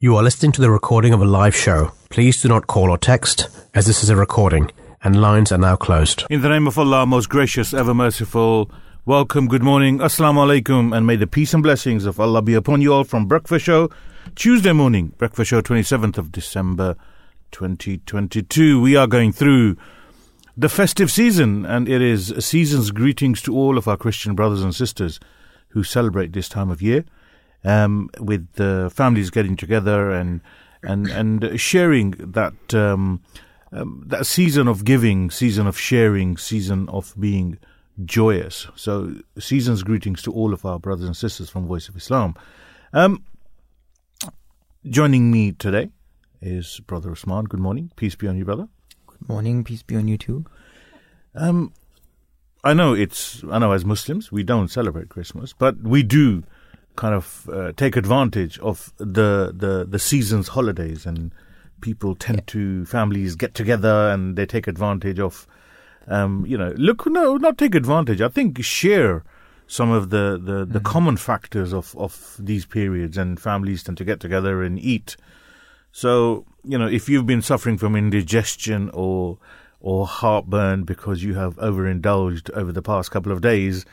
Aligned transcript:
You 0.00 0.14
are 0.14 0.22
listening 0.22 0.52
to 0.52 0.60
the 0.60 0.70
recording 0.70 1.12
of 1.12 1.20
a 1.20 1.24
live 1.24 1.56
show. 1.56 1.90
Please 2.08 2.40
do 2.40 2.46
not 2.46 2.68
call 2.68 2.88
or 2.88 2.98
text, 2.98 3.48
as 3.74 3.86
this 3.86 4.04
is 4.04 4.10
a 4.10 4.14
recording, 4.14 4.70
and 5.02 5.20
lines 5.20 5.50
are 5.50 5.58
now 5.58 5.74
closed. 5.74 6.22
In 6.30 6.40
the 6.40 6.48
name 6.48 6.68
of 6.68 6.78
Allah, 6.78 7.04
most 7.04 7.28
gracious, 7.28 7.74
ever 7.74 7.92
merciful, 7.92 8.70
welcome, 9.06 9.48
good 9.48 9.64
morning, 9.64 9.98
assalamu 9.98 10.46
alaikum, 10.46 10.96
and 10.96 11.04
may 11.04 11.16
the 11.16 11.26
peace 11.26 11.52
and 11.52 11.64
blessings 11.64 12.04
of 12.04 12.20
Allah 12.20 12.42
be 12.42 12.54
upon 12.54 12.80
you 12.80 12.94
all 12.94 13.02
from 13.02 13.26
Breakfast 13.26 13.64
Show, 13.64 13.90
Tuesday 14.36 14.70
morning, 14.70 15.14
Breakfast 15.18 15.50
Show, 15.50 15.62
27th 15.62 16.16
of 16.16 16.30
December, 16.30 16.94
2022. 17.50 18.80
We 18.80 18.94
are 18.94 19.08
going 19.08 19.32
through 19.32 19.76
the 20.56 20.68
festive 20.68 21.10
season, 21.10 21.66
and 21.66 21.88
it 21.88 22.00
is 22.00 22.30
a 22.30 22.40
season's 22.40 22.92
greetings 22.92 23.42
to 23.42 23.56
all 23.56 23.76
of 23.76 23.88
our 23.88 23.96
Christian 23.96 24.36
brothers 24.36 24.62
and 24.62 24.72
sisters 24.72 25.18
who 25.70 25.82
celebrate 25.82 26.34
this 26.34 26.48
time 26.48 26.70
of 26.70 26.80
year 26.80 27.04
um, 27.64 28.10
with 28.18 28.52
the 28.54 28.90
families 28.94 29.30
getting 29.30 29.56
together 29.56 30.10
and 30.10 30.40
and 30.82 31.08
and 31.08 31.60
sharing 31.60 32.12
that 32.12 32.74
um, 32.74 33.20
um, 33.72 34.04
that 34.06 34.26
season 34.26 34.68
of 34.68 34.84
giving, 34.84 35.30
season 35.30 35.66
of 35.66 35.78
sharing, 35.78 36.36
season 36.36 36.88
of 36.88 37.14
being 37.18 37.58
joyous. 38.04 38.66
So, 38.76 39.14
season's 39.38 39.82
greetings 39.82 40.22
to 40.22 40.32
all 40.32 40.52
of 40.52 40.64
our 40.64 40.78
brothers 40.78 41.06
and 41.06 41.16
sisters 41.16 41.50
from 41.50 41.66
Voice 41.66 41.88
of 41.88 41.96
Islam. 41.96 42.34
Um, 42.92 43.24
joining 44.88 45.30
me 45.30 45.52
today 45.52 45.90
is 46.40 46.80
Brother 46.86 47.12
Usman. 47.12 47.44
Good 47.44 47.60
morning. 47.60 47.92
Peace 47.96 48.14
be 48.14 48.28
on 48.28 48.38
you, 48.38 48.44
brother. 48.44 48.68
Good 49.06 49.28
morning. 49.28 49.64
Peace 49.64 49.82
be 49.82 49.96
on 49.96 50.08
you 50.08 50.16
too. 50.16 50.44
Um, 51.34 51.72
I 52.64 52.72
know 52.74 52.94
it's 52.94 53.42
I 53.50 53.58
know 53.58 53.72
as 53.72 53.84
Muslims 53.84 54.32
we 54.32 54.42
don't 54.42 54.68
celebrate 54.68 55.08
Christmas, 55.08 55.52
but 55.52 55.78
we 55.82 56.02
do 56.02 56.42
kind 56.98 57.14
of 57.14 57.48
uh, 57.52 57.70
take 57.76 57.96
advantage 57.96 58.58
of 58.58 58.92
the, 58.98 59.54
the 59.54 59.86
the 59.88 60.00
season's 60.00 60.48
holidays 60.48 61.06
and 61.06 61.32
people 61.80 62.16
tend 62.16 62.44
to 62.48 62.84
families 62.86 63.36
get 63.36 63.54
together 63.54 64.10
and 64.10 64.34
they 64.36 64.44
take 64.44 64.66
advantage 64.66 65.20
of 65.20 65.46
um, 66.08 66.44
you 66.44 66.58
know 66.58 66.72
look 66.76 67.06
no 67.06 67.36
not 67.36 67.56
take 67.56 67.76
advantage. 67.76 68.20
I 68.20 68.28
think 68.28 68.62
share 68.64 69.22
some 69.68 69.92
of 69.92 70.10
the, 70.10 70.40
the, 70.42 70.64
the 70.64 70.80
common 70.80 71.16
factors 71.18 71.72
of, 71.74 71.94
of 71.96 72.36
these 72.38 72.64
periods 72.64 73.18
and 73.18 73.38
families 73.38 73.82
tend 73.82 73.98
to 73.98 74.04
get 74.04 74.18
together 74.18 74.62
and 74.64 74.76
eat. 74.80 75.16
So 75.92 76.46
you 76.64 76.76
know 76.76 76.88
if 76.88 77.08
you've 77.08 77.26
been 77.26 77.42
suffering 77.42 77.78
from 77.78 77.94
indigestion 77.94 78.90
or 78.92 79.38
or 79.80 80.04
heartburn 80.04 80.82
because 80.82 81.22
you 81.22 81.34
have 81.34 81.56
overindulged 81.60 82.50
over 82.54 82.72
the 82.72 82.82
past 82.82 83.12
couple 83.12 83.30
of 83.30 83.40
days 83.40 83.86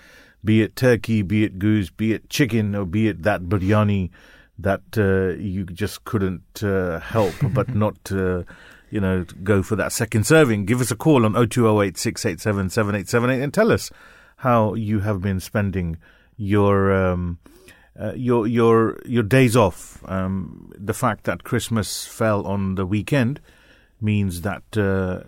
be 0.46 0.62
it 0.62 0.76
turkey, 0.76 1.22
be 1.22 1.44
it 1.44 1.60
goose, 1.60 1.90
be 1.90 2.14
it 2.14 2.30
chicken, 2.30 2.76
or 2.76 2.86
be 2.86 3.08
it 3.08 3.24
that 3.24 3.44
biryani 3.44 4.12
that 4.58 4.84
uh, 4.98 5.38
you 5.42 5.66
just 5.66 6.06
couldn't 6.06 6.64
uh, 6.64 7.00
help 7.00 7.34
but 7.54 7.76
not, 7.76 7.98
uh, 8.12 8.44
you 8.90 9.02
know, 9.02 9.26
go 9.44 9.62
for 9.62 9.76
that 9.76 9.92
second 9.92 10.26
serving. 10.26 10.66
Give 10.66 10.80
us 10.80 10.92
a 10.92 10.96
call 10.96 11.26
on 11.26 11.34
0208 11.34 11.98
687 11.98 12.70
7878 12.70 13.44
and 13.44 13.54
tell 13.54 13.72
us 13.72 13.92
how 14.38 14.73
you 14.76 15.00
have 15.00 15.22
been 15.22 15.40
spending 15.40 15.98
your. 16.38 16.94
Um, 16.94 17.40
uh, 17.98 18.12
your 18.14 18.46
your 18.46 18.98
your 19.06 19.23
days 19.23 19.56
off. 19.56 20.04
Um, 20.10 20.70
the 20.78 20.94
fact 20.94 21.23
that 21.23 21.46
Christmas 21.46 22.06
fell 22.06 22.46
on 22.46 22.76
the 22.76 22.86
weekend 22.86 23.40
means 24.02 24.42
that 24.42 24.64
uh, 24.76 25.23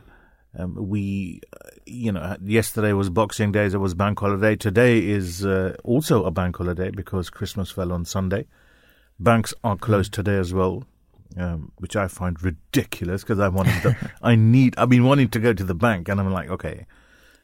um, 0.57 0.75
we, 0.75 1.41
you 1.87 2.11
know, 2.11 2.35
yesterday 2.43 2.93
was 2.93 3.09
Boxing 3.09 3.51
Day, 3.51 3.65
it 3.65 3.75
was 3.77 3.93
bank 3.93 4.19
holiday. 4.19 4.55
Today 4.55 4.99
is 4.99 5.45
uh, 5.45 5.75
also 5.83 6.25
a 6.25 6.31
bank 6.31 6.57
holiday 6.57 6.91
because 6.91 7.29
Christmas 7.29 7.71
fell 7.71 7.91
on 7.91 8.05
Sunday. 8.05 8.45
Banks 9.19 9.53
are 9.63 9.77
closed 9.77 10.13
today 10.13 10.37
as 10.37 10.53
well, 10.53 10.83
um, 11.37 11.71
which 11.77 11.95
I 11.95 12.07
find 12.07 12.41
ridiculous 12.41 13.23
because 13.23 13.39
I 13.39 13.47
wanted 13.47 13.81
to, 13.81 14.11
I 14.21 14.35
need, 14.35 14.75
I've 14.77 14.89
been 14.89 15.05
wanting 15.05 15.29
to 15.29 15.39
go 15.39 15.53
to 15.53 15.63
the 15.63 15.73
bank 15.75 16.09
and 16.09 16.19
I'm 16.19 16.31
like, 16.31 16.49
okay, 16.49 16.85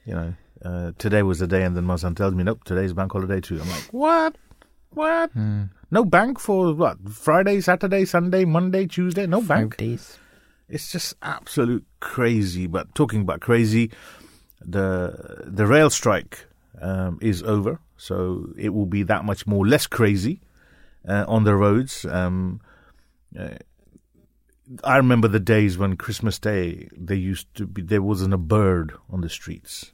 you 0.05 0.13
know, 0.13 0.33
uh, 0.63 0.91
today 0.97 1.23
was 1.23 1.39
the 1.39 1.47
day 1.47 1.63
and 1.63 1.75
then 1.75 1.85
my 1.85 1.95
son 1.95 2.15
tells 2.15 2.35
me, 2.35 2.43
nope, 2.43 2.63
today's 2.63 2.93
bank 2.93 3.11
holiday 3.11 3.41
too. 3.41 3.59
I'm 3.59 3.69
like, 3.69 3.87
what? 3.91 4.35
What? 4.91 5.31
No 5.89 6.05
bank 6.05 6.39
for 6.39 6.73
what? 6.73 6.97
Friday, 7.09 7.61
Saturday, 7.61 8.05
Sunday, 8.05 8.45
Monday, 8.45 8.85
Tuesday? 8.85 9.25
No 9.25 9.41
bank? 9.41 9.73
Five 9.73 9.77
days. 9.77 10.17
It's 10.69 10.91
just 10.91 11.15
absolute 11.21 11.85
crazy. 11.99 12.67
But 12.67 12.93
talking 12.95 13.21
about 13.21 13.41
crazy, 13.41 13.91
the 14.65 15.43
the 15.45 15.65
rail 15.65 15.89
strike 15.89 16.45
um, 16.81 17.19
is 17.21 17.43
over, 17.43 17.79
so 17.97 18.49
it 18.57 18.69
will 18.69 18.85
be 18.85 19.03
that 19.03 19.25
much 19.25 19.47
more 19.47 19.67
less 19.67 19.87
crazy 19.87 20.41
uh, 21.07 21.25
on 21.27 21.43
the 21.43 21.55
roads. 21.55 22.05
Um, 22.05 22.61
uh, 23.37 23.49
I 24.83 24.97
remember 24.97 25.27
the 25.27 25.39
days 25.39 25.77
when 25.77 25.97
Christmas 25.97 26.39
Day 26.39 26.89
there 26.95 27.17
used 27.17 27.53
to 27.55 27.67
be 27.67 27.81
there 27.81 28.01
wasn't 28.01 28.33
a 28.33 28.37
bird 28.37 28.93
on 29.09 29.21
the 29.21 29.29
streets. 29.29 29.91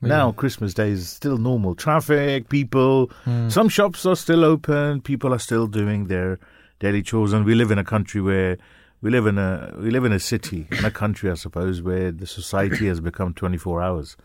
Now 0.00 0.32
Christmas 0.32 0.74
Day 0.74 0.90
is 0.90 1.08
still 1.08 1.38
normal 1.38 1.76
traffic, 1.76 2.48
people. 2.48 3.12
Some 3.48 3.68
shops 3.68 4.04
are 4.04 4.16
still 4.16 4.44
open. 4.44 5.00
People 5.00 5.32
are 5.32 5.38
still 5.38 5.68
doing 5.68 6.08
their 6.08 6.40
daily 6.80 7.02
chores, 7.02 7.32
and 7.32 7.44
we 7.44 7.54
live 7.54 7.70
in 7.70 7.78
a 7.78 7.84
country 7.84 8.20
where 8.20 8.58
we 9.02 9.10
live 9.10 9.26
in 9.26 9.36
a 9.38 9.74
we 9.78 9.90
live 9.90 10.04
in 10.04 10.12
a 10.12 10.18
city 10.20 10.66
in 10.70 10.84
a 10.84 10.90
country, 10.90 11.30
I 11.30 11.34
suppose, 11.34 11.82
where 11.82 12.10
the 12.12 12.26
society 12.26 12.86
has 12.86 13.00
become 13.00 13.34
twenty 13.34 13.58
four 13.58 13.82
hours. 13.82 14.16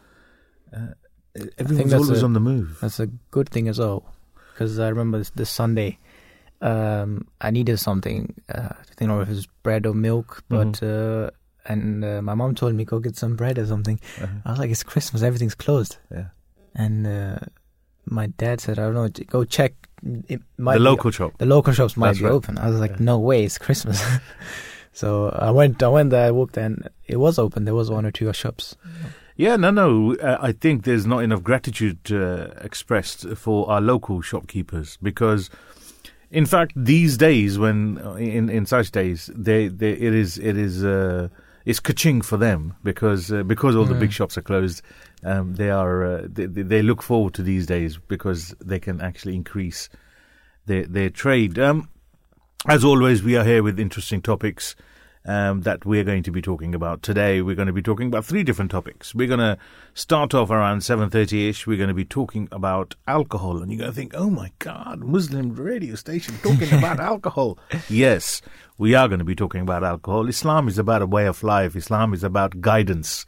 Uh, 0.75 0.93
everyone's 1.57 1.93
always 1.93 2.21
a- 2.21 2.25
on 2.25 2.33
the 2.33 2.39
move. 2.39 2.77
That's 2.81 2.99
a 2.99 3.07
good 3.31 3.49
thing 3.49 3.67
as 3.67 3.79
well, 3.79 4.03
because 4.53 4.79
I 4.79 4.87
remember 4.89 5.17
this, 5.19 5.29
this 5.31 5.49
Sunday, 5.49 5.97
um, 6.61 7.27
I 7.41 7.51
needed 7.51 7.77
something. 7.79 8.33
Uh, 8.53 8.69
I 8.71 8.83
don't 8.97 9.09
know 9.09 9.21
if 9.21 9.29
it 9.29 9.33
was 9.33 9.47
bread 9.63 9.85
or 9.85 9.93
milk, 9.93 10.43
but 10.49 10.67
Mm-hmm. 10.81 11.25
uh, 11.25 11.29
and 11.69 12.05
uh, 12.05 12.21
my 12.21 12.33
mom 12.33 12.55
told 12.55 12.75
me 12.75 12.85
go 12.85 12.99
get 12.99 13.17
some 13.17 13.35
bread 13.35 13.57
or 13.57 13.65
something. 13.65 13.99
I 14.45 14.51
was 14.51 14.59
like, 14.59 14.71
it's 14.71 14.83
Christmas, 14.83 15.21
everything's 15.21 15.55
closed, 15.55 15.97
Uh-huh. 16.11 16.21
Yeah. 16.21 16.27
and 16.85 17.05
uh, 17.07 17.39
my 18.05 18.27
dad 18.27 18.61
said, 18.61 18.79
I 18.79 18.83
don't 18.83 18.93
know, 18.93 19.09
go 19.27 19.43
check. 19.43 19.73
It 20.27 20.41
might 20.57 20.73
The 20.73 20.79
be- 20.79 20.83
local 20.85 21.11
shop. 21.11 21.37
the 21.37 21.45
local 21.45 21.73
shops 21.73 21.97
might 21.97 22.07
That's 22.09 22.19
be 22.19 22.25
right. 22.25 22.31
open. 22.33 22.57
I 22.57 22.69
was 22.69 22.79
like, 22.79 22.91
Yeah. 22.91 22.97
no 22.99 23.19
way, 23.19 23.43
it's 23.43 23.57
Christmas. 23.57 24.01
so 24.93 25.29
I 25.29 25.51
went, 25.51 25.81
I 25.83 25.87
went 25.87 26.09
there, 26.11 26.27
I 26.27 26.31
walked, 26.31 26.57
and 26.57 26.87
it 27.07 27.17
was 27.17 27.39
open. 27.39 27.65
There 27.65 27.75
was 27.75 27.89
one 27.89 28.05
or 28.05 28.11
two 28.11 28.31
shops. 28.33 28.75
Yeah, 29.35 29.55
no, 29.55 29.69
no. 29.71 30.15
Uh, 30.15 30.37
I 30.41 30.51
think 30.51 30.83
there's 30.83 31.05
not 31.05 31.19
enough 31.19 31.43
gratitude 31.43 32.11
uh, 32.11 32.47
expressed 32.61 33.27
for 33.35 33.69
our 33.69 33.79
local 33.81 34.21
shopkeepers 34.21 34.97
because, 35.01 35.49
in 36.31 36.45
fact, 36.47 36.73
these 36.75 37.17
days, 37.17 37.59
when 37.59 37.99
uh, 38.03 38.13
in 38.13 38.49
in 38.49 38.65
such 38.65 38.91
days, 38.91 39.29
they, 39.35 39.67
they 39.67 39.91
it 39.91 40.13
is 40.15 40.37
it 40.39 40.57
is 40.57 40.83
uh, 40.83 41.27
it's 41.67 41.81
kaching 41.81 42.23
for 42.23 42.37
them 42.37 42.75
because 42.81 43.29
uh, 43.29 43.43
because 43.43 43.75
all 43.75 43.83
the 43.83 43.93
big 43.93 44.13
shops 44.13 44.37
are 44.37 44.41
closed. 44.41 44.81
Um, 45.25 45.55
they 45.55 45.69
are 45.69 46.05
uh, 46.05 46.21
they, 46.25 46.45
they 46.45 46.61
they 46.61 46.81
look 46.81 47.03
forward 47.03 47.33
to 47.33 47.43
these 47.43 47.65
days 47.65 47.97
because 47.97 48.55
they 48.63 48.79
can 48.79 49.01
actually 49.01 49.35
increase 49.35 49.89
their 50.65 50.85
their 50.85 51.09
trade. 51.09 51.59
Um, 51.59 51.89
as 52.67 52.85
always, 52.85 53.21
we 53.21 53.35
are 53.35 53.43
here 53.43 53.63
with 53.63 53.81
interesting 53.81 54.21
topics 54.21 54.77
um, 55.27 55.61
that 55.61 55.85
we're 55.85 56.05
going 56.05 56.23
to 56.23 56.31
be 56.31 56.41
talking 56.41 56.73
about 56.73 57.03
today. 57.03 57.41
We're 57.41 57.55
going 57.55 57.67
to 57.67 57.73
be 57.73 57.81
talking 57.81 58.07
about 58.07 58.25
three 58.25 58.43
different 58.43 58.71
topics. 58.71 59.13
We're 59.13 59.27
going 59.27 59.41
to 59.41 59.57
start 59.93 60.33
off 60.33 60.49
around 60.49 60.81
seven 60.81 61.09
thirty 61.09 61.49
ish. 61.49 61.67
We're 61.67 61.77
going 61.77 61.89
to 61.89 61.93
be 61.93 62.05
talking 62.05 62.47
about 62.51 62.95
alcohol, 63.07 63.61
and 63.61 63.69
you're 63.69 63.79
going 63.79 63.91
to 63.91 63.95
think, 63.95 64.13
"Oh 64.15 64.29
my 64.29 64.51
God, 64.59 65.01
Muslim 65.01 65.53
radio 65.53 65.95
station 65.95 66.35
talking 66.41 66.73
about 66.77 66.99
alcohol." 67.01 67.59
Yes, 67.89 68.41
we 68.77 68.95
are 68.95 69.09
going 69.09 69.19
to 69.19 69.25
be 69.25 69.35
talking 69.35 69.61
about 69.61 69.83
alcohol. 69.83 70.29
Islam 70.29 70.69
is 70.69 70.79
about 70.79 71.01
a 71.01 71.07
way 71.07 71.27
of 71.27 71.43
life. 71.43 71.75
Islam 71.75 72.13
is 72.13 72.23
about 72.23 72.61
guidance. 72.61 73.25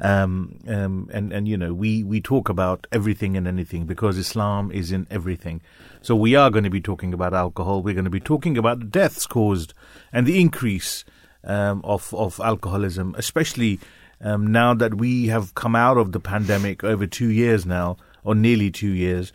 Um, 0.00 0.58
um, 0.66 1.08
and, 1.12 1.32
and, 1.32 1.46
you 1.46 1.56
know, 1.56 1.72
we, 1.72 2.02
we 2.02 2.20
talk 2.20 2.48
about 2.48 2.88
everything 2.90 3.36
and 3.36 3.46
anything 3.46 3.86
because 3.86 4.18
Islam 4.18 4.72
is 4.72 4.90
in 4.90 5.06
everything. 5.10 5.60
So 6.00 6.16
we 6.16 6.34
are 6.34 6.50
going 6.50 6.64
to 6.64 6.70
be 6.70 6.80
talking 6.80 7.14
about 7.14 7.32
alcohol. 7.32 7.82
We're 7.82 7.94
going 7.94 8.06
to 8.06 8.10
be 8.10 8.18
talking 8.18 8.58
about 8.58 8.80
the 8.80 8.86
deaths 8.86 9.28
caused 9.28 9.74
and 10.12 10.26
the 10.26 10.40
increase 10.40 11.04
um, 11.44 11.80
of, 11.84 12.12
of 12.14 12.40
alcoholism, 12.40 13.14
especially 13.18 13.80
um, 14.20 14.46
now 14.52 14.74
that 14.74 14.94
we 14.94 15.26
have 15.26 15.54
come 15.54 15.74
out 15.74 15.98
of 15.98 16.12
the 16.12 16.20
pandemic 16.20 16.84
over 16.84 17.06
two 17.06 17.30
years 17.30 17.66
now, 17.66 17.96
or 18.24 18.34
nearly 18.34 18.70
two 18.70 18.92
years. 18.92 19.32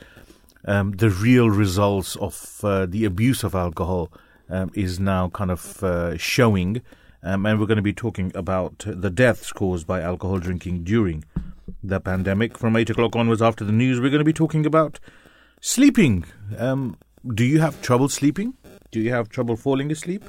Um, 0.66 0.92
the 0.92 1.10
real 1.10 1.50
results 1.50 2.16
of 2.18 2.60
uh, 2.64 2.86
the 2.86 3.06
abuse 3.06 3.44
of 3.44 3.56
alcohol 3.56 4.12
um, 4.50 4.72
is 4.74 5.00
now 5.00 5.30
kind 5.30 5.52
of 5.52 5.84
uh, 5.84 6.18
showing. 6.18 6.82
Um, 7.24 7.46
and 7.46 7.60
we're 7.60 7.66
going 7.66 7.78
to 7.78 7.82
be 7.82 7.94
talking 7.94 8.32
about 8.36 8.84
the 8.86 9.10
deaths 9.10 9.52
caused 9.52 9.88
by 9.88 10.02
alcohol 10.02 10.40
drinking 10.40 10.84
during 10.84 11.26
the 11.84 12.00
pandemic. 12.00 12.58
From 12.58 12.76
8 12.76 12.90
o'clock 12.90 13.16
onwards 13.16 13.42
after 13.42 13.64
the 13.64 13.72
news, 13.72 14.00
we're 14.00 14.10
going 14.10 14.20
to 14.20 14.26
be 14.26 14.34
talking 14.34 14.66
about 14.66 15.00
sleeping. 15.62 16.26
Um, 16.58 16.98
do 17.34 17.44
you 17.44 17.60
have 17.60 17.82
trouble 17.82 18.10
sleeping? 18.10 18.54
Do 18.92 19.02
you 19.02 19.12
have 19.12 19.30
trouble 19.30 19.56
falling 19.56 19.92
asleep? 19.92 20.24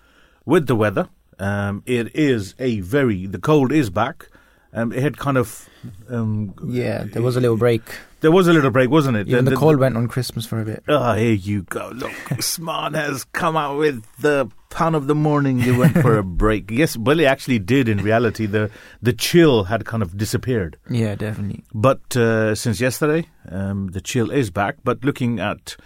with 0.45 0.67
the 0.67 0.77
weather. 0.77 1.09
Um, 1.39 1.83
it 1.87 2.15
is 2.15 2.55
a 2.59 2.81
very 2.81 3.27
the 3.27 3.39
cold 3.39 3.73
is 3.73 3.89
back. 3.91 4.29
Um, 4.75 4.93
it 4.93 5.03
had 5.03 5.19
kind 5.19 5.37
of 5.37 5.69
um, 6.09 6.55
Yeah, 6.67 7.05
there 7.05 7.21
was 7.23 7.37
a 7.37 7.41
little 7.41 7.57
break. 7.59 7.83
there 8.21 8.31
was 8.31 8.49
a 8.49 8.53
little 8.53 8.71
break, 8.71 8.89
wasn't 8.89 9.17
it? 9.19 9.29
Even 9.29 9.45
the, 9.45 9.55
cold 9.57 9.79
went 9.79 9.97
on 9.97 10.09
Christmas 10.09 10.47
for 10.47 10.61
a 10.61 10.65
bit. 10.65 10.83
Ah, 10.89 11.15
here 11.15 11.33
you 11.35 11.63
go. 11.65 11.91
Look, 11.95 12.13
Smart 12.41 12.95
has 12.95 13.25
come 13.33 13.57
out 13.57 13.79
with 13.79 14.05
the 14.21 14.49
pun 14.71 14.95
of 14.95 15.07
the 15.09 15.15
morning. 15.15 15.59
You 15.61 15.79
went 15.79 15.99
for 15.99 16.17
a 16.17 16.23
break. 16.23 16.71
Yes, 16.71 16.97
well, 16.97 17.21
it 17.21 17.25
actually 17.25 17.59
did. 17.59 17.89
In 17.89 17.99
reality, 17.99 18.47
the 18.47 18.71
the 19.03 19.13
chill 19.13 19.65
had 19.65 19.85
kind 19.85 20.03
of 20.03 20.17
disappeared. 20.17 20.79
Yeah, 20.89 21.17
definitely. 21.17 21.65
But 21.75 22.17
uh, 22.17 22.55
since 22.55 22.81
yesterday, 22.81 23.29
um, 23.51 23.89
the 23.89 24.01
chill 24.01 24.31
is 24.31 24.51
back. 24.51 24.77
But 24.85 25.05
looking 25.05 25.39
at 25.39 25.77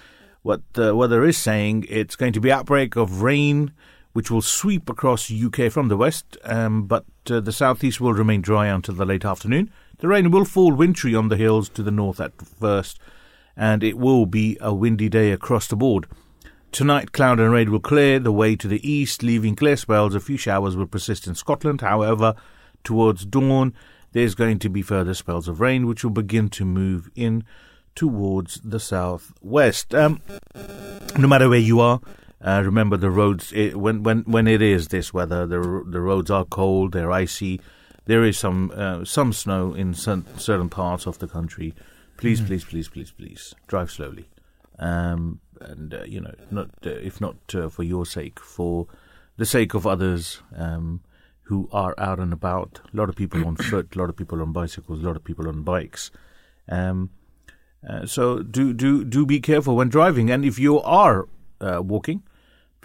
what 0.42 0.60
the 0.74 0.94
weather 0.94 1.24
is 1.24 1.36
saying, 1.36 1.86
it's 1.88 2.14
going 2.14 2.34
to 2.34 2.40
be 2.40 2.52
outbreak 2.52 2.94
of 2.94 3.22
rain, 3.22 3.72
which 4.16 4.30
will 4.30 4.40
sweep 4.40 4.88
across 4.88 5.30
UK 5.30 5.70
from 5.70 5.88
the 5.88 5.96
west. 5.96 6.38
Um, 6.42 6.86
but 6.86 7.04
uh, 7.30 7.38
the 7.38 7.52
southeast 7.52 8.00
will 8.00 8.14
remain 8.14 8.40
dry 8.40 8.66
until 8.66 8.94
the 8.94 9.04
late 9.04 9.26
afternoon. 9.26 9.70
The 9.98 10.08
rain 10.08 10.30
will 10.30 10.46
fall 10.46 10.72
wintry 10.72 11.14
on 11.14 11.28
the 11.28 11.36
hills 11.36 11.68
to 11.68 11.82
the 11.82 11.90
north 11.90 12.18
at 12.18 12.32
first, 12.40 12.98
and 13.58 13.84
it 13.84 13.98
will 13.98 14.24
be 14.24 14.56
a 14.58 14.72
windy 14.72 15.10
day 15.10 15.32
across 15.32 15.66
the 15.66 15.76
board. 15.76 16.06
Tonight, 16.72 17.12
cloud 17.12 17.40
and 17.40 17.52
rain 17.52 17.70
will 17.70 17.78
clear 17.78 18.18
the 18.18 18.32
way 18.32 18.56
to 18.56 18.66
the 18.66 18.90
east, 18.90 19.22
leaving 19.22 19.54
clear 19.54 19.76
spells. 19.76 20.14
A 20.14 20.20
few 20.20 20.38
showers 20.38 20.78
will 20.78 20.86
persist 20.86 21.26
in 21.26 21.34
Scotland. 21.34 21.82
However, 21.82 22.34
towards 22.84 23.26
dawn, 23.26 23.74
there's 24.12 24.34
going 24.34 24.58
to 24.60 24.70
be 24.70 24.80
further 24.80 25.12
spells 25.12 25.46
of 25.46 25.60
rain, 25.60 25.86
which 25.86 26.02
will 26.02 26.10
begin 26.10 26.48
to 26.48 26.64
move 26.64 27.10
in 27.14 27.44
towards 27.94 28.62
the 28.64 28.80
southwest. 28.80 29.94
Um, 29.94 30.22
no 31.18 31.28
matter 31.28 31.50
where 31.50 31.58
you 31.58 31.80
are, 31.80 32.00
uh, 32.40 32.62
remember 32.64 32.96
the 32.96 33.10
roads. 33.10 33.52
It, 33.52 33.76
when 33.76 34.02
when 34.02 34.20
when 34.22 34.46
it 34.46 34.62
is 34.62 34.88
this 34.88 35.12
weather, 35.12 35.46
the 35.46 35.84
the 35.86 36.00
roads 36.00 36.30
are 36.30 36.44
cold, 36.44 36.92
they're 36.92 37.12
icy. 37.12 37.60
There 38.04 38.24
is 38.24 38.38
some 38.38 38.72
uh, 38.74 39.04
some 39.04 39.32
snow 39.32 39.74
in 39.74 39.94
certain, 39.94 40.38
certain 40.38 40.68
parts 40.68 41.06
of 41.06 41.18
the 41.18 41.26
country. 41.26 41.74
Please, 42.16 42.40
please, 42.40 42.64
please, 42.64 42.88
please, 42.88 43.10
please 43.10 43.54
drive 43.66 43.90
slowly, 43.90 44.28
um, 44.78 45.40
and 45.60 45.92
uh, 45.92 46.04
you 46.04 46.20
know, 46.20 46.34
not 46.50 46.70
uh, 46.84 46.90
if 46.90 47.20
not 47.20 47.36
uh, 47.54 47.68
for 47.68 47.82
your 47.82 48.06
sake, 48.06 48.40
for 48.40 48.86
the 49.36 49.44
sake 49.44 49.74
of 49.74 49.86
others 49.86 50.40
um, 50.54 51.00
who 51.42 51.68
are 51.72 51.94
out 51.98 52.18
and 52.18 52.32
about. 52.32 52.80
A 52.92 52.96
lot 52.96 53.08
of 53.08 53.16
people 53.16 53.46
on 53.46 53.56
foot, 53.56 53.94
a 53.94 53.98
lot 53.98 54.08
of 54.08 54.16
people 54.16 54.40
on 54.40 54.52
bicycles, 54.52 55.02
a 55.02 55.06
lot 55.06 55.16
of 55.16 55.24
people 55.24 55.48
on 55.48 55.62
bikes. 55.62 56.10
Um, 56.68 57.10
uh, 57.86 58.06
so 58.06 58.42
do 58.42 58.72
do 58.72 59.04
do 59.04 59.26
be 59.26 59.40
careful 59.40 59.76
when 59.76 59.88
driving, 59.88 60.30
and 60.30 60.44
if 60.44 60.58
you 60.58 60.80
are 60.80 61.28
uh, 61.60 61.82
walking, 61.84 62.22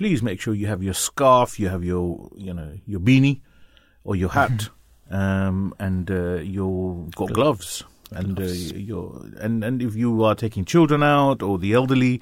please 0.01 0.24
make 0.24 0.42
sure 0.42 0.56
you 0.56 0.65
have 0.65 0.81
your 0.81 0.95
scarf, 0.95 1.59
you 1.59 1.69
have 1.69 1.83
your 1.83 2.27
you 2.36 2.51
know 2.51 2.71
your 2.88 3.00
beanie 3.00 3.39
or 4.03 4.15
your 4.15 4.30
hat, 4.30 4.69
um, 5.12 5.75
and 5.77 6.09
uh, 6.09 6.38
you've 6.38 7.13
got 7.13 7.31
gloves, 7.31 7.83
and 8.09 8.39
uh, 8.39 8.45
your 8.45 9.24
and 9.39 9.63
and 9.63 9.80
if 9.80 9.95
you 9.95 10.24
are 10.24 10.33
taking 10.33 10.65
children 10.65 11.03
out 11.03 11.44
or 11.44 11.59
the 11.59 11.74
elderly, 11.74 12.19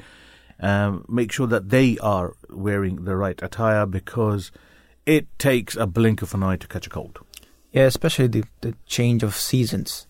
um, 0.59 1.05
make 1.07 1.31
sure 1.31 1.47
that 1.47 1.69
they 1.69 1.97
are 1.99 2.35
wearing 2.49 3.05
the 3.05 3.15
right 3.15 3.41
attire 3.41 3.85
because 3.85 4.51
it 5.05 5.25
takes 5.39 5.77
a 5.77 5.87
blink 5.87 6.21
of 6.21 6.33
an 6.33 6.43
eye 6.43 6.57
to 6.57 6.67
catch 6.67 6.85
a 6.85 6.89
cold. 6.89 7.17
Yeah, 7.71 7.83
especially 7.85 8.27
the, 8.27 8.43
the 8.59 8.75
change 8.87 9.23
of 9.23 9.35
seasons. 9.35 10.05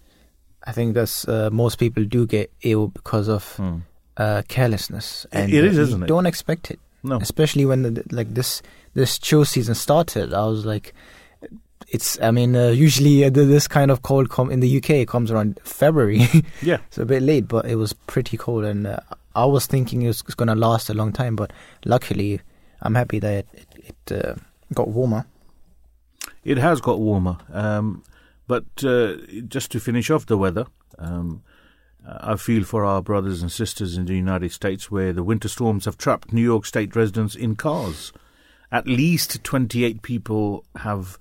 I 0.63 0.71
think 0.71 0.95
that's 0.95 1.27
uh, 1.27 1.51
most 1.51 1.77
people 1.77 2.03
do 2.03 2.25
get 2.25 2.51
ill 2.63 2.87
because 2.87 3.29
of 3.29 3.59
uh, 4.17 4.41
carelessness. 4.47 5.27
And 5.31 5.53
it 5.53 5.63
is, 5.65 5.77
uh, 5.77 5.81
you 5.81 5.87
isn't 5.87 6.03
it? 6.03 6.07
Don't 6.07 6.25
expect 6.25 6.71
it. 6.71 6.79
No, 7.03 7.17
especially 7.17 7.65
when 7.65 7.81
the, 7.83 8.03
like 8.11 8.33
this 8.33 8.61
this 8.93 9.17
chill 9.17 9.45
season 9.45 9.75
started. 9.75 10.33
I 10.33 10.45
was 10.45 10.65
like, 10.65 10.93
it's. 11.87 12.19
I 12.21 12.31
mean, 12.31 12.55
uh, 12.55 12.69
usually 12.69 13.23
uh, 13.23 13.29
this 13.29 13.67
kind 13.67 13.91
of 13.91 14.01
cold 14.01 14.29
come 14.29 14.51
in 14.51 14.59
the 14.59 14.77
UK 14.77 14.91
it 14.91 15.07
comes 15.07 15.31
around 15.31 15.59
February, 15.63 16.27
yeah. 16.61 16.77
so 16.89 17.03
a 17.03 17.05
bit 17.05 17.23
late, 17.23 17.47
but 17.47 17.65
it 17.65 17.75
was 17.75 17.93
pretty 17.93 18.37
cold, 18.37 18.65
and 18.65 18.87
uh, 18.87 18.99
I 19.35 19.45
was 19.45 19.65
thinking 19.65 20.01
it 20.01 20.07
was 20.07 20.21
going 20.21 20.47
to 20.47 20.55
last 20.55 20.89
a 20.89 20.93
long 20.93 21.13
time, 21.13 21.35
but 21.35 21.51
luckily, 21.85 22.41
I'm 22.81 22.95
happy 22.95 23.19
that 23.19 23.45
it, 23.53 23.95
it 24.07 24.25
uh, 24.25 24.35
got 24.73 24.89
warmer. 24.89 25.25
It 26.43 26.57
has 26.57 26.81
got 26.81 26.99
warmer. 26.99 27.37
Um, 27.51 28.03
but 28.47 28.65
uh, 28.83 29.17
just 29.47 29.71
to 29.71 29.79
finish 29.79 30.09
off 30.09 30.25
the 30.25 30.37
weather, 30.37 30.65
um, 30.97 31.43
I 32.05 32.35
feel 32.37 32.63
for 32.63 32.85
our 32.85 33.01
brothers 33.01 33.41
and 33.41 33.51
sisters 33.51 33.97
in 33.97 34.05
the 34.05 34.15
United 34.15 34.51
States 34.51 34.89
where 34.89 35.13
the 35.13 35.23
winter 35.23 35.49
storms 35.49 35.85
have 35.85 35.97
trapped 35.97 36.31
New 36.33 36.41
York 36.41 36.65
State 36.65 36.95
residents 36.95 37.35
in 37.35 37.55
cars. 37.55 38.13
At 38.71 38.87
least 38.87 39.43
28 39.43 40.01
people 40.01 40.65
have 40.77 41.17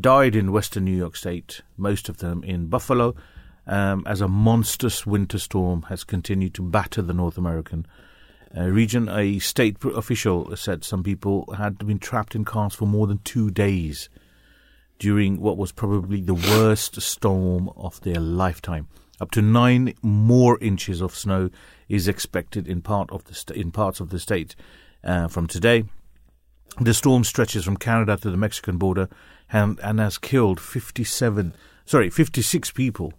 died 0.00 0.36
in 0.36 0.52
western 0.52 0.84
New 0.84 0.96
York 0.96 1.16
State, 1.16 1.62
most 1.76 2.08
of 2.08 2.18
them 2.18 2.42
in 2.44 2.68
Buffalo, 2.68 3.14
um, 3.66 4.04
as 4.06 4.20
a 4.20 4.28
monstrous 4.28 5.06
winter 5.06 5.38
storm 5.38 5.82
has 5.82 6.04
continued 6.04 6.54
to 6.54 6.62
batter 6.62 7.02
the 7.02 7.14
North 7.14 7.38
American 7.38 7.86
uh, 8.56 8.64
region. 8.64 9.08
A 9.08 9.38
state 9.38 9.76
official 9.84 10.56
said 10.56 10.84
some 10.84 11.02
people 11.02 11.52
had 11.56 11.78
been 11.78 11.98
trapped 11.98 12.34
in 12.34 12.44
cars 12.44 12.74
for 12.74 12.86
more 12.86 13.06
than 13.06 13.18
two 13.18 13.50
days 13.50 14.08
during 14.98 15.40
what 15.40 15.56
was 15.56 15.72
probably 15.72 16.20
the 16.20 16.34
worst 16.34 17.00
storm 17.00 17.70
of 17.76 18.00
their 18.02 18.20
lifetime. 18.20 18.88
Up 19.22 19.30
to 19.30 19.40
nine 19.40 19.94
more 20.02 20.58
inches 20.58 21.00
of 21.00 21.14
snow 21.14 21.48
is 21.88 22.08
expected 22.08 22.66
in 22.66 22.82
part 22.82 23.08
of 23.12 23.22
the 23.26 23.34
sta- 23.34 23.54
in 23.54 23.70
parts 23.70 24.00
of 24.00 24.10
the 24.10 24.18
state 24.18 24.56
uh, 25.04 25.28
from 25.28 25.46
today. 25.46 25.84
The 26.80 26.92
storm 26.92 27.22
stretches 27.22 27.64
from 27.64 27.76
Canada 27.76 28.16
to 28.16 28.30
the 28.32 28.36
Mexican 28.36 28.78
border 28.78 29.08
and, 29.52 29.78
and 29.78 30.00
has 30.00 30.18
killed 30.18 30.58
57, 30.58 31.54
sorry, 31.84 32.10
56 32.10 32.72
people 32.72 33.12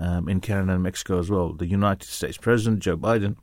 um, 0.00 0.30
in 0.30 0.40
Canada 0.40 0.72
and 0.72 0.82
Mexico 0.82 1.18
as 1.18 1.28
well. 1.28 1.52
The 1.52 1.66
United 1.66 2.08
States 2.08 2.38
President 2.38 2.80
Joe 2.80 2.96
Biden 2.96 3.36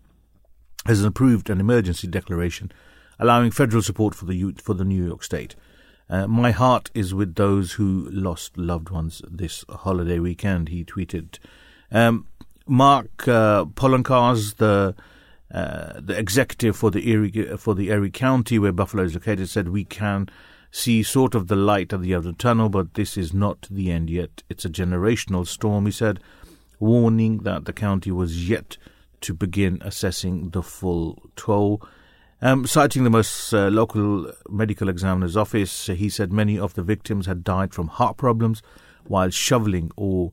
has 0.87 1.03
approved 1.03 1.51
an 1.51 1.59
emergency 1.59 2.07
declaration 2.07 2.71
allowing 3.19 3.51
federal 3.51 3.83
support 3.83 4.15
for 4.15 4.25
the 4.25 4.55
for 4.59 4.73
the 4.73 4.85
New 4.85 5.05
York 5.05 5.21
State. 5.21 5.55
Uh, 6.09 6.25
my 6.25 6.49
heart 6.49 6.89
is 6.95 7.13
with 7.13 7.35
those 7.35 7.73
who 7.73 8.09
lost 8.09 8.57
loved 8.57 8.89
ones 8.89 9.21
this 9.29 9.63
holiday 9.69 10.17
weekend. 10.17 10.69
He 10.69 10.83
tweeted. 10.83 11.37
Um, 11.91 12.27
Mark 12.67 13.27
uh, 13.27 13.65
the 13.65 14.95
uh, 15.53 15.99
the 15.99 16.17
executive 16.17 16.77
for 16.77 16.89
the 16.91 17.09
Erie 17.09 17.57
for 17.57 17.75
the 17.75 17.89
Erie 17.89 18.11
County 18.11 18.57
where 18.57 18.71
Buffalo 18.71 19.03
is 19.03 19.13
located, 19.13 19.49
said 19.49 19.67
we 19.67 19.83
can 19.83 20.29
see 20.71 21.03
sort 21.03 21.35
of 21.35 21.47
the 21.47 21.55
light 21.55 21.91
at 21.91 22.01
the 22.01 22.13
end 22.13 22.19
of 22.19 22.23
the 22.23 22.33
tunnel, 22.33 22.69
but 22.69 22.93
this 22.93 23.17
is 23.17 23.33
not 23.33 23.67
the 23.69 23.91
end 23.91 24.09
yet. 24.09 24.43
It's 24.49 24.63
a 24.63 24.69
generational 24.69 25.45
storm, 25.45 25.85
he 25.85 25.91
said, 25.91 26.19
warning 26.79 27.39
that 27.39 27.65
the 27.65 27.73
county 27.73 28.11
was 28.11 28.47
yet 28.49 28.77
to 29.19 29.33
begin 29.33 29.79
assessing 29.81 30.51
the 30.51 30.63
full 30.63 31.29
toll. 31.35 31.81
Um, 32.41 32.65
citing 32.65 33.03
the 33.03 33.09
most 33.09 33.53
uh, 33.53 33.67
local 33.67 34.31
medical 34.49 34.89
examiner's 34.89 35.37
office, 35.37 35.87
he 35.87 36.09
said 36.09 36.31
many 36.31 36.57
of 36.57 36.73
the 36.73 36.81
victims 36.81 37.25
had 37.25 37.43
died 37.43 37.73
from 37.73 37.87
heart 37.87 38.17
problems 38.17 38.63
while 39.03 39.29
shoveling 39.29 39.91
or 39.97 40.31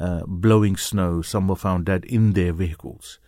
uh, 0.00 0.22
blowing 0.26 0.76
snow. 0.76 1.22
Some 1.22 1.46
were 1.46 1.56
found 1.56 1.86
dead 1.86 2.04
in 2.06 2.32
their 2.32 2.52
vehicles. 2.52 3.20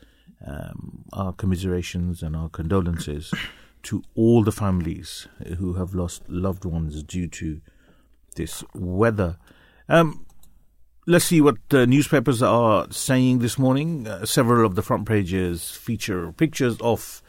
Um, 0.45 1.05
our 1.13 1.33
commiserations 1.33 2.23
and 2.23 2.35
our 2.35 2.49
condolences 2.49 3.33
to 3.85 4.03
all 4.15 4.43
the 4.43 4.51
families 4.53 5.29
who 5.59 5.75
have 5.75 5.95
lost 5.95 6.29
loved 6.29 6.65
ones 6.65 7.03
due 7.03 7.29
to 7.29 7.61
this 8.35 8.65
weather. 8.75 9.37
Um, 9.89 10.27
let's 11.07 11.27
see 11.27 11.41
what 11.41 11.57
the 11.69 11.87
newspapers 11.87 12.43
are 12.43 12.87
saying 12.91 13.41
this 13.41 13.59
morning. 13.59 14.07
Uh, 14.07 14.25
several 14.25 14.67
of 14.67 14.75
the 14.75 14.83
front 14.83 15.07
pages 15.07 15.71
feature 15.71 16.33
pictures 16.33 16.77
of 16.81 17.23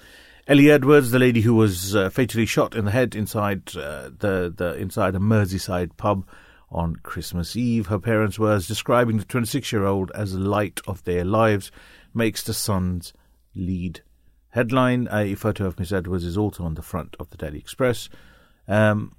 Ellie 0.48 0.72
Edwards, 0.72 1.12
the 1.12 1.20
lady 1.20 1.42
who 1.42 1.56
was 1.56 1.96
uh, 1.96 2.10
fatally 2.10 2.46
shot 2.46 2.76
in 2.76 2.86
the 2.86 2.92
head 2.92 3.16
inside 3.16 3.76
uh, 3.76 4.10
the, 4.18 4.54
the 4.56 4.76
inside 4.76 5.16
a 5.16 5.20
Merseyside 5.20 5.96
pub 5.98 6.26
on 6.74 6.96
Christmas 6.98 7.56
Eve. 7.56 7.88
Her 7.88 8.00
parents 8.00 8.40
were 8.40 8.58
describing 8.60 9.18
the 9.18 9.26
26-year-old 9.26 10.12
as 10.16 10.34
the 10.34 10.40
light 10.40 10.82
of 10.88 11.04
their 11.04 11.24
lives. 11.24 11.72
Makes 12.14 12.44
the 12.44 12.54
Sun's 12.54 13.14
lead 13.56 14.02
headline. 14.50 15.08
A 15.12 15.36
photo 15.36 15.66
of 15.66 15.80
Miss 15.80 15.92
Edwards 15.92 16.26
is 16.26 16.38
also 16.38 16.64
on 16.64 16.76
the 16.76 16.82
front 16.82 17.16
of 17.20 17.30
the 17.30 17.38
Daily 17.38 17.60
Express. 17.60 18.10
Um, 18.68 19.14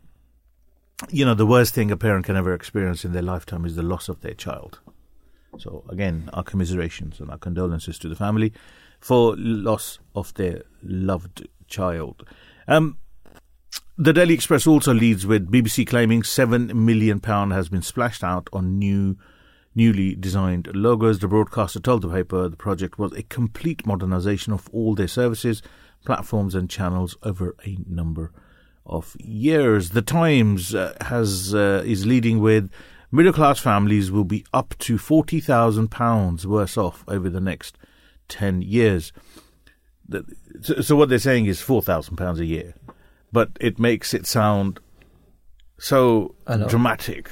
you 1.11 1.25
know, 1.25 1.35
the 1.35 1.47
worst 1.47 1.75
thing 1.75 1.91
a 1.91 1.97
parent 1.97 2.27
can 2.27 2.37
ever 2.37 2.55
experience 2.55 3.05
in 3.05 3.13
their 3.13 3.23
lifetime 3.23 3.65
is 3.65 3.77
the 3.77 3.83
loss 3.83 4.09
of 4.09 4.21
their 4.21 4.35
child. 4.35 4.81
So 5.59 5.85
again, 5.89 6.31
our 6.33 6.43
commiserations 6.43 7.21
and 7.21 7.31
our 7.31 7.39
condolences 7.39 7.99
to 8.01 8.09
the 8.09 8.17
family 8.17 8.53
for 9.01 9.35
loss 9.37 9.99
of 10.15 10.33
their 10.35 10.63
loved 10.83 11.47
child. 11.67 12.27
Um, 12.67 12.99
the 13.97 14.13
Daily 14.13 14.35
Express 14.35 14.67
also 14.67 14.93
leads 14.93 15.25
with 15.25 15.51
BBC 15.51 15.87
claiming 15.87 16.25
seven 16.25 16.85
million 16.85 17.21
pound 17.21 17.53
has 17.53 17.69
been 17.69 17.83
splashed 17.83 18.25
out 18.25 18.49
on 18.53 18.77
new, 18.77 19.17
newly 19.77 20.17
designed 20.17 20.69
logos. 20.75 21.21
The 21.21 21.29
broadcaster 21.29 21.79
told 21.79 22.03
the 22.03 22.09
paper 22.09 22.49
the 22.49 22.57
project 22.57 22.99
was 22.99 23.13
a 23.13 23.23
complete 23.23 23.85
modernisation 23.85 24.53
of 24.53 24.69
all 24.73 24.97
their 24.97 25.07
services, 25.07 25.63
platforms, 26.05 26.57
and 26.57 26.69
channels 26.69 27.17
over 27.23 27.55
a 27.65 27.79
number 27.87 28.33
of 28.85 29.15
years. 29.21 29.91
The 29.91 30.03
Times 30.03 30.75
uh, 30.75 30.97
has 31.03 31.55
uh, 31.55 31.85
is 31.87 32.05
leading 32.05 32.41
with 32.41 32.71
middle 33.13 33.33
class 33.33 33.61
families 33.61 34.11
will 34.11 34.25
be 34.25 34.45
up 34.53 34.75
to 34.81 34.99
forty 34.99 35.39
thousand 35.39 35.93
pounds 35.93 36.49
worse 36.49 36.77
off 36.77 37.05
over 37.07 37.31
the 37.31 37.41
next 37.41 37.79
ten 38.27 38.61
years. 38.61 39.13
So, 40.63 40.81
so 40.81 40.97
what 40.97 41.09
they're 41.11 41.19
saying 41.21 41.47
is 41.47 41.61
four 41.61 41.81
thousand 41.81 42.17
pounds 42.17 42.41
a 42.41 42.45
year 42.45 42.75
but 43.35 43.51
it 43.61 43.81
makes 43.81 44.15
it 44.15 44.27
sound 44.27 44.79
so 45.77 46.37
dramatic. 46.69 47.29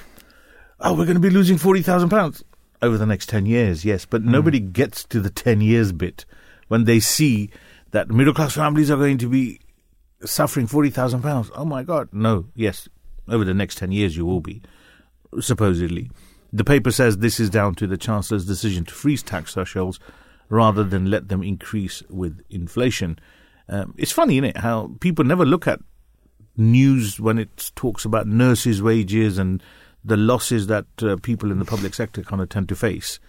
Oh, 0.80 0.94
we're 0.94 1.04
going 1.04 1.14
to 1.14 1.20
be 1.20 1.30
losing 1.30 1.58
forty 1.58 1.80
thousand 1.80 2.08
pounds 2.08 2.42
over 2.82 2.98
the 2.98 3.06
next 3.06 3.28
ten 3.28 3.46
years. 3.46 3.84
Yes, 3.84 4.04
but 4.04 4.22
mm. 4.22 4.26
nobody 4.26 4.58
gets 4.58 5.04
to 5.04 5.20
the 5.20 5.30
ten 5.30 5.60
years 5.60 5.92
bit 5.92 6.26
when 6.66 6.86
they 6.86 6.98
see 6.98 7.50
that 7.92 8.10
middle 8.10 8.34
class 8.34 8.54
families 8.54 8.90
are 8.90 8.96
going 8.96 9.18
to 9.18 9.28
be 9.28 9.60
suffering 10.24 10.66
forty 10.66 10.90
thousand 10.90 11.22
pounds. 11.22 11.52
Oh 11.54 11.64
my 11.64 11.84
God! 11.84 12.08
No, 12.12 12.46
yes, 12.56 12.88
over 13.28 13.44
the 13.44 13.54
next 13.54 13.78
ten 13.78 13.92
years 13.92 14.16
you 14.16 14.26
will 14.26 14.40
be 14.40 14.60
supposedly. 15.40 16.10
The 16.52 16.64
paper 16.64 16.90
says 16.90 17.18
this 17.18 17.38
is 17.38 17.48
down 17.48 17.76
to 17.76 17.86
the 17.86 17.96
Chancellor's 17.96 18.44
decision 18.44 18.84
to 18.86 18.92
freeze 18.92 19.22
tax 19.22 19.54
thresholds 19.54 20.00
rather 20.48 20.82
than 20.82 21.10
let 21.10 21.28
them 21.28 21.44
increase 21.44 22.02
with 22.10 22.42
inflation. 22.50 23.20
Um, 23.68 23.94
it's 23.96 24.10
funny, 24.10 24.38
isn't 24.38 24.50
it, 24.50 24.56
how 24.56 24.96
people 24.98 25.24
never 25.24 25.46
look 25.46 25.68
at 25.68 25.78
news 26.56 27.18
when 27.18 27.38
it 27.38 27.72
talks 27.74 28.04
about 28.04 28.26
nurses' 28.26 28.82
wages 28.82 29.38
and 29.38 29.62
the 30.04 30.16
losses 30.16 30.66
that 30.66 30.86
uh, 31.02 31.16
people 31.22 31.50
in 31.50 31.58
the 31.58 31.64
public 31.64 31.94
sector 31.94 32.22
kind 32.22 32.42
of 32.42 32.48
tend 32.48 32.68
to 32.68 32.76
face. 32.76 33.20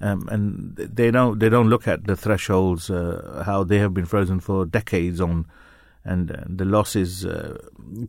Um, 0.00 0.28
and 0.30 0.76
they 0.76 1.10
don't 1.10 1.40
they 1.40 1.48
don't 1.48 1.68
look 1.68 1.88
at 1.88 2.06
the 2.06 2.14
thresholds 2.14 2.88
uh, 2.88 3.42
how 3.44 3.64
they 3.64 3.78
have 3.78 3.94
been 3.94 4.06
frozen 4.06 4.38
for 4.38 4.64
decades 4.64 5.20
on, 5.20 5.46
and 6.04 6.30
uh, 6.30 6.44
the 6.46 6.64
losses 6.64 7.26
uh, 7.26 7.58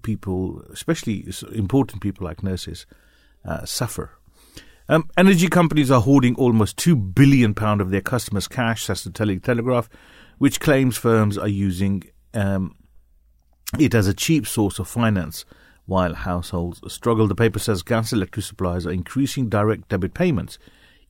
people, 0.04 0.64
especially 0.72 1.28
important 1.52 2.04
people 2.04 2.26
like 2.26 2.44
nurses, 2.44 2.86
uh, 3.44 3.66
suffer. 3.66 4.12
Um, 4.88 5.10
energy 5.18 5.48
companies 5.48 5.90
are 5.90 6.02
hoarding 6.02 6.36
almost 6.36 6.78
two 6.78 6.96
billion 6.96 7.56
pound 7.56 7.82
of 7.82 7.90
their 7.90 8.02
customers' 8.02 8.48
cash. 8.48 8.86
That's 8.86 9.04
the 9.04 9.12
Telegraph, 9.12 9.90
which 10.38 10.60
claims 10.60 10.98
firms 10.98 11.40
are 11.40 11.48
using 11.48 12.04
um, 12.36 12.76
it 13.78 13.94
as 13.94 14.08
a 14.08 14.14
cheap 14.14 14.48
source 14.48 14.80
of 14.80 14.88
finance 14.88 15.46
while 15.86 16.14
households 16.14 16.82
struggle. 16.92 17.28
The 17.28 17.36
paper 17.36 17.60
says 17.60 17.82
gas 17.84 18.12
and 18.12 18.20
electric 18.20 18.46
suppliers 18.46 18.86
are 18.86 18.92
increasing 18.92 19.50
direct 19.50 19.90
debit 19.90 20.14
payments, 20.14 20.58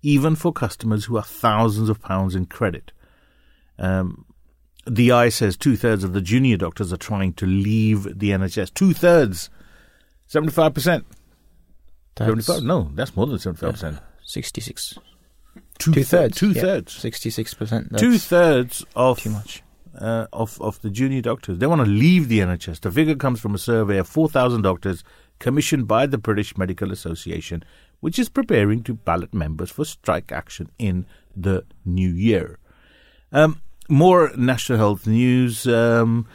even 0.02 0.36
for 0.36 0.52
customers 0.52 1.06
who 1.06 1.18
have 1.18 1.28
thousands 1.28 1.90
of 1.90 2.02
pounds 2.02 2.36
in 2.36 2.46
credit. 2.48 2.92
Um, 3.78 4.26
the 4.86 5.12
i 5.12 5.30
says 5.30 5.56
two 5.56 5.76
thirds 5.76 6.04
of 6.04 6.14
the 6.14 6.22
junior 6.22 6.58
doctors 6.58 6.92
are 6.92 6.98
trying 6.98 7.34
to 7.34 7.46
leave 7.46 8.04
the 8.04 8.32
NHS. 8.32 8.74
Two 8.74 8.94
thirds, 8.94 9.50
seventy 10.26 10.52
five 10.52 10.74
percent. 10.74 11.06
Seventy 12.18 12.42
five? 12.42 12.64
No, 12.64 12.90
that's 12.96 13.16
more 13.16 13.28
than 13.28 13.40
seventy 13.40 13.60
five 13.60 13.74
percent. 13.74 14.00
Sixty 14.24 14.62
six. 14.62 14.98
Two, 15.78 15.94
two 15.94 16.04
thirds. 16.04 16.38
Two 16.38 16.54
thirds. 16.54 16.94
Sixty 16.94 17.30
six 17.30 17.54
percent. 17.54 17.98
Two 17.98 18.18
thirds 18.18 18.86
of 18.96 19.20
too 19.20 19.30
much 19.30 19.64
uh, 19.98 20.28
of, 20.34 20.60
of 20.62 20.82
the 20.82 20.90
junior 20.90 21.22
doctors. 21.22 21.60
They 21.60 21.68
want 21.68 21.82
to 21.82 21.90
leave 21.90 22.28
the 22.28 22.40
NHS. 22.40 22.82
The 22.82 22.92
figure 22.92 23.16
comes 23.16 23.40
from 23.40 23.56
a 23.56 23.58
survey 23.58 23.98
of 23.98 24.08
4,000 24.08 24.62
doctors 24.62 25.04
commissioned 25.40 25.88
by 25.88 26.06
the 26.06 26.18
British 26.18 26.58
Medical 26.58 26.92
Association, 26.92 27.64
which 28.00 28.20
is 28.20 28.30
preparing 28.30 28.84
to 28.84 28.94
ballot 28.94 29.34
members 29.34 29.72
for 29.72 29.86
strike 29.86 30.32
action 30.32 30.70
in 30.78 31.06
the 31.36 31.66
new 31.86 32.10
year. 32.10 32.60
Um, 33.32 33.62
more 33.90 34.32
national 34.36 34.78
health 34.78 35.08
news. 35.08 35.68
Um, 35.68 36.28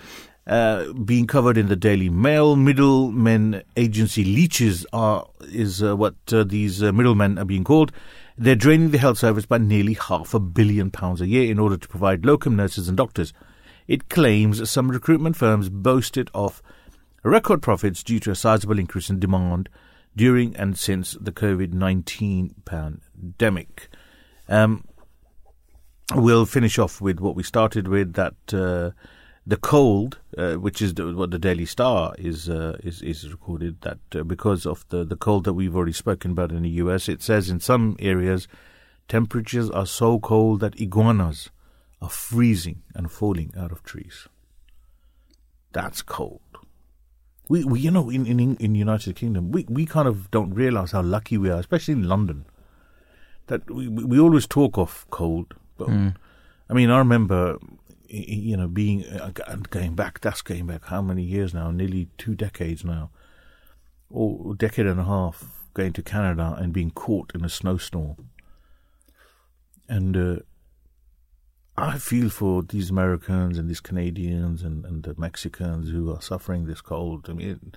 uh, 0.47 0.93
being 0.93 1.27
covered 1.27 1.57
in 1.57 1.69
the 1.69 1.77
Daily 1.77 2.11
Mail. 2.11 2.55
Middlemen 2.55 3.63
agency 3.79 4.25
leeches 4.25 4.85
are 4.93 5.27
is 5.41 5.83
uh, 5.83 5.97
what 5.97 6.17
uh, 6.33 6.45
these 6.45 6.83
uh, 6.83 6.93
middlemen 6.93 7.39
are 7.39 7.47
being 7.47 7.65
called. 7.65 7.93
They're 8.37 8.57
draining 8.57 8.91
the 8.91 8.99
health 8.99 9.19
service 9.19 9.47
by 9.47 9.59
nearly 9.59 9.95
half 9.95 10.35
a 10.35 10.41
billion 10.41 10.91
pounds 10.91 11.21
a 11.21 11.27
year 11.27 11.51
in 11.51 11.59
order 11.59 11.77
to 11.77 11.89
provide 11.89 12.27
locum 12.27 12.57
nurses 12.57 12.89
and 12.89 12.97
doctors. 12.97 13.33
It 13.87 14.09
claims 14.09 14.69
some 14.69 14.91
recruitment 14.91 15.37
firms 15.37 15.69
boasted 15.69 16.31
of 16.35 16.63
record 17.23 17.63
profits 17.63 18.03
due 18.03 18.19
to 18.21 18.33
a 18.33 18.35
sizable 18.35 18.79
increase 18.79 19.09
in 19.09 19.21
demand 19.21 19.69
during 20.17 20.57
and 20.57 20.77
since 20.79 21.17
the 21.21 21.33
COVID 21.33 21.73
19 21.73 22.55
pandemic. 22.65 23.89
Um, 24.49 24.85
we'll 26.15 26.47
finish 26.47 26.79
off 26.79 27.01
with 27.01 27.21
what 27.21 27.37
we 27.37 27.43
started 27.43 27.87
with 27.89 28.15
that 28.15 28.35
uh, 28.53 28.91
the 29.47 29.57
cold, 29.57 30.19
uh, 30.39 30.55
which 30.55 30.81
is 30.81 30.95
the, 30.95 31.15
what 31.15 31.31
the 31.31 31.39
Daily 31.39 31.67
Star 31.67 32.15
is 32.19 32.49
uh, 32.49 32.79
is 32.83 33.03
is 33.03 33.31
recorded 33.31 33.81
that 33.83 33.99
uh, 34.15 34.23
because 34.23 34.65
of 34.67 34.87
the 34.89 35.05
the 35.05 35.17
cold 35.17 35.45
that 35.45 35.53
we've 35.53 35.77
already 35.77 35.93
spoken 35.93 36.31
about 36.31 36.51
in 36.51 36.63
the 36.63 36.71
U.S., 36.71 37.09
it 37.09 37.23
says 37.23 37.51
in 37.51 37.61
some 37.61 37.97
areas 37.99 38.49
temperatures 39.07 39.69
are 39.71 39.87
so 39.87 40.19
cold 40.19 40.61
that 40.61 40.81
iguanas 40.81 41.51
are 42.01 42.09
freezing 42.09 42.83
and 42.95 43.11
falling 43.13 43.53
out 43.57 43.71
of 43.71 43.83
trees. 43.83 44.29
That's 45.73 46.01
cold. 46.01 46.41
We, 47.49 47.65
we 47.65 47.81
you 47.81 47.91
know 47.91 48.09
in 48.09 48.27
in 48.27 48.57
in 48.57 48.75
United 48.75 49.17
Kingdom 49.17 49.53
we 49.53 49.67
we 49.69 49.85
kind 49.85 50.09
of 50.09 50.31
don't 50.31 50.55
realize 50.55 50.93
how 50.93 51.03
lucky 51.03 51.37
we 51.37 51.51
are, 51.51 51.61
especially 51.61 51.93
in 51.93 52.09
London. 52.09 52.47
That 53.49 53.71
we 53.71 53.89
we 53.89 54.19
always 54.19 54.47
talk 54.47 54.79
of 54.79 55.05
cold, 55.11 55.53
but 55.77 55.89
mm. 55.89 56.15
I 56.71 56.73
mean 56.73 56.89
I 56.89 56.97
remember 56.97 57.59
you 58.15 58.57
know, 58.57 58.69
being 58.69 59.05
uh, 59.07 59.31
going 59.71 59.95
back, 59.95 60.21
that's 60.21 60.43
going 60.43 60.67
back 60.67 60.85
how 60.87 61.03
many 61.03 61.23
years 61.23 61.53
now? 61.53 61.71
Nearly 61.71 62.09
two 62.19 62.35
decades 62.35 62.85
now, 62.85 63.11
or 64.11 64.53
a 64.53 64.57
decade 64.57 64.87
and 64.87 65.01
a 65.01 65.05
half, 65.05 65.45
going 65.75 65.93
to 65.95 66.03
Canada 66.03 66.57
and 66.59 66.73
being 66.73 66.91
caught 66.91 67.33
in 67.35 67.45
a 67.45 67.49
snowstorm. 67.49 68.31
And 69.89 70.17
uh, 70.17 70.37
I 71.77 71.99
feel 71.99 72.31
for 72.31 72.63
these 72.63 72.91
Americans 72.91 73.59
and 73.59 73.69
these 73.69 73.81
Canadians 73.81 74.63
and, 74.63 74.85
and 74.85 75.03
the 75.03 75.15
Mexicans 75.19 75.91
who 75.91 76.13
are 76.13 76.23
suffering 76.23 76.67
this 76.67 76.81
cold. 76.81 77.27
I 77.29 77.33
mean, 77.33 77.75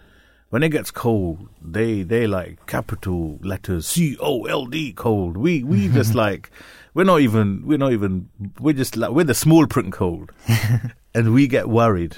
when 0.49 0.63
it 0.63 0.69
gets 0.69 0.91
cold, 0.91 1.49
they 1.61 2.03
they 2.03 2.27
like 2.27 2.65
capital 2.67 3.39
letters 3.41 3.87
C 3.87 4.15
O 4.19 4.45
L 4.45 4.67
D 4.67 4.93
cold. 4.93 5.35
We 5.35 5.63
we 5.63 5.89
just 5.89 6.15
like 6.25 6.51
we're 6.97 7.03
not 7.03 7.21
even 7.21 7.61
we're 7.63 7.77
not 7.77 7.91
even 7.93 8.27
we're 8.59 8.73
just 8.73 8.97
like 8.97 9.11
we're 9.11 9.23
the 9.23 9.35
small 9.35 9.67
print 9.67 9.93
cold, 9.93 10.31
and 11.13 11.31
we 11.31 11.47
get 11.47 11.69
worried. 11.69 12.17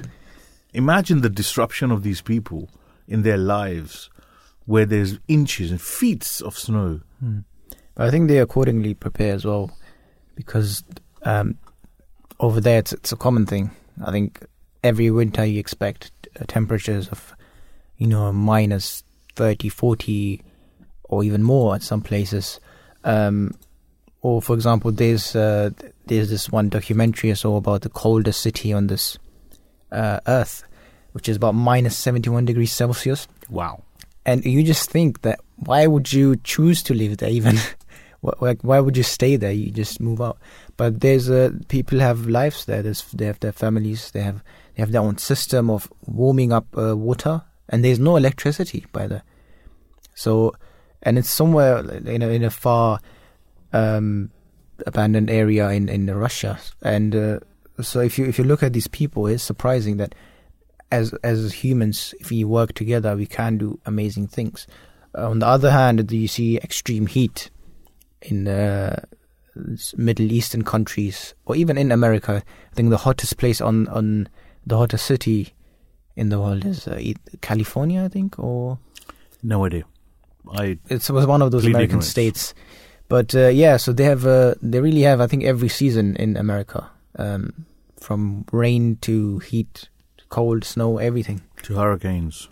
Imagine 0.74 1.20
the 1.20 1.30
disruption 1.30 1.92
of 1.92 2.04
these 2.04 2.22
people 2.22 2.70
in 3.06 3.24
their 3.24 3.36
lives, 3.36 4.10
where 4.68 4.86
there's 4.86 5.20
inches 5.28 5.70
and 5.70 5.82
feet 5.82 6.42
of 6.46 6.58
snow. 6.58 7.02
Hmm. 7.20 7.40
But 7.94 8.08
I 8.08 8.10
think 8.10 8.30
they 8.30 8.38
accordingly 8.38 8.94
prepare 8.94 9.34
as 9.34 9.44
well, 9.44 9.78
because 10.36 10.86
um, 11.24 11.58
over 12.40 12.62
there 12.62 12.80
it's, 12.80 12.94
it's 12.94 13.12
a 13.12 13.18
common 13.18 13.46
thing. 13.46 13.72
I 14.06 14.12
think 14.12 14.46
every 14.82 15.12
winter 15.12 15.44
you 15.44 15.60
expect 15.60 16.30
temperatures 16.48 17.10
of 17.10 17.36
you 17.98 18.08
know, 18.08 18.32
minus 18.32 19.04
30, 19.36 19.68
40, 19.68 20.42
or 21.04 21.22
even 21.26 21.44
more 21.44 21.76
at 21.76 21.84
some 21.84 22.00
places. 22.00 22.62
Um, 23.04 23.52
or, 24.22 24.42
for 24.42 24.54
example, 24.54 24.92
there's 24.92 25.36
uh, 25.36 25.70
there's 26.06 26.30
this 26.30 26.50
one 26.50 26.70
documentary 26.70 27.32
I 27.32 27.36
saw 27.36 27.56
about 27.56 27.82
the 27.82 27.90
coldest 27.90 28.42
city 28.42 28.74
on 28.74 28.88
this 28.88 29.18
uh, 29.92 30.20
Earth, 30.28 30.64
which 31.14 31.30
is 31.30 31.38
about 31.38 31.56
minus 31.56 31.98
71 31.98 32.46
degrees 32.46 32.72
Celsius. 32.72 33.28
Wow! 33.50 33.84
And 34.26 34.44
you 34.46 34.64
just 34.64 34.90
think 34.90 35.22
that 35.22 35.40
why 35.56 35.88
would 35.88 36.12
you 36.12 36.36
choose 36.38 36.84
to 36.84 36.94
live 36.94 37.18
there? 37.18 37.30
Even 37.30 37.58
like 38.42 38.62
why 38.62 38.80
would 38.80 38.98
you 38.98 39.04
stay 39.04 39.36
there? 39.36 39.52
You 39.52 39.72
just 39.72 40.00
move 40.00 40.22
out. 40.22 40.38
But 40.78 41.02
there's 41.02 41.30
uh, 41.30 41.52
people 41.68 42.00
have 42.00 42.28
lives 42.28 42.66
there. 42.66 42.82
There's, 42.82 43.04
they 43.12 43.26
have 43.26 43.40
their 43.40 43.52
families. 43.52 44.12
They 44.12 44.22
have 44.22 44.44
they 44.76 44.82
have 44.82 44.92
their 44.92 45.02
own 45.02 45.18
system 45.18 45.70
of 45.70 45.92
warming 46.06 46.52
up 46.52 46.66
uh, 46.78 46.96
water 46.96 47.44
and 47.70 47.86
there's 47.86 48.00
no 48.00 48.18
electricity 48.18 48.86
by 48.92 49.08
the 49.08 49.22
so 50.16 50.54
and 51.04 51.18
it's 51.18 51.30
somewhere 51.30 51.80
in 51.80 52.22
a, 52.22 52.28
in 52.28 52.44
a 52.44 52.50
far 52.50 53.00
um, 53.74 54.32
abandoned 54.86 55.30
area 55.30 55.70
in 55.70 55.90
in 55.90 56.10
Russia 56.14 56.60
and 56.82 57.16
uh, 57.16 57.40
so 57.82 58.00
if 58.00 58.18
you 58.18 58.26
if 58.26 58.38
you 58.38 58.44
look 58.44 58.64
at 58.64 58.74
these 58.74 58.88
people 58.88 59.28
it's 59.28 59.44
surprising 59.44 59.98
that 59.98 60.16
as 60.92 61.14
as 61.24 61.54
humans, 61.54 62.14
if 62.20 62.30
we 62.30 62.44
work 62.44 62.74
together, 62.74 63.16
we 63.16 63.26
can 63.26 63.58
do 63.58 63.80
amazing 63.86 64.28
things. 64.28 64.68
on 65.16 65.40
the 65.40 65.48
other 65.48 65.72
hand, 65.72 66.12
you 66.12 66.28
see 66.28 66.58
extreme 66.58 67.08
heat 67.08 67.50
in 68.22 68.48
uh, 68.48 69.04
Middle 69.96 70.32
Eastern 70.32 70.64
countries, 70.64 71.34
or 71.46 71.56
even 71.56 71.78
in 71.78 71.92
America. 71.92 72.44
I 72.72 72.76
think 72.76 72.90
the 72.90 72.98
hottest 72.98 73.38
place 73.38 73.62
on 73.62 73.88
on 73.90 74.30
the 74.66 74.78
hottest 74.78 75.06
city 75.06 75.54
in 76.16 76.30
the 76.30 76.40
world 76.40 76.66
is 76.66 76.88
uh, 76.88 77.02
California, 77.42 78.04
I 78.04 78.08
think, 78.08 78.40
or 78.40 78.80
no 79.44 79.66
idea. 79.66 79.84
I 80.52 80.78
it 80.90 81.10
was 81.10 81.26
one 81.26 81.42
of 81.42 81.52
those 81.52 81.66
American 81.66 81.84
ignorance. 81.84 82.08
states, 82.08 82.54
but 83.10 83.36
uh, 83.36 83.48
yeah. 83.48 83.76
So 83.78 83.92
they 83.92 84.06
have 84.06 84.26
uh, 84.26 84.56
they 84.62 84.80
really 84.80 85.02
have 85.02 85.20
I 85.20 85.28
think 85.28 85.44
every 85.44 85.68
season 85.68 86.16
in 86.16 86.38
America, 86.38 86.90
um, 87.18 87.66
from 88.00 88.46
rain 88.52 88.98
to 89.02 89.40
heat, 89.40 89.90
cold, 90.30 90.64
snow, 90.64 90.98
everything 91.00 91.42
to 91.64 91.76
hurricanes. 91.76 92.48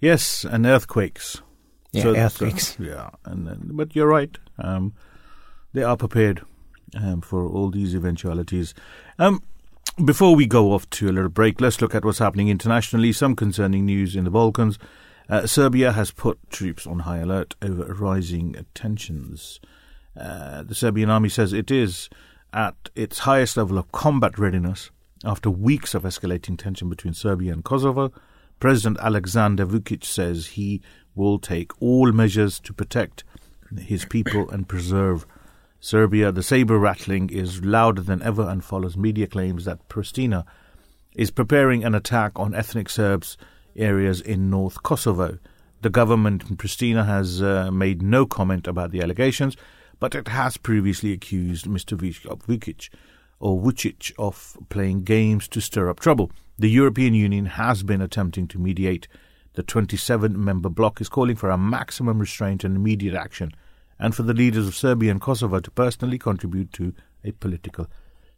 Yes, 0.00 0.44
and 0.44 0.66
earthquakes. 0.66 1.42
Yeah, 1.92 2.02
so, 2.02 2.16
earthquakes. 2.16 2.76
So, 2.76 2.82
yeah, 2.82 3.10
and 3.24 3.76
but 3.76 3.94
you're 3.94 4.08
right. 4.08 4.36
Um, 4.58 4.94
they 5.72 5.82
are 5.82 5.96
prepared 5.96 6.42
um, 6.94 7.20
for 7.20 7.46
all 7.46 7.70
these 7.70 7.94
eventualities. 7.94 8.74
Um, 9.18 9.42
before 10.04 10.34
we 10.34 10.46
go 10.46 10.72
off 10.72 10.88
to 10.90 11.08
a 11.08 11.12
little 11.12 11.28
break, 11.28 11.60
let's 11.60 11.80
look 11.80 11.94
at 11.94 12.04
what's 12.04 12.18
happening 12.18 12.48
internationally. 12.48 13.12
Some 13.12 13.34
concerning 13.34 13.84
news 13.84 14.16
in 14.16 14.24
the 14.24 14.30
Balkans. 14.30 14.78
Uh, 15.28 15.46
Serbia 15.46 15.92
has 15.92 16.10
put 16.10 16.38
troops 16.50 16.86
on 16.86 17.00
high 17.00 17.18
alert 17.18 17.54
over 17.60 17.84
rising 17.94 18.64
tensions. 18.74 19.60
Uh, 20.18 20.62
the 20.62 20.74
Serbian 20.74 21.10
army 21.10 21.28
says 21.28 21.52
it 21.52 21.70
is 21.70 22.08
at 22.52 22.74
its 22.94 23.20
highest 23.20 23.56
level 23.56 23.76
of 23.76 23.92
combat 23.92 24.38
readiness 24.38 24.90
after 25.24 25.50
weeks 25.50 25.94
of 25.94 26.04
escalating 26.04 26.56
tension 26.56 26.88
between 26.88 27.12
Serbia 27.12 27.52
and 27.52 27.62
Kosovo. 27.62 28.10
President 28.58 28.98
Alexander 29.00 29.66
Vucic 29.66 30.04
says 30.04 30.46
he 30.46 30.80
will 31.14 31.38
take 31.38 31.80
all 31.82 32.10
measures 32.12 32.58
to 32.60 32.72
protect 32.72 33.22
his 33.78 34.06
people 34.06 34.48
and 34.48 34.68
preserve 34.68 35.26
Serbia. 35.78 36.32
The 36.32 36.42
saber 36.42 36.78
rattling 36.78 37.28
is 37.30 37.62
louder 37.64 38.02
than 38.02 38.22
ever 38.22 38.48
and 38.48 38.64
follows 38.64 38.96
media 38.96 39.26
claims 39.26 39.66
that 39.66 39.88
Pristina 39.88 40.44
is 41.14 41.30
preparing 41.30 41.84
an 41.84 41.94
attack 41.94 42.32
on 42.36 42.54
ethnic 42.54 42.88
Serbs 42.88 43.36
areas 43.78 44.20
in 44.20 44.50
North 44.50 44.82
Kosovo. 44.82 45.38
The 45.80 45.90
government 45.90 46.50
in 46.50 46.56
Pristina 46.56 47.06
has 47.06 47.40
uh, 47.40 47.70
made 47.70 48.02
no 48.02 48.26
comment 48.26 48.66
about 48.66 48.90
the 48.90 49.00
allegations, 49.00 49.56
but 50.00 50.14
it 50.14 50.28
has 50.28 50.56
previously 50.56 51.12
accused 51.12 51.66
Mr. 51.66 51.96
Vucic 51.96 52.88
or 53.40 53.60
Vucic 53.60 54.12
of 54.18 54.56
playing 54.68 55.04
games 55.04 55.46
to 55.48 55.60
stir 55.60 55.88
up 55.88 56.00
trouble. 56.00 56.30
The 56.58 56.70
European 56.70 57.14
Union 57.14 57.46
has 57.46 57.82
been 57.82 58.00
attempting 58.00 58.48
to 58.48 58.58
mediate. 58.58 59.06
The 59.54 59.62
27 59.62 60.42
member 60.42 60.68
bloc 60.68 61.00
is 61.00 61.08
calling 61.08 61.36
for 61.36 61.50
a 61.50 61.58
maximum 61.58 62.18
restraint 62.18 62.64
and 62.64 62.76
immediate 62.76 63.14
action, 63.14 63.52
and 63.98 64.14
for 64.14 64.22
the 64.22 64.34
leaders 64.34 64.66
of 64.66 64.76
Serbia 64.76 65.10
and 65.10 65.20
Kosovo 65.20 65.60
to 65.60 65.70
personally 65.70 66.18
contribute 66.18 66.72
to 66.74 66.92
a 67.24 67.32
political 67.32 67.86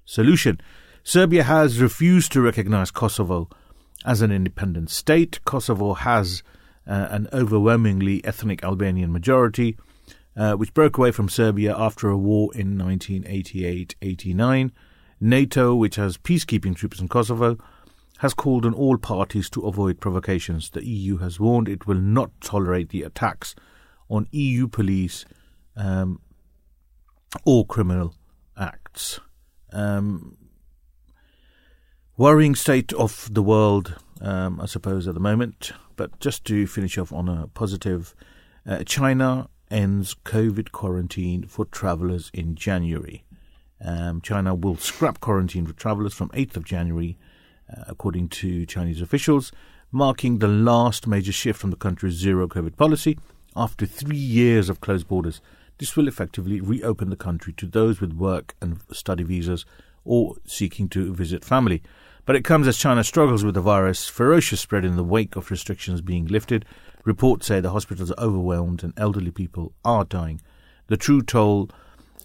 solution. 0.05 0.61
Serbia 1.03 1.45
has 1.45 1.81
refused 1.81 2.33
to 2.33 2.43
recognize 2.43 2.91
Kosovo 2.91 3.49
as 4.05 4.23
an 4.23 4.33
independent 4.33 4.91
state. 4.91 5.41
Kosovo 5.45 5.95
has 5.95 6.43
uh, 6.87 7.09
an 7.11 7.29
overwhelmingly 7.33 8.25
ethnic 8.25 8.65
Albanian 8.65 9.13
majority, 9.13 9.77
uh, 10.37 10.55
which 10.55 10.75
broke 10.75 10.99
away 10.99 11.11
from 11.11 11.29
Serbia 11.29 11.77
after 11.77 12.09
a 12.09 12.17
war 12.17 12.51
in 12.55 12.79
1988 12.79 13.95
89. 14.01 14.73
NATO, 15.21 15.75
which 15.75 15.97
has 15.97 16.17
peacekeeping 16.17 16.75
troops 16.75 16.99
in 16.99 17.09
Kosovo, 17.09 17.59
has 18.19 18.35
called 18.35 18.65
on 18.65 18.75
all 18.75 18.97
parties 18.97 19.51
to 19.51 19.67
avoid 19.67 20.01
provocations. 20.01 20.71
The 20.71 20.87
EU 20.87 21.19
has 21.19 21.39
warned 21.39 21.69
it 21.69 21.87
will 21.87 22.01
not 22.01 22.31
tolerate 22.41 22.89
the 22.89 23.03
attacks 23.03 23.55
on 24.09 24.27
EU 24.31 24.67
police 24.67 25.25
um, 25.77 26.21
or 27.45 27.67
criminal 27.67 28.15
acts. 28.59 29.21
Um, 29.73 30.37
worrying 32.21 32.55
state 32.55 32.93
of 32.93 33.33
the 33.33 33.43
world, 33.43 33.97
um, 34.21 34.61
I 34.61 34.67
suppose, 34.67 35.09
at 35.09 35.15
the 35.15 35.21
moment. 35.21 35.73
But 35.97 36.21
just 36.21 36.45
to 36.45 36.67
finish 36.67 36.99
off 36.99 37.15
on 37.15 37.31
a 37.31 37.47
positive, 37.47 38.15
uh, 38.67 38.85
China 38.85 39.49
ends 39.71 40.15
COVID 40.27 40.71
quarantine 40.71 41.47
for 41.47 41.65
travellers 41.65 42.31
in 42.35 42.57
January. 42.57 43.25
Um, 43.83 44.21
China 44.21 44.55
will 44.55 44.77
scrap 44.77 45.21
quarantine 45.21 45.65
for 45.65 45.73
travellers 45.73 46.13
from 46.13 46.29
8th 46.35 46.59
of 46.59 46.67
January, 46.67 47.17
uh, 47.75 47.85
according 47.89 48.29
to 48.41 48.67
Chinese 48.67 49.01
officials, 49.01 49.51
marking 49.91 50.41
the 50.41 50.49
last 50.49 51.07
major 51.07 51.33
shift 51.33 51.59
from 51.59 51.71
the 51.71 51.77
country's 51.77 52.17
zero 52.17 52.47
COVID 52.47 52.77
policy. 52.77 53.19
After 53.57 53.87
three 53.87 54.19
years 54.19 54.69
of 54.69 54.83
closed 54.83 55.09
borders, 55.09 55.41
this 55.79 55.97
will 55.97 56.07
effectively 56.07 56.61
reopen 56.61 57.09
the 57.09 57.17
country 57.17 57.55
to 57.55 57.67
those 57.67 57.99
with 57.99 58.13
work 58.13 58.57
and 58.61 58.79
study 58.93 59.23
visas 59.23 59.65
or 60.05 60.37
seeking 60.45 60.87
to 60.91 61.15
visit 61.15 61.47
family. 61.47 61.83
But 62.25 62.37
it 62.37 62.45
comes 62.45 62.67
as 62.69 62.77
China 62.77 63.03
struggles 63.03 63.45
with 63.45 63.55
the 63.55 63.61
virus' 63.61 64.09
ferocious 64.09 64.61
spread 64.61 64.85
in 64.85 64.97
the 64.97 65.05
wake 65.05 65.37
of 65.37 65.51
restrictions 65.51 66.01
being 66.01 66.27
lifted. 66.27 66.65
Reports 67.05 67.47
say 67.47 67.61
the 67.61 67.71
hospitals 67.71 68.11
are 68.11 68.25
overwhelmed 68.25 68.85
and 68.85 68.93
elderly 68.97 69.31
people 69.31 69.73
are 69.85 70.05
dying. 70.05 70.41
The 70.89 70.97
true 70.97 71.23
toll, 71.23 71.71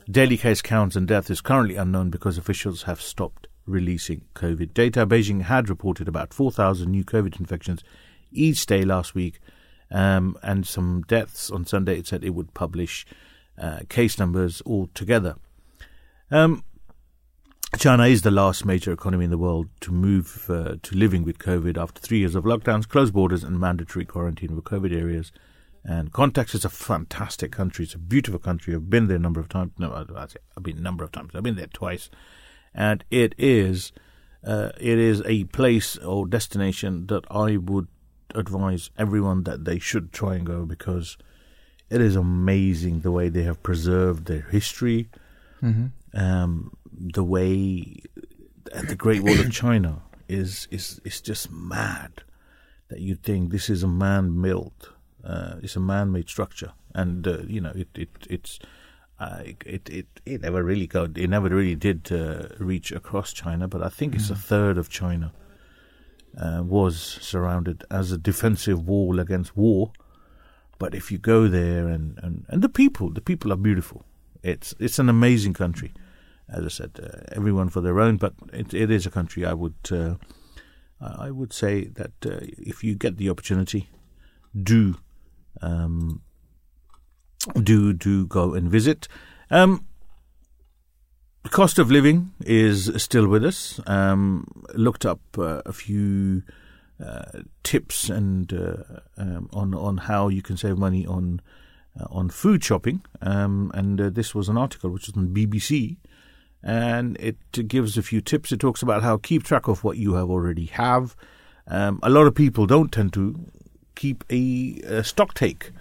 daily 0.10 0.38
case 0.38 0.62
counts, 0.62 0.96
and 0.96 1.08
death 1.08 1.30
is 1.30 1.42
currently 1.42 1.76
unknown 1.76 2.10
because 2.10 2.38
officials 2.38 2.84
have 2.84 3.02
stopped 3.02 3.48
releasing 3.66 4.22
COVID 4.36 4.74
data. 4.74 5.08
Beijing 5.08 5.44
had 5.44 5.70
reported 5.70 6.08
about 6.08 6.34
4,000 6.34 6.90
new 6.90 7.04
COVID 7.04 7.40
infections 7.40 7.84
each 8.32 8.66
day 8.66 8.84
last 8.84 9.16
week 9.16 9.40
um, 9.92 10.38
and 10.44 10.68
some 10.68 11.04
deaths. 11.08 11.50
On 11.50 11.66
Sunday, 11.66 11.98
it 11.98 12.08
said 12.08 12.24
it 12.24 12.32
would 12.32 12.54
publish 12.54 13.06
uh, 13.58 13.80
case 13.90 14.20
numbers 14.20 14.62
altogether. 14.66 15.36
Um, 16.32 16.64
China 17.78 18.06
is 18.06 18.22
the 18.22 18.32
last 18.32 18.66
major 18.66 18.92
economy 18.92 19.26
in 19.26 19.32
the 19.32 19.38
world 19.38 19.68
to 19.82 19.92
move 19.92 20.50
uh, 20.50 20.76
to 20.82 20.96
living 20.96 21.24
with 21.24 21.38
COVID 21.38 21.78
after 21.78 22.00
three 22.00 22.20
years 22.20 22.36
of 22.36 22.44
lockdowns, 22.44 22.88
closed 22.88 23.14
borders, 23.14 23.44
and 23.44 23.60
mandatory 23.60 24.06
quarantine 24.06 24.56
for 24.56 24.62
COVID 24.62 24.96
areas. 24.96 25.32
And 25.84 26.12
context 26.12 26.56
is 26.56 26.66
a 26.66 26.70
fantastic 26.70 27.52
country. 27.52 27.86
It's 27.86 27.94
a 27.94 28.00
beautiful 28.00 28.40
country. 28.40 28.74
I've 28.74 28.90
been 28.90 29.08
there 29.08 29.18
a 29.18 29.20
number 29.20 29.40
of 29.40 29.50
times. 29.50 29.72
No, 29.78 29.94
I've 29.94 30.64
been 30.64 30.78
a 30.78 30.82
number 30.82 31.04
of 31.04 31.12
times. 31.12 31.32
I've 31.36 31.44
been 31.44 31.56
there 31.56 31.68
twice, 31.68 32.10
and 32.74 33.04
it 33.12 33.36
is 33.38 33.92
uh, 34.44 34.70
it 34.80 34.98
is 34.98 35.22
a 35.26 35.44
place 35.46 35.98
or 35.98 36.28
destination 36.28 37.08
that 37.08 37.24
I 37.30 37.58
would 37.58 37.88
advise 38.34 38.90
everyone 38.98 39.44
that 39.44 39.66
they 39.66 39.80
should 39.80 40.12
try 40.12 40.36
and 40.36 40.46
go 40.46 40.66
because 40.66 41.18
it 41.90 42.02
is 42.02 42.16
amazing 42.16 43.02
the 43.02 43.12
way 43.12 43.30
they 43.30 43.44
have 43.44 43.62
preserved 43.62 44.26
their 44.26 44.42
history. 44.42 45.10
Mm-hmm. 45.62 45.88
Um, 46.18 46.78
the 47.00 47.24
way 47.24 48.02
the 48.66 48.96
Great 48.96 49.24
Wall 49.24 49.40
of 49.40 49.52
China 49.64 50.02
is 50.28 50.68
is 50.72 51.00
is 51.04 51.22
just 51.22 51.52
mad 51.52 52.24
that 52.90 53.00
you 53.00 53.16
think 53.16 53.52
this 53.52 53.70
is 53.70 53.84
a 53.84 53.88
man 53.88 54.42
built, 54.42 54.92
uh, 55.24 55.56
it's 55.62 55.76
a 55.76 55.80
man 55.80 56.12
made 56.12 56.30
structure, 56.30 56.74
and 56.94 57.28
uh, 57.28 57.40
you 57.48 57.62
know 57.62 57.74
it 57.76 57.90
it 57.96 58.10
it's. 58.30 58.60
Uh, 59.18 59.44
it, 59.66 59.90
it 59.90 60.08
it 60.26 60.42
never 60.42 60.62
really 60.62 60.88
got 60.88 61.18
it 61.18 61.30
never 61.30 61.48
really 61.48 61.74
did 61.74 62.12
uh, 62.12 62.50
reach 62.60 62.92
across 62.92 63.32
China, 63.32 63.66
but 63.66 63.82
I 63.82 63.88
think 63.88 64.12
mm. 64.12 64.16
it's 64.18 64.30
a 64.30 64.34
mm. 64.34 64.44
third 64.44 64.78
of 64.78 64.90
China 64.90 65.32
uh, 66.38 66.62
was 66.66 67.00
surrounded 67.22 67.86
as 67.90 68.12
a 68.12 68.18
defensive 68.18 68.86
wall 68.86 69.22
against 69.22 69.56
war. 69.56 69.94
But 70.80 70.94
if 70.94 71.14
you 71.14 71.18
go 71.18 71.48
there 71.48 71.88
and, 71.88 72.20
and, 72.22 72.46
and 72.50 72.62
the 72.62 72.68
people, 72.68 73.10
the 73.10 73.22
people 73.22 73.54
are 73.54 73.56
beautiful. 73.56 74.04
It's 74.44 74.76
it's 74.80 75.00
an 75.00 75.08
amazing 75.08 75.54
country 75.54 75.94
as 76.50 76.66
I 76.66 76.70
said, 76.70 76.92
uh, 77.02 77.24
everyone 77.36 77.70
for 77.70 77.82
their 77.82 78.00
own, 78.00 78.18
but 78.18 78.34
it, 78.54 78.74
it 78.74 78.92
is 78.92 79.06
a 79.06 79.12
country 79.12 79.46
I 79.46 79.54
would 79.54 79.76
uh, 79.92 80.16
I 81.02 81.32
would 81.32 81.54
say 81.54 81.86
that 81.86 82.14
uh, 82.26 82.40
if 82.42 82.84
you 82.84 82.96
get 82.96 83.18
the 83.18 83.30
opportunity, 83.30 83.90
do 84.62 84.96
um, 85.62 86.22
do 87.62 87.94
do 87.94 88.26
go 88.26 88.54
and 88.54 88.70
visit. 88.70 89.08
Um, 89.50 89.86
the 91.44 91.50
cost 91.50 91.78
of 91.78 91.92
living 91.92 92.32
is 92.42 92.92
still 92.98 93.28
with 93.28 93.46
us. 93.46 93.80
Um, 93.86 94.48
looked 94.74 95.06
up 95.06 95.20
uh, 95.38 95.62
a 95.66 95.74
few 95.74 96.44
uh, 97.04 97.42
tips 97.64 98.10
and 98.10 98.52
uh, 98.54 99.02
um, 99.18 99.50
on 99.54 99.74
on 99.74 99.98
how 99.98 100.30
you 100.30 100.42
can 100.42 100.58
save 100.58 100.78
money 100.78 101.06
on 101.06 101.42
on 102.10 102.30
food 102.30 102.64
shopping. 102.64 103.02
Um, 103.22 103.72
and 103.74 104.00
this 104.00 104.34
was 104.34 104.50
an 104.50 104.58
article 104.58 104.90
which 104.90 105.08
was 105.08 105.16
on 105.16 105.34
BBC 105.34 105.98
and 106.66 107.16
it 107.20 107.38
gives 107.68 107.96
a 107.96 108.02
few 108.02 108.20
tips. 108.20 108.52
It 108.52 108.60
talks 108.60 108.82
about 108.82 109.04
how 109.04 109.18
keep 109.18 109.44
track 109.44 109.68
of 109.68 109.84
what 109.84 109.98
you 109.98 110.16
have 110.16 110.32
already 110.32 110.66
have. 110.66 111.16
Um, 111.68 112.00
a 112.02 112.10
lot 112.10 112.26
of 112.26 112.34
people 112.34 112.66
don't 112.66 112.92
tend 112.92 113.14
to 113.14 113.40
keep 113.94 114.24
a, 114.32 114.82
a 114.86 115.04
stock 115.04 115.36
take. 115.36 115.72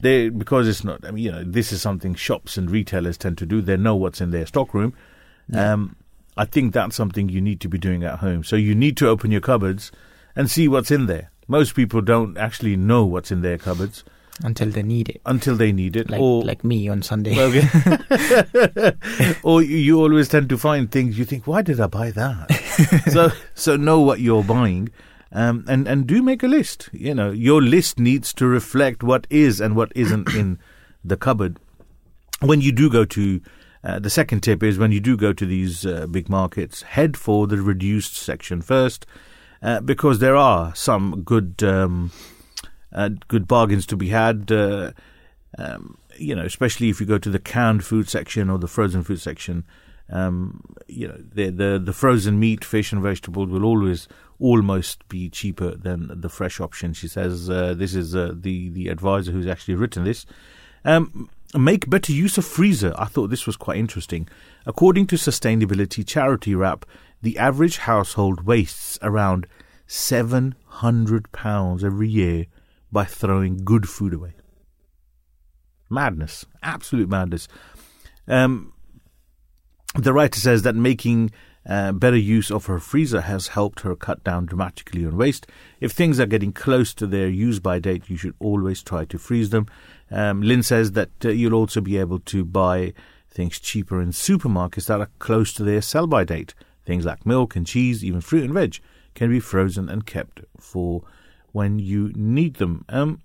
They 0.00 0.28
because 0.28 0.68
it's 0.68 0.84
not. 0.84 1.04
I 1.04 1.10
mean, 1.10 1.24
you 1.24 1.32
know, 1.32 1.42
this 1.44 1.72
is 1.72 1.82
something 1.82 2.14
shops 2.14 2.56
and 2.56 2.70
retailers 2.70 3.16
tend 3.16 3.38
to 3.38 3.46
do. 3.46 3.62
They 3.62 3.76
know 3.76 3.96
what's 3.96 4.20
in 4.20 4.30
their 4.30 4.46
stock 4.46 4.74
room. 4.74 4.94
Yeah. 5.48 5.72
Um, 5.72 5.96
I 6.36 6.44
think 6.44 6.72
that's 6.72 6.94
something 6.94 7.28
you 7.28 7.40
need 7.40 7.60
to 7.62 7.68
be 7.68 7.78
doing 7.78 8.04
at 8.04 8.20
home. 8.20 8.44
So 8.44 8.54
you 8.54 8.74
need 8.74 8.96
to 8.98 9.08
open 9.08 9.32
your 9.32 9.40
cupboards 9.40 9.90
and 10.36 10.48
see 10.48 10.68
what's 10.68 10.92
in 10.92 11.06
there. 11.06 11.32
Most 11.48 11.74
people 11.74 12.00
don't 12.00 12.36
actually 12.36 12.76
know 12.76 13.04
what's 13.04 13.32
in 13.32 13.40
their 13.40 13.58
cupboards 13.58 14.04
until 14.44 14.70
they 14.70 14.82
need 14.82 15.08
it. 15.08 15.20
until 15.26 15.56
they 15.56 15.72
need 15.72 15.96
it, 15.96 16.08
Like 16.10 16.20
or 16.20 16.42
like 16.44 16.64
me 16.64 16.88
on 16.88 17.02
Sunday. 17.02 17.38
Okay. 17.38 17.66
or 19.42 19.62
you- 19.62 19.98
always 20.00 20.28
tend 20.28 20.48
to 20.48 20.58
find 20.58 20.90
things 20.90 21.18
you 21.18 21.24
think, 21.24 21.46
why 21.46 21.62
did 21.62 21.80
I 21.80 21.86
buy 21.86 22.10
that? 22.12 22.50
so 23.12 23.30
so 23.54 23.76
know 23.76 24.00
what 24.00 24.20
you're 24.20 24.44
buying. 24.44 24.90
Um, 25.30 25.64
and, 25.68 25.86
and 25.86 26.06
do 26.06 26.22
make 26.22 26.42
a 26.42 26.48
list. 26.48 26.88
You 26.92 27.14
know, 27.14 27.30
your 27.30 27.60
list 27.60 27.98
needs 27.98 28.32
to 28.34 28.46
reflect 28.46 29.02
what 29.02 29.26
is 29.28 29.60
and 29.60 29.76
what 29.76 29.92
isn't 29.94 30.32
in 30.34 30.58
the 31.04 31.16
cupboard. 31.18 31.58
When 32.40 32.60
you 32.62 32.72
do 32.72 32.88
go 32.88 33.04
to, 33.04 33.40
uh, 33.84 33.98
the 33.98 34.08
second 34.08 34.40
tip 34.40 34.62
is 34.62 34.78
when 34.78 34.90
you 34.92 35.00
do 35.00 35.16
go 35.18 35.32
to 35.34 35.44
these 35.44 35.84
uh, 35.84 36.06
big 36.06 36.28
markets, 36.30 36.82
head 36.82 37.16
for 37.16 37.46
the 37.46 37.58
reduced 37.58 38.14
section 38.16 38.62
first, 38.62 39.04
uh, 39.60 39.80
because 39.80 40.20
there 40.20 40.36
are 40.36 40.74
some 40.74 41.22
good 41.24 41.62
um, 41.62 42.10
good 43.28 43.46
bargains 43.46 43.86
to 43.86 43.96
be 43.96 44.08
had. 44.08 44.50
Uh, 44.50 44.92
um, 45.56 45.98
you 46.16 46.34
know, 46.34 46.44
especially 46.44 46.88
if 46.88 47.00
you 47.00 47.06
go 47.06 47.18
to 47.18 47.30
the 47.30 47.38
canned 47.38 47.84
food 47.84 48.08
section 48.08 48.50
or 48.50 48.58
the 48.58 48.68
frozen 48.68 49.02
food 49.02 49.20
section. 49.20 49.64
Um, 50.10 50.62
you 50.86 51.06
know, 51.06 51.18
the, 51.18 51.50
the 51.50 51.82
the 51.84 51.92
frozen 51.92 52.40
meat, 52.40 52.64
fish, 52.64 52.92
and 52.92 53.02
vegetables 53.02 53.50
will 53.50 53.64
always 53.64 54.08
almost 54.40 55.06
be 55.08 55.28
cheaper 55.28 55.74
than 55.74 56.20
the 56.20 56.28
fresh 56.30 56.60
option. 56.60 56.94
She 56.94 57.08
says 57.08 57.50
uh, 57.50 57.74
this 57.74 57.94
is 57.94 58.16
uh, 58.16 58.32
the 58.34 58.70
the 58.70 58.88
advisor 58.88 59.32
who's 59.32 59.46
actually 59.46 59.74
written 59.74 60.04
this. 60.04 60.24
Um, 60.84 61.28
make 61.54 61.90
better 61.90 62.12
use 62.12 62.38
of 62.38 62.46
freezer. 62.46 62.94
I 62.96 63.04
thought 63.04 63.28
this 63.28 63.46
was 63.46 63.56
quite 63.56 63.78
interesting. 63.78 64.28
According 64.64 65.08
to 65.08 65.16
Sustainability 65.16 66.06
Charity 66.06 66.54
WRAP, 66.54 66.84
the 67.20 67.36
average 67.36 67.78
household 67.78 68.46
wastes 68.46 68.98
around 69.02 69.46
seven 69.86 70.54
hundred 70.66 71.30
pounds 71.32 71.84
every 71.84 72.08
year 72.08 72.46
by 72.90 73.04
throwing 73.04 73.64
good 73.64 73.88
food 73.88 74.14
away. 74.14 74.34
Madness, 75.90 76.44
absolute 76.62 77.08
madness. 77.08 77.48
Um, 78.26 78.72
the 79.94 80.12
writer 80.12 80.38
says 80.38 80.62
that 80.62 80.74
making 80.74 81.30
uh, 81.68 81.92
better 81.92 82.16
use 82.16 82.50
of 82.50 82.66
her 82.66 82.78
freezer 82.78 83.22
has 83.22 83.48
helped 83.48 83.80
her 83.80 83.94
cut 83.94 84.24
down 84.24 84.46
dramatically 84.46 85.04
on 85.04 85.16
waste. 85.16 85.46
If 85.80 85.92
things 85.92 86.18
are 86.18 86.26
getting 86.26 86.52
close 86.52 86.94
to 86.94 87.06
their 87.06 87.28
use 87.28 87.58
by 87.58 87.78
date, 87.78 88.08
you 88.08 88.16
should 88.16 88.34
always 88.38 88.82
try 88.82 89.04
to 89.06 89.18
freeze 89.18 89.50
them. 89.50 89.66
Um, 90.10 90.40
Lynn 90.40 90.62
says 90.62 90.92
that 90.92 91.10
uh, 91.24 91.28
you'll 91.28 91.54
also 91.54 91.80
be 91.80 91.98
able 91.98 92.20
to 92.20 92.44
buy 92.44 92.94
things 93.30 93.60
cheaper 93.60 94.00
in 94.00 94.10
supermarkets 94.10 94.86
that 94.86 95.00
are 95.00 95.10
close 95.18 95.52
to 95.54 95.62
their 95.62 95.82
sell 95.82 96.06
by 96.06 96.24
date. 96.24 96.54
Things 96.86 97.04
like 97.04 97.26
milk 97.26 97.54
and 97.54 97.66
cheese, 97.66 98.02
even 98.02 98.22
fruit 98.22 98.44
and 98.44 98.54
veg, 98.54 98.78
can 99.14 99.30
be 99.30 99.40
frozen 99.40 99.88
and 99.88 100.06
kept 100.06 100.40
for 100.58 101.02
when 101.52 101.78
you 101.78 102.12
need 102.14 102.54
them. 102.54 102.84
Um, 102.88 103.22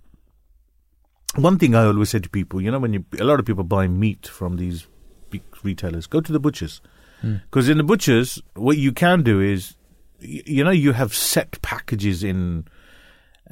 one 1.36 1.58
thing 1.58 1.76
I 1.76 1.86
always 1.86 2.10
say 2.10 2.20
to 2.20 2.30
people, 2.30 2.62
you 2.62 2.72
know, 2.72 2.80
when 2.80 2.94
you 2.94 3.06
a 3.20 3.24
lot 3.24 3.40
of 3.40 3.46
people 3.46 3.64
buy 3.64 3.88
meat 3.88 4.28
from 4.28 4.58
these 4.58 4.88
big 5.30 5.44
retailers, 5.64 6.08
go 6.08 6.22
to 6.22 6.32
the 6.32 6.40
butchers 6.40 6.82
because 7.24 7.70
in 7.70 7.78
the 7.78 7.84
butchers, 7.84 8.42
what 8.56 8.78
you 8.78 8.92
can 8.92 9.24
do 9.24 9.40
is, 9.40 9.76
y- 10.22 10.44
you 10.46 10.64
know, 10.64 10.72
you 10.72 10.92
have 10.92 11.14
set 11.16 11.62
packages 11.62 12.24
in 12.24 12.68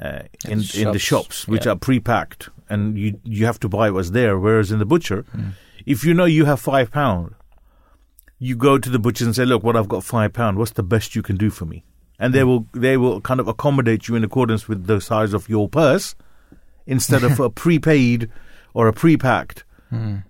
uh, 0.00 0.22
in 0.44 0.60
in 0.74 0.92
the 0.92 0.98
shops, 0.98 1.36
shops 1.36 1.48
which 1.48 1.64
yeah. 1.64 1.72
are 1.72 1.76
pre-packed, 1.76 2.50
and 2.68 2.98
you 2.98 3.18
you 3.24 3.46
have 3.46 3.58
to 3.60 3.68
buy 3.68 3.90
what's 3.90 4.10
there. 4.10 4.38
Whereas 4.38 4.70
in 4.70 4.78
the 4.78 4.84
butcher, 4.84 5.24
if 5.86 6.04
you 6.04 6.12
know 6.12 6.26
you 6.26 6.44
have 6.44 6.60
five 6.60 6.90
pound, 6.90 7.34
you 8.38 8.56
go 8.56 8.78
to 8.78 8.90
the 8.90 8.98
butcher 8.98 9.24
and 9.24 9.34
say, 9.34 9.46
"Look, 9.46 9.62
what 9.62 9.76
I've 9.76 9.88
got 9.88 10.04
five 10.04 10.34
pound. 10.34 10.58
What's 10.58 10.72
the 10.72 10.82
best 10.82 11.14
you 11.14 11.22
can 11.22 11.36
do 11.36 11.48
for 11.48 11.64
me?" 11.64 11.84
And 12.22 12.32
they 12.32 12.44
will 12.44 12.66
they 12.72 12.96
will 12.96 13.20
kind 13.20 13.40
of 13.40 13.48
accommodate 13.48 14.08
you 14.08 14.14
in 14.14 14.24
accordance 14.24 14.68
with 14.68 14.86
the 14.86 15.00
size 15.00 15.34
of 15.34 15.48
your 15.48 15.68
purse, 15.68 16.14
instead 16.86 17.24
of 17.24 17.40
a 17.40 17.50
prepaid 17.64 18.30
or 18.74 18.88
a 18.88 18.92
pre-packed 18.92 19.64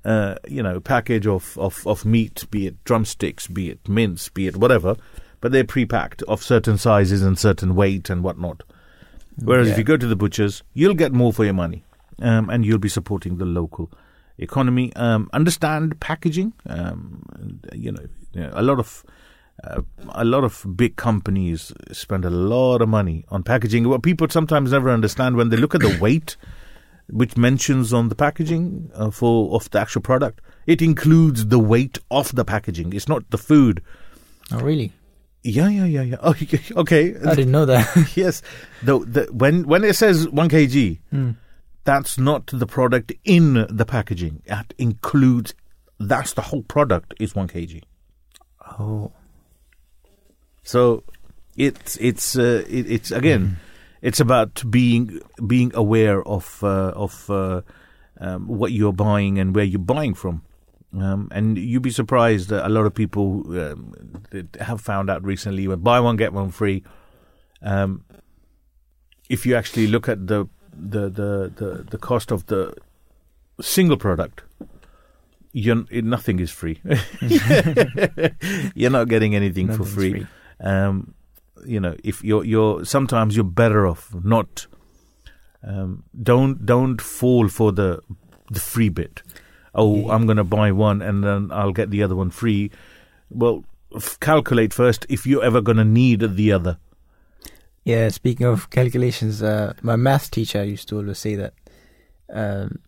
uh, 0.04 0.34
you 0.48 0.62
know, 0.62 0.80
package 0.80 1.26
of, 1.26 1.56
of, 1.56 1.86
of 1.86 2.04
meat, 2.04 2.44
be 2.50 2.66
it 2.66 2.82
drumsticks, 2.84 3.46
be 3.46 3.70
it 3.70 3.88
mince, 3.88 4.28
be 4.28 4.48
it 4.48 4.56
whatever, 4.56 4.96
but 5.40 5.52
they're 5.52 5.64
pre-packed 5.64 6.22
of 6.24 6.42
certain 6.42 6.76
sizes 6.76 7.22
and 7.22 7.38
certain 7.38 7.74
weight 7.76 8.10
and 8.10 8.24
whatnot. 8.24 8.64
Whereas 9.36 9.68
if 9.68 9.78
you 9.78 9.84
go 9.84 9.96
to 9.96 10.06
the 10.06 10.16
butchers, 10.16 10.62
you'll 10.74 10.94
get 10.94 11.12
more 11.12 11.32
for 11.32 11.44
your 11.44 11.54
money, 11.54 11.84
um, 12.20 12.50
and 12.50 12.66
you'll 12.66 12.78
be 12.78 12.88
supporting 12.88 13.38
the 13.38 13.44
local 13.44 13.90
economy. 14.38 14.92
Um, 14.96 15.30
understand 15.32 15.98
packaging. 16.00 16.52
Um, 16.66 17.24
and, 17.34 17.66
you 17.72 17.92
know, 17.92 18.06
you 18.32 18.40
know, 18.40 18.50
a 18.54 18.62
lot 18.62 18.78
of 18.78 19.04
uh, 19.64 19.82
a 20.10 20.24
lot 20.24 20.44
of 20.44 20.66
big 20.76 20.96
companies 20.96 21.72
spend 21.92 22.24
a 22.24 22.30
lot 22.30 22.82
of 22.82 22.88
money 22.88 23.24
on 23.28 23.42
packaging. 23.42 23.88
What 23.88 24.02
people 24.02 24.28
sometimes 24.28 24.72
never 24.72 24.90
understand 24.90 25.36
when 25.36 25.50
they 25.50 25.56
look 25.56 25.74
at 25.74 25.80
the 25.80 25.98
weight 26.00 26.36
which 27.08 27.36
mentions 27.36 27.92
on 27.92 28.08
the 28.08 28.14
packaging 28.14 28.90
uh, 28.94 29.10
for 29.10 29.54
of 29.54 29.68
the 29.70 29.80
actual 29.80 30.00
product. 30.00 30.40
It 30.66 30.80
includes 30.80 31.46
the 31.46 31.58
weight 31.58 31.98
of 32.10 32.34
the 32.34 32.44
packaging. 32.44 32.92
It's 32.92 33.08
not 33.08 33.28
the 33.30 33.38
food. 33.38 33.82
oh, 34.50 34.60
really? 34.60 34.92
Yeah, 35.42 35.68
yeah, 35.68 35.84
yeah, 35.84 36.02
yeah. 36.02 36.16
Oh, 36.22 36.34
okay. 36.80 37.14
I 37.16 37.34
didn't 37.34 37.50
know 37.50 37.66
that. 37.66 38.12
yes. 38.16 38.42
The, 38.82 38.98
the 39.00 39.28
when 39.32 39.66
when 39.66 39.84
it 39.84 39.96
says 39.96 40.28
one 40.28 40.48
kg, 40.48 41.36
that's 41.84 42.16
not 42.18 42.46
the 42.46 42.66
product 42.66 43.12
in 43.24 43.66
the 43.68 43.84
packaging. 43.84 44.42
That 44.46 44.72
includes. 44.78 45.54
That's 45.98 46.32
the 46.32 46.42
whole 46.42 46.62
product 46.62 47.14
is 47.20 47.34
one 47.34 47.48
kg. 47.48 47.82
oh, 48.78 49.12
So 50.62 51.04
it's 51.56 51.96
it's 51.96 52.36
uh, 52.36 52.64
it, 52.68 52.90
it's 52.90 53.10
again 53.10 53.58
it's 54.00 54.20
about 54.20 54.62
being 54.70 55.20
being 55.46 55.72
aware 55.74 56.22
of 56.26 56.62
uh, 56.62 56.92
of 56.94 57.30
uh, 57.30 57.62
um, 58.20 58.46
what 58.46 58.72
you're 58.72 58.92
buying 58.92 59.38
and 59.38 59.54
where 59.54 59.64
you're 59.64 59.78
buying 59.78 60.14
from. 60.14 60.42
Um, 60.94 61.28
and 61.32 61.56
you'd 61.56 61.82
be 61.82 61.90
surprised 61.90 62.50
that 62.50 62.66
a 62.66 62.68
lot 62.68 62.84
of 62.84 62.94
people 62.94 63.44
um, 63.58 63.94
have 64.60 64.80
found 64.80 65.08
out 65.08 65.24
recently 65.24 65.66
when 65.66 65.80
buy 65.80 66.00
one 66.00 66.16
get 66.16 66.32
one 66.32 66.50
free. 66.50 66.84
Um, 67.62 68.04
if 69.30 69.46
you 69.46 69.56
actually 69.56 69.86
look 69.86 70.08
at 70.08 70.26
the 70.26 70.46
the, 70.74 71.08
the, 71.08 71.52
the, 71.54 71.86
the 71.90 71.98
cost 71.98 72.30
of 72.30 72.46
the 72.46 72.74
single 73.60 73.96
product, 73.96 74.42
you're, 75.52 75.84
nothing 75.90 76.40
is 76.40 76.50
free. 76.50 76.80
you're 78.74 78.90
not 78.90 79.08
getting 79.08 79.34
anything 79.34 79.66
for 79.68 79.78
nothing's 79.80 79.94
free 79.94 80.26
um, 80.62 81.14
you 81.66 81.80
know, 81.80 81.96
if 82.02 82.24
you're 82.24 82.44
you're 82.44 82.84
sometimes 82.84 83.36
you're 83.36 83.44
better 83.44 83.86
off 83.86 84.14
not. 84.24 84.66
Um, 85.64 86.04
don't 86.20 86.66
don't 86.66 87.00
fall 87.00 87.48
for 87.48 87.72
the 87.72 88.00
the 88.50 88.60
free 88.60 88.88
bit. 88.88 89.22
Oh, 89.74 90.10
I'm 90.10 90.26
going 90.26 90.36
to 90.36 90.44
buy 90.44 90.72
one 90.72 91.00
and 91.00 91.24
then 91.24 91.50
I'll 91.50 91.72
get 91.72 91.90
the 91.90 92.02
other 92.02 92.16
one 92.16 92.30
free. 92.30 92.70
Well, 93.30 93.64
f- 93.94 94.18
calculate 94.20 94.74
first 94.74 95.06
if 95.08 95.24
you're 95.24 95.42
ever 95.42 95.60
going 95.60 95.78
to 95.78 95.84
need 95.84 96.20
the 96.20 96.52
other. 96.52 96.78
Yeah, 97.84 98.08
speaking 98.10 98.46
of 98.46 98.70
calculations, 98.70 99.42
uh, 99.42 99.72
my 99.82 99.96
math 99.96 100.30
teacher 100.30 100.62
used 100.62 100.88
to 100.88 100.98
always 100.98 101.18
say 101.18 101.36
that. 101.36 101.54
Um, 102.32 102.80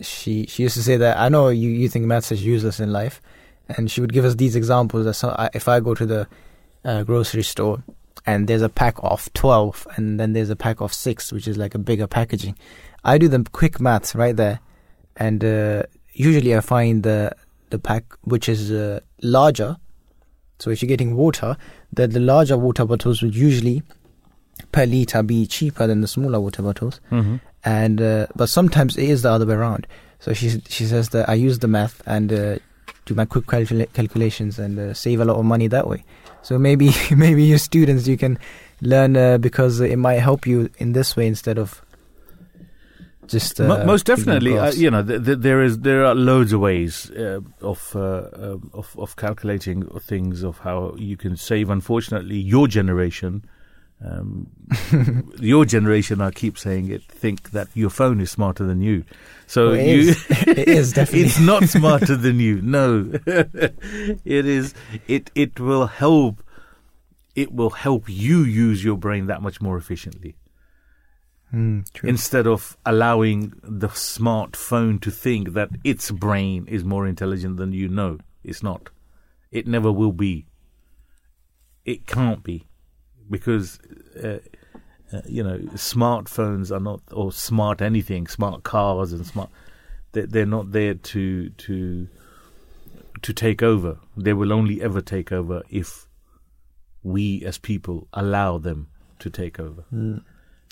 she 0.00 0.46
she 0.46 0.62
used 0.64 0.76
to 0.76 0.82
say 0.82 0.96
that 0.96 1.18
I 1.18 1.28
know 1.28 1.48
you, 1.48 1.68
you 1.68 1.88
think 1.88 2.06
maths 2.06 2.32
is 2.32 2.44
useless 2.44 2.80
in 2.80 2.92
life, 2.92 3.20
and 3.68 3.90
she 3.90 4.00
would 4.00 4.12
give 4.12 4.24
us 4.24 4.34
these 4.34 4.56
examples. 4.56 5.04
That 5.04 5.14
so, 5.14 5.30
I, 5.30 5.50
if 5.54 5.68
I 5.68 5.80
go 5.80 5.94
to 5.94 6.06
the 6.06 6.28
uh, 6.84 7.02
grocery 7.04 7.42
store 7.42 7.82
and 8.26 8.46
there's 8.48 8.62
a 8.62 8.68
pack 8.68 8.94
of 8.98 9.32
twelve, 9.32 9.86
and 9.96 10.18
then 10.20 10.32
there's 10.32 10.50
a 10.50 10.56
pack 10.56 10.80
of 10.80 10.92
six, 10.92 11.32
which 11.32 11.48
is 11.48 11.56
like 11.58 11.74
a 11.74 11.78
bigger 11.78 12.06
packaging, 12.06 12.56
I 13.04 13.18
do 13.18 13.26
the 13.28 13.44
quick 13.52 13.80
maths 13.80 14.14
right 14.14 14.36
there, 14.36 14.60
and 15.16 15.44
uh, 15.44 15.82
usually 16.12 16.54
I 16.56 16.60
find 16.60 17.02
the 17.02 17.32
the 17.70 17.78
pack 17.80 18.04
which 18.22 18.48
is 18.48 18.70
uh, 18.70 19.00
larger. 19.22 19.76
So 20.60 20.70
if 20.70 20.80
you're 20.82 20.88
getting 20.88 21.16
water, 21.16 21.56
the 21.92 22.06
the 22.06 22.20
larger 22.20 22.56
water 22.56 22.84
bottles 22.84 23.22
would 23.22 23.34
usually 23.34 23.82
per 24.70 24.84
liter 24.86 25.22
be 25.24 25.44
cheaper 25.46 25.88
than 25.88 26.00
the 26.00 26.06
smaller 26.08 26.38
water 26.40 26.62
bottles 26.62 27.00
Mm-hmm. 27.10 27.36
and 27.64 28.00
uh, 28.00 28.26
but 28.36 28.48
sometimes 28.48 28.96
it 28.96 29.08
is 29.08 29.22
the 29.22 29.30
other 29.30 29.46
way 29.46 29.54
around 29.54 29.86
so 30.20 30.32
she 30.32 30.60
she 30.68 30.84
says 30.84 31.08
that 31.08 31.28
i 31.28 31.34
use 31.34 31.58
the 31.58 31.66
math 31.66 32.00
and 32.06 32.32
uh, 32.32 32.58
do 33.06 33.14
my 33.14 33.24
quick 33.24 33.46
calcula- 33.46 33.92
calculations 33.92 34.58
and 34.60 34.78
uh, 34.78 34.94
save 34.94 35.20
a 35.20 35.24
lot 35.24 35.36
of 35.36 35.44
money 35.44 35.66
that 35.66 35.88
way 35.88 36.04
so 36.42 36.58
maybe 36.58 36.90
maybe 37.16 37.44
your 37.44 37.58
students 37.58 38.06
you 38.06 38.16
can 38.16 38.38
learn 38.80 39.16
uh, 39.16 39.38
because 39.38 39.80
it 39.80 39.96
might 39.96 40.18
help 40.18 40.46
you 40.46 40.68
in 40.78 40.92
this 40.92 41.16
way 41.16 41.26
instead 41.26 41.58
of 41.58 41.82
just 43.28 43.60
uh, 43.60 43.84
most 43.84 44.04
definitely, 44.06 44.58
uh, 44.58 44.72
you 44.72 44.90
know, 44.90 45.02
th- 45.02 45.24
th- 45.24 45.38
there 45.38 45.62
is 45.62 45.78
there 45.78 46.04
are 46.04 46.14
loads 46.14 46.52
of 46.52 46.60
ways 46.60 47.10
uh, 47.12 47.40
of, 47.60 47.94
uh, 47.94 48.28
um 48.34 48.70
of 48.74 48.94
of 48.98 49.16
calculating 49.16 49.86
things 50.00 50.42
of 50.42 50.58
how 50.58 50.94
you 50.98 51.16
can 51.16 51.36
save. 51.36 51.70
Unfortunately, 51.70 52.36
your 52.36 52.66
generation, 52.66 53.44
um, 54.04 54.48
your 55.40 55.64
generation, 55.64 56.20
I 56.20 56.32
keep 56.32 56.58
saying 56.58 56.90
it, 56.90 57.04
think 57.04 57.52
that 57.52 57.68
your 57.74 57.90
phone 57.90 58.20
is 58.20 58.30
smarter 58.30 58.64
than 58.64 58.82
you. 58.82 59.04
So 59.46 59.70
Well, 59.70 59.74
it 59.74 59.86
you, 59.86 59.98
is. 60.10 60.26
It 60.46 60.68
is, 60.68 60.92
definitely. 60.92 61.26
it's 61.26 61.38
not 61.40 61.64
smarter 61.68 62.16
than 62.16 62.40
you. 62.40 62.60
No, 62.62 63.10
it 63.26 64.46
is. 64.46 64.74
It 65.08 65.30
it 65.34 65.60
will 65.60 65.86
help 65.86 66.42
it 67.34 67.52
will 67.52 67.70
help 67.70 68.04
you 68.08 68.40
use 68.42 68.84
your 68.84 68.96
brain 68.96 69.26
that 69.26 69.42
much 69.42 69.60
more 69.60 69.76
efficiently 69.76 70.36
Mm, 71.54 71.84
instead 72.02 72.46
of 72.46 72.78
allowing 72.86 73.52
the 73.62 73.88
smartphone 73.88 74.98
to 75.02 75.10
think 75.10 75.52
that 75.52 75.68
its 75.84 76.10
brain 76.10 76.64
is 76.66 76.82
more 76.82 77.06
intelligent 77.06 77.58
than 77.58 77.72
you 77.74 77.88
know. 77.88 78.16
It's 78.42 78.62
not. 78.62 78.88
It 79.50 79.66
never 79.66 79.92
will 79.92 80.12
be. 80.12 80.46
It 81.84 82.06
can't 82.06 82.42
be 82.42 82.64
because 83.28 83.78
uh, 84.22 84.38
uh, 85.12 85.20
you 85.26 85.42
know 85.42 85.58
smartphones 85.74 86.74
are 86.74 86.80
not 86.80 87.00
or 87.12 87.32
smart 87.32 87.82
anything, 87.82 88.26
smart 88.26 88.62
cars 88.62 89.12
and 89.12 89.26
smart. 89.26 89.50
They're, 90.12 90.26
they're 90.26 90.46
not 90.46 90.72
there 90.72 90.94
to 90.94 91.50
to 91.50 92.08
to 93.22 93.32
take 93.32 93.62
over. 93.62 93.98
They 94.16 94.32
will 94.32 94.52
only 94.52 94.82
ever 94.82 95.00
take 95.00 95.32
over 95.32 95.62
if 95.70 96.06
we 97.02 97.44
as 97.44 97.58
people 97.58 98.08
allow 98.12 98.58
them 98.58 98.88
to 99.18 99.30
take 99.30 99.58
over. 99.58 99.84
Mm. 99.92 100.22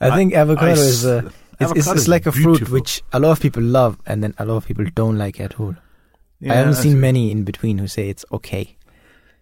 I 0.01 0.17
think 0.17 0.35
avocado 0.35 0.73
uh, 0.73 0.85
I, 0.85 0.87
is 0.87 1.05
a. 1.05 1.33
It's, 1.61 1.73
it's, 1.73 1.89
it's, 1.89 2.09
like 2.09 2.25
a 2.25 2.33
beautiful. 2.33 2.57
fruit 2.57 2.71
which 2.71 3.03
a 3.13 3.21
lot 3.21 3.33
of 3.33 3.41
people 3.41 3.63
love, 3.63 3.99
and 4.07 4.23
then 4.23 4.35
a 4.39 4.47
lot 4.47 4.57
of 4.57 4.67
people 4.67 4.87
don't 4.95 5.19
like 5.19 5.39
at 5.41 5.61
all. 5.61 5.77
Yeah, 6.41 6.55
I 6.55 6.57
haven't 6.57 6.77
seen 6.77 7.01
many 7.01 7.31
in 7.31 7.45
between 7.45 7.77
who 7.79 7.87
say 7.87 8.09
it's 8.09 8.25
okay. 8.33 8.79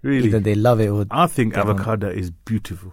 Really, 0.02 0.26
either 0.28 0.40
they 0.40 0.56
love 0.56 0.80
it 0.80 0.88
or 0.88 1.06
I 1.10 1.26
think 1.28 1.56
avocado 1.56 2.08
is 2.08 2.30
beautiful. 2.30 2.92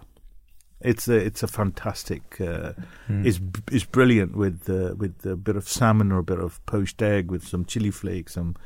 It's 0.80 1.08
a 1.08 1.16
it's 1.16 1.42
a 1.42 1.46
fantastic. 1.46 2.40
Uh, 2.40 2.72
mm. 3.08 3.24
It's 3.24 3.40
it's 3.72 3.84
brilliant 3.84 4.36
with 4.36 4.68
uh, 4.68 4.94
with 4.96 5.24
a 5.24 5.36
bit 5.36 5.56
of 5.56 5.68
salmon 5.68 6.12
or 6.12 6.18
a 6.18 6.22
bit 6.22 6.38
of 6.38 6.64
poached 6.66 7.00
egg 7.00 7.30
with 7.30 7.46
some 7.46 7.64
chili 7.64 7.90
flakes. 7.90 8.34
Some, 8.34 8.56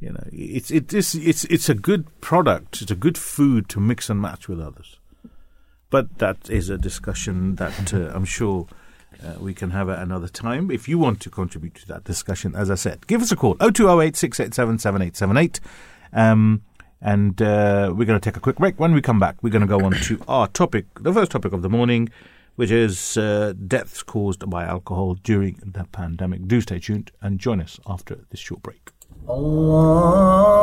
you 0.00 0.10
know, 0.10 0.24
it's 0.32 0.70
it 0.70 0.92
is 0.92 1.14
it's 1.14 1.44
it's 1.44 1.68
a 1.68 1.74
good 1.74 2.20
product. 2.20 2.82
It's 2.82 2.90
a 2.90 2.96
good 2.96 3.16
food 3.16 3.68
to 3.70 3.80
mix 3.80 4.10
and 4.10 4.20
match 4.20 4.48
with 4.48 4.60
others. 4.60 4.98
But 5.88 6.18
that 6.18 6.50
is 6.50 6.68
a 6.68 6.78
discussion 6.78 7.56
that 7.56 7.94
uh, 7.94 8.10
I'm 8.14 8.24
sure 8.24 8.66
uh, 9.22 9.34
we 9.38 9.54
can 9.54 9.70
have 9.70 9.88
it 9.88 9.98
another 9.98 10.28
time. 10.28 10.70
If 10.70 10.88
you 10.88 10.98
want 10.98 11.20
to 11.20 11.30
contribute 11.30 11.74
to 11.76 11.86
that 11.88 12.02
discussion, 12.02 12.56
as 12.56 12.70
I 12.70 12.74
said, 12.74 13.06
give 13.06 13.22
us 13.22 13.30
a 13.30 13.36
call 13.36 13.54
0208 13.54 14.16
687 14.16 14.78
7878. 14.78 15.60
Um, 16.14 16.62
and 17.02 17.42
uh, 17.42 17.92
we're 17.94 18.04
going 18.04 18.18
to 18.18 18.24
take 18.24 18.36
a 18.36 18.40
quick 18.40 18.56
break. 18.56 18.78
When 18.78 18.94
we 18.94 19.02
come 19.02 19.18
back, 19.18 19.36
we're 19.42 19.50
going 19.50 19.62
to 19.62 19.68
go 19.68 19.84
on 19.84 19.92
to 19.92 20.20
our 20.28 20.46
topic, 20.48 20.86
the 21.00 21.12
first 21.12 21.32
topic 21.32 21.52
of 21.52 21.62
the 21.62 21.68
morning, 21.68 22.08
which 22.56 22.70
is 22.70 23.16
uh, 23.16 23.54
deaths 23.66 24.02
caused 24.02 24.48
by 24.48 24.64
alcohol 24.64 25.14
during 25.14 25.60
the 25.64 25.84
pandemic. 25.84 26.46
Do 26.46 26.60
stay 26.60 26.78
tuned 26.78 27.10
and 27.20 27.38
join 27.38 27.60
us 27.60 27.80
after 27.86 28.20
this 28.30 28.40
short 28.40 28.62
break. 28.62 28.90
Allahu 29.28 30.62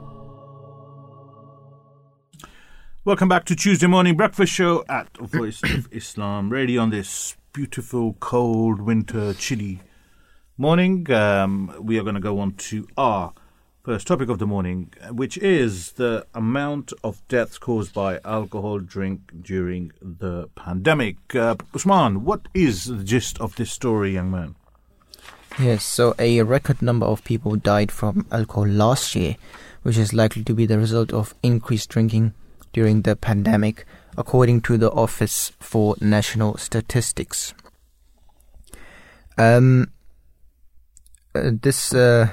Welcome 3.11 3.27
back 3.27 3.43
to 3.47 3.57
Tuesday 3.57 3.87
Morning 3.87 4.15
Breakfast 4.15 4.53
Show 4.53 4.85
at 4.87 5.17
Voice 5.17 5.61
of 5.63 5.89
Islam 5.91 6.49
Radio 6.49 6.81
on 6.81 6.91
this 6.91 7.35
beautiful, 7.51 8.13
cold, 8.21 8.79
winter, 8.79 9.33
chilly 9.33 9.81
morning. 10.57 11.11
Um, 11.11 11.75
we 11.77 11.99
are 11.99 12.03
going 12.03 12.15
to 12.15 12.21
go 12.21 12.39
on 12.39 12.53
to 12.53 12.87
our 12.95 13.33
first 13.83 14.07
topic 14.07 14.29
of 14.29 14.39
the 14.39 14.47
morning, 14.47 14.93
which 15.09 15.37
is 15.39 15.91
the 15.91 16.25
amount 16.33 16.93
of 17.03 17.21
deaths 17.27 17.57
caused 17.57 17.93
by 17.93 18.21
alcohol 18.23 18.79
drink 18.79 19.33
during 19.41 19.91
the 20.01 20.47
pandemic. 20.55 21.17
Uh, 21.35 21.55
Usman, 21.75 22.23
what 22.23 22.47
is 22.53 22.85
the 22.85 23.03
gist 23.03 23.41
of 23.41 23.57
this 23.57 23.73
story, 23.73 24.13
young 24.13 24.31
man? 24.31 24.55
Yes, 25.59 25.83
so 25.83 26.15
a 26.17 26.43
record 26.43 26.81
number 26.81 27.07
of 27.07 27.25
people 27.25 27.57
died 27.57 27.91
from 27.91 28.25
alcohol 28.31 28.67
last 28.67 29.17
year, 29.17 29.35
which 29.83 29.97
is 29.97 30.13
likely 30.13 30.45
to 30.45 30.53
be 30.53 30.65
the 30.65 30.77
result 30.79 31.11
of 31.11 31.35
increased 31.43 31.89
drinking 31.89 32.33
during 32.73 33.01
the 33.01 33.15
pandemic, 33.15 33.85
according 34.17 34.61
to 34.61 34.77
the 34.77 34.91
Office 34.91 35.51
for 35.59 35.95
National 36.01 36.57
Statistics. 36.57 37.53
Um, 39.37 39.91
uh, 41.33 41.51
this 41.61 41.93
uh, 41.93 42.27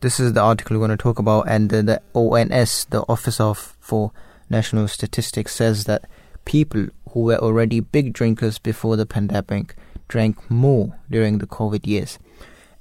this 0.00 0.20
is 0.20 0.34
the 0.34 0.42
article 0.42 0.76
we're 0.76 0.86
going 0.86 0.96
to 0.96 1.02
talk 1.02 1.18
about, 1.18 1.48
and 1.48 1.72
uh, 1.72 1.80
the 1.82 2.00
ONS, 2.14 2.86
the 2.90 3.02
Office 3.08 3.40
of 3.40 3.76
for 3.80 4.12
National 4.50 4.86
Statistics, 4.88 5.54
says 5.54 5.84
that 5.84 6.04
people 6.44 6.88
who 7.10 7.20
were 7.20 7.38
already 7.38 7.80
big 7.80 8.12
drinkers 8.12 8.58
before 8.58 8.96
the 8.96 9.06
pandemic 9.06 9.74
drank 10.08 10.50
more 10.50 10.98
during 11.10 11.38
the 11.38 11.46
COVID 11.46 11.86
years, 11.86 12.18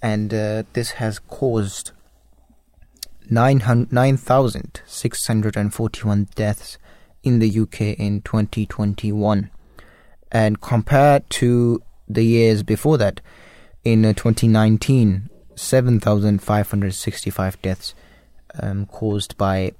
and 0.02 0.34
uh, 0.34 0.64
this 0.74 0.92
has 0.92 1.20
caused 1.20 1.92
9,641 3.30 6.28
deaths 6.36 6.78
in 7.26 7.40
the 7.40 7.60
UK 7.60 7.82
in 8.00 8.22
2021. 8.22 9.50
And 10.32 10.62
compared 10.62 11.30
to 11.32 11.82
the 12.08 12.24
years 12.24 12.64
before 12.64 12.98
that, 13.00 13.20
in 13.84 14.06
uh, 14.06 14.14
2019, 14.14 15.30
7,565 15.56 17.62
deaths 17.62 17.94
um, 18.62 18.86
caused 18.86 19.38
by 19.38 19.74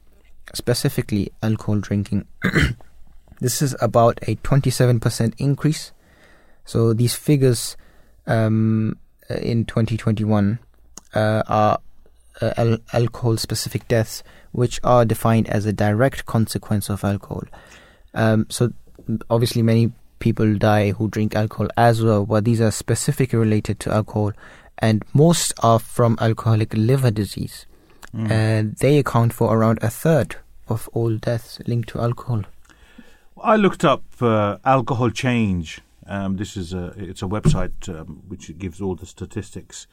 specifically 0.54 1.32
alcohol 1.42 1.80
drinking. 1.80 2.28
this 3.40 3.62
is 3.62 3.74
about 3.82 4.20
a 4.24 4.36
27% 4.38 5.34
increase. 5.38 5.94
So 6.66 6.92
these 6.94 7.16
figures 7.16 7.78
um, 8.28 8.98
in 9.30 9.66
2021 9.66 10.60
uh, 11.14 11.44
are 11.48 11.80
uh, 12.42 12.54
al- 12.58 12.78
alcohol 12.94 13.38
specific 13.38 13.88
deaths, 13.88 14.24
which 14.52 14.80
are 14.84 15.06
defined 15.06 15.48
as 15.50 15.66
a 15.66 15.74
direct 15.74 16.26
consequence 16.26 16.90
of 16.90 17.04
alcohol. 17.04 17.44
Um, 18.14 18.48
so, 18.50 18.72
obviously, 19.30 19.62
many 19.62 19.92
people 20.20 20.56
die 20.56 20.92
who 20.92 21.10
drink 21.10 21.36
alcohol 21.36 21.68
as 21.78 22.04
well, 22.04 22.26
but 22.26 22.46
these 22.46 22.62
are 22.62 22.72
specifically 22.72 23.40
related 23.40 23.80
to 23.82 23.92
alcohol, 23.92 24.34
and 24.80 25.04
most 25.14 25.54
are 25.60 25.80
from 25.80 26.18
alcoholic 26.20 26.74
liver 26.74 27.12
disease. 27.12 27.66
Mm. 28.16 28.32
And 28.32 28.76
they 28.78 28.98
account 28.98 29.34
for 29.34 29.56
around 29.56 29.80
a 29.82 29.90
third 29.90 30.38
of 30.68 30.90
all 30.94 31.18
deaths 31.18 31.60
linked 31.68 31.90
to 31.90 32.00
alcohol. 32.00 32.44
I 33.42 33.58
looked 33.58 33.84
up 33.84 34.04
uh, 34.22 34.58
alcohol 34.64 35.10
change. 35.12 35.82
Um, 36.08 36.38
this 36.38 36.56
is 36.56 36.74
a 36.74 36.94
it's 36.98 37.22
a 37.22 37.26
website 37.26 37.90
um, 37.90 38.24
which 38.28 38.58
gives 38.58 38.80
all 38.80 38.96
the 38.96 39.06
statistics 39.06 39.88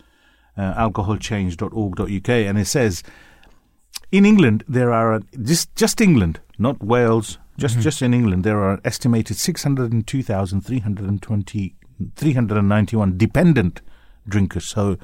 uh, 0.56 0.74
alcoholchange.org.uk, 0.74 2.28
and 2.28 2.58
it 2.58 2.66
says 2.66 3.02
in 4.10 4.26
England 4.26 4.64
there 4.68 4.92
are 4.92 5.20
just 5.42 5.74
just 5.76 6.00
England, 6.00 6.40
not 6.58 6.82
Wales, 6.82 7.38
just 7.58 7.74
mm-hmm. 7.74 7.82
just 7.82 8.02
in 8.02 8.14
England 8.14 8.44
there 8.44 8.62
are 8.62 8.80
estimated 8.84 9.36
602,320 9.36 11.74
391 12.16 13.18
dependent 13.18 13.80
drinkers. 14.28 14.66
So 14.66 14.98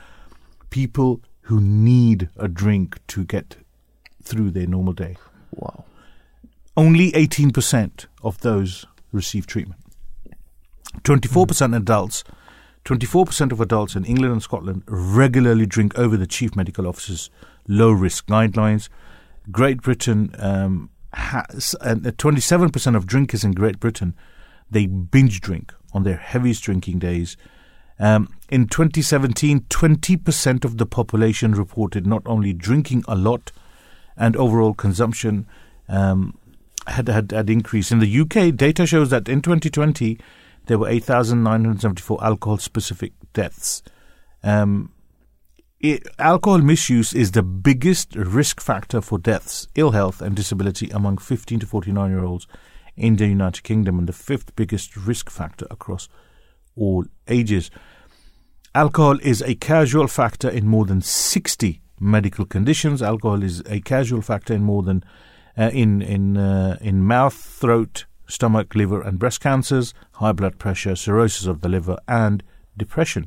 people 0.70 1.20
who 1.42 1.60
need 1.60 2.28
a 2.36 2.48
drink 2.48 2.98
to 3.08 3.24
get 3.24 3.56
through 4.22 4.50
their 4.50 4.66
normal 4.66 4.92
day. 4.92 5.16
Wow. 5.50 5.84
Only 6.76 7.12
18% 7.12 8.06
of 8.22 8.40
those 8.40 8.86
receive 9.12 9.46
treatment. 9.46 9.80
24% 11.02 11.46
mm. 11.46 11.76
adults 11.76 12.24
24% 12.88 13.52
of 13.52 13.60
adults 13.60 13.94
in 13.96 14.06
England 14.06 14.32
and 14.32 14.42
Scotland 14.42 14.82
regularly 14.86 15.66
drink 15.66 15.98
over 15.98 16.16
the 16.16 16.26
chief 16.26 16.56
medical 16.56 16.86
officer's 16.86 17.28
low 17.68 17.90
risk 17.90 18.26
guidelines. 18.26 18.88
Great 19.50 19.82
Britain 19.82 20.34
um, 20.38 20.88
has, 21.12 21.76
and 21.82 22.02
27% 22.04 22.96
of 22.96 23.06
drinkers 23.06 23.44
in 23.44 23.52
Great 23.52 23.78
Britain 23.78 24.14
they 24.70 24.86
binge 24.86 25.42
drink 25.42 25.74
on 25.92 26.04
their 26.04 26.16
heaviest 26.16 26.62
drinking 26.62 26.98
days. 26.98 27.36
Um, 27.98 28.28
in 28.48 28.68
2017, 28.68 29.60
20% 29.68 30.64
of 30.64 30.78
the 30.78 30.86
population 30.86 31.52
reported 31.52 32.06
not 32.06 32.22
only 32.24 32.54
drinking 32.54 33.04
a 33.06 33.14
lot 33.14 33.52
and 34.16 34.34
overall 34.34 34.72
consumption 34.72 35.46
um, 35.90 36.38
had, 36.86 37.08
had, 37.08 37.32
had 37.32 37.50
increased. 37.50 37.92
In 37.92 37.98
the 37.98 38.20
UK, 38.20 38.56
data 38.56 38.86
shows 38.86 39.10
that 39.10 39.28
in 39.28 39.42
2020, 39.42 40.18
there 40.68 40.78
were 40.78 40.88
8,974 40.88 42.22
alcohol 42.22 42.58
specific 42.58 43.12
deaths. 43.32 43.82
Um, 44.42 44.92
it, 45.80 46.06
alcohol 46.18 46.58
misuse 46.58 47.12
is 47.14 47.32
the 47.32 47.42
biggest 47.42 48.14
risk 48.14 48.60
factor 48.60 49.00
for 49.00 49.18
deaths, 49.18 49.66
ill 49.74 49.92
health, 49.92 50.20
and 50.20 50.36
disability 50.36 50.90
among 50.90 51.18
15 51.18 51.60
to 51.60 51.66
49 51.66 52.10
year 52.10 52.24
olds 52.24 52.46
in 52.96 53.16
the 53.16 53.26
United 53.26 53.62
Kingdom, 53.62 53.98
and 53.98 54.08
the 54.08 54.12
fifth 54.12 54.54
biggest 54.56 54.96
risk 54.96 55.30
factor 55.30 55.66
across 55.70 56.08
all 56.76 57.04
ages. 57.28 57.70
Alcohol 58.74 59.18
is 59.22 59.40
a 59.42 59.54
casual 59.54 60.06
factor 60.06 60.48
in 60.48 60.66
more 60.66 60.84
than 60.84 61.00
60 61.00 61.80
medical 61.98 62.44
conditions. 62.44 63.02
Alcohol 63.02 63.42
is 63.42 63.62
a 63.66 63.80
casual 63.80 64.20
factor 64.20 64.52
in 64.52 64.62
more 64.62 64.82
than 64.82 65.02
uh, 65.56 65.70
in 65.72 66.02
in 66.02 66.36
uh, 66.36 66.76
in 66.80 67.02
mouth, 67.02 67.34
throat, 67.34 68.04
stomach, 68.28 68.74
liver, 68.74 69.00
and 69.02 69.18
breast 69.18 69.40
cancers, 69.40 69.94
high 70.12 70.32
blood 70.32 70.58
pressure, 70.58 70.94
cirrhosis 70.94 71.46
of 71.46 71.62
the 71.62 71.68
liver, 71.68 71.96
and 72.06 72.42
depression. 72.76 73.26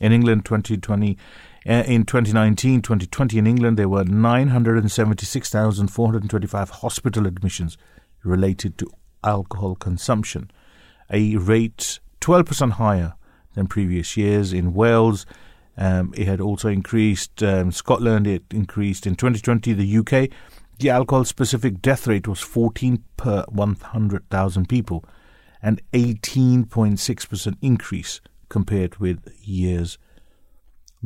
In 0.00 0.12
England, 0.12 0.44
2020, 0.44 1.18
uh, 1.68 1.82
in 1.86 2.04
2019, 2.04 2.82
2020 2.82 3.38
in 3.38 3.46
England, 3.46 3.78
there 3.78 3.88
were 3.88 4.04
976,425 4.04 6.70
hospital 6.70 7.26
admissions 7.26 7.78
related 8.24 8.76
to 8.78 8.90
alcohol 9.24 9.74
consumption, 9.76 10.50
a 11.10 11.36
rate 11.36 12.00
12% 12.20 12.72
higher 12.72 13.14
than 13.54 13.66
previous 13.66 14.14
years. 14.16 14.52
In 14.52 14.74
Wales, 14.74 15.24
um, 15.76 16.12
it 16.16 16.26
had 16.26 16.40
also 16.40 16.68
increased. 16.68 17.42
Um, 17.42 17.72
Scotland, 17.72 18.26
it 18.26 18.42
increased. 18.50 19.06
In 19.06 19.14
2020, 19.14 19.72
the 19.72 19.98
UK, 19.98 20.30
the 20.82 20.90
alcohol 20.90 21.24
specific 21.24 21.80
death 21.80 22.06
rate 22.06 22.26
was 22.26 22.40
14 22.40 23.02
per 23.16 23.44
100,000 23.48 24.68
people, 24.68 25.04
an 25.62 25.78
18.6% 25.92 27.56
increase 27.62 28.20
compared 28.48 28.96
with 28.96 29.32
years 29.40 29.96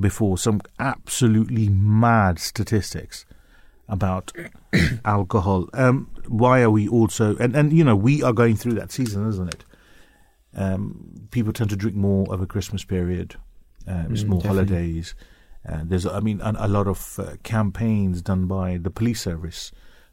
before. 0.01 0.39
Some 0.39 0.62
absolutely 0.79 1.69
mad 1.69 2.39
statistics 2.39 3.27
about 3.87 4.33
alcohol. 5.05 5.69
Um, 5.75 6.11
why 6.27 6.62
are 6.62 6.71
we 6.71 6.89
also, 6.89 7.37
and, 7.37 7.55
and 7.55 7.71
you 7.73 7.85
know, 7.85 7.97
we 7.97 8.23
are 8.23 8.33
going 8.33 8.57
through 8.57 8.75
that 8.75 8.91
season, 8.91 9.29
isn't 9.29 9.55
it? 9.55 9.65
Um, 10.55 11.29
people 11.31 11.53
tend 11.53 11.69
to 11.71 11.77
drink 11.77 11.97
more 11.97 12.27
over 12.33 12.47
Christmas 12.47 12.83
period, 12.83 13.37
uh, 13.87 13.91
mm, 13.91 14.27
more 14.27 14.41
definitely. 14.41 14.49
holidays. 14.49 15.15
Uh, 15.68 15.81
there's, 15.85 16.07
I 16.07 16.20
mean, 16.20 16.40
a, 16.40 16.55
a 16.59 16.68
lot 16.68 16.87
of 16.87 17.18
uh, 17.18 17.37
campaigns 17.42 18.22
done 18.22 18.46
by 18.46 18.76
the 18.76 18.90
police 18.90 19.20
service. 19.20 19.72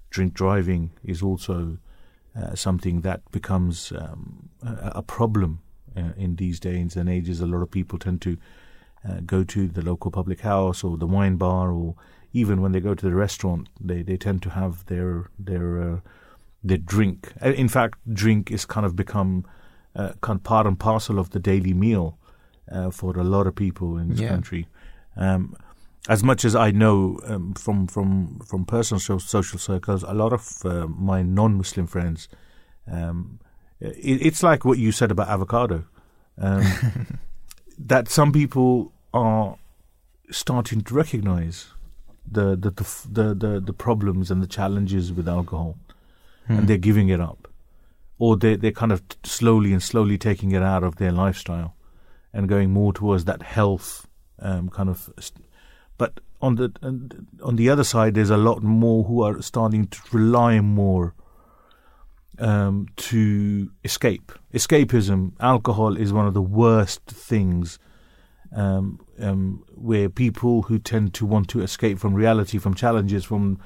Drink 0.10 0.34
driving 0.34 0.92
is 1.04 1.22
also 1.22 1.78
uh, 2.36 2.56
something 2.56 3.02
that 3.02 3.30
becomes 3.32 3.92
um, 3.92 4.50
a, 4.64 4.94
a, 4.96 5.02
problem 5.04 5.62
uh, 5.96 6.14
in 6.18 6.38
these 6.38 6.60
days 6.60 6.96
and 6.96 7.08
ages. 7.08 7.42
A 7.42 7.46
lot 7.46 7.62
of 7.62 7.70
people 7.70 8.00
tend 8.00 8.22
to 8.24 8.38
uh, 9.08 9.20
go 9.26 9.44
to 9.44 9.68
the 9.68 9.84
local 9.84 10.10
public 10.10 10.40
house 10.42 10.84
or 10.84 10.98
the 10.98 11.06
wine 11.06 11.36
bar, 11.36 11.72
or 11.72 11.96
even 12.32 12.62
when 12.62 12.72
they 12.72 12.80
go 12.80 12.96
to 12.96 13.06
the 13.06 13.14
restaurant, 13.14 13.70
they, 13.80 14.02
they 14.02 14.18
tend 14.18 14.42
to 14.44 14.50
have 14.50 14.86
their 14.88 15.30
their 15.38 15.94
uh, 15.94 16.00
their 16.64 16.78
drink. 16.78 17.32
In 17.42 17.68
fact, 17.68 18.00
drink 18.12 18.50
is 18.50 18.66
kind 18.66 18.86
of 18.86 18.96
become 18.96 19.46
kind 19.96 20.38
of 20.40 20.44
part 20.44 20.66
and 20.66 20.80
parcel 20.80 21.20
of 21.20 21.32
the 21.32 21.40
daily 21.40 21.74
meal 21.74 22.18
for 22.92 23.16
a 23.20 23.24
lot 23.24 23.46
of 23.46 23.54
people 23.54 23.98
in 23.98 24.10
this 24.10 24.22
yeah. 24.22 24.30
country. 24.30 24.68
Um, 25.16 25.56
as 26.10 26.24
much 26.24 26.44
as 26.44 26.56
I 26.56 26.72
know 26.72 27.20
um, 27.26 27.54
from 27.54 27.88
from 27.88 28.40
from 28.40 28.66
personal 28.66 29.00
social 29.00 29.60
circles, 29.60 30.04
a 30.04 30.14
lot 30.14 30.34
of 30.34 30.66
uh, 30.66 30.88
my 30.88 31.22
non-Muslim 31.22 31.88
friends, 31.88 32.28
um, 32.92 33.40
it, 33.80 34.26
it's 34.26 34.44
like 34.44 34.66
what 34.66 34.78
you 34.78 34.92
said 34.92 35.12
about 35.12 35.30
avocado, 35.30 35.86
um, 36.38 37.20
that 37.78 38.10
some 38.10 38.34
people 38.34 38.92
are 39.14 39.58
starting 40.30 40.82
to 40.82 40.94
recognise 40.94 41.68
the 42.30 42.56
the, 42.58 42.72
the 43.10 43.34
the, 43.34 43.62
the 43.62 43.74
problems 43.74 44.30
and 44.30 44.44
the 44.44 44.48
challenges 44.48 45.14
with 45.14 45.30
alcohol, 45.30 45.78
hmm. 46.48 46.58
and 46.58 46.68
they're 46.68 46.78
giving 46.78 47.08
it 47.08 47.22
up, 47.22 47.48
or 48.20 48.36
they 48.36 48.58
they're 48.58 48.72
kind 48.72 48.92
of 48.92 49.02
slowly 49.24 49.72
and 49.72 49.82
slowly 49.82 50.18
taking 50.18 50.52
it 50.52 50.62
out 50.62 50.84
of 50.84 50.98
their 50.98 51.14
lifestyle, 51.14 51.76
and 52.34 52.50
going 52.50 52.72
more 52.72 52.92
towards 52.92 53.24
that 53.24 53.42
health 53.42 54.06
um, 54.40 54.70
kind 54.70 54.90
of. 54.90 55.10
But 55.98 56.20
on 56.42 56.56
the 56.56 56.72
on 57.44 57.56
the 57.56 57.70
other 57.70 57.84
side, 57.84 58.16
there's 58.16 58.30
a 58.30 58.38
lot 58.38 58.64
more 58.64 59.04
who 59.06 59.22
are 59.24 59.42
starting 59.42 59.88
to 59.88 60.00
rely 60.12 60.60
more 60.60 61.14
um, 62.40 62.88
to 62.98 63.72
escape. 63.84 64.32
Escapism, 64.54 65.34
alcohol 65.40 65.96
is 65.98 66.12
one 66.12 66.28
of 66.28 66.34
the 66.34 66.42
worst 66.42 67.02
things. 67.06 67.80
Um, 68.56 69.00
um, 69.20 69.64
where 69.74 70.10
people 70.10 70.62
who 70.64 70.78
tend 70.78 71.16
to 71.16 71.26
want 71.26 71.48
to 71.50 71.62
escape 71.62 71.98
from 71.98 72.14
reality, 72.14 72.60
from 72.60 72.76
challenges, 72.76 73.24
from 73.24 73.60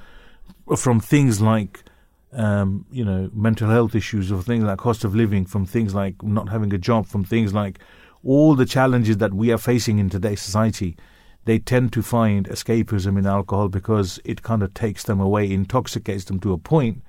from 0.76 0.98
things 0.98 1.42
like 1.42 1.84
um, 2.32 2.86
you 2.90 3.04
know 3.04 3.30
mental 3.34 3.68
health 3.68 3.94
issues, 3.94 4.32
or 4.32 4.42
things 4.42 4.64
like 4.64 4.78
cost 4.78 5.04
of 5.04 5.14
living, 5.14 5.44
from 5.44 5.66
things 5.66 5.94
like 5.94 6.22
not 6.22 6.48
having 6.48 6.72
a 6.72 6.78
job, 6.78 7.06
from 7.06 7.22
things 7.22 7.52
like 7.52 7.80
all 8.24 8.54
the 8.54 8.66
challenges 8.66 9.18
that 9.18 9.34
we 9.34 9.52
are 9.52 9.58
facing 9.58 9.98
in 9.98 10.10
today's 10.10 10.40
society, 10.40 10.96
they 11.44 11.58
tend 11.58 11.92
to 11.92 12.02
find 12.02 12.48
escapism 12.48 13.18
in 13.18 13.26
alcohol 13.26 13.68
because 13.68 14.20
it 14.24 14.42
kind 14.42 14.62
of 14.62 14.74
takes 14.74 15.04
them 15.04 15.20
away, 15.20 15.50
intoxicates 15.50 16.24
them 16.24 16.40
to 16.40 16.52
a 16.52 16.58
point 16.58 17.02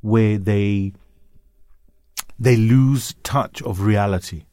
where 0.00 0.38
they 0.38 0.92
they 2.38 2.56
lose 2.56 3.14
touch 3.22 3.62
of 3.62 3.80
reality, 3.80 4.44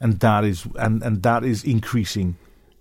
and 0.00 0.20
that 0.20 0.44
is 0.44 0.66
and, 0.76 1.02
and 1.02 1.22
that 1.22 1.44
is 1.44 1.64
increasing 1.64 2.36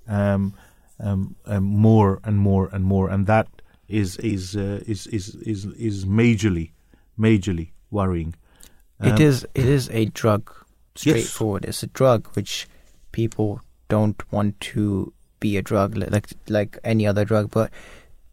um, 0.07 0.53
um, 0.99 1.35
um, 1.45 1.63
more 1.63 2.19
and 2.23 2.37
more 2.37 2.69
and 2.71 2.83
more, 2.83 3.09
and 3.09 3.27
that 3.27 3.47
is 3.87 4.17
is 4.17 4.55
uh, 4.55 4.81
is, 4.87 5.07
is 5.07 5.35
is 5.35 5.65
is 5.65 6.05
majorly 6.05 6.71
majorly 7.17 7.71
worrying. 7.91 8.35
it 9.01 9.13
Um, 9.13 9.21
is 9.21 9.43
it 9.55 9.65
is 9.65 9.89
a 9.91 10.05
drug. 10.05 10.51
Yes. 10.95 11.01
Straightforward. 11.01 11.65
It's 11.65 11.83
a 11.83 11.87
drug 11.87 12.27
which 12.35 12.67
people 13.11 13.61
don't 13.89 14.21
want 14.31 14.59
to 14.61 15.13
be 15.39 15.57
a 15.57 15.61
drug 15.61 15.97
like 15.97 16.29
like 16.47 16.77
any 16.83 17.05
other 17.07 17.25
drug, 17.25 17.51
but 17.51 17.71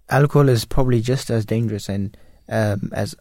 alcohol 0.09 0.49
is 0.49 0.65
probably 0.65 1.01
just 1.01 1.31
as 1.31 1.45
dangerous 1.45 1.89
and 1.89 2.17
um, 2.49 2.91
as 2.93 3.15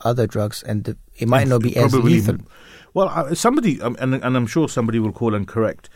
other 0.00 0.26
drugs, 0.26 0.62
and 0.62 0.84
the, 0.84 0.96
it 1.16 1.28
might 1.28 1.48
not 1.48 1.62
be 1.62 1.76
as 1.76 1.94
lethal. 1.94 2.38
Well, 2.94 3.34
somebody, 3.34 3.80
um, 3.80 3.96
and, 3.98 4.14
and 4.14 4.36
I'm 4.36 4.46
sure 4.46 4.68
somebody 4.68 4.98
will 4.98 5.12
call 5.12 5.34
and 5.34 5.46
correct. 5.46 5.90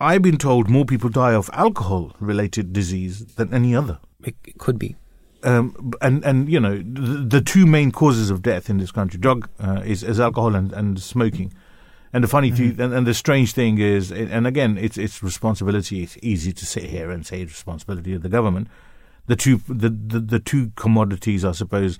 I've 0.00 0.22
been 0.22 0.36
told 0.36 0.68
more 0.68 0.84
people 0.84 1.08
die 1.08 1.32
of 1.32 1.48
alcohol-related 1.52 2.72
disease 2.72 3.24
than 3.36 3.54
any 3.54 3.74
other. 3.74 3.98
It, 4.22 4.34
it 4.44 4.58
could 4.58 4.78
be. 4.78 4.96
Um, 5.42 5.92
and 6.02 6.24
and 6.24 6.48
you 6.50 6.58
know 6.58 6.76
the, 6.78 7.24
the 7.24 7.40
two 7.40 7.66
main 7.66 7.92
causes 7.92 8.30
of 8.30 8.42
death 8.42 8.68
in 8.68 8.78
this 8.78 8.90
country, 8.90 9.18
drug 9.18 9.48
uh, 9.60 9.82
is, 9.84 10.02
is 10.02 10.18
alcohol 10.18 10.54
and, 10.54 10.72
and 10.72 11.00
smoking. 11.00 11.52
And 12.16 12.24
the 12.24 12.28
funny 12.28 12.50
thing, 12.50 12.80
and, 12.80 13.06
the 13.06 13.12
strange 13.12 13.52
thing 13.52 13.76
is, 13.76 14.10
and 14.10 14.46
again, 14.46 14.78
it's 14.78 14.96
it's 14.96 15.22
responsibility. 15.22 16.02
It's 16.02 16.16
easy 16.22 16.50
to 16.50 16.64
sit 16.64 16.84
here 16.84 17.10
and 17.10 17.26
say 17.26 17.42
it's 17.42 17.52
responsibility 17.52 18.14
of 18.14 18.22
the 18.22 18.30
government. 18.30 18.68
The 19.26 19.36
two 19.36 19.58
the, 19.68 19.90
the, 19.90 20.20
the 20.20 20.38
two 20.38 20.72
commodities, 20.76 21.44
I 21.44 21.52
suppose, 21.52 21.98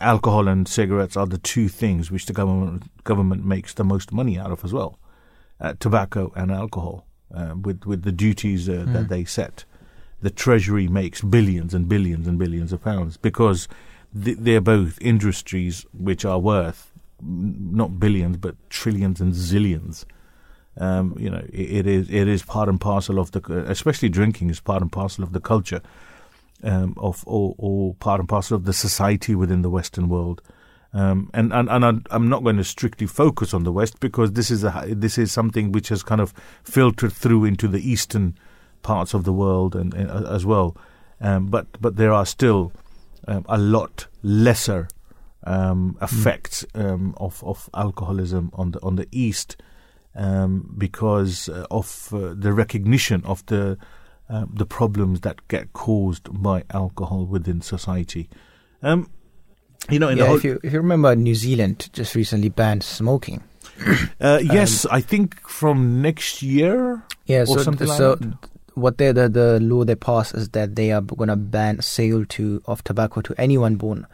alcohol 0.00 0.48
and 0.48 0.66
cigarettes 0.66 1.16
are 1.16 1.28
the 1.28 1.38
two 1.38 1.68
things 1.68 2.10
which 2.10 2.26
the 2.26 2.32
government 2.32 2.90
government 3.04 3.44
makes 3.44 3.72
the 3.72 3.84
most 3.84 4.10
money 4.10 4.36
out 4.36 4.50
of 4.50 4.64
as 4.64 4.72
well. 4.72 4.98
Uh, 5.60 5.74
tobacco 5.78 6.32
and 6.34 6.50
alcohol, 6.50 7.06
uh, 7.32 7.54
with 7.54 7.86
with 7.86 8.02
the 8.02 8.10
duties 8.10 8.68
uh, 8.68 8.84
that 8.88 9.08
they 9.10 9.24
set 9.24 9.64
the 10.22 10.30
treasury 10.30 10.88
makes 10.88 11.20
billions 11.20 11.72
and 11.72 11.88
billions 11.88 12.26
and 12.26 12.36
billions 12.36 12.72
of 12.72 12.82
pounds 12.82 13.16
because 13.16 13.68
th- 14.24 14.38
they're 14.40 14.60
both 14.60 14.98
industries 15.00 15.86
which 15.92 16.24
are 16.24 16.40
worth 16.40 16.92
not 17.22 17.98
billions 18.00 18.36
but 18.36 18.56
trillions 18.70 19.20
and 19.20 19.32
zillions. 19.32 20.04
Um, 20.78 21.14
you 21.18 21.28
know, 21.28 21.44
it, 21.52 21.86
it 21.86 21.86
is 21.86 22.10
it 22.10 22.28
is 22.28 22.42
part 22.42 22.68
and 22.68 22.80
parcel 22.80 23.18
of 23.18 23.32
the, 23.32 23.64
especially 23.68 24.08
drinking 24.08 24.50
is 24.50 24.60
part 24.60 24.82
and 24.82 24.90
parcel 24.90 25.22
of 25.22 25.32
the 25.32 25.40
culture 25.40 25.82
um, 26.62 26.94
of 26.96 27.22
or, 27.26 27.54
or 27.58 27.94
part 27.94 28.20
and 28.20 28.28
parcel 28.28 28.56
of 28.56 28.64
the 28.64 28.72
society 28.72 29.34
within 29.34 29.62
the 29.62 29.70
Western 29.70 30.08
world. 30.08 30.40
Um, 30.94 31.30
and 31.32 31.52
and, 31.52 31.68
and 31.70 31.84
I'm- 31.84 32.28
not 32.28 32.42
going 32.42 32.58
to 32.58 32.64
strictly 32.64 33.06
focus 33.06 33.54
on 33.54 33.64
the 33.64 33.72
West 33.72 34.00
because 34.00 34.32
this 34.32 34.50
is 34.50 34.64
a 34.64 34.84
this 34.88 35.18
is 35.18 35.32
something 35.32 35.72
which 35.72 35.88
has 35.88 36.02
kind 36.02 36.20
of 36.20 36.32
filtered 36.64 37.12
through 37.12 37.44
into 37.44 37.68
the 37.68 37.90
Eastern 37.90 38.36
parts 38.82 39.14
of 39.14 39.24
the 39.24 39.32
world 39.32 39.74
and, 39.76 39.94
and 39.94 40.26
as 40.26 40.44
well. 40.44 40.76
Um, 41.20 41.46
but 41.46 41.66
but 41.80 41.96
there 41.96 42.12
are 42.12 42.26
still 42.26 42.72
um, 43.28 43.44
a 43.48 43.58
lot 43.58 44.06
lesser 44.22 44.88
um, 45.44 45.96
effects 46.00 46.64
um, 46.74 47.14
of 47.16 47.42
of 47.44 47.68
alcoholism 47.74 48.50
on 48.54 48.72
the 48.72 48.82
on 48.82 48.96
the 48.96 49.08
East 49.10 49.56
um, 50.14 50.74
because 50.76 51.48
uh, 51.48 51.66
of 51.70 52.08
uh, 52.12 52.34
the 52.36 52.52
recognition 52.52 53.22
of 53.24 53.44
the 53.46 53.78
uh, 54.28 54.46
the 54.52 54.66
problems 54.66 55.20
that 55.20 55.46
get 55.48 55.72
caused 55.72 56.42
by 56.42 56.64
alcohol 56.70 57.26
within 57.26 57.60
society. 57.60 58.28
Um, 58.82 59.10
you 59.90 59.98
know, 59.98 60.08
in 60.08 60.18
the 60.18 60.24
yeah, 60.24 60.28
whole, 60.28 60.36
if 60.36 60.44
you 60.44 60.60
if 60.62 60.72
you 60.72 60.80
remember, 60.80 61.14
New 61.16 61.34
Zealand 61.34 61.90
just 61.92 62.14
recently 62.14 62.48
banned 62.48 62.82
smoking. 62.82 63.42
uh, 64.20 64.38
yes, 64.42 64.86
I 64.86 65.00
think 65.00 65.40
from 65.48 66.02
next 66.02 66.42
year. 66.42 67.02
Yeah, 67.26 67.42
Or 67.42 67.58
so 67.58 67.62
something 67.62 67.88
like 67.88 67.98
so 67.98 68.18
what 68.74 68.98
they 68.98 69.12
the 69.12 69.28
the 69.28 69.60
law 69.60 69.84
they 69.84 69.94
passed 69.94 70.34
is 70.34 70.48
that 70.50 70.76
they 70.76 70.92
are 70.92 71.00
going 71.00 71.28
to 71.28 71.36
ban 71.36 71.80
sale 71.82 72.24
to 72.26 72.62
of 72.66 72.82
tobacco 72.84 73.20
to 73.20 73.34
anyone 73.38 73.76
born 73.76 74.06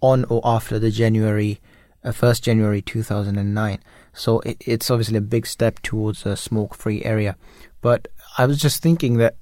on 0.00 0.24
or 0.24 0.40
after 0.44 0.78
the 0.78 0.90
January 0.90 1.60
uh, 2.04 2.12
first 2.12 2.44
January 2.44 2.82
thousand 2.82 3.38
and 3.38 3.54
nine. 3.54 3.78
So 4.12 4.40
it, 4.40 4.56
it's 4.60 4.90
obviously 4.90 5.18
a 5.18 5.22
big 5.22 5.46
step 5.46 5.80
towards 5.82 6.26
a 6.26 6.36
smoke 6.36 6.74
free 6.74 7.04
area. 7.04 7.36
But 7.80 8.08
I 8.38 8.46
was 8.46 8.60
just 8.60 8.82
thinking 8.82 9.18
that 9.18 9.36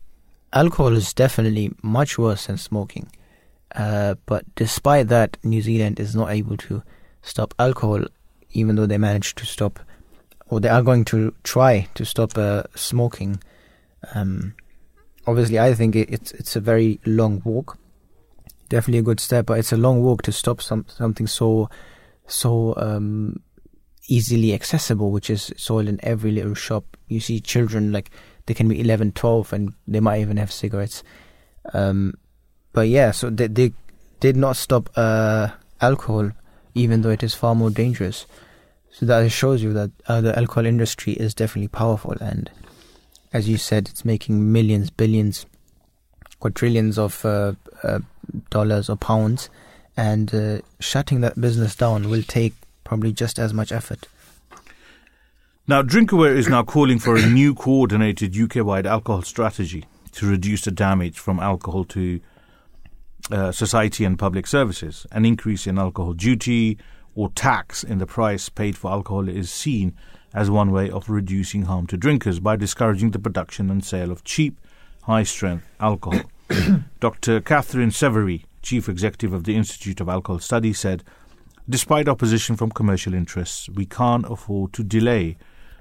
alcohol 0.52 0.94
is 0.94 1.12
definitely 1.12 1.72
much 1.82 2.18
worse 2.18 2.46
than 2.46 2.58
smoking. 2.58 3.10
Uh, 3.74 4.14
but 4.26 4.44
despite 4.54 5.08
that, 5.08 5.36
New 5.44 5.62
Zealand 5.62 6.00
is 6.00 6.14
not 6.14 6.30
able 6.30 6.56
to 6.56 6.82
stop 7.22 7.54
alcohol, 7.58 8.04
even 8.52 8.76
though 8.76 8.86
they 8.86 8.98
managed 8.98 9.36
to 9.38 9.46
stop, 9.46 9.78
or 10.48 10.60
they 10.60 10.68
are 10.68 10.82
going 10.82 11.04
to 11.06 11.34
try 11.42 11.86
to 11.94 12.04
stop 12.04 12.36
uh, 12.38 12.62
smoking. 12.74 13.42
Um, 14.14 14.54
obviously, 15.26 15.58
I 15.58 15.74
think 15.74 15.94
it, 15.96 16.08
it's 16.10 16.32
it's 16.32 16.56
a 16.56 16.60
very 16.60 17.00
long 17.04 17.42
walk. 17.44 17.78
Definitely 18.68 18.98
a 18.98 19.02
good 19.02 19.20
step, 19.20 19.46
but 19.46 19.58
it's 19.58 19.72
a 19.72 19.76
long 19.76 20.02
walk 20.02 20.22
to 20.22 20.32
stop 20.32 20.60
some 20.60 20.84
something 20.88 21.26
so 21.26 21.70
so 22.26 22.74
um, 22.76 23.40
easily 24.08 24.52
accessible, 24.52 25.10
which 25.10 25.30
is 25.30 25.52
sold 25.56 25.88
in 25.88 25.98
every 26.02 26.30
little 26.32 26.54
shop. 26.54 26.96
You 27.08 27.20
see 27.20 27.40
children 27.40 27.92
like 27.92 28.10
they 28.46 28.54
can 28.54 28.68
be 28.68 28.80
11, 28.80 29.12
12, 29.12 29.52
and 29.52 29.74
they 29.86 30.00
might 30.00 30.20
even 30.20 30.38
have 30.38 30.50
cigarettes. 30.50 31.02
Um, 31.74 32.14
but 32.72 32.88
yeah, 32.88 33.10
so 33.10 33.30
they, 33.30 33.46
they 33.46 33.72
did 34.20 34.36
not 34.36 34.56
stop 34.56 34.90
uh, 34.96 35.48
alcohol, 35.80 36.32
even 36.74 37.02
though 37.02 37.10
it 37.10 37.22
is 37.22 37.34
far 37.34 37.54
more 37.54 37.70
dangerous. 37.70 38.26
So 38.90 39.06
that 39.06 39.30
shows 39.30 39.62
you 39.62 39.72
that 39.74 39.90
uh, 40.08 40.22
the 40.22 40.36
alcohol 40.36 40.66
industry 40.66 41.12
is 41.12 41.34
definitely 41.34 41.68
powerful, 41.68 42.16
and 42.20 42.50
as 43.32 43.48
you 43.48 43.58
said, 43.58 43.88
it's 43.88 44.04
making 44.04 44.50
millions, 44.50 44.88
billions, 44.88 45.44
quadrillions 46.40 46.98
of 46.98 47.24
uh, 47.24 47.52
uh, 47.82 48.00
dollars 48.50 48.88
or 48.88 48.96
pounds, 48.96 49.50
and 49.96 50.34
uh, 50.34 50.60
shutting 50.80 51.20
that 51.20 51.40
business 51.40 51.74
down 51.74 52.08
will 52.08 52.22
take 52.22 52.54
probably 52.84 53.12
just 53.12 53.38
as 53.38 53.52
much 53.52 53.72
effort. 53.72 54.06
Now, 55.66 55.82
Drinkaware 55.82 56.34
is 56.34 56.48
now 56.48 56.62
calling 56.62 56.98
for 56.98 57.16
a 57.16 57.26
new 57.26 57.54
coordinated 57.54 58.34
UK-wide 58.34 58.86
alcohol 58.86 59.20
strategy 59.22 59.84
to 60.12 60.26
reduce 60.26 60.62
the 60.62 60.70
damage 60.70 61.18
from 61.18 61.38
alcohol 61.40 61.84
to 61.84 62.20
uh, 63.30 63.52
society 63.52 64.04
and 64.06 64.18
public 64.18 64.46
services. 64.46 65.06
An 65.12 65.26
increase 65.26 65.66
in 65.66 65.78
alcohol 65.78 66.14
duty 66.14 66.78
or 67.14 67.28
tax 67.30 67.84
in 67.84 67.98
the 67.98 68.06
price 68.06 68.48
paid 68.48 68.78
for 68.78 68.90
alcohol 68.90 69.28
is 69.28 69.50
seen 69.50 69.94
as 70.32 70.50
one 70.50 70.70
way 70.70 70.88
of 70.90 71.10
reducing 71.10 71.62
harm 71.62 71.86
to 71.88 71.96
drinkers 71.96 72.40
by 72.40 72.56
discouraging 72.56 73.10
the 73.10 73.18
production 73.18 73.70
and 73.70 73.84
sale 73.84 74.10
of 74.10 74.24
cheap, 74.24 74.58
high-strength 75.02 75.66
alcohol. 75.80 76.22
Dr. 77.00 77.40
Katherine 77.40 77.90
Severi, 77.90 78.44
chief 78.62 78.88
executive 78.88 79.32
of 79.32 79.44
the 79.44 79.56
Institute 79.56 80.00
of 80.00 80.08
Alcohol 80.08 80.38
Studies, 80.38 80.78
said, 80.78 81.04
Despite 81.68 82.08
opposition 82.08 82.56
from 82.56 82.70
commercial 82.70 83.12
interests, 83.12 83.68
we 83.68 83.84
can't 83.84 84.24
afford 84.30 84.72
to 84.74 84.82
delay 84.82 85.36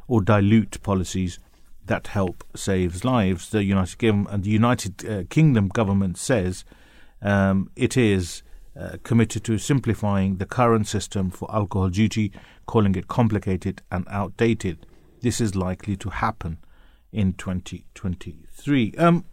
or 0.08 0.22
dilute 0.22 0.82
policies 0.84 1.40
that 1.86 2.08
help 2.08 2.44
save 2.56 3.06
lives. 3.06 3.50
The 3.50 3.64
United 3.64 3.98
Kingdom, 3.98 4.28
and 4.30 4.44
the 4.44 4.50
United 4.50 5.06
uh, 5.10 5.24
Kingdom 5.30 5.70
government 5.70 6.18
says 6.18 6.66
um, 7.22 7.72
it 7.78 7.96
is 7.96 8.44
uh, 8.78 8.98
committed 9.04 9.44
to 9.46 9.58
simplifying 9.58 10.38
the 10.38 10.46
current 10.46 10.88
system 10.88 11.32
for 11.32 11.50
alcohol 11.54 11.90
duty, 11.90 12.32
calling 12.66 12.96
it 12.96 13.08
complicated 13.08 13.82
and 13.90 14.06
outdated. 14.10 14.86
This 15.22 15.40
is 15.40 15.56
likely 15.56 15.96
to 15.98 16.10
happen 16.10 16.58
in 17.12 17.34
2023. 17.34 18.94
Um, 18.98 19.26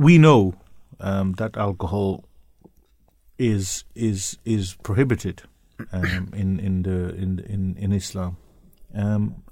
we 0.00 0.16
know 0.16 0.54
um, 0.98 1.34
that 1.34 1.56
alcohol 1.58 2.24
is 3.38 3.84
is 3.94 4.38
is 4.46 4.74
prohibited 4.82 5.42
um, 5.92 6.30
in 6.34 6.58
in 6.58 6.82
the 6.82 7.14
in 7.14 7.38
in 7.40 7.76
in 7.76 7.92
Islam. 7.92 8.38
Um, 8.94 9.42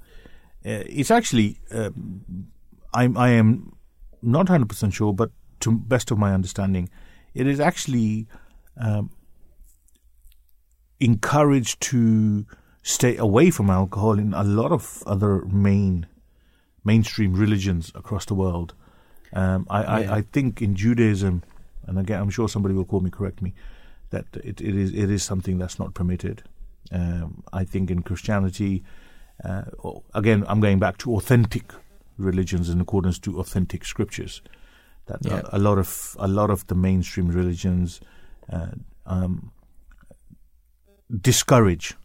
uh, 0.65 0.83
it's 0.99 1.11
actually 1.11 1.59
um, 1.71 2.47
I 2.93 3.07
I 3.15 3.29
am 3.29 3.73
not 4.23 4.49
hundred 4.49 4.69
percent 4.69 4.93
sure, 4.93 5.13
but 5.13 5.29
to 5.59 5.71
best 5.71 6.09
of 6.09 6.17
my 6.17 6.33
understanding, 6.33 6.89
it 7.35 7.45
is 7.45 7.59
actually 7.59 8.27
um, 8.77 9.11
encouraged 10.99 11.79
to 11.91 12.45
stay 12.81 13.17
away 13.17 13.51
from 13.51 13.69
alcohol 13.69 14.17
in 14.17 14.33
a 14.33 14.43
lot 14.43 14.71
of 14.71 15.03
other 15.05 15.45
main 15.45 16.07
mainstream 16.83 17.33
religions 17.33 17.91
across 17.93 18.25
the 18.25 18.33
world. 18.33 18.73
Um, 19.33 19.67
I, 19.69 19.81
Yeah. 19.81 20.13
I, 20.13 20.17
I 20.17 20.21
think 20.21 20.61
in 20.61 20.75
Judaism, 20.75 21.43
and 21.87 21.99
again, 21.99 22.21
I'm 22.21 22.29
sure 22.29 22.47
somebody 22.49 22.75
will 22.75 22.85
call 22.85 23.01
me, 23.01 23.09
correct 23.09 23.41
me, 23.41 23.53
that 24.09 24.25
it, 24.43 24.61
it 24.61 24.75
is 24.75 24.91
it 24.93 25.09
is 25.09 25.23
something 25.23 25.59
that's 25.59 25.77
not 25.79 25.93
permitted. 25.93 26.43
Um, 26.91 27.43
I 27.53 27.63
think 27.65 27.91
in 27.91 28.01
Christianity, 28.01 28.83
uh, 29.43 29.63
again, 30.13 30.43
I'm 30.47 30.59
going 30.59 30.79
back 30.79 30.97
to 30.99 31.15
authentic 31.15 31.73
religions 32.17 32.69
in 32.69 32.81
accordance 32.81 33.19
to 33.19 33.39
authentic 33.39 33.85
scriptures. 33.85 34.41
That 35.05 35.19
Yeah. 35.23 35.41
a, 35.51 35.57
a 35.57 35.59
lot 35.59 35.77
of 35.77 36.15
a 36.19 36.27
lot 36.27 36.49
of 36.49 36.65
the 36.67 36.75
mainstream 36.75 37.27
religions 37.27 38.01
uh, 38.51 38.71
um, 39.05 39.51
discourage 41.21 41.95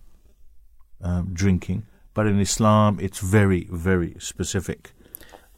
um, 1.00 1.30
drinking, 1.34 1.86
but 2.14 2.26
in 2.26 2.40
Islam 2.40 2.98
it's 3.00 3.18
very 3.20 3.68
very 3.70 4.14
specific. 4.18 4.93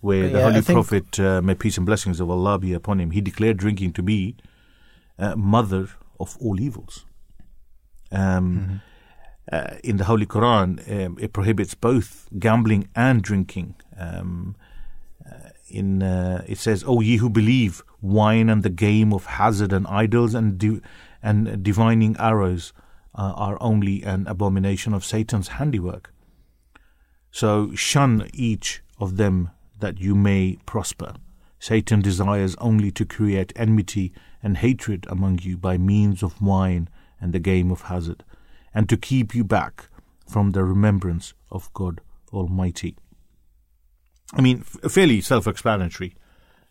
Where 0.01 0.29
the 0.29 0.39
Yeah, 0.39 0.51
Holy 0.51 0.63
Prophet, 0.63 1.19
uh, 1.19 1.41
may 1.43 1.55
peace 1.55 1.77
and 1.77 1.87
blessings 1.87 2.21
of 2.21 2.31
Allah 2.31 2.59
be 2.59 2.73
upon 2.73 3.01
him, 3.01 3.11
he 3.11 3.21
declared 3.21 3.57
drinking 3.57 3.93
to 3.95 4.03
be 4.03 4.37
uh, 5.19 5.35
mother 5.37 5.89
of 6.21 6.37
all 6.41 6.61
evils. 6.61 7.05
Um, 8.13 8.83
uh, 9.51 9.77
in 9.83 9.97
the 9.97 10.05
Holy 10.05 10.27
Quran, 10.27 11.07
um, 11.07 11.17
it 11.21 11.33
prohibits 11.33 11.75
both 11.75 12.29
gambling 12.39 12.89
and 12.95 13.23
drinking. 13.23 13.77
Um, 13.99 14.57
uh, 15.25 15.51
in 15.69 16.03
uh, 16.03 16.45
it 16.47 16.59
says, 16.59 16.85
"O 16.87 17.01
ye 17.01 17.17
who 17.17 17.31
believe, 17.31 17.83
wine 18.01 18.49
and 18.49 18.63
the 18.63 18.71
game 18.71 19.13
of 19.13 19.27
hazard 19.27 19.73
and 19.73 19.87
idols 19.87 20.35
and 20.35 20.59
di- 20.59 20.81
and 21.23 21.63
divining 21.63 22.17
arrows 22.19 22.73
uh, 23.15 23.33
are 23.35 23.59
only 23.61 24.03
an 24.03 24.27
abomination 24.27 24.95
of 24.95 25.05
Satan's 25.05 25.49
handiwork. 25.49 26.13
So 27.31 27.75
shun 27.75 28.29
each 28.33 28.83
of 28.99 29.17
them 29.17 29.51
that 29.81 29.99
you 30.01 30.15
may 30.15 30.59
prosper." 30.67 31.15
Satan 31.59 32.01
desires 32.03 32.55
only 32.57 32.91
to 32.93 33.05
create 33.05 33.53
enmity 33.57 34.13
and 34.43 34.59
hatred 34.59 35.07
among 35.09 35.41
you 35.43 35.57
by 35.57 35.79
means 35.79 36.23
of 36.23 36.41
wine 36.41 36.89
and 37.21 37.33
the 37.33 37.39
game 37.39 37.71
of 37.71 37.83
hazard, 37.83 38.25
and 38.75 38.89
to 38.89 38.97
keep 38.97 39.35
you 39.35 39.43
back 39.43 39.89
from 40.29 40.53
the 40.53 40.63
remembrance 40.63 41.35
of 41.51 41.73
God 41.73 42.01
Almighty. 42.33 42.97
I 44.35 44.43
mean, 44.43 44.61
f- 44.61 44.93
fairly 44.93 45.21
self-explanatory. 45.21 46.15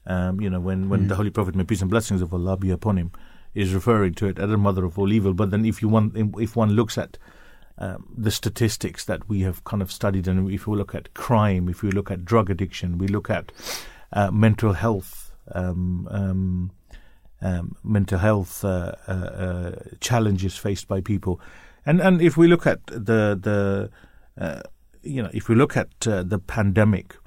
Um, 0.05 0.39
you 0.39 0.49
know, 0.49 0.59
when, 0.59 0.89
when 0.89 1.07
the 1.07 1.15
Holy 1.15 1.31
Prophet, 1.31 1.55
may 1.55 1.63
peace 1.63 1.81
and 1.81 1.89
blessings 1.89 2.21
of 2.21 2.33
Allah 2.33 2.57
be 2.57 2.69
upon 2.69 2.97
him, 2.97 3.11
is 3.55 3.73
referring 3.73 4.13
to 4.15 4.27
it 4.27 4.37
as 4.37 4.51
a 4.51 4.57
mother 4.57 4.85
of 4.85 4.99
all 4.99 5.11
evil. 5.11 5.33
But 5.33 5.49
then, 5.49 5.65
if 5.65 5.81
you 5.81 5.89
want, 5.89 6.15
if 6.37 6.55
one 6.55 6.73
looks 6.73 6.97
at 6.97 7.17
um, 7.77 8.13
the 8.17 8.31
statistics 8.31 9.03
that 9.05 9.27
we 9.27 9.41
have 9.41 9.63
kind 9.65 9.81
of 9.81 9.91
studied, 9.91 10.27
and 10.27 10.49
if 10.49 10.65
we 10.65 10.77
look 10.77 10.95
at 10.95 11.13
crime, 11.13 11.67
if 11.67 11.83
we 11.83 11.91
look 11.91 12.09
at 12.09 12.23
drug 12.23 12.49
addiction, 12.49 12.97
we 12.97 13.07
look 13.07 13.29
at 13.29 13.51
uh, 14.13 14.31
mental 14.31 14.73
health, 14.73 15.31
um, 15.51 16.07
um, 16.09 16.71
um, 17.41 17.75
mental 17.83 18.17
health 18.17 18.63
uh, 18.63 18.93
uh, 19.07 19.11
uh, 19.11 19.71
challenges 19.99 20.55
faced 20.55 20.87
by 20.87 21.01
people, 21.01 21.41
and 21.85 21.99
and 21.99 22.21
if 22.21 22.37
we 22.37 22.47
look 22.47 22.65
at 22.65 22.85
the 22.87 23.37
the 23.39 23.89
uh, 24.39 24.61
you 25.03 25.21
know 25.21 25.29
if 25.33 25.49
we 25.49 25.55
look 25.55 25.75
at 25.75 26.07
uh, 26.07 26.23
the 26.23 26.39
pandemic, 26.39 27.17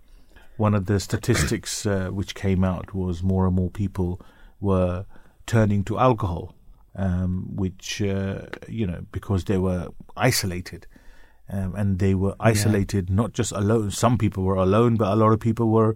one 0.57 0.75
of 0.75 0.87
the 0.87 0.99
statistics 0.99 1.85
which 2.11 2.35
came 2.35 2.65
out 2.65 2.95
was 2.95 3.23
more 3.23 3.47
and 3.47 3.55
more 3.55 3.71
people 3.71 4.19
were 4.61 5.05
turning 5.47 5.85
to 5.85 5.99
alcohol, 5.99 6.55
um, 6.95 7.57
which 7.57 8.03
uh, 8.03 8.47
you 8.69 8.87
know 8.87 9.05
because 9.13 9.45
they 9.45 9.59
were 9.59 9.89
isolated. 10.17 10.87
Um, 11.51 11.75
and 11.77 11.99
they 11.99 12.15
were 12.15 12.35
isolated, 12.41 13.09
not 13.09 13.33
just 13.33 13.53
alone. 13.53 13.91
Some 13.91 14.19
people 14.19 14.45
were 14.45 14.57
alone, 14.57 14.97
but 14.97 15.11
a 15.11 15.17
lot 15.17 15.33
of 15.33 15.41
people 15.41 15.71
were 15.71 15.95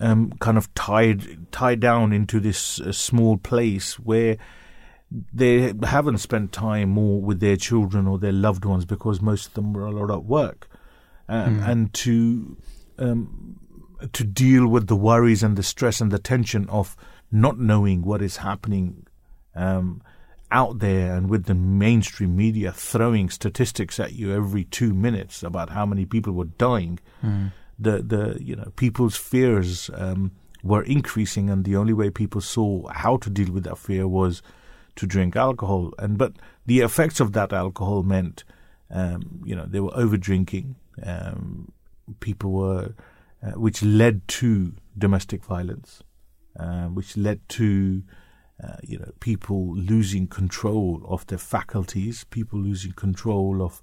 um, 0.00 0.32
kind 0.40 0.58
of 0.58 0.72
tied 0.74 1.52
tied 1.52 1.78
down 1.78 2.12
into 2.12 2.40
this 2.40 2.80
uh, 2.80 2.90
small 2.90 3.36
place 3.36 3.98
where 4.00 4.36
they 5.32 5.72
haven't 5.84 6.18
spent 6.18 6.52
time 6.52 6.90
more 6.90 7.20
with 7.20 7.40
their 7.40 7.56
children 7.56 8.06
or 8.06 8.18
their 8.18 8.32
loved 8.32 8.64
ones 8.64 8.84
because 8.84 9.20
most 9.20 9.46
of 9.48 9.54
them 9.54 9.72
were 9.72 9.84
a 9.84 9.90
lot 9.90 10.10
at 10.10 10.24
work, 10.24 10.68
um, 11.28 11.60
and 11.60 11.94
to 11.94 12.56
um, 12.98 13.56
to 14.12 14.24
deal 14.24 14.66
with 14.66 14.88
the 14.88 14.96
worries 14.96 15.42
and 15.42 15.56
the 15.56 15.62
stress 15.62 16.00
and 16.00 16.10
the 16.10 16.18
tension 16.18 16.68
of 16.68 16.96
not 17.30 17.58
knowing 17.58 18.02
what 18.02 18.20
is 18.20 18.38
happening 18.38 19.06
um, 19.54 20.02
out 20.52 20.78
there 20.78 21.14
and 21.16 21.28
with 21.28 21.46
the 21.46 21.54
mainstream 21.54 22.36
media 22.36 22.72
throwing 22.72 23.30
statistics 23.30 23.98
at 23.98 24.12
you 24.12 24.32
every 24.32 24.64
two 24.64 24.92
minutes 24.92 25.42
about 25.42 25.70
how 25.70 25.84
many 25.84 26.04
people 26.04 26.32
were 26.32 26.44
dying 26.44 26.98
the 27.82 28.02
the 28.02 28.42
you 28.42 28.54
know 28.56 28.72
people's 28.76 29.16
fears 29.16 29.90
um, 29.94 30.32
were 30.62 30.82
increasing, 30.82 31.50
and 31.50 31.64
the 31.64 31.76
only 31.76 31.92
way 31.92 32.10
people 32.10 32.40
saw 32.40 32.86
how 32.88 33.16
to 33.18 33.30
deal 33.30 33.52
with 33.52 33.64
that 33.64 33.78
fear 33.78 34.06
was 34.06 34.42
to 34.96 35.06
drink 35.06 35.36
alcohol. 35.36 35.92
And 35.98 36.16
but 36.16 36.34
the 36.66 36.80
effects 36.80 37.20
of 37.20 37.32
that 37.32 37.52
alcohol 37.52 38.02
meant, 38.02 38.44
um, 38.90 39.42
you 39.44 39.56
know, 39.56 39.66
they 39.66 39.80
were 39.80 39.96
over 39.96 40.16
drinking. 40.16 40.76
Um, 41.02 41.72
people 42.20 42.52
were, 42.52 42.94
uh, 43.42 43.52
which 43.52 43.82
led 43.82 44.26
to 44.28 44.74
domestic 44.96 45.44
violence, 45.44 46.02
uh, 46.58 46.86
which 46.86 47.16
led 47.16 47.46
to. 47.50 48.02
Uh, 48.62 48.76
you 48.82 48.98
know, 48.98 49.10
people 49.20 49.74
losing 49.74 50.26
control 50.26 51.02
of 51.08 51.26
their 51.26 51.38
faculties, 51.38 52.24
people 52.24 52.58
losing 52.58 52.92
control 52.92 53.62
of 53.62 53.82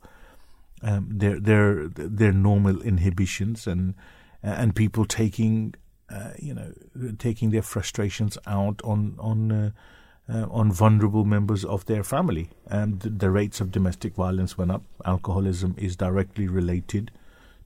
um, 0.81 1.07
their 1.09 1.39
their 1.39 1.87
their 1.89 2.31
normal 2.31 2.81
inhibitions 2.81 3.67
and 3.67 3.93
and 4.41 4.75
people 4.75 5.05
taking 5.05 5.75
uh, 6.09 6.31
you 6.37 6.53
know 6.53 6.71
taking 7.17 7.49
their 7.49 7.61
frustrations 7.61 8.37
out 8.47 8.81
on 8.83 9.15
on 9.19 9.51
uh, 9.51 9.71
uh, 10.31 10.45
on 10.49 10.71
vulnerable 10.71 11.25
members 11.25 11.65
of 11.65 11.85
their 11.85 12.03
family. 12.03 12.49
And 12.67 12.99
the, 12.99 13.09
the 13.09 13.31
rates 13.31 13.59
of 13.61 13.71
domestic 13.71 14.13
violence 14.13 14.57
went 14.57 14.71
up. 14.71 14.83
Alcoholism 15.05 15.75
is 15.77 15.95
directly 15.95 16.47
related 16.47 17.11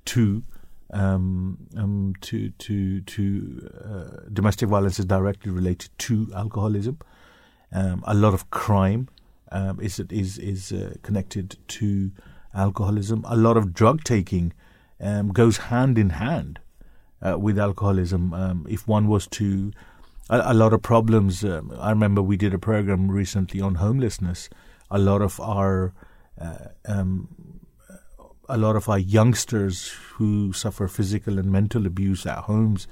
to 0.06 0.44
um, 0.94 1.58
um, 1.76 2.14
to 2.22 2.50
to 2.52 3.02
to 3.02 3.70
uh, 3.84 4.30
domestic 4.32 4.70
violence 4.70 5.00
is 5.00 5.06
directly 5.06 5.52
related 5.52 5.90
to 5.98 6.32
alcoholism. 6.36 7.00
Um, 7.72 8.04
a 8.06 8.14
lot 8.14 8.34
of 8.34 8.50
crime 8.52 9.10
um, 9.52 9.80
is 9.82 10.00
is 10.00 10.38
is 10.38 10.72
uh, 10.72 10.96
connected 11.02 11.58
to 11.68 12.12
alcoholism. 12.54 13.26
A 13.28 13.36
lot 13.36 13.58
of 13.58 13.74
drug 13.74 14.04
taking 14.04 14.54
um, 15.02 15.30
goes 15.30 15.58
hand 15.58 15.98
in 15.98 16.12
hand 16.12 16.60
uh, 17.22 17.38
with 17.40 17.58
alcoholism. 17.58 18.34
Um, 18.34 18.68
if 18.70 18.88
one 18.88 19.08
was 19.08 19.28
to, 19.28 19.72
a, 20.30 20.42
a 20.46 20.54
lot 20.54 20.74
of 20.74 20.84
problems. 20.84 21.44
I 21.44 21.90
remember 21.90 22.22
we 22.22 22.38
did 22.38 22.54
a 22.54 22.60
program 22.60 23.10
recently 23.10 23.60
on 23.62 23.76
homelessness. 23.76 24.50
A 24.92 25.00
lot 25.00 25.24
of 25.24 25.40
our 25.40 25.94
uh, 26.40 26.70
a 28.50 28.58
lot 28.58 28.76
of 28.76 28.90
our 28.90 29.00
youngsters 29.00 29.90
who 30.16 30.54
suffer 30.54 30.88
physical 30.88 31.40
and 31.40 31.52
mental 31.52 31.86
abuse 31.86 32.26
at 32.26 32.40
homes, 32.40 32.88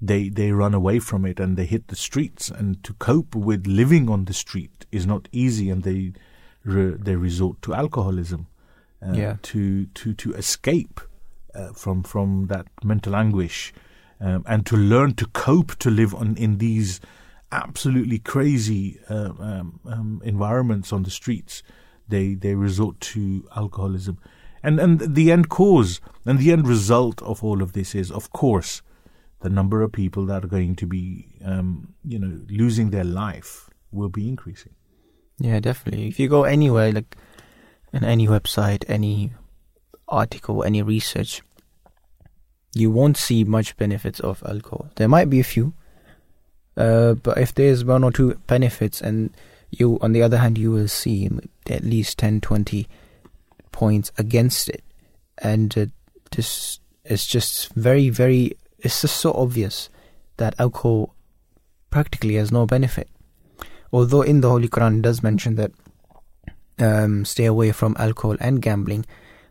they 0.00 0.28
they 0.28 0.52
run 0.52 0.74
away 0.74 0.98
from 1.00 1.24
it 1.24 1.40
and 1.40 1.56
they 1.56 1.66
hit 1.66 1.88
the 1.88 1.96
streets. 1.96 2.50
And 2.50 2.82
to 2.84 2.92
cope 2.94 3.34
with 3.34 3.66
living 3.66 4.08
on 4.08 4.24
the 4.26 4.32
street 4.34 4.86
is 4.92 5.06
not 5.06 5.28
easy, 5.32 5.70
and 5.70 5.82
they 5.82 6.12
re, 6.64 6.94
they 6.98 7.16
resort 7.16 7.60
to 7.62 7.74
alcoholism 7.74 8.46
uh, 9.02 9.12
Yeah. 9.14 9.36
to 9.42 9.86
to 9.86 10.12
to 10.14 10.32
escape 10.34 11.00
uh, 11.54 11.72
from 11.72 12.02
from 12.04 12.46
that 12.46 12.66
mental 12.84 13.14
anguish 13.16 13.72
um, 14.20 14.44
and 14.46 14.64
to 14.66 14.76
learn 14.76 15.14
to 15.14 15.26
cope 15.26 15.74
to 15.76 15.90
live 15.90 16.14
on 16.14 16.36
in 16.36 16.58
these 16.58 17.00
absolutely 17.50 18.18
crazy 18.18 19.00
uh, 19.08 19.32
um, 19.40 19.80
um, 19.86 20.20
environments 20.24 20.92
on 20.92 21.02
the 21.02 21.10
streets. 21.10 21.62
They 22.08 22.34
they 22.34 22.54
resort 22.54 23.00
to 23.12 23.48
alcoholism, 23.56 24.18
and 24.62 24.80
and 24.80 25.14
the 25.14 25.30
end 25.30 25.48
cause 25.48 26.00
and 26.24 26.38
the 26.38 26.52
end 26.52 26.66
result 26.66 27.22
of 27.22 27.42
all 27.42 27.62
of 27.62 27.72
this 27.72 27.94
is, 27.94 28.10
of 28.10 28.30
course, 28.32 28.82
the 29.40 29.48
number 29.48 29.82
of 29.82 29.92
people 29.92 30.26
that 30.26 30.44
are 30.44 30.48
going 30.48 30.74
to 30.76 30.86
be 30.86 31.26
um, 31.44 31.94
you 32.04 32.18
know 32.18 32.40
losing 32.48 32.90
their 32.90 33.04
life 33.04 33.70
will 33.92 34.08
be 34.08 34.28
increasing. 34.28 34.74
Yeah, 35.38 35.60
definitely. 35.60 36.08
If 36.08 36.18
you 36.18 36.28
go 36.28 36.44
anywhere, 36.44 36.92
like 36.92 37.16
in 37.92 38.04
any 38.04 38.26
website, 38.26 38.84
any 38.88 39.32
article, 40.08 40.64
any 40.64 40.82
research, 40.82 41.42
you 42.74 42.90
won't 42.90 43.16
see 43.16 43.44
much 43.44 43.76
benefits 43.76 44.20
of 44.20 44.42
alcohol. 44.46 44.90
There 44.96 45.08
might 45.08 45.30
be 45.30 45.40
a 45.40 45.44
few, 45.44 45.74
uh, 46.76 47.14
but 47.14 47.38
if 47.38 47.54
there's 47.54 47.84
one 47.84 48.04
or 48.04 48.10
two 48.10 48.34
benefits, 48.46 49.00
and 49.00 49.34
you, 49.70 49.98
on 50.00 50.12
the 50.12 50.22
other 50.22 50.38
hand, 50.38 50.58
you 50.58 50.72
will 50.72 50.88
see 50.88 51.30
at 51.68 51.84
least 51.84 52.18
10, 52.18 52.40
20 52.40 52.88
points 53.78 54.10
against 54.18 54.68
it. 54.68 54.82
And 55.38 55.78
uh, 55.78 55.86
this 56.32 56.80
is 57.04 57.24
just 57.24 57.72
very, 57.74 58.10
very, 58.10 58.54
it's 58.80 59.00
just 59.02 59.16
so 59.18 59.32
obvious 59.32 59.88
that 60.38 60.58
alcohol 60.58 61.14
practically 61.90 62.34
has 62.34 62.50
no 62.50 62.66
benefit. 62.66 63.08
Although 63.92 64.22
in 64.22 64.40
the 64.40 64.50
Holy 64.50 64.68
Quran 64.68 64.98
it 64.98 65.02
does 65.02 65.22
mention 65.22 65.54
that 65.54 65.70
um, 66.80 67.24
stay 67.24 67.44
away 67.44 67.70
from 67.70 67.94
alcohol 68.00 68.36
and 68.40 68.60
gambling, 68.60 69.06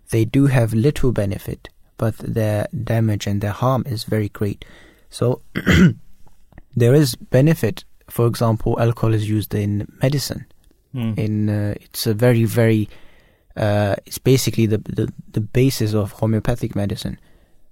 they 0.09 0.25
do 0.25 0.47
have 0.47 0.73
little 0.73 1.13
benefit, 1.13 1.69
but 1.95 2.17
their 2.17 2.67
damage 2.83 3.27
and 3.27 3.39
their 3.39 3.51
harm 3.51 3.83
is 3.85 4.03
very 4.03 4.27
great. 4.27 4.65
So 5.09 5.41
there 6.75 6.93
is 6.93 7.15
benefit. 7.15 7.85
For 8.09 8.27
example, 8.27 8.77
alcohol 8.79 9.13
is 9.13 9.29
used 9.29 9.53
in 9.53 9.87
medicine. 10.01 10.45
In 11.17 11.49
uh, 11.49 11.75
it's 11.81 12.07
a 12.07 12.13
very 12.13 12.45
very 12.45 12.89
uh, 13.57 13.95
it's 14.05 14.19
basically 14.19 14.65
the, 14.67 14.77
the 14.77 15.11
the 15.31 15.41
basis 15.41 15.93
of 15.93 16.13
homeopathic 16.13 16.75
medicine. 16.75 17.19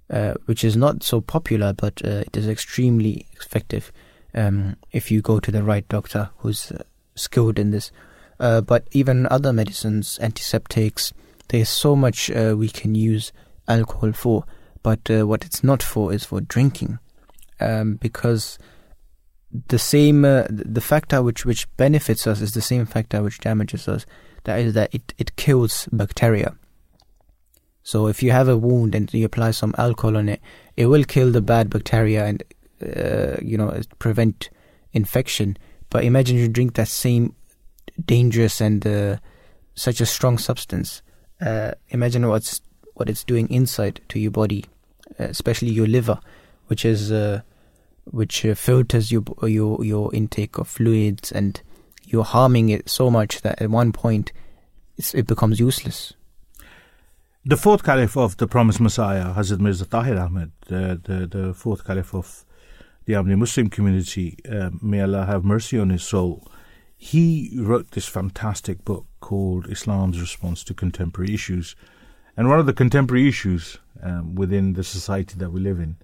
uh, 0.08 0.34
which 0.44 0.62
is 0.62 0.76
not 0.76 1.02
so 1.02 1.20
popular, 1.20 1.72
but 1.72 2.00
uh, 2.04 2.22
it 2.26 2.36
is 2.36 2.48
extremely 2.48 3.26
effective 3.40 3.92
um, 4.34 4.76
if 4.92 5.10
you 5.10 5.20
go 5.20 5.40
to 5.40 5.50
the 5.50 5.62
right 5.62 5.88
doctor 5.88 6.30
who's 6.38 6.70
uh, 6.70 6.82
skilled 7.16 7.58
in 7.58 7.70
this. 7.70 7.90
Uh, 8.38 8.60
but 8.60 8.86
even 8.92 9.26
other 9.26 9.52
medicines, 9.52 10.18
antiseptics, 10.22 11.12
there's 11.48 11.68
so 11.68 11.96
much 11.96 12.30
uh, 12.30 12.54
we 12.56 12.68
can 12.68 12.94
use 12.94 13.32
alcohol 13.66 14.12
for. 14.12 14.44
But 14.82 15.10
what 15.26 15.44
it's 15.44 15.64
not 15.64 15.82
for 15.82 16.12
is 16.12 16.24
for 16.24 16.40
drinking, 16.40 17.00
um, 17.58 17.96
because 17.96 18.56
the 19.66 19.80
same 19.80 20.22
the 20.22 20.80
factor 20.80 21.24
which 21.24 21.44
which 21.44 21.66
benefits 21.76 22.24
us 22.28 22.40
is 22.40 22.54
the 22.54 22.60
same 22.60 22.86
factor 22.86 23.20
which 23.20 23.40
damages 23.40 23.88
us. 23.88 24.06
That 24.46 24.60
is 24.60 24.74
that 24.74 24.94
it, 24.94 25.12
it 25.18 25.34
kills 25.34 25.88
bacteria. 25.90 26.56
So 27.82 28.06
if 28.06 28.22
you 28.22 28.30
have 28.30 28.48
a 28.48 28.56
wound 28.56 28.94
and 28.94 29.12
you 29.12 29.24
apply 29.26 29.50
some 29.50 29.74
alcohol 29.76 30.16
on 30.16 30.28
it, 30.28 30.40
it 30.76 30.86
will 30.86 31.02
kill 31.02 31.32
the 31.32 31.40
bad 31.40 31.68
bacteria 31.68 32.24
and 32.26 32.42
uh, 32.80 33.36
you 33.42 33.58
know 33.58 33.80
prevent 33.98 34.50
infection. 34.92 35.56
But 35.90 36.04
imagine 36.04 36.36
you 36.36 36.48
drink 36.48 36.74
that 36.74 36.88
same 36.88 37.34
dangerous 38.04 38.60
and 38.60 38.86
uh, 38.86 39.16
such 39.74 40.00
a 40.00 40.06
strong 40.06 40.38
substance. 40.38 41.02
Uh, 41.40 41.72
imagine 41.88 42.28
what's 42.28 42.60
what 42.94 43.10
it's 43.10 43.24
doing 43.24 43.50
inside 43.50 44.00
to 44.10 44.20
your 44.20 44.30
body, 44.30 44.64
especially 45.18 45.70
your 45.70 45.88
liver, 45.88 46.20
which 46.68 46.84
is 46.84 47.10
uh, 47.10 47.40
which 48.04 48.46
uh, 48.46 48.54
filters 48.54 49.10
your 49.10 49.24
your 49.42 49.84
your 49.84 50.14
intake 50.14 50.56
of 50.56 50.68
fluids, 50.68 51.32
and 51.32 51.62
you're 52.06 52.24
harming 52.24 52.68
it 52.68 52.88
so 52.88 53.10
much 53.10 53.42
that 53.42 53.60
at 53.60 53.70
one 53.70 53.92
point 53.92 54.32
it 54.98 55.26
becomes 55.26 55.60
useless. 55.60 56.14
The 57.44 57.56
fourth 57.56 57.84
caliph 57.84 58.16
of 58.16 58.36
the 58.38 58.46
promised 58.46 58.80
Messiah, 58.80 59.34
Hazrat 59.34 59.60
Mirza 59.60 59.86
Tahir 59.86 60.18
Ahmad, 60.18 60.50
uh, 60.68 60.96
the, 61.02 61.28
the 61.30 61.54
fourth 61.54 61.84
caliph 61.84 62.14
of 62.14 62.44
the 63.04 63.12
Ahmadi 63.12 63.38
Muslim 63.38 63.70
community, 63.70 64.36
uh, 64.50 64.70
may 64.82 65.00
Allah 65.00 65.26
have 65.26 65.44
mercy 65.44 65.78
on 65.78 65.90
his 65.90 66.02
soul, 66.02 66.48
he 66.96 67.56
wrote 67.56 67.92
this 67.92 68.06
fantastic 68.06 68.84
book 68.84 69.06
called 69.20 69.70
Islam's 69.70 70.20
Response 70.20 70.64
to 70.64 70.74
Contemporary 70.74 71.34
Issues. 71.34 71.76
And 72.36 72.48
one 72.48 72.58
of 72.58 72.66
the 72.66 72.72
contemporary 72.72 73.28
issues 73.28 73.78
um, 74.02 74.34
within 74.34 74.72
the 74.72 74.82
society 74.82 75.36
that 75.38 75.50
we 75.50 75.60
live 75.60 75.78
in 75.78 75.96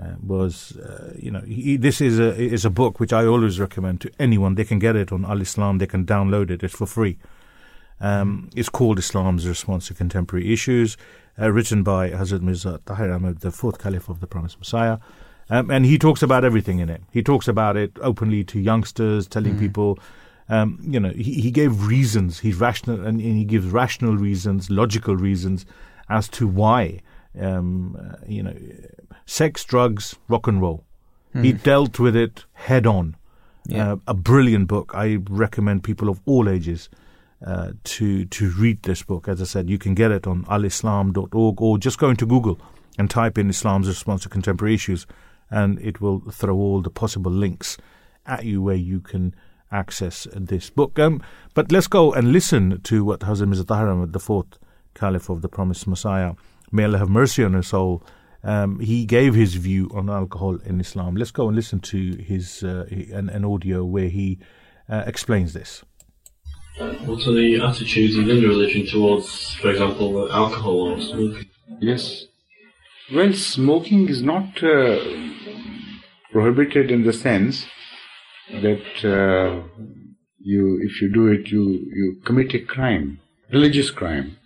uh, 0.00 0.14
was, 0.22 0.76
uh, 0.76 1.14
you 1.18 1.30
know, 1.30 1.40
he, 1.40 1.76
this 1.76 2.00
is 2.00 2.18
a 2.18 2.34
is 2.36 2.64
a 2.64 2.70
book 2.70 3.00
which 3.00 3.12
I 3.12 3.24
always 3.24 3.58
recommend 3.58 4.00
to 4.02 4.10
anyone. 4.18 4.54
They 4.54 4.64
can 4.64 4.78
get 4.78 4.96
it 4.96 5.12
on 5.12 5.24
Al 5.24 5.40
Islam. 5.40 5.78
They 5.78 5.86
can 5.86 6.04
download 6.04 6.50
it. 6.50 6.62
It's 6.62 6.76
for 6.76 6.86
free. 6.86 7.18
Um, 8.00 8.50
it's 8.54 8.68
called 8.68 8.98
Islam's 8.98 9.48
Response 9.48 9.88
to 9.88 9.94
Contemporary 9.94 10.52
Issues, 10.52 10.96
uh, 11.40 11.50
written 11.50 11.82
by 11.82 12.10
Hazrat 12.10 12.42
Mirza 12.42 12.80
Tahir 12.84 13.10
Ahmad, 13.10 13.40
the 13.40 13.50
fourth 13.50 13.78
caliph 13.78 14.08
of 14.08 14.20
the 14.20 14.26
Promised 14.26 14.58
Messiah. 14.58 14.98
Um, 15.48 15.70
and 15.70 15.86
he 15.86 15.98
talks 15.98 16.22
about 16.22 16.44
everything 16.44 16.80
in 16.80 16.90
it. 16.90 17.02
He 17.10 17.22
talks 17.22 17.48
about 17.48 17.76
it 17.76 17.92
openly 18.02 18.44
to 18.44 18.60
youngsters, 18.60 19.26
telling 19.26 19.54
mm. 19.54 19.60
people, 19.60 19.98
um, 20.48 20.78
you 20.82 20.98
know, 20.98 21.10
he, 21.10 21.40
he 21.40 21.50
gave 21.50 21.86
reasons. 21.86 22.40
He 22.40 22.52
rational 22.52 22.96
and, 23.04 23.20
and, 23.20 23.36
he 23.36 23.44
gives 23.44 23.66
rational 23.66 24.16
reasons, 24.16 24.70
logical 24.70 25.16
reasons 25.16 25.64
as 26.08 26.28
to 26.30 26.48
why, 26.48 27.00
um, 27.40 27.96
uh, 27.98 28.16
you 28.26 28.42
know, 28.42 28.54
sex, 29.26 29.64
drugs, 29.64 30.16
rock 30.28 30.46
and 30.46 30.60
roll. 30.62 30.84
Mm. 31.34 31.44
He 31.44 31.52
dealt 31.52 31.98
with 31.98 32.16
it 32.16 32.44
head 32.54 32.86
on. 32.86 33.16
Yeah. 33.66 33.92
Uh, 33.92 33.96
a 34.06 34.14
brilliant 34.14 34.68
book. 34.68 34.92
I 34.94 35.18
recommend 35.28 35.82
people 35.82 36.08
of 36.08 36.20
all 36.24 36.48
ages 36.48 36.88
uh, 37.44 37.72
to 37.82 38.24
to 38.26 38.50
read 38.52 38.82
this 38.84 39.02
book. 39.02 39.28
As 39.28 39.42
I 39.42 39.44
said, 39.44 39.68
you 39.68 39.76
can 39.76 39.94
get 39.94 40.12
it 40.12 40.26
on 40.26 40.44
alislam.org 40.44 41.60
or 41.60 41.78
just 41.78 41.98
go 41.98 42.08
into 42.08 42.26
Google 42.26 42.60
and 42.96 43.10
type 43.10 43.36
in 43.36 43.50
Islam's 43.50 43.88
response 43.88 44.22
to 44.22 44.28
contemporary 44.28 44.74
issues, 44.74 45.06
and 45.50 45.78
it 45.80 46.00
will 46.00 46.20
throw 46.30 46.54
all 46.54 46.80
the 46.80 46.90
possible 46.90 47.30
links 47.32 47.76
at 48.24 48.44
you 48.44 48.62
where 48.62 48.76
you 48.76 49.00
can 49.00 49.34
access 49.70 50.26
this 50.32 50.70
book. 50.70 50.98
Um, 50.98 51.20
but 51.54 51.72
let's 51.72 51.88
go 51.88 52.12
and 52.12 52.32
listen 52.32 52.80
to 52.82 53.04
what 53.04 53.20
Hazrat 53.20 53.48
Mirza 53.48 53.64
Tahir 53.64 54.06
the 54.06 54.20
fourth 54.20 54.58
Caliph 54.94 55.28
of 55.28 55.42
the 55.42 55.48
Promised 55.48 55.86
Messiah, 55.86 56.34
may 56.72 56.84
Allah 56.84 56.98
have 56.98 57.10
mercy 57.10 57.44
on 57.44 57.54
his 57.54 57.68
soul. 57.68 58.02
Um, 58.46 58.78
he 58.78 59.06
gave 59.06 59.34
his 59.34 59.54
view 59.54 59.90
on 59.92 60.08
alcohol 60.08 60.58
in 60.64 60.80
Islam. 60.80 61.16
Let's 61.16 61.32
go 61.32 61.48
and 61.48 61.56
listen 61.56 61.80
to 61.80 62.14
his 62.16 62.62
uh, 62.62 62.86
an, 63.12 63.28
an 63.28 63.44
audio 63.44 63.84
where 63.84 64.08
he 64.08 64.38
uh, 64.88 65.02
explains 65.04 65.52
this. 65.52 65.82
What 66.78 67.26
are 67.26 67.32
the 67.32 67.60
attitudes 67.60 68.16
within 68.16 68.40
the 68.42 68.46
religion 68.46 68.86
towards, 68.86 69.54
for 69.56 69.70
example, 69.70 70.30
alcohol 70.30 70.92
or 70.92 71.00
smoking? 71.00 71.50
Yes. 71.80 72.26
Well, 73.12 73.32
smoking 73.32 74.08
is 74.08 74.22
not 74.22 74.62
uh, 74.62 74.98
prohibited 76.30 76.92
in 76.92 77.02
the 77.04 77.12
sense 77.12 77.66
that 78.52 79.04
uh, 79.04 79.62
you, 80.38 80.80
if 80.82 81.02
you 81.02 81.12
do 81.12 81.26
it, 81.26 81.48
you, 81.48 81.62
you 81.92 82.20
commit 82.24 82.54
a 82.54 82.60
crime, 82.60 83.18
religious 83.50 83.90
crime. 83.90 84.36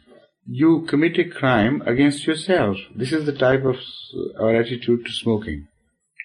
You 0.53 0.85
commit 0.89 1.17
a 1.17 1.25
crime 1.25 1.81
against 1.87 2.27
yourself. 2.27 2.77
This 2.97 3.13
is 3.13 3.25
the 3.25 3.39
type 3.47 3.65
of 3.65 3.77
our 4.41 4.57
attitude 4.57 5.07
to 5.07 5.13
smoking. 5.13 5.69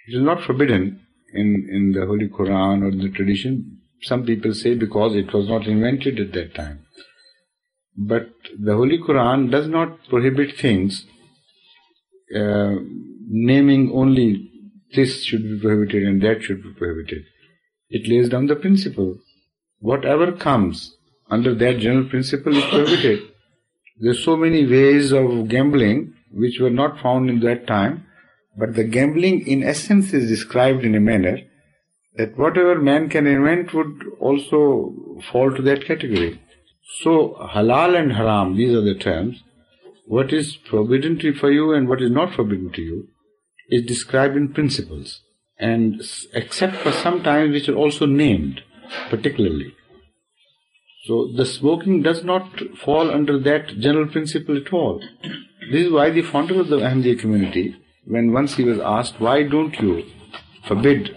It 0.07 0.15
is 0.15 0.23
not 0.23 0.41
forbidden 0.41 1.05
in, 1.31 1.67
in 1.71 1.91
the 1.91 2.07
Holy 2.07 2.27
Quran 2.27 2.81
or 2.81 2.89
in 2.89 2.99
the 2.99 3.09
tradition, 3.09 3.81
some 4.01 4.25
people 4.25 4.53
say 4.53 4.73
because 4.73 5.15
it 5.15 5.31
was 5.31 5.47
not 5.47 5.67
invented 5.67 6.19
at 6.19 6.33
that 6.33 6.55
time. 6.55 6.85
But 7.95 8.29
the 8.59 8.75
Holy 8.75 8.97
Quran 8.97 9.51
does 9.51 9.67
not 9.67 10.07
prohibit 10.09 10.57
things, 10.57 11.05
uh, 12.35 12.75
naming 13.27 13.91
only 13.93 14.49
this 14.95 15.23
should 15.23 15.43
be 15.43 15.59
prohibited 15.59 16.03
and 16.03 16.21
that 16.23 16.41
should 16.41 16.63
be 16.63 16.73
prohibited. 16.73 17.25
It 17.89 18.09
lays 18.09 18.29
down 18.29 18.47
the 18.47 18.55
principle. 18.55 19.19
Whatever 19.79 20.31
comes 20.31 20.95
under 21.29 21.53
that 21.53 21.79
general 21.79 22.09
principle 22.09 22.57
is 22.57 22.63
prohibited. 22.63 23.34
There 23.97 24.11
are 24.11 24.15
so 24.15 24.35
many 24.35 24.65
ways 24.65 25.13
of 25.13 25.47
gambling 25.47 26.15
which 26.31 26.59
were 26.59 26.69
not 26.69 26.99
found 26.99 27.29
in 27.29 27.39
that 27.41 27.65
time, 27.65 28.05
but 28.57 28.75
the 28.75 28.83
gambling 28.83 29.47
in 29.47 29.63
essence 29.63 30.13
is 30.13 30.29
described 30.29 30.83
in 30.83 30.95
a 30.95 30.99
manner 30.99 31.39
that 32.17 32.37
whatever 32.37 32.75
man 32.75 33.09
can 33.09 33.25
invent 33.27 33.73
would 33.73 34.03
also 34.19 35.21
fall 35.31 35.53
to 35.53 35.61
that 35.61 35.85
category. 35.85 36.41
So, 36.99 37.37
halal 37.53 37.97
and 37.97 38.13
haram, 38.13 38.57
these 38.57 38.73
are 38.75 38.81
the 38.81 38.95
terms. 38.95 39.43
What 40.05 40.31
is 40.31 40.55
forbidden 40.55 41.19
for 41.33 41.51
you 41.51 41.73
and 41.73 41.87
what 41.87 42.01
is 42.01 42.11
not 42.11 42.33
forbidden 42.33 42.71
to 42.73 42.81
you 42.81 43.07
is 43.69 43.85
described 43.85 44.35
in 44.35 44.53
principles. 44.53 45.21
And 45.57 46.01
except 46.33 46.75
for 46.77 46.91
some 46.91 47.23
times 47.23 47.53
which 47.53 47.69
are 47.69 47.75
also 47.75 48.05
named, 48.05 48.61
particularly. 49.09 49.74
So 51.05 51.31
the 51.35 51.45
smoking 51.45 52.01
does 52.01 52.23
not 52.23 52.59
fall 52.83 53.11
under 53.11 53.39
that 53.39 53.67
general 53.79 54.07
principle 54.07 54.57
at 54.57 54.73
all. 54.73 55.03
This 55.71 55.85
is 55.85 55.91
why 55.91 56.09
the 56.09 56.23
founder 56.23 56.59
of 56.59 56.69
the 56.69 56.77
Ahmadiyya 56.77 57.19
community, 57.19 57.75
when 58.05 58.33
once 58.33 58.55
he 58.55 58.63
was 58.63 58.79
asked, 58.79 59.19
why 59.19 59.43
don't 59.43 59.79
you 59.79 60.03
forbid 60.67 61.15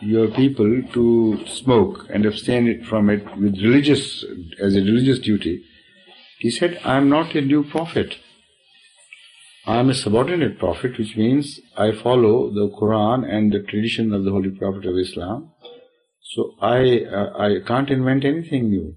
your 0.00 0.28
people 0.28 0.82
to 0.92 1.44
smoke 1.46 2.06
and 2.10 2.24
abstain 2.24 2.84
from 2.84 3.10
it 3.10 3.24
with 3.36 3.60
religious 3.62 4.24
as 4.60 4.74
a 4.74 4.80
religious 4.80 5.18
duty. 5.18 5.64
He 6.38 6.50
said, 6.50 6.80
I 6.84 6.96
am 6.96 7.08
not 7.08 7.34
a 7.34 7.40
new 7.40 7.64
prophet. 7.64 8.16
I 9.66 9.78
am 9.80 9.88
a 9.90 9.94
subordinate 9.94 10.58
prophet, 10.58 10.98
which 10.98 11.16
means 11.16 11.60
I 11.76 11.92
follow 11.92 12.50
the 12.50 12.68
Quran 12.68 13.28
and 13.28 13.52
the 13.52 13.60
tradition 13.60 14.12
of 14.14 14.24
the 14.24 14.30
Holy 14.30 14.50
Prophet 14.50 14.86
of 14.86 14.96
Islam. 14.96 15.50
So 16.22 16.54
I 16.60 17.00
uh, 17.04 17.32
I 17.38 17.56
can't 17.66 17.90
invent 17.90 18.24
anything 18.24 18.70
new. 18.70 18.96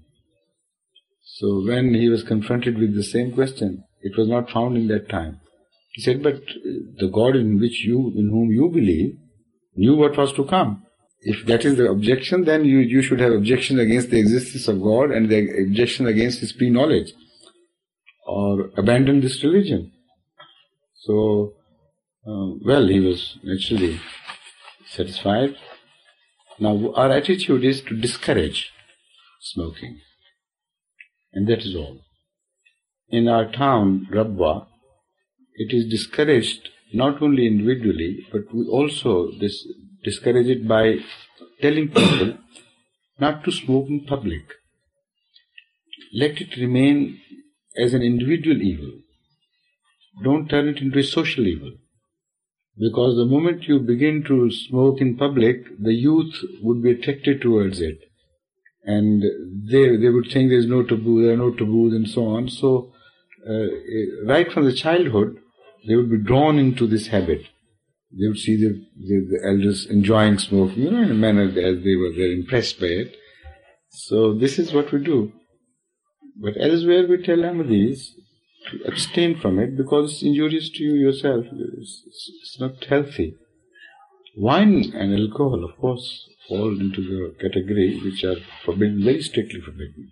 So 1.34 1.64
when 1.66 1.94
he 1.94 2.08
was 2.08 2.22
confronted 2.22 2.78
with 2.78 2.94
the 2.94 3.04
same 3.04 3.32
question, 3.32 3.84
it 4.02 4.16
was 4.18 4.28
not 4.28 4.50
found 4.50 4.76
in 4.76 4.88
that 4.88 5.08
time. 5.08 5.40
He 5.92 6.02
said, 6.02 6.22
but 6.22 6.40
the 6.98 7.10
God 7.12 7.36
in 7.36 7.60
which 7.60 7.84
you, 7.84 8.12
in 8.16 8.28
whom 8.30 8.50
you 8.50 8.68
believe, 8.68 9.16
knew 9.74 9.96
what 9.96 10.16
was 10.16 10.32
to 10.34 10.44
come. 10.44 10.82
If 11.22 11.46
that 11.46 11.64
is 11.64 11.76
the 11.76 11.90
objection, 11.90 12.44
then 12.44 12.64
you, 12.64 12.78
you 12.78 13.02
should 13.02 13.20
have 13.20 13.32
objection 13.32 13.78
against 13.78 14.10
the 14.10 14.18
existence 14.18 14.68
of 14.68 14.82
God 14.82 15.10
and 15.10 15.28
the 15.28 15.66
objection 15.68 16.06
against 16.06 16.40
his 16.40 16.52
pre-knowledge. 16.52 17.12
Or 18.26 18.70
abandon 18.76 19.20
this 19.20 19.42
religion. 19.42 19.92
So, 20.94 21.54
uh, 22.26 22.54
well, 22.64 22.86
he 22.86 23.00
was 23.00 23.38
naturally 23.42 24.00
satisfied. 24.86 25.56
Now, 26.58 26.92
our 26.94 27.10
attitude 27.10 27.64
is 27.64 27.80
to 27.82 27.96
discourage 27.96 28.70
smoking. 29.40 30.00
And 31.32 31.48
that 31.48 31.60
is 31.60 31.74
all. 31.74 32.00
In 33.08 33.28
our 33.28 33.50
town, 33.50 34.08
Rabwa, 34.12 34.66
it 35.54 35.74
is 35.74 35.88
discouraged 35.88 36.68
not 36.92 37.22
only 37.22 37.46
individually, 37.46 38.26
but 38.32 38.52
we 38.52 38.64
also 38.66 39.30
this 39.38 39.66
discourage 40.02 40.46
it 40.46 40.66
by 40.66 40.96
telling 41.60 41.88
people 41.88 42.38
not 43.18 43.44
to 43.44 43.52
smoke 43.52 43.88
in 43.88 44.06
public. 44.06 44.42
Let 46.12 46.40
it 46.40 46.56
remain 46.56 47.20
as 47.76 47.94
an 47.94 48.02
individual 48.02 48.60
evil. 48.60 48.92
Don't 50.24 50.48
turn 50.48 50.68
it 50.68 50.78
into 50.78 50.98
a 50.98 51.04
social 51.04 51.46
evil. 51.46 51.72
Because 52.78 53.16
the 53.16 53.26
moment 53.26 53.68
you 53.68 53.78
begin 53.78 54.24
to 54.26 54.50
smoke 54.50 55.00
in 55.00 55.16
public, 55.16 55.64
the 55.78 55.92
youth 55.92 56.34
would 56.62 56.82
be 56.82 56.92
attracted 56.92 57.42
towards 57.42 57.80
it. 57.80 57.98
And 58.84 59.22
they, 59.70 59.96
they 59.96 60.08
would 60.08 60.30
think 60.32 60.50
there's 60.50 60.66
no 60.66 60.82
taboo, 60.82 61.22
there 61.22 61.34
are 61.34 61.36
no 61.36 61.52
taboos 61.52 61.94
and 61.94 62.08
so 62.08 62.26
on. 62.26 62.48
So, 62.48 62.92
uh, 63.48 63.66
right 64.26 64.50
from 64.50 64.64
the 64.64 64.72
childhood, 64.72 65.36
they 65.86 65.96
would 65.96 66.10
be 66.10 66.18
drawn 66.18 66.58
into 66.58 66.86
this 66.86 67.08
habit. 67.08 67.42
They 68.12 68.26
would 68.26 68.38
see 68.38 68.56
the, 68.56 68.84
the, 68.96 69.26
the 69.30 69.40
elders 69.46 69.86
enjoying 69.86 70.38
smoking, 70.38 70.82
you 70.82 70.90
know, 70.90 71.02
in 71.02 71.10
a 71.10 71.14
manner 71.14 71.44
as 71.44 71.84
they 71.84 71.94
were, 71.94 72.10
they're 72.16 72.32
impressed 72.32 72.80
by 72.80 72.86
it. 72.86 73.16
So 73.90 74.34
this 74.34 74.58
is 74.58 74.72
what 74.72 74.92
we 74.92 75.02
do. 75.02 75.32
But 76.36 76.54
elsewhere 76.58 77.06
we 77.06 77.22
tell 77.22 77.38
Ahmadis 77.38 78.10
to 78.70 78.84
abstain 78.86 79.38
from 79.38 79.58
it 79.58 79.76
because 79.76 80.12
it's 80.12 80.22
injurious 80.22 80.70
to 80.70 80.82
you 80.82 80.94
yourself. 80.94 81.44
It's, 81.52 82.02
it's 82.42 82.60
not 82.60 82.84
healthy. 82.84 83.36
Wine 84.36 84.92
and 84.94 85.14
alcohol, 85.14 85.64
of 85.64 85.76
course, 85.78 86.28
fall 86.50 86.70
into 86.84 87.00
the 87.10 87.20
category 87.40 88.00
which 88.04 88.24
are 88.24 88.38
forbidden, 88.64 89.04
very 89.04 89.22
strictly 89.22 89.60
forbidden. 89.60 90.10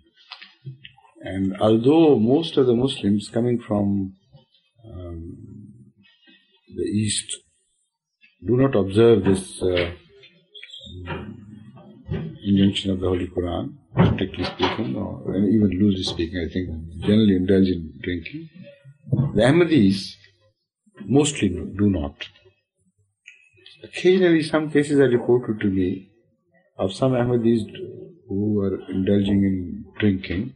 And 1.21 1.57
although 1.59 2.17
most 2.17 2.55
of 2.57 2.65
the 2.65 2.75
Muslims 2.75 3.29
coming 3.29 3.59
from 3.59 4.13
um, 4.89 5.37
the 6.77 6.83
East 6.83 7.29
do 8.47 8.55
not 8.55 8.73
observe 8.73 9.25
this 9.25 9.61
uh, 9.61 9.91
injunction 12.45 12.91
of 12.91 13.01
the 13.01 13.07
Holy 13.07 13.27
Quran, 13.27 13.73
strictly 14.13 14.45
speaking, 14.45 14.95
or 14.95 15.35
even 15.35 15.69
loosely 15.81 16.03
speaking, 16.03 16.39
I 16.39 16.53
think 16.53 16.69
generally 17.01 17.35
indulge 17.35 17.67
in 17.67 17.99
drinking. 18.01 18.49
The 19.35 19.41
Ahmadis 19.41 20.13
mostly 21.05 21.49
do 21.49 21.89
not. 21.89 22.15
Occasionally, 23.83 24.43
some 24.43 24.69
cases 24.71 24.99
are 24.99 25.09
reported 25.09 25.59
to 25.61 25.67
me 25.67 26.08
of 26.79 26.93
some 26.93 27.11
Ahmadis 27.11 27.63
who 28.27 28.59
are 28.61 28.79
indulging 28.89 29.43
in 29.43 29.85
drinking, 29.99 30.53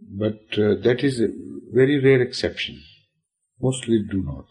but 0.00 0.40
uh, 0.58 0.74
that 0.82 1.04
is 1.04 1.20
a 1.20 1.28
very 1.72 2.02
rare 2.02 2.22
exception. 2.22 2.82
Mostly 3.60 4.02
do 4.10 4.22
not. 4.22 4.46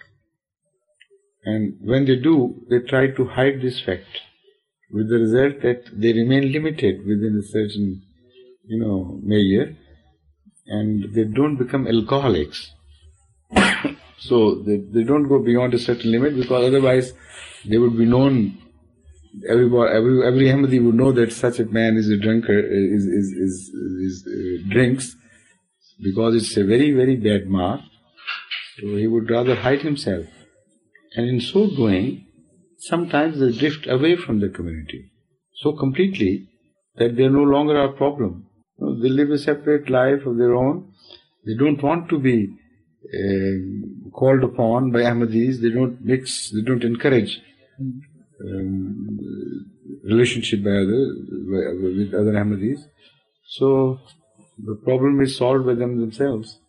And 1.44 1.78
when 1.82 2.06
they 2.06 2.16
do, 2.16 2.66
they 2.70 2.80
try 2.80 3.08
to 3.08 3.26
hide 3.26 3.62
this 3.62 3.82
fact, 3.82 4.22
with 4.92 5.10
the 5.10 5.20
result 5.20 5.62
that 5.62 5.84
they 5.94 6.14
remain 6.14 6.52
limited 6.52 7.06
within 7.06 7.42
a 7.44 7.48
certain, 7.48 8.02
you 8.66 8.80
know, 8.80 9.20
measure, 9.24 9.76
and 10.68 11.14
they 11.14 11.24
don't 11.24 11.56
become 11.56 11.88
alcoholics. 11.88 12.72
so 14.20 14.62
they, 14.64 14.78
they 14.78 15.04
don't 15.04 15.28
go 15.28 15.40
beyond 15.40 15.74
a 15.74 15.80
certain 15.80 16.12
limit 16.12 16.36
because 16.36 16.68
otherwise 16.68 17.14
they 17.66 17.78
would 17.78 17.98
be 17.98 18.06
known. 18.06 18.58
Everybody, 19.48 19.92
every 19.96 20.28
every 20.28 20.46
Ahmadi 20.48 20.84
would 20.84 20.96
know 20.96 21.12
that 21.12 21.32
such 21.32 21.60
a 21.60 21.66
man 21.66 21.98
is 21.98 22.10
a 22.10 22.18
drinker, 22.18 22.60
is 22.60 23.06
is 23.06 23.32
is, 23.32 23.70
is 24.08 24.28
uh, 24.28 24.70
drinks, 24.70 25.16
because 26.02 26.36
it's 26.36 26.58
a 26.58 26.64
very 26.64 26.92
very 26.92 27.16
bad 27.16 27.48
mark. 27.48 27.82
So 28.80 28.96
he 28.96 29.08
would 29.08 29.30
rather 29.30 29.56
hide 29.56 29.82
himself. 29.82 30.26
And 31.16 31.28
in 31.28 31.42
so 31.42 31.68
doing, 31.68 32.26
sometimes 32.78 33.40
they 33.40 33.52
drift 33.52 33.88
away 33.88 34.16
from 34.16 34.40
the 34.40 34.50
community 34.50 35.12
so 35.62 35.74
completely 35.74 36.48
that 36.96 37.16
they 37.16 37.24
are 37.24 37.30
no 37.30 37.44
longer 37.44 37.78
our 37.78 37.90
problem. 37.90 38.48
You 38.78 38.86
know, 38.86 39.02
they 39.02 39.10
live 39.10 39.30
a 39.32 39.38
separate 39.38 39.90
life 39.90 40.26
of 40.26 40.38
their 40.38 40.56
own. 40.56 40.94
They 41.46 41.56
don't 41.56 41.82
want 41.82 42.10
to 42.10 42.20
be 42.20 42.48
uh, 43.14 44.12
called 44.12 44.44
upon 44.44 44.92
by 44.92 45.00
Ahmadis. 45.00 45.62
They 45.62 45.70
don't 45.70 46.04
mix, 46.04 46.52
they 46.52 46.62
don't 46.62 46.84
encourage 46.84 47.42
um, 47.80 49.19
relationship 50.10 50.64
by 50.64 50.72
other, 50.72 51.02
by, 51.52 51.62
with 51.82 52.14
other 52.14 52.34
Ahmadis. 52.34 52.80
So 53.48 54.00
the 54.58 54.76
problem 54.84 55.22
is 55.22 55.38
solved 55.38 55.66
by 55.66 55.76
them 55.76 56.00
themselves. 56.00 56.60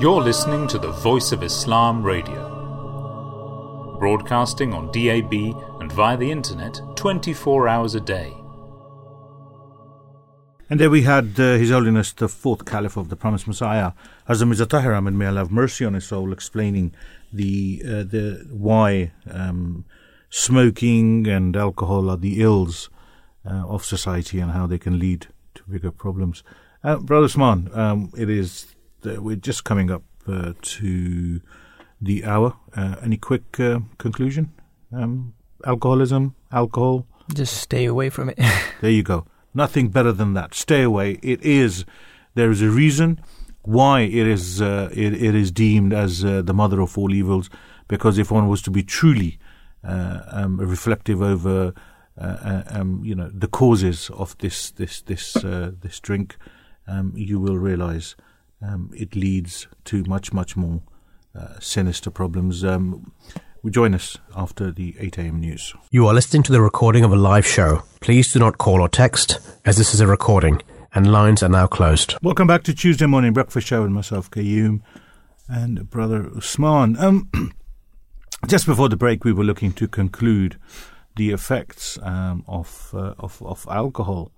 You're 0.00 0.22
listening 0.22 0.68
to 0.68 0.78
the 0.78 0.92
Voice 0.92 1.32
of 1.32 1.42
Islam 1.42 2.04
Radio, 2.04 2.57
broadcasting 3.98 4.72
on 4.72 4.90
DAB 4.92 5.32
and 5.80 5.92
via 5.92 6.16
the 6.16 6.30
internet 6.30 6.80
24 6.96 7.68
hours 7.68 7.94
a 7.94 8.00
day. 8.00 8.32
And 10.70 10.78
there 10.78 10.90
we 10.90 11.02
had 11.02 11.40
uh, 11.40 11.56
His 11.56 11.70
Holiness 11.70 12.12
the 12.12 12.28
Fourth 12.28 12.66
Caliph 12.66 12.98
of 12.98 13.08
the 13.08 13.16
Promised 13.16 13.46
Messiah, 13.46 13.92
Hazrat 14.28 14.48
Mirza 14.48 14.66
Tahir 14.66 14.92
Ahmad, 14.92 15.14
may 15.14 15.26
Allah 15.26 15.38
have 15.40 15.50
mercy 15.50 15.86
on 15.86 15.94
his 15.94 16.04
soul, 16.04 16.30
explaining 16.30 16.94
the 17.32 17.82
uh, 17.86 18.04
the 18.04 18.46
why 18.50 19.12
um, 19.30 19.86
smoking 20.28 21.26
and 21.26 21.56
alcohol 21.56 22.10
are 22.10 22.18
the 22.18 22.42
ills 22.42 22.90
uh, 23.46 23.66
of 23.66 23.82
society 23.82 24.40
and 24.40 24.52
how 24.52 24.66
they 24.66 24.78
can 24.78 24.98
lead 24.98 25.28
to 25.54 25.62
bigger 25.64 25.90
problems. 25.90 26.42
Uh, 26.84 26.96
Brother 26.96 27.24
Usman, 27.24 27.70
um, 27.72 28.12
it 28.16 28.28
is 28.28 28.74
uh, 29.06 29.22
we're 29.22 29.36
just 29.36 29.64
coming 29.64 29.90
up 29.90 30.02
uh, 30.26 30.52
to 30.60 31.40
the 32.00 32.24
hour. 32.24 32.56
Uh, 32.76 32.96
any 33.02 33.16
quick 33.16 33.58
uh, 33.60 33.80
conclusion? 33.98 34.52
Um, 34.92 35.34
alcoholism, 35.64 36.34
alcohol. 36.52 37.06
Just 37.34 37.58
stay 37.58 37.84
away 37.84 38.10
from 38.10 38.30
it. 38.30 38.38
there 38.80 38.90
you 38.90 39.02
go. 39.02 39.26
Nothing 39.54 39.88
better 39.88 40.12
than 40.12 40.34
that. 40.34 40.54
Stay 40.54 40.82
away. 40.82 41.18
It 41.22 41.42
is. 41.42 41.84
There 42.34 42.50
is 42.50 42.62
a 42.62 42.70
reason 42.70 43.20
why 43.62 44.00
it 44.00 44.26
is. 44.26 44.62
Uh, 44.62 44.88
it, 44.92 45.14
it 45.14 45.34
is 45.34 45.50
deemed 45.50 45.92
as 45.92 46.24
uh, 46.24 46.42
the 46.42 46.54
mother 46.54 46.80
of 46.80 46.96
all 46.96 47.12
evils. 47.12 47.50
Because 47.88 48.18
if 48.18 48.30
one 48.30 48.48
was 48.48 48.62
to 48.62 48.70
be 48.70 48.82
truly 48.82 49.38
um, 49.82 50.58
reflective 50.60 51.22
over, 51.22 51.72
um, 52.18 53.00
you 53.02 53.14
know, 53.14 53.30
the 53.32 53.48
causes 53.48 54.10
of 54.10 54.36
this 54.38 54.70
this 54.72 55.00
this 55.00 55.32
this 55.32 55.98
drink, 56.00 56.36
um, 56.86 57.12
you 57.16 57.40
will 57.40 57.56
realize 57.56 58.14
um, 58.60 58.90
it 58.94 59.14
leads 59.14 59.68
to 59.84 60.04
much, 60.04 60.32
much 60.32 60.56
more 60.56 60.82
uh, 61.38 61.58
sinister 61.60 62.10
problems. 62.10 62.64
Um, 62.64 63.12
join 63.70 63.94
us 63.94 64.16
after 64.34 64.70
the 64.70 64.96
8 64.98 65.18
a.m. 65.18 65.40
news. 65.40 65.74
You 65.90 66.06
are 66.06 66.14
listening 66.14 66.42
to 66.44 66.52
the 66.52 66.60
recording 66.60 67.04
of 67.04 67.12
a 67.12 67.16
live 67.16 67.46
show. 67.46 67.82
Please 68.00 68.32
do 68.32 68.38
not 68.38 68.58
call 68.58 68.80
or 68.80 68.88
text, 68.88 69.38
as 69.64 69.76
this 69.76 69.92
is 69.92 70.00
a 70.00 70.06
recording, 70.06 70.62
and 70.94 71.12
lines 71.12 71.42
are 71.42 71.48
now 71.50 71.66
closed. 71.66 72.14
Welcome 72.22 72.46
back 72.46 72.62
to 72.64 72.74
Tuesday 72.74 73.06
Morning 73.06 73.32
Breakfast 73.32 73.66
Show 73.66 73.82
with 73.82 73.90
myself, 73.90 74.30
Qayyum, 74.30 74.80
and 75.48 75.90
Brother 75.90 76.30
Usman. 76.34 76.96
Um, 76.98 77.30
just 78.46 78.64
before 78.64 78.88
the 78.88 78.96
break, 78.96 79.24
we 79.24 79.32
were 79.32 79.44
looking 79.44 79.72
to 79.74 79.86
conclude 79.86 80.56
the 81.16 81.30
effects 81.30 81.98
um, 82.02 82.44
of, 82.46 82.90
uh, 82.94 83.14
of, 83.18 83.42
of 83.42 83.66
alcohol 83.70 84.32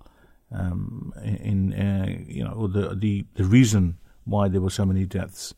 um, 0.51 1.13
in, 1.23 1.73
uh, 1.73 2.07
you 2.27 2.43
know 2.43 2.67
the 2.67 2.95
the 2.95 3.25
the 3.35 3.45
reason 3.45 3.97
why 4.25 4.47
there 4.47 4.61
were 4.61 4.69
so 4.69 4.85
many 4.85 5.05
deaths 5.05 5.53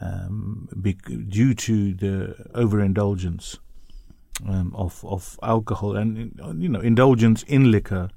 um, 0.00 0.68
due 1.28 1.54
to 1.54 1.94
the 1.94 2.34
overindulgence 2.54 3.58
um, 4.46 4.74
of 4.74 5.04
of 5.04 5.38
alcohol 5.42 5.96
and 5.96 6.38
you 6.58 6.68
know 6.68 6.80
indulgence 6.80 7.42
in 7.44 7.70
liquor. 7.70 8.10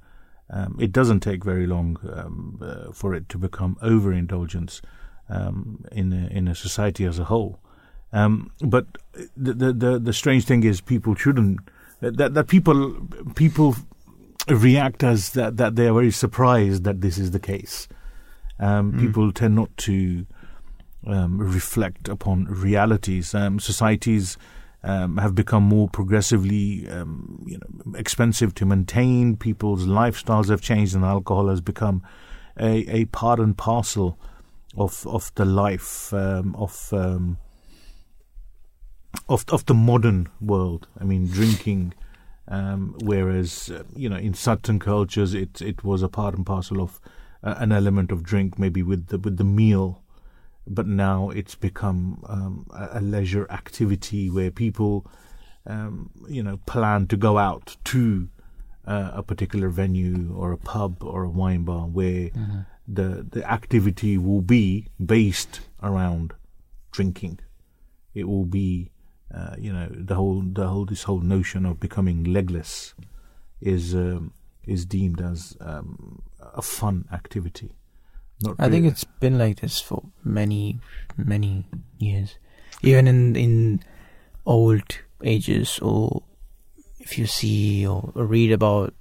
Um, 0.50 0.78
it 0.80 0.94
doesn't 0.94 1.20
take 1.20 1.44
very 1.44 1.68
long 1.68 1.98
um, 2.14 2.60
uh, 2.62 2.94
for 2.94 3.14
it 3.14 3.28
to 3.30 3.38
become 3.38 3.76
overindulgence 3.82 4.82
um, 5.28 5.84
in 5.92 6.14
a, 6.14 6.28
in 6.28 6.48
a 6.48 6.56
society 6.56 7.04
as 7.04 7.20
a 7.20 7.26
whole. 7.26 7.60
Um, 8.14 8.52
but 8.62 8.86
the, 9.36 9.54
the, 9.54 9.74
the 9.74 10.00
the 10.00 10.14
strange 10.14 10.46
thing 10.46 10.64
is 10.64 10.80
people 10.80 11.16
shouldn't 11.16 11.60
that 12.00 12.34
that 12.34 12.48
people 12.48 12.96
people 13.36 13.76
react 14.48 15.04
as 15.04 15.32
that 15.32 15.58
that 15.58 15.76
they 15.76 15.88
are 15.88 15.94
very 15.94 16.12
surprised 16.12 16.84
that 16.86 17.02
this 17.02 17.18
is 17.18 17.32
the 17.32 17.40
case. 17.40 17.88
Um, 18.60 18.94
mm. 18.94 19.00
People 19.02 19.32
tend 19.32 19.56
not 19.56 19.76
to 19.78 20.26
um, 21.06 21.38
reflect 21.38 22.08
upon 22.08 22.46
realities. 22.46 23.34
Um, 23.36 23.60
societies 23.60 24.38
um, 24.84 25.18
have 25.18 25.36
become 25.36 25.64
more 25.64 25.88
progressively 25.88 26.88
um, 26.90 27.44
you 27.48 27.58
know, 27.58 27.94
expensive 27.98 28.54
to 28.56 28.66
maintain. 28.66 29.36
People's 29.36 29.86
lifestyles 29.86 30.50
have 30.50 30.62
changed, 30.62 30.96
and 30.96 31.04
alcohol 31.04 31.48
has 31.50 31.62
become 31.62 32.04
a, 32.60 32.86
a 32.90 33.06
part 33.06 33.40
and 33.40 33.58
parcel 33.58 34.18
of 34.76 35.06
of 35.08 35.32
the 35.36 35.46
life 35.46 36.14
um, 36.14 36.56
of 36.56 36.94
of 39.30 39.46
of 39.50 39.66
the 39.66 39.74
modern 39.74 40.30
world. 40.42 40.88
I 41.00 41.04
mean, 41.04 41.28
drinking. 41.28 41.94
Um, 42.50 42.96
whereas 43.04 43.70
uh, 43.70 43.84
you 43.94 44.08
know 44.08 44.16
in 44.16 44.34
certain 44.34 44.80
cultures 44.80 45.34
it 45.34 45.62
it 45.62 45.84
was 45.84 46.02
a 46.02 46.08
part 46.08 46.34
and 46.34 46.46
parcel 46.46 46.80
of 46.80 47.02
uh, 47.44 47.56
an 47.58 47.74
element 47.74 48.10
of 48.10 48.24
drink, 48.24 48.58
maybe 48.58 48.82
with 48.82 49.08
the 49.08 49.18
with 49.18 49.36
the 49.38 49.44
meal, 49.44 50.02
but 50.68 50.88
now 50.88 51.30
it's 51.30 51.56
become 51.56 52.24
um, 52.28 52.68
a, 52.72 53.02
leisure 53.02 53.50
activity 53.50 54.30
where 54.30 54.52
people, 54.52 55.06
um, 55.66 56.12
you 56.30 56.44
know, 56.44 56.58
plan 56.66 57.08
to 57.08 57.18
go 57.18 57.38
out 57.38 57.78
to 57.86 58.30
uh, 58.86 59.12
a 59.14 59.24
particular 59.24 59.70
venue 59.70 60.34
or 60.36 60.52
a 60.52 60.58
pub 60.58 61.04
or 61.04 61.24
a 61.24 61.30
wine 61.30 61.64
bar 61.64 61.88
where 61.88 62.30
the 62.88 63.26
the 63.30 63.50
activity 63.50 64.18
will 64.18 64.42
be 64.42 64.88
based 65.04 65.62
around 65.84 66.34
drinking. 66.92 67.40
It 68.14 68.28
will 68.28 68.46
be, 68.46 68.92
uh, 69.34 69.56
you 69.60 69.74
know, 69.74 69.88
the 69.92 70.16
whole 70.16 70.42
the 70.42 70.68
whole 70.68 70.86
this 70.86 71.04
whole 71.04 71.22
notion 71.22 71.66
of 71.66 71.80
becoming 71.80 72.24
legless 72.24 72.94
is 73.62 73.94
um, 73.94 74.34
is 74.66 74.86
deemed 74.86 75.22
as 75.22 75.58
um, 75.60 76.22
a 76.40 76.62
fun 76.62 77.06
activity. 77.12 77.77
Not 78.42 78.56
I 78.60 78.70
think 78.70 78.86
it's 78.86 79.04
been 79.04 79.38
like 79.38 79.62
this 79.62 79.82
for 79.82 80.04
many, 80.24 80.80
many 81.18 81.66
years. 81.98 82.38
Even 82.84 83.08
in 83.08 83.36
in 83.36 83.84
old 84.46 85.00
ages, 85.24 85.80
or 85.80 86.24
if 87.00 87.18
you 87.18 87.26
see 87.26 87.88
or 87.88 88.12
read 88.14 88.52
about 88.52 88.94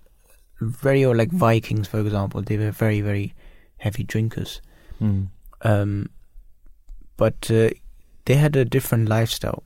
very 0.61 1.05
old, 1.05 1.19
like 1.19 1.31
Vikings, 1.31 1.89
for 1.89 2.01
example, 2.01 2.43
they 2.43 2.57
were 2.57 2.71
very, 2.71 3.01
very 3.01 3.35
heavy 3.79 4.05
drinkers. 4.05 4.63
Mm. 5.01 5.29
Um, 5.63 6.11
but 7.17 7.51
uh, 7.51 7.71
they 8.25 8.35
had 8.35 8.57
a 8.57 8.65
different 8.65 9.09
lifestyle. 9.09 9.65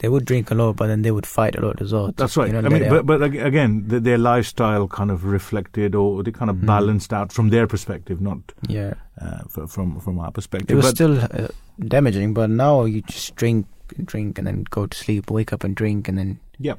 They 0.00 0.08
would 0.08 0.24
drink 0.24 0.50
a 0.50 0.54
lot, 0.54 0.76
but 0.76 0.86
then 0.88 1.02
they 1.02 1.10
would 1.10 1.26
fight 1.26 1.56
a 1.56 1.60
lot 1.60 1.80
as 1.82 1.92
well. 1.92 2.10
That's 2.16 2.36
right. 2.36 2.46
You 2.48 2.54
know, 2.60 2.66
I 2.66 2.72
mean, 2.72 2.88
but, 2.88 3.04
but 3.06 3.22
again, 3.22 3.84
the, 3.86 4.00
their 4.00 4.16
lifestyle 4.18 4.88
kind 4.88 5.10
of 5.10 5.24
reflected 5.24 5.94
or 5.94 6.22
they 6.22 6.32
kind 6.32 6.50
of 6.50 6.56
Mhm. 6.56 6.66
balanced 6.66 7.12
out 7.12 7.32
from 7.32 7.50
their 7.50 7.66
perspective, 7.66 8.18
not 8.20 8.38
yeah, 8.66 8.94
uh, 9.20 9.40
from 9.66 10.00
from 10.00 10.18
our 10.18 10.30
perspective. 10.32 10.70
it 10.70 10.74
was 10.76 10.86
but 10.86 10.94
still 10.96 11.20
uh, 11.20 11.48
damaging. 11.78 12.32
But 12.34 12.48
now 12.50 12.84
you 12.86 13.02
just 13.02 13.36
drink, 13.36 13.66
and 13.96 14.06
drink, 14.06 14.38
and 14.38 14.46
then 14.46 14.64
go 14.70 14.86
to 14.86 14.96
sleep, 14.96 15.30
wake 15.30 15.52
up 15.52 15.64
and 15.64 15.76
drink, 15.76 16.08
and 16.08 16.16
then 16.18 16.40
yeah, 16.58 16.74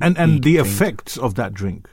and 0.00 0.18
and 0.18 0.42
the 0.42 0.54
drink. 0.54 0.66
effects 0.66 1.16
of 1.16 1.34
that 1.36 1.54
drink. 1.54 1.88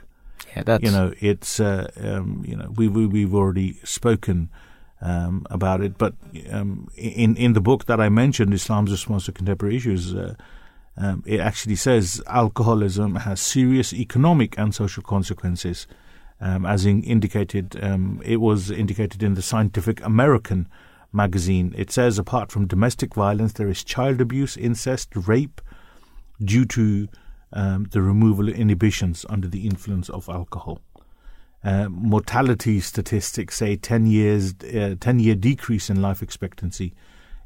Yeah, 0.54 0.64
that's 0.64 0.84
you 0.84 0.90
know, 0.90 1.12
it's 1.20 1.60
uh, 1.60 1.90
um, 2.02 2.44
you 2.46 2.56
know 2.56 2.70
we, 2.76 2.88
we 2.88 3.06
we've 3.06 3.34
already 3.34 3.78
spoken 3.84 4.50
um, 5.02 5.46
about 5.50 5.80
it, 5.80 5.96
but 5.98 6.14
um, 6.50 6.88
in 6.96 7.36
in 7.36 7.54
the 7.54 7.60
book 7.60 7.86
that 7.86 8.00
I 8.00 8.08
mentioned, 8.08 8.52
Islam's 8.52 8.90
response 8.90 9.26
to 9.26 9.32
contemporary 9.32 9.76
issues. 9.76 10.14
Uh, 10.14 10.34
um, 10.96 11.22
it 11.26 11.40
actually 11.40 11.76
says 11.76 12.20
alcoholism 12.26 13.14
has 13.16 13.40
serious 13.40 13.94
economic 13.94 14.58
and 14.58 14.74
social 14.74 15.02
consequences, 15.02 15.86
um, 16.40 16.66
as 16.66 16.84
in 16.84 17.02
indicated. 17.02 17.82
Um, 17.82 18.20
it 18.24 18.36
was 18.36 18.70
indicated 18.70 19.22
in 19.22 19.34
the 19.34 19.42
Scientific 19.42 20.04
American 20.04 20.68
magazine. 21.12 21.74
It 21.76 21.90
says 21.90 22.18
apart 22.18 22.52
from 22.52 22.66
domestic 22.66 23.14
violence, 23.14 23.54
there 23.54 23.68
is 23.68 23.82
child 23.82 24.20
abuse, 24.20 24.56
incest, 24.56 25.08
rape, 25.14 25.60
due 26.42 26.66
to 26.66 27.08
um, 27.52 27.88
the 27.90 28.02
removal 28.02 28.48
of 28.48 28.54
inhibitions 28.54 29.24
under 29.28 29.48
the 29.48 29.66
influence 29.66 30.08
of 30.08 30.28
alcohol. 30.28 30.80
Uh, 31.62 31.88
mortality 31.90 32.80
statistics 32.80 33.58
say 33.58 33.76
10 33.76 34.06
years, 34.06 34.54
uh, 34.74 34.94
10 34.98 35.18
year 35.20 35.34
decrease 35.34 35.90
in 35.90 36.00
life 36.00 36.22
expectancy 36.22 36.94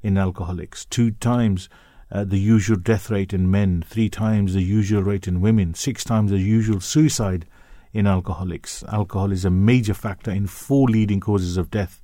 in 0.03 0.17
alcoholics, 0.17 0.85
two 0.85 1.11
times 1.13 1.69
uh, 2.13 2.23
the 2.23 2.39
usual 2.39 2.77
death 2.77 3.11
rate 3.11 3.33
in 3.33 3.51
men, 3.51 3.83
three 3.83 4.09
times 4.09 4.55
the 4.55 4.63
usual 4.63 5.03
rate 5.03 5.27
in 5.27 5.41
women, 5.41 5.75
six 5.75 6.05
times 6.05 6.31
the 6.31 6.39
usual 6.39 6.81
suicide 6.81 7.45
in 7.93 8.07
alcoholics. 8.07 8.85
Alcohol 8.85 9.33
is 9.33 9.45
a 9.45 9.51
major 9.51 9.95
factor 9.95 10.31
in 10.31 10.47
four 10.47 10.89
leading 10.89 11.19
causes 11.21 11.57
of 11.57 11.71
death 11.71 12.01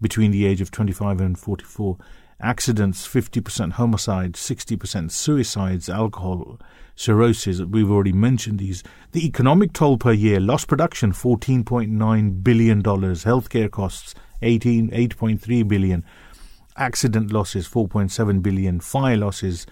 between 0.00 0.32
the 0.32 0.44
age 0.44 0.60
of 0.60 0.70
25 0.70 1.20
and 1.20 1.38
44. 1.38 1.96
Accidents, 2.42 3.06
50% 3.06 3.72
homicides, 3.72 4.40
60% 4.40 5.12
suicides, 5.12 5.88
alcohol, 5.88 6.58
cirrhosis, 6.96 7.60
we've 7.60 7.90
already 7.90 8.12
mentioned 8.12 8.58
these. 8.58 8.82
The 9.12 9.24
economic 9.24 9.72
toll 9.72 9.96
per 9.96 10.12
year, 10.12 10.40
lost 10.40 10.66
production, 10.66 11.12
$14.9 11.12 12.42
billion, 12.42 12.82
healthcare 12.82 13.70
costs, 13.70 14.16
18, 14.42 14.90
8.3 14.90 15.68
billion, 15.68 16.04
accident 16.76 17.32
losses, 17.32 17.68
4.7 17.68 18.42
billion, 18.42 18.80
fire 18.80 19.16
losses, 19.16 19.64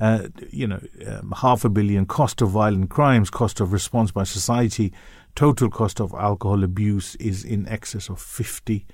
uh, 0.00 0.28
you 0.50 0.66
know, 0.66 0.80
um, 1.06 1.34
half 1.36 1.64
a 1.64 1.68
billion, 1.68 2.06
cost 2.06 2.40
of 2.40 2.50
violent 2.50 2.90
crimes, 2.90 3.28
cost 3.28 3.60
of 3.60 3.72
response 3.72 4.10
by 4.10 4.24
society, 4.24 4.92
total 5.34 5.68
cost 5.68 6.00
of 6.00 6.14
alcohol 6.14 6.64
abuse 6.64 7.16
is 7.16 7.44
in 7.44 7.68
excess 7.68 8.08
of 8.08 8.20
50 8.20 8.86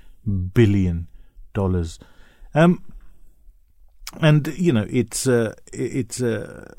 billion 0.52 1.06
dollars. 1.54 1.98
Um, 2.54 2.82
and 4.18 4.46
you 4.58 4.72
know, 4.72 4.86
it's 4.88 5.26
uh, 5.26 5.54
it's 5.72 6.20
uh, 6.20 6.72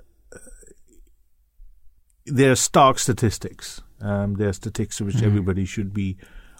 there 2.25 2.51
are 2.51 2.55
stark 2.55 2.99
statistics. 2.99 3.81
Um, 4.01 4.35
there 4.35 4.49
are 4.49 4.53
statistics 4.53 4.99
which 4.99 5.21
everybody 5.21 5.65
should 5.65 5.93
be 5.93 6.17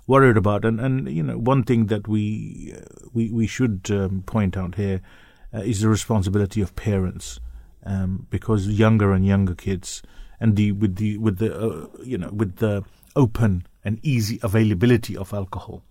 worried 0.08 0.38
about. 0.38 0.64
And 0.66 0.80
and 0.80 1.10
you 1.10 1.24
know, 1.24 1.38
one 1.38 1.64
thing 1.64 1.88
that 1.88 2.08
we 2.08 2.74
uh, 2.76 3.08
we 3.14 3.32
we 3.32 3.48
should 3.48 3.90
um, 3.92 4.24
point 4.24 4.56
out 4.56 4.76
here 4.76 5.02
uh, 5.54 5.60
is 5.60 5.82
the 5.82 5.90
responsibility 5.90 6.62
of 6.62 6.76
parents, 6.76 7.40
um, 7.86 8.28
because 8.30 8.68
younger 8.68 9.12
and 9.12 9.26
younger 9.26 9.56
kids, 9.56 10.02
and 10.40 10.56
the 10.56 10.72
with 10.72 10.96
the 10.96 11.18
with 11.18 11.40
the 11.40 11.54
uh, 11.54 11.88
you 12.04 12.18
know 12.18 12.30
with 12.32 12.58
the 12.58 12.84
open 13.16 13.68
and 13.84 14.00
easy 14.04 14.40
availability 14.42 15.18
of 15.18 15.34
alcohol 15.34 15.84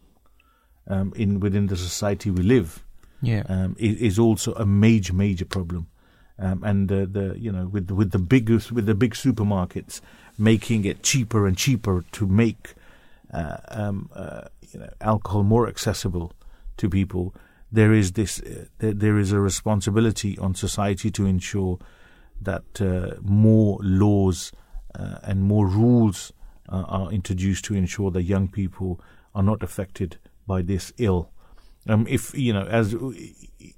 um, 0.86 1.12
in 1.16 1.38
within 1.40 1.66
the 1.66 1.76
society 1.76 2.30
we 2.30 2.42
live 2.42 2.84
yeah. 3.22 3.42
um, 3.48 3.76
is, 3.78 3.96
is 3.96 4.18
also 4.18 4.52
a 4.54 4.66
major 4.66 5.12
major 5.12 5.44
problem. 5.44 5.86
Um, 6.38 6.64
and 6.64 6.88
the, 6.88 7.06
the 7.06 7.38
you 7.38 7.52
know 7.52 7.66
with 7.66 7.90
with 7.90 8.12
the 8.12 8.18
big 8.18 8.48
with 8.48 8.86
the 8.86 8.94
big 8.94 9.14
supermarkets 9.14 10.00
making 10.38 10.86
it 10.86 11.02
cheaper 11.02 11.46
and 11.46 11.56
cheaper 11.56 12.02
to 12.12 12.26
make 12.26 12.74
uh, 13.32 13.58
um, 13.68 14.08
uh, 14.14 14.42
you 14.72 14.80
know 14.80 14.88
alcohol 15.00 15.42
more 15.42 15.68
accessible 15.68 16.32
to 16.78 16.88
people, 16.88 17.34
there 17.70 17.92
is 17.92 18.12
this 18.12 18.40
uh, 18.40 18.64
there, 18.78 18.94
there 18.94 19.18
is 19.18 19.32
a 19.32 19.40
responsibility 19.40 20.38
on 20.38 20.54
society 20.54 21.10
to 21.10 21.26
ensure 21.26 21.78
that 22.40 22.80
uh, 22.80 23.20
more 23.20 23.78
laws 23.82 24.50
uh, 24.98 25.18
and 25.22 25.42
more 25.42 25.66
rules 25.66 26.32
uh, 26.68 26.84
are 26.88 27.12
introduced 27.12 27.64
to 27.66 27.74
ensure 27.74 28.10
that 28.10 28.22
young 28.22 28.48
people 28.48 29.00
are 29.34 29.42
not 29.42 29.62
affected 29.62 30.16
by 30.46 30.62
this 30.62 30.92
ill. 30.98 31.30
Um, 31.88 32.06
if 32.08 32.34
you 32.36 32.52
know, 32.52 32.64
as 32.64 32.94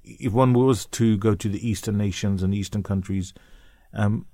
if 0.05 0.33
one 0.33 0.53
was 0.53 0.87
to 0.87 1.17
go 1.17 1.35
to 1.35 1.49
the 1.49 1.67
eastern 1.69 1.97
nations 1.97 2.43
and 2.43 2.55
eastern 2.55 2.83
countries, 2.83 3.33
um, 3.93 4.27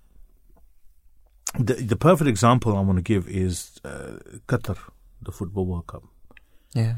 the 1.58 1.74
the 1.74 1.96
perfect 1.96 2.28
example 2.28 2.76
I 2.76 2.80
want 2.80 2.96
to 2.96 3.02
give 3.02 3.28
is 3.28 3.78
uh, 3.84 4.18
Qatar, 4.46 4.78
the 5.20 5.32
football 5.32 5.66
World 5.66 5.86
Cup. 5.86 6.04
Yeah. 6.74 6.94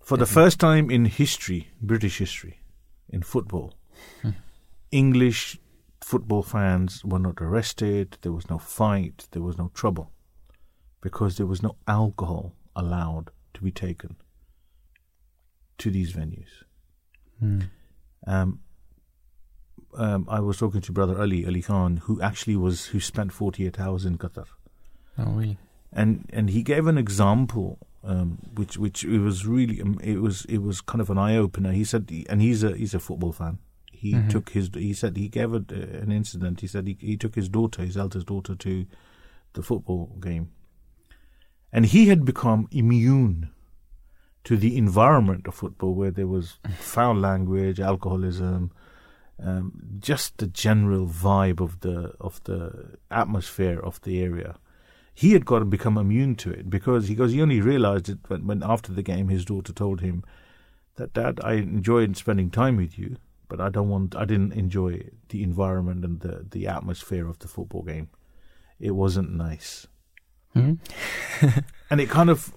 For 0.00 0.16
the 0.16 0.26
first 0.26 0.58
time 0.58 0.90
in 0.90 1.04
history, 1.04 1.68
British 1.82 2.18
history, 2.18 2.60
in 3.10 3.22
football, 3.22 3.74
English 4.90 5.58
football 6.00 6.42
fans 6.42 7.04
were 7.04 7.18
not 7.18 7.42
arrested. 7.42 8.16
There 8.22 8.32
was 8.32 8.48
no 8.48 8.58
fight. 8.58 9.28
There 9.32 9.42
was 9.42 9.58
no 9.58 9.70
trouble, 9.74 10.10
because 11.02 11.36
there 11.36 11.46
was 11.46 11.62
no 11.62 11.76
alcohol 11.86 12.54
allowed 12.74 13.30
to 13.52 13.60
be 13.62 13.70
taken 13.70 14.16
to 15.78 15.90
these 15.90 16.12
venues. 16.12 16.48
Um, 18.26 18.60
um, 19.94 20.26
I 20.28 20.40
was 20.40 20.58
talking 20.58 20.80
to 20.82 20.92
Brother 20.92 21.18
Ali 21.20 21.46
Ali 21.46 21.62
Khan, 21.62 21.98
who 21.98 22.20
actually 22.20 22.56
was 22.56 22.86
who 22.86 23.00
spent 23.00 23.32
forty 23.32 23.66
eight 23.66 23.80
hours 23.80 24.04
in 24.04 24.18
Qatar, 24.18 24.46
Oh, 25.16 25.32
really? 25.32 25.56
and 25.92 26.28
and 26.32 26.50
he 26.50 26.62
gave 26.62 26.86
an 26.86 26.98
example, 26.98 27.78
um, 28.04 28.38
which 28.54 28.76
which 28.76 29.04
it 29.04 29.18
was 29.20 29.46
really 29.46 29.80
um, 29.80 29.98
it 30.02 30.20
was 30.20 30.44
it 30.46 30.58
was 30.58 30.80
kind 30.80 31.00
of 31.00 31.10
an 31.10 31.18
eye 31.18 31.36
opener. 31.36 31.72
He 31.72 31.84
said, 31.84 32.10
and 32.28 32.42
he's 32.42 32.62
a 32.62 32.76
he's 32.76 32.94
a 32.94 32.98
football 33.00 33.32
fan. 33.32 33.58
He 33.92 34.14
Mhm. 34.14 34.30
took 34.30 34.50
his 34.50 34.70
he 34.74 34.92
said 34.92 35.16
he 35.16 35.28
gave 35.28 35.52
a, 35.54 35.64
an 36.02 36.12
incident. 36.12 36.60
He 36.60 36.66
said 36.66 36.86
he 36.86 36.96
he 37.00 37.16
took 37.16 37.34
his 37.34 37.48
daughter, 37.48 37.82
his 37.84 37.96
eldest 37.96 38.26
daughter, 38.26 38.54
to 38.56 38.84
the 39.54 39.62
football 39.62 40.16
game, 40.20 40.50
and 41.72 41.86
he 41.86 42.06
had 42.08 42.24
become 42.24 42.68
immune 42.70 43.50
to 44.48 44.56
the 44.56 44.78
environment 44.78 45.46
of 45.46 45.54
football, 45.54 45.92
where 45.92 46.10
there 46.10 46.26
was 46.26 46.56
foul 46.78 47.14
language, 47.14 47.78
alcoholism, 47.78 48.70
um, 49.38 49.98
just 49.98 50.38
the 50.38 50.46
general 50.46 51.06
vibe 51.06 51.60
of 51.60 51.80
the 51.80 52.14
of 52.18 52.42
the 52.44 52.96
atmosphere 53.10 53.78
of 53.78 54.00
the 54.00 54.22
area. 54.22 54.56
He 55.12 55.34
had 55.34 55.44
got 55.44 55.58
to 55.58 55.66
become 55.66 55.98
immune 55.98 56.34
to 56.36 56.50
it 56.50 56.70
because 56.70 57.08
he 57.08 57.14
goes. 57.14 57.32
He 57.32 57.42
only 57.42 57.60
realized 57.60 58.08
it 58.08 58.20
when, 58.28 58.46
when 58.46 58.62
after 58.62 58.90
the 58.90 59.02
game, 59.02 59.28
his 59.28 59.44
daughter 59.44 59.74
told 59.74 60.00
him 60.00 60.24
that, 60.96 61.12
"Dad, 61.12 61.40
I 61.44 61.56
enjoyed 61.56 62.16
spending 62.16 62.48
time 62.48 62.78
with 62.78 62.98
you, 62.98 63.16
but 63.48 63.60
I 63.60 63.68
don't 63.68 63.90
want. 63.90 64.16
I 64.16 64.24
didn't 64.24 64.54
enjoy 64.54 65.10
the 65.28 65.42
environment 65.42 66.06
and 66.06 66.20
the 66.20 66.46
the 66.50 66.66
atmosphere 66.68 67.28
of 67.28 67.38
the 67.40 67.48
football 67.48 67.82
game. 67.82 68.08
It 68.80 68.92
wasn't 68.92 69.30
nice." 69.30 69.86
Hmm? 70.54 70.76
and 71.90 72.00
it 72.00 72.08
kind 72.10 72.30
of 72.30 72.52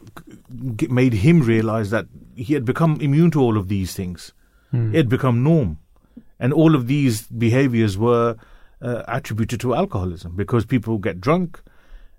made 0.90 1.14
him 1.14 1.42
realize 1.42 1.90
that 1.92 2.08
he 2.36 2.54
had 2.54 2.66
become 2.66 3.00
immune 3.02 3.32
to 3.32 3.42
all 3.42 3.58
of 3.58 3.68
these 3.68 3.94
things. 3.94 4.34
It 4.94 4.98
had 4.98 5.10
become 5.10 5.44
norm, 5.44 5.80
and 6.40 6.54
all 6.54 6.76
of 6.76 6.88
these 6.88 7.24
behaviors 7.28 7.98
were 7.98 8.38
uh, 8.82 9.04
attributed 9.08 9.60
to 9.62 9.76
alcoholism 9.76 10.36
because 10.36 10.66
people 10.66 10.98
get 10.98 11.20
drunk. 11.22 11.62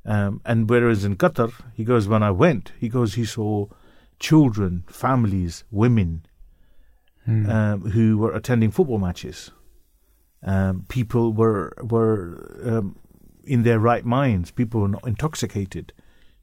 Um, 0.04 0.40
and 0.44 0.68
whereas 0.68 1.04
in 1.04 1.16
Qatar, 1.16 1.52
he 1.74 1.84
goes, 1.84 2.08
when 2.08 2.22
I 2.22 2.30
went, 2.30 2.72
he 2.78 2.88
goes, 2.88 3.14
he 3.14 3.24
saw 3.24 3.68
children, 4.18 4.84
families, 4.88 5.64
women 5.70 6.26
um, 7.26 7.90
who 7.92 8.18
were 8.18 8.34
attending 8.34 8.70
football 8.72 8.98
matches. 8.98 9.52
Um, 10.42 10.86
people 10.88 11.32
were 11.32 11.72
were 11.80 12.60
um, 12.64 12.96
in 13.44 13.62
their 13.62 13.78
right 13.78 14.04
minds. 14.04 14.50
People 14.50 14.80
were 14.80 14.88
not 14.88 15.06
intoxicated. 15.06 15.92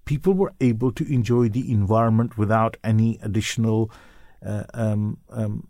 People 0.10 0.34
were 0.34 0.54
able 0.60 0.92
to 1.00 1.04
enjoy 1.14 1.50
the 1.50 1.72
environment 1.72 2.32
without 2.36 2.78
any 2.84 3.20
additional, 3.22 3.92
uh, 4.44 4.64
um, 4.74 5.18
um, 5.30 5.68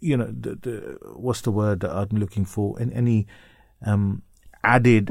you 0.00 0.16
know, 0.16 0.30
the, 0.44 0.52
the, 0.64 0.98
what's 1.24 1.42
the 1.42 1.50
word 1.50 1.80
that 1.80 1.90
I'm 1.90 2.16
looking 2.18 2.46
for? 2.46 2.78
And 2.80 2.90
any 2.94 3.26
um, 3.84 4.22
added 4.64 5.04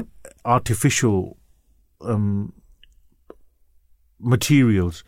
artificial 0.44 1.36
um, 2.00 2.52
materials 4.18 5.04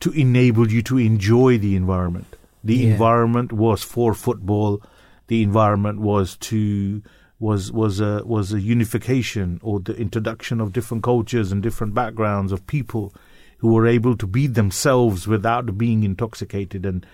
to 0.00 0.10
enable 0.12 0.70
you 0.70 0.82
to 0.82 0.98
enjoy 0.98 1.56
the 1.58 1.74
environment. 1.74 2.26
The 2.62 2.76
Yeah. 2.76 2.92
environment 2.92 3.50
was 3.52 3.82
for 3.82 4.12
football. 4.14 4.82
The 5.28 5.42
environment 5.42 6.00
was 6.00 6.36
to 6.50 7.02
was 7.42 7.72
was 7.72 7.98
a 7.98 8.22
was 8.24 8.52
a 8.52 8.60
unification 8.60 9.58
or 9.64 9.80
the 9.80 9.96
introduction 9.96 10.60
of 10.60 10.72
different 10.72 11.02
cultures 11.02 11.50
and 11.50 11.60
different 11.60 11.92
backgrounds 11.92 12.52
of 12.52 12.64
people 12.68 13.12
who 13.58 13.72
were 13.72 13.84
able 13.84 14.16
to 14.16 14.28
be 14.28 14.46
themselves 14.46 15.26
without 15.26 15.76
being 15.76 16.04
intoxicated. 16.04 16.86
And 16.86 17.04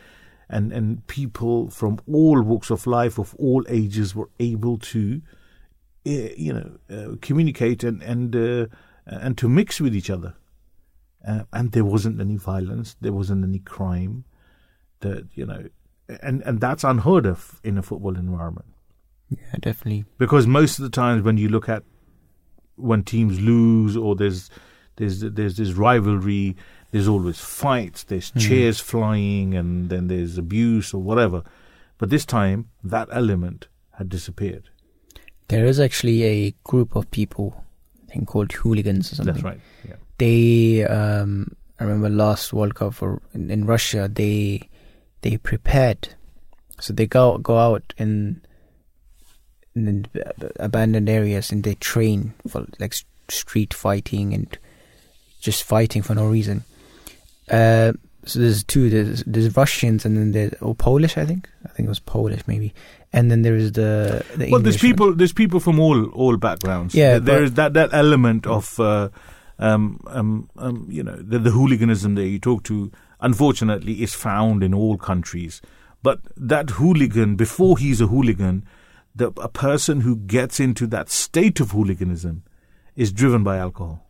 and 0.50 0.70
and 0.70 1.06
people 1.06 1.70
from 1.70 1.98
all 2.06 2.42
walks 2.42 2.70
of 2.70 2.86
life 2.86 3.18
of 3.18 3.34
all 3.36 3.64
ages 3.70 4.14
were 4.14 4.28
able 4.38 4.76
to 4.78 5.22
uh, 6.06 6.10
you 6.36 6.52
know 6.52 6.70
uh, 6.94 7.16
communicate 7.22 7.82
and 7.82 8.02
and 8.02 8.36
uh, 8.36 8.66
and 9.06 9.38
to 9.38 9.48
mix 9.48 9.80
with 9.80 9.96
each 9.96 10.10
other. 10.10 10.34
Uh, 11.26 11.44
and 11.54 11.72
there 11.72 11.86
wasn't 11.86 12.20
any 12.20 12.36
violence. 12.36 12.96
There 13.00 13.14
wasn't 13.14 13.44
any 13.44 13.60
crime 13.60 14.26
that 15.00 15.26
you 15.32 15.46
know 15.46 15.68
and 16.22 16.42
and 16.42 16.60
that's 16.60 16.84
unheard 16.84 17.24
of 17.24 17.62
in 17.64 17.78
a 17.78 17.82
football 17.82 18.14
environment 18.14 18.74
Yeah, 19.30 19.38
definitely. 19.60 20.04
because 20.18 20.46
most 20.46 20.78
of 20.78 20.84
the 20.84 20.90
times 20.90 21.22
when 21.22 21.36
you 21.36 21.48
look 21.48 21.68
at 21.68 21.82
when 22.76 23.02
teams 23.02 23.40
lose 23.40 23.96
or 23.96 24.14
there's 24.16 24.48
there's 24.96 25.20
there's 25.20 25.56
this 25.56 25.72
rivalry 25.72 26.56
there's 26.92 27.08
always 27.08 27.38
fights 27.40 28.04
there's 28.04 28.30
chairs 28.30 28.80
flying 28.80 29.54
and 29.54 29.90
then 29.90 30.08
there's 30.08 30.38
abuse 30.38 30.94
or 30.94 31.02
whatever 31.02 31.42
but 31.98 32.08
this 32.08 32.24
time 32.24 32.68
that 32.82 33.08
element 33.12 33.68
had 33.98 34.08
disappeared 34.08 34.70
There 35.48 35.66
is 35.66 35.78
actually 35.80 36.22
a 36.24 36.54
group 36.64 36.94
of 36.96 37.10
people, 37.10 37.64
I 38.08 38.12
think 38.12 38.28
called 38.28 38.52
hooligans 38.52 39.12
or 39.12 39.16
something. 39.16 39.34
that's 39.34 39.44
right 39.44 39.60
yeah 39.86 39.96
They, 40.18 40.84
um, 40.84 41.54
I 41.80 41.84
remember 41.84 42.08
last 42.08 42.52
World 42.52 42.74
Cup 42.74 42.94
for 42.94 43.20
in, 43.34 43.50
in 43.50 43.66
Russia. 43.66 44.08
They 44.12 44.68
they 45.22 45.36
prepared, 45.36 46.14
so 46.80 46.92
they 46.92 47.06
go 47.06 47.38
go 47.38 47.56
out 47.58 47.94
in 47.98 48.42
in 49.86 50.06
abandoned 50.58 51.08
areas 51.08 51.52
and 51.52 51.62
they 51.62 51.74
train 51.74 52.34
for 52.48 52.66
like 52.78 52.94
street 53.28 53.74
fighting 53.74 54.34
and 54.34 54.58
just 55.40 55.62
fighting 55.62 56.02
for 56.02 56.14
no 56.14 56.26
reason. 56.26 56.64
Uh, 57.50 57.92
so 58.24 58.40
there's 58.40 58.64
two. 58.64 58.90
There's, 58.90 59.22
there's 59.24 59.56
Russians 59.56 60.04
and 60.04 60.16
then 60.16 60.32
there's 60.32 60.54
oh 60.60 60.74
Polish. 60.74 61.16
I 61.16 61.24
think 61.24 61.48
I 61.64 61.68
think 61.68 61.86
it 61.86 61.88
was 61.88 62.00
Polish 62.00 62.42
maybe. 62.46 62.74
And 63.12 63.30
then 63.30 63.42
there 63.42 63.56
is 63.56 63.72
the, 63.72 64.24
the 64.36 64.50
well, 64.50 64.60
there's 64.60 64.74
English 64.76 64.82
one. 64.82 64.90
people. 64.90 65.14
There's 65.14 65.32
people 65.32 65.60
from 65.60 65.80
all 65.80 66.10
all 66.10 66.36
backgrounds. 66.36 66.94
Yeah, 66.94 67.12
Th- 67.12 67.22
there 67.22 67.42
is 67.42 67.54
that 67.54 67.72
that 67.72 67.94
element 67.94 68.46
of, 68.46 68.78
uh, 68.78 69.08
um, 69.58 70.00
um, 70.08 70.50
um, 70.58 70.86
you 70.90 71.02
know, 71.02 71.16
the, 71.16 71.38
the 71.38 71.50
hooliganism 71.50 72.16
that 72.16 72.26
you 72.26 72.38
talk 72.38 72.64
to. 72.64 72.90
Unfortunately, 73.20 74.02
is 74.02 74.14
found 74.14 74.62
in 74.62 74.72
all 74.74 74.96
countries. 74.96 75.60
But 76.02 76.20
that 76.36 76.70
hooligan, 76.70 77.34
before 77.34 77.78
he's 77.78 78.00
a 78.00 78.06
hooligan, 78.06 78.64
the 79.18 79.32
a 79.36 79.48
person 79.48 80.00
who 80.00 80.16
gets 80.16 80.58
into 80.60 80.86
that 80.86 81.10
state 81.10 81.60
of 81.60 81.72
hooliganism 81.72 82.42
is 82.96 83.12
driven 83.12 83.44
by 83.44 83.58
alcohol, 83.58 84.06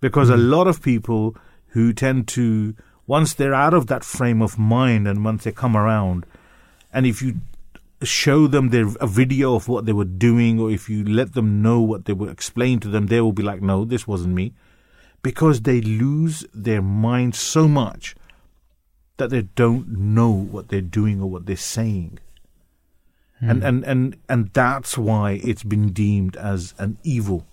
because 0.00 0.30
a 0.30 0.36
hmm. 0.36 0.50
lot 0.50 0.66
of 0.66 0.82
people 0.82 1.36
who 1.68 1.92
tend 1.92 2.28
to 2.28 2.74
once 3.06 3.34
they're 3.34 3.54
out 3.54 3.74
of 3.74 3.86
that 3.88 4.04
frame 4.04 4.40
of 4.40 4.58
mind 4.58 5.08
and 5.08 5.24
once 5.24 5.44
they 5.44 5.52
come 5.52 5.76
around, 5.76 6.24
and 6.92 7.06
if 7.06 7.20
you 7.20 7.40
show 8.02 8.46
them 8.46 8.68
their 8.68 8.88
a 9.00 9.06
video 9.06 9.54
of 9.54 9.68
what 9.68 9.86
they 9.86 9.92
were 9.92 10.04
doing 10.04 10.58
or 10.58 10.70
if 10.70 10.88
you 10.88 11.04
let 11.04 11.34
them 11.34 11.62
know 11.62 11.80
what 11.80 12.04
they 12.04 12.12
were 12.12 12.28
explain 12.28 12.80
to 12.80 12.88
them 12.88 13.06
they 13.06 13.20
will 13.20 13.32
be 13.32 13.44
like 13.44 13.62
no 13.62 13.84
this 13.84 14.06
wasn't 14.06 14.34
me. 14.34 14.52
Because 15.22 15.62
they 15.62 15.80
lose 15.80 16.44
their 16.52 16.82
mind 16.82 17.36
so 17.36 17.68
much 17.68 18.16
that 19.18 19.30
they 19.30 19.42
don't 19.42 19.86
know 19.88 20.32
what 20.32 20.68
they're 20.68 20.80
doing 20.80 21.20
or 21.20 21.30
what 21.30 21.46
they're 21.46 21.56
saying 21.56 22.18
and, 23.50 23.62
and 23.64 23.84
and 23.84 24.16
and 24.28 24.50
that's 24.52 24.96
why 24.96 25.40
it's 25.42 25.64
been 25.64 25.92
deemed 25.92 26.36
as 26.36 26.74
an 26.78 26.96
evil 27.02 27.44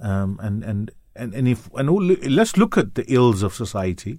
um, 0.00 0.38
and 0.42 0.64
and 0.64 0.90
and 1.14 1.32
and 1.34 1.46
if 1.48 1.70
and 1.74 1.88
all, 1.88 2.02
let's 2.02 2.56
look 2.56 2.76
at 2.76 2.94
the 2.96 3.04
ills 3.12 3.42
of 3.42 3.54
society 3.54 4.18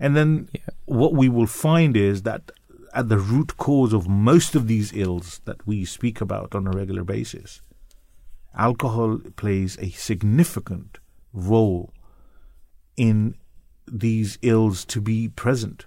and 0.00 0.16
then 0.16 0.48
Yeah. 0.52 0.60
what 0.86 1.12
we 1.14 1.28
will 1.28 1.46
find 1.46 1.96
is 1.96 2.22
that 2.22 2.50
at 2.94 3.08
the 3.08 3.18
root 3.18 3.56
cause 3.56 3.92
of 3.92 4.08
most 4.08 4.54
of 4.54 4.66
these 4.66 4.92
ills 4.94 5.40
that 5.44 5.66
we 5.66 5.84
speak 5.84 6.20
about 6.20 6.54
on 6.54 6.66
a 6.66 6.70
regular 6.70 7.04
basis, 7.04 7.60
alcohol 8.56 9.18
plays 9.36 9.76
a 9.80 9.90
significant 9.90 10.98
role 11.32 11.92
in 12.96 13.34
these 13.86 14.38
ills 14.42 14.84
to 14.86 15.00
be 15.00 15.28
present. 15.28 15.86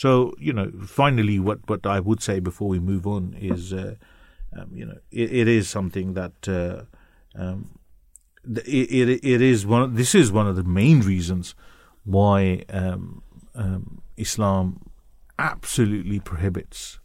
So, 0.00 0.32
you 0.38 0.54
know, 0.54 0.72
finally, 0.86 1.38
what, 1.38 1.58
what 1.68 1.84
I 1.84 2.00
would 2.00 2.22
say 2.22 2.40
before 2.40 2.68
we 2.68 2.78
move 2.78 3.06
on 3.06 3.36
is, 3.38 3.70
uh, 3.70 3.96
um, 4.56 4.70
you 4.72 4.86
know, 4.86 4.96
it, 5.10 5.30
it 5.30 5.46
is 5.46 5.68
something 5.68 6.14
that 6.14 6.48
uh, 6.48 6.84
um, 7.38 7.78
it, 8.42 8.90
it 8.90 9.22
it 9.22 9.42
is 9.42 9.66
one. 9.66 9.82
Of, 9.82 9.96
this 9.96 10.14
is 10.14 10.32
one 10.32 10.46
of 10.46 10.56
the 10.56 10.64
main 10.64 11.02
reasons 11.02 11.54
why 12.04 12.64
um, 12.70 13.22
um, 13.54 14.00
Islam 14.16 14.80
absolutely 15.38 16.18
prohibits 16.18 16.98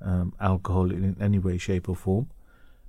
um, 0.00 0.32
alcohol 0.40 0.90
in 0.90 1.18
any 1.20 1.38
way, 1.38 1.58
shape, 1.58 1.86
or 1.86 1.96
form. 1.96 2.30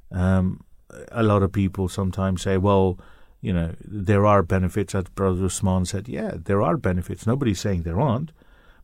Um, 0.10 0.64
a 1.12 1.22
lot 1.22 1.44
of 1.44 1.52
people 1.52 1.90
sometimes 1.90 2.44
say, 2.44 2.58
"Well, 2.58 2.98
you 3.42 3.52
know, 3.52 3.76
there 3.82 4.26
are 4.26 4.42
benefits." 4.42 4.96
As 4.96 5.04
Brother 5.04 5.44
Usman 5.44 5.84
said, 5.84 6.08
"Yeah, 6.08 6.32
there 6.34 6.62
are 6.62 6.78
benefits. 6.78 7.28
Nobody's 7.28 7.60
saying 7.60 7.84
there 7.84 8.00
aren't." 8.00 8.32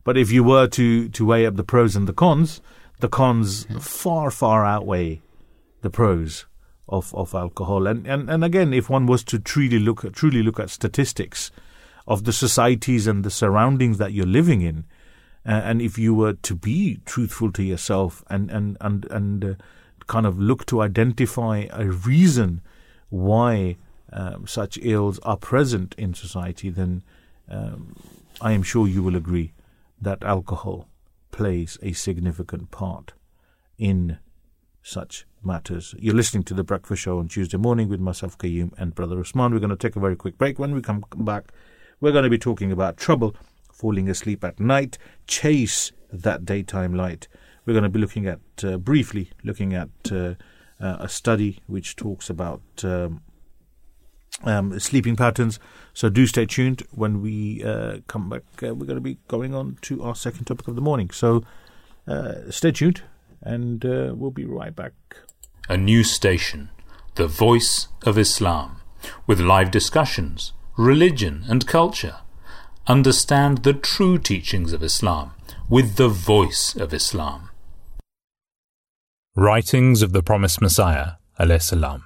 But 0.04 0.18
if 0.18 0.30
you 0.30 0.44
were 0.44 0.66
to 0.68 1.08
to 1.08 1.26
weigh 1.26 1.46
up 1.46 1.56
the 1.56 1.64
pros 1.64 1.96
and 1.96 2.06
the 2.06 2.12
cons, 2.12 2.60
the 3.00 3.08
cons 3.08 3.66
far 3.80 4.30
far 4.30 4.64
outweigh 4.64 5.22
the 5.80 5.90
pros 5.90 6.46
of, 6.88 7.14
of 7.14 7.34
alcohol. 7.34 7.86
And, 7.86 8.06
and 8.06 8.30
and 8.30 8.44
again, 8.44 8.74
if 8.74 8.90
one 8.90 9.06
was 9.06 9.24
to 9.24 9.38
truly 9.38 9.78
look 9.78 10.04
at, 10.04 10.12
truly 10.12 10.42
look 10.42 10.60
at 10.60 10.70
statistics 10.70 11.50
of 12.06 12.24
the 12.24 12.32
societies 12.32 13.06
and 13.06 13.24
the 13.24 13.30
surroundings 13.30 13.96
that 13.96 14.12
you're 14.12 14.26
living 14.26 14.60
in, 14.60 14.84
uh, 15.46 15.62
and 15.64 15.80
if 15.80 15.98
you 15.98 16.14
were 16.14 16.34
to 16.34 16.54
be 16.54 17.00
truthful 17.06 17.50
to 17.52 17.62
yourself 17.62 18.22
and 18.28 18.50
and 18.50 18.76
and 18.82 19.06
and 19.10 19.44
uh, 19.44 19.54
kind 20.06 20.26
of 20.26 20.38
look 20.38 20.66
to 20.66 20.82
identify 20.82 21.66
a 21.70 21.86
reason 21.86 22.60
why 23.08 23.76
um, 24.12 24.46
such 24.46 24.78
ills 24.82 25.18
are 25.20 25.38
present 25.38 25.94
in 25.96 26.12
society, 26.12 26.68
then 26.68 27.02
um, 27.50 27.96
I 28.42 28.52
am 28.52 28.62
sure 28.62 28.86
you 28.86 29.02
will 29.02 29.16
agree 29.16 29.54
that 30.00 30.22
alcohol 30.22 30.88
plays 31.30 31.78
a 31.82 31.92
significant 31.92 32.70
part 32.70 33.12
in 33.78 34.18
such 34.82 35.26
matters. 35.42 35.94
You're 35.98 36.14
listening 36.14 36.44
to 36.44 36.54
the 36.54 36.64
Breakfast 36.64 37.02
Show 37.02 37.18
on 37.18 37.28
Tuesday 37.28 37.56
morning 37.56 37.88
with 37.88 38.00
myself, 38.00 38.36
Kayum, 38.38 38.72
and 38.78 38.94
Brother 38.94 39.18
Usman. 39.18 39.52
We're 39.52 39.58
going 39.58 39.70
to 39.70 39.76
take 39.76 39.96
a 39.96 40.00
very 40.00 40.16
quick 40.16 40.38
break. 40.38 40.58
When 40.58 40.74
we 40.74 40.82
come 40.82 41.04
back, 41.16 41.52
we're 42.00 42.12
going 42.12 42.24
to 42.24 42.30
be 42.30 42.38
talking 42.38 42.70
about 42.70 42.96
trouble, 42.96 43.34
falling 43.72 44.08
asleep 44.08 44.44
at 44.44 44.60
night, 44.60 44.98
chase 45.26 45.92
that 46.12 46.44
daytime 46.44 46.94
light. 46.94 47.28
We're 47.64 47.72
going 47.72 47.84
to 47.84 47.88
be 47.88 47.98
looking 47.98 48.26
at, 48.26 48.40
uh, 48.62 48.76
briefly, 48.76 49.30
looking 49.42 49.74
at 49.74 49.88
uh, 50.12 50.34
uh, 50.80 50.96
a 51.00 51.08
study 51.08 51.60
which 51.66 51.96
talks 51.96 52.28
about 52.28 52.62
um, 52.82 53.22
um, 54.42 54.78
sleeping 54.80 55.16
patterns. 55.16 55.58
So 55.92 56.08
do 56.08 56.26
stay 56.26 56.46
tuned. 56.46 56.82
When 56.90 57.22
we 57.22 57.62
uh, 57.62 57.98
come 58.08 58.28
back, 58.28 58.42
uh, 58.62 58.74
we're 58.74 58.86
going 58.86 58.96
to 58.96 59.00
be 59.00 59.18
going 59.28 59.54
on 59.54 59.78
to 59.82 60.02
our 60.02 60.14
second 60.14 60.46
topic 60.46 60.68
of 60.68 60.74
the 60.74 60.80
morning. 60.80 61.10
So 61.10 61.44
uh, 62.06 62.50
stay 62.50 62.72
tuned, 62.72 63.02
and 63.40 63.84
uh, 63.84 64.12
we'll 64.14 64.30
be 64.30 64.44
right 64.44 64.74
back. 64.74 64.92
A 65.68 65.76
new 65.76 66.04
station, 66.04 66.70
The 67.14 67.26
Voice 67.26 67.88
of 68.04 68.18
Islam, 68.18 68.80
with 69.26 69.40
live 69.40 69.70
discussions, 69.70 70.52
religion 70.76 71.44
and 71.48 71.66
culture, 71.66 72.16
understand 72.86 73.58
the 73.58 73.72
true 73.72 74.18
teachings 74.18 74.72
of 74.72 74.82
Islam 74.82 75.32
with 75.68 75.96
the 75.96 76.08
voice 76.08 76.74
of 76.76 76.92
Islam. 76.92 77.48
Writings 79.34 80.02
of 80.02 80.12
the 80.12 80.22
Promised 80.22 80.60
Messiah, 80.60 81.12
salam. 81.58 82.04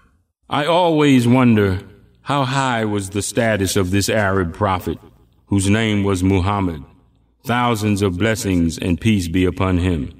I 0.48 0.64
always 0.64 1.26
wonder 1.26 1.80
how 2.28 2.44
high 2.44 2.84
was 2.84 3.08
the 3.08 3.22
status 3.22 3.74
of 3.74 3.90
this 3.90 4.10
Arab 4.10 4.52
prophet, 4.52 4.98
whose 5.46 5.70
name 5.70 6.04
was 6.04 6.22
Muhammad. 6.22 6.84
Thousands 7.42 8.02
of 8.02 8.18
blessings 8.18 8.76
and 8.76 9.00
peace 9.00 9.28
be 9.28 9.46
upon 9.46 9.78
him. 9.78 10.12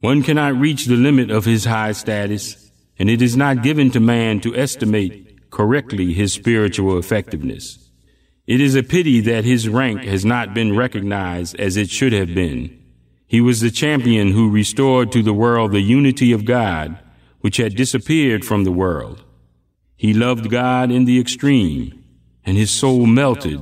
One 0.00 0.24
cannot 0.24 0.56
reach 0.56 0.86
the 0.86 0.96
limit 0.96 1.30
of 1.30 1.44
his 1.44 1.66
high 1.66 1.92
status, 1.92 2.72
and 2.98 3.08
it 3.08 3.22
is 3.22 3.36
not 3.36 3.62
given 3.62 3.92
to 3.92 4.00
man 4.00 4.40
to 4.40 4.56
estimate 4.56 5.48
correctly 5.50 6.12
his 6.12 6.32
spiritual 6.32 6.98
effectiveness. 6.98 7.92
It 8.48 8.60
is 8.60 8.74
a 8.74 8.82
pity 8.82 9.20
that 9.20 9.44
his 9.44 9.68
rank 9.68 10.02
has 10.02 10.24
not 10.24 10.52
been 10.52 10.76
recognized 10.76 11.54
as 11.60 11.76
it 11.76 11.90
should 11.90 12.12
have 12.12 12.34
been. 12.34 12.76
He 13.28 13.40
was 13.40 13.60
the 13.60 13.70
champion 13.70 14.32
who 14.32 14.50
restored 14.50 15.12
to 15.12 15.22
the 15.22 15.32
world 15.32 15.70
the 15.70 15.80
unity 15.80 16.32
of 16.32 16.44
God, 16.44 16.98
which 17.38 17.58
had 17.58 17.76
disappeared 17.76 18.44
from 18.44 18.64
the 18.64 18.72
world. 18.72 19.22
He 20.00 20.14
loved 20.14 20.48
God 20.48 20.90
in 20.90 21.04
the 21.04 21.20
extreme, 21.20 22.02
and 22.46 22.56
his 22.56 22.70
soul 22.70 23.04
melted 23.04 23.60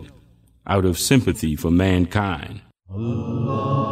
out 0.68 0.84
of 0.84 0.96
sympathy 0.96 1.56
for 1.56 1.68
mankind. 1.68 2.60
Allah. 2.88 3.88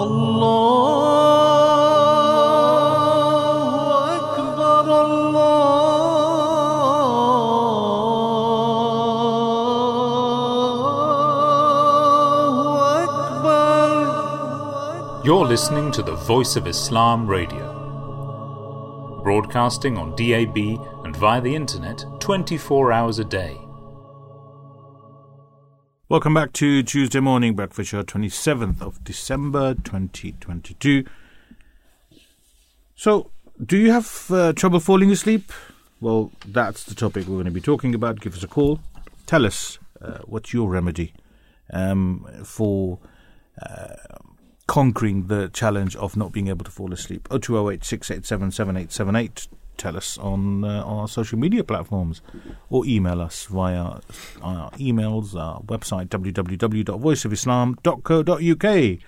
Allah. 0.00 0.78
You're 15.22 15.44
listening 15.44 15.92
to 15.92 16.02
the 16.02 16.14
Voice 16.14 16.56
of 16.56 16.66
Islam 16.66 17.26
Radio, 17.26 17.67
broadcasting 19.28 19.98
on 19.98 20.16
DAB 20.16 20.56
and 21.04 21.14
via 21.14 21.38
the 21.38 21.54
internet 21.54 22.02
24 22.18 22.92
hours 22.92 23.18
a 23.18 23.24
day. 23.24 23.58
Welcome 26.08 26.32
back 26.32 26.54
to 26.54 26.82
Tuesday 26.82 27.20
Morning 27.20 27.54
Breakfast 27.54 27.90
Show, 27.90 28.02
27th 28.02 28.80
of 28.80 29.04
December 29.04 29.74
2022. 29.74 31.04
So, 32.96 33.30
do 33.62 33.76
you 33.76 33.92
have 33.92 34.30
uh, 34.30 34.54
trouble 34.54 34.80
falling 34.80 35.10
asleep? 35.10 35.52
Well, 36.00 36.32
that's 36.46 36.84
the 36.84 36.94
topic 36.94 37.26
we're 37.26 37.34
going 37.34 37.44
to 37.44 37.50
be 37.50 37.60
talking 37.60 37.94
about. 37.94 38.20
Give 38.20 38.34
us 38.34 38.42
a 38.42 38.48
call. 38.48 38.80
Tell 39.26 39.44
us 39.44 39.78
uh, 40.00 40.20
what's 40.24 40.54
your 40.54 40.70
remedy 40.70 41.12
um, 41.70 42.26
for 42.44 42.98
uh, 43.60 43.94
conquering 44.68 45.26
the 45.26 45.48
challenge 45.48 45.96
of 45.96 46.16
not 46.16 46.30
being 46.30 46.46
able 46.46 46.64
to 46.64 46.70
fall 46.70 46.92
asleep. 46.92 47.26
0208 47.28 47.84
687 47.84 48.52
7878. 48.52 49.48
Tell 49.76 49.96
us 49.96 50.16
on, 50.18 50.62
uh, 50.64 50.84
our 50.84 51.08
social 51.08 51.36
media 51.38 51.64
platforms 51.64 52.20
or 52.68 52.84
email 52.84 53.20
us 53.20 53.46
via 53.46 54.00
our 54.42 54.70
emails, 54.72 55.34
our 55.34 55.62
website 55.62 56.08
www.voiceofislam.co.uk. 56.08 58.98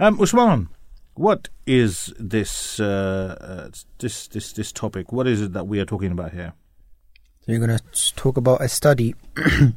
Um, 0.00 0.20
Usman, 0.20 0.68
what 1.14 1.48
is 1.66 2.12
this, 2.18 2.80
uh, 2.80 3.36
uh, 3.40 3.68
this 3.98 4.26
this 4.28 4.52
this 4.52 4.72
topic? 4.72 5.12
What 5.12 5.28
is 5.28 5.42
it 5.42 5.52
that 5.52 5.66
we 5.66 5.80
are 5.80 5.84
talking 5.84 6.12
about 6.12 6.32
here? 6.32 6.54
So 7.44 7.52
you're 7.52 7.64
going 7.64 7.78
to 7.78 8.14
talk 8.14 8.36
about 8.36 8.60
a 8.62 8.68
study 8.68 9.14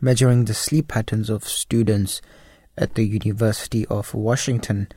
measuring 0.00 0.44
the 0.44 0.54
sleep 0.54 0.86
patterns 0.88 1.30
of 1.30 1.44
students 1.44 2.20
at 2.80 2.94
the 2.94 3.06
University 3.06 3.86
of 3.86 4.14
Washington. 4.14 4.88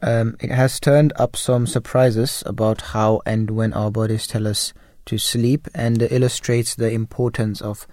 Um, 0.00 0.36
it 0.40 0.50
has 0.50 0.80
turned 0.80 1.12
up 1.16 1.36
some 1.36 1.66
surprises 1.66 2.42
about 2.44 2.80
how 2.80 3.22
and 3.24 3.50
when 3.50 3.72
our 3.72 3.90
bodies 3.90 4.26
tell 4.26 4.48
us 4.48 4.72
to 5.06 5.18
sleep 5.18 5.68
and 5.74 6.02
illustrates 6.02 6.74
the 6.74 6.90
importance 6.90 7.60
of 7.60 7.86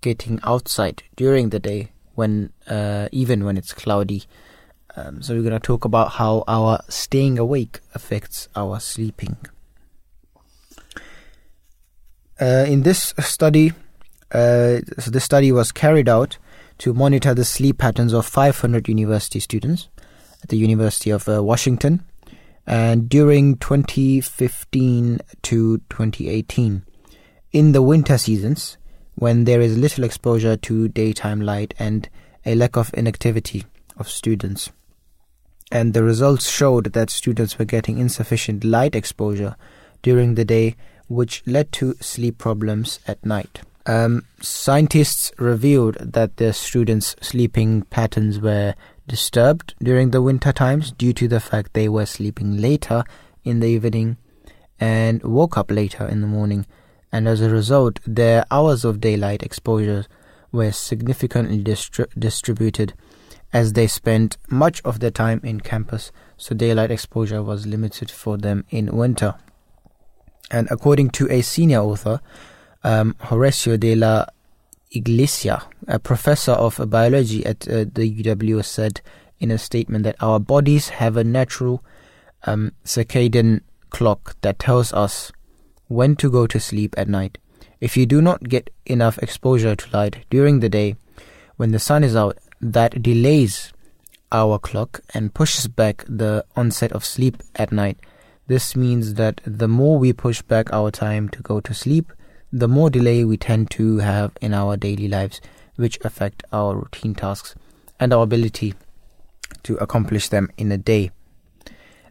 getting 0.00 0.38
outside 0.44 1.02
during 1.16 1.50
the 1.50 1.58
day 1.58 1.90
when 2.14 2.52
uh, 2.68 3.08
even 3.10 3.44
when 3.44 3.56
it's 3.56 3.72
cloudy. 3.72 4.24
Um, 4.96 5.22
so 5.22 5.34
we're 5.34 5.42
going 5.42 5.52
to 5.52 5.58
talk 5.58 5.84
about 5.84 6.12
how 6.12 6.44
our 6.46 6.80
staying 6.88 7.38
awake 7.38 7.80
affects 7.94 8.48
our 8.54 8.78
sleeping. 8.80 9.36
Uh, 12.40 12.64
in 12.66 12.82
this 12.82 13.12
study, 13.18 13.72
uh, 14.32 14.78
so 14.98 15.10
this 15.10 15.24
study 15.24 15.52
was 15.52 15.72
carried 15.72 16.08
out 16.08 16.38
to 16.80 16.94
monitor 16.94 17.34
the 17.34 17.44
sleep 17.44 17.76
patterns 17.76 18.14
of 18.14 18.24
500 18.24 18.88
university 18.88 19.38
students 19.38 19.88
at 20.42 20.48
the 20.48 20.56
University 20.56 21.10
of 21.10 21.28
uh, 21.28 21.42
Washington 21.42 22.02
and 22.66 23.06
during 23.06 23.58
2015 23.58 25.18
to 25.42 25.78
2018 25.78 26.82
in 27.52 27.72
the 27.72 27.82
winter 27.82 28.16
seasons 28.16 28.78
when 29.14 29.44
there 29.44 29.60
is 29.60 29.76
little 29.76 30.04
exposure 30.04 30.56
to 30.56 30.88
daytime 30.88 31.42
light 31.42 31.74
and 31.78 32.08
a 32.46 32.54
lack 32.54 32.76
of 32.76 32.90
inactivity 32.94 33.66
of 33.98 34.08
students. 34.08 34.70
And 35.70 35.92
the 35.92 36.02
results 36.02 36.48
showed 36.48 36.94
that 36.94 37.10
students 37.10 37.58
were 37.58 37.66
getting 37.66 37.98
insufficient 37.98 38.64
light 38.64 38.94
exposure 38.94 39.56
during 40.00 40.34
the 40.34 40.46
day 40.46 40.76
which 41.08 41.42
led 41.46 41.72
to 41.72 41.94
sleep 42.00 42.38
problems 42.38 43.00
at 43.06 43.22
night 43.26 43.60
um, 43.86 44.24
scientists 44.40 45.32
revealed 45.38 45.96
that 46.00 46.36
the 46.36 46.52
students' 46.52 47.16
sleeping 47.20 47.82
patterns 47.82 48.38
were 48.38 48.74
disturbed 49.06 49.74
during 49.82 50.10
the 50.10 50.22
winter 50.22 50.52
times 50.52 50.92
due 50.92 51.12
to 51.12 51.26
the 51.26 51.40
fact 51.40 51.72
they 51.72 51.88
were 51.88 52.06
sleeping 52.06 52.58
later 52.58 53.04
in 53.44 53.60
the 53.60 53.66
evening 53.66 54.16
and 54.78 55.22
woke 55.22 55.56
up 55.56 55.70
later 55.70 56.06
in 56.06 56.20
the 56.20 56.26
morning, 56.26 56.66
and 57.12 57.26
as 57.26 57.40
a 57.40 57.50
result, 57.50 58.00
their 58.06 58.44
hours 58.50 58.84
of 58.84 59.00
daylight 59.00 59.42
exposure 59.42 60.06
were 60.52 60.72
significantly 60.72 61.62
distri- 61.62 62.08
distributed 62.18 62.94
as 63.52 63.72
they 63.72 63.86
spent 63.86 64.36
much 64.48 64.80
of 64.82 65.00
their 65.00 65.10
time 65.10 65.40
in 65.42 65.60
campus, 65.60 66.12
so 66.36 66.54
daylight 66.54 66.90
exposure 66.90 67.42
was 67.42 67.66
limited 67.66 68.10
for 68.10 68.36
them 68.36 68.64
in 68.70 68.96
winter. 68.96 69.34
And 70.50 70.68
according 70.70 71.10
to 71.10 71.30
a 71.30 71.42
senior 71.42 71.80
author, 71.80 72.20
um, 72.82 73.14
Horacio 73.20 73.78
de 73.78 73.94
la 73.94 74.26
Iglesia, 74.90 75.62
a 75.86 75.98
professor 75.98 76.52
of 76.52 76.80
biology 76.90 77.44
at 77.46 77.68
uh, 77.68 77.84
the 77.92 78.22
UW, 78.22 78.64
said 78.64 79.00
in 79.38 79.50
a 79.50 79.58
statement 79.58 80.04
that 80.04 80.16
our 80.20 80.40
bodies 80.40 80.88
have 80.88 81.16
a 81.16 81.24
natural 81.24 81.84
um, 82.44 82.72
circadian 82.84 83.60
clock 83.90 84.36
that 84.42 84.58
tells 84.58 84.92
us 84.92 85.32
when 85.88 86.16
to 86.16 86.30
go 86.30 86.46
to 86.46 86.60
sleep 86.60 86.94
at 86.96 87.08
night. 87.08 87.38
If 87.80 87.96
you 87.96 88.06
do 88.06 88.20
not 88.20 88.48
get 88.48 88.70
enough 88.86 89.18
exposure 89.18 89.74
to 89.74 89.96
light 89.96 90.26
during 90.30 90.60
the 90.60 90.68
day, 90.68 90.96
when 91.56 91.72
the 91.72 91.78
sun 91.78 92.04
is 92.04 92.14
out, 92.14 92.38
that 92.60 93.02
delays 93.02 93.72
our 94.32 94.58
clock 94.58 95.00
and 95.14 95.34
pushes 95.34 95.66
back 95.66 96.04
the 96.08 96.44
onset 96.56 96.92
of 96.92 97.04
sleep 97.04 97.42
at 97.56 97.72
night. 97.72 97.98
This 98.46 98.76
means 98.76 99.14
that 99.14 99.40
the 99.44 99.68
more 99.68 99.98
we 99.98 100.12
push 100.12 100.42
back 100.42 100.72
our 100.72 100.90
time 100.90 101.28
to 101.30 101.42
go 101.42 101.60
to 101.60 101.74
sleep, 101.74 102.12
the 102.52 102.68
more 102.68 102.90
delay 102.90 103.24
we 103.24 103.36
tend 103.36 103.70
to 103.72 103.98
have 103.98 104.32
in 104.40 104.52
our 104.54 104.76
daily 104.76 105.08
lives, 105.08 105.40
which 105.76 105.98
affect 106.04 106.42
our 106.52 106.76
routine 106.76 107.14
tasks 107.14 107.54
and 107.98 108.12
our 108.12 108.22
ability 108.22 108.74
to 109.62 109.76
accomplish 109.76 110.28
them 110.28 110.50
in 110.56 110.72
a 110.72 110.78
day. 110.78 111.10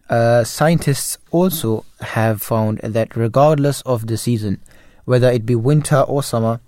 Uh, 0.09 0.43
scientists 0.43 1.17
also 1.31 1.85
have 2.01 2.41
found 2.41 2.79
that 2.79 3.15
regardless 3.15 3.81
of 3.81 4.07
the 4.07 4.17
season, 4.17 4.59
whether 5.05 5.29
it 5.29 5.45
be 5.45 5.55
winter 5.55 6.01
or 6.01 6.23
summer, 6.23 6.59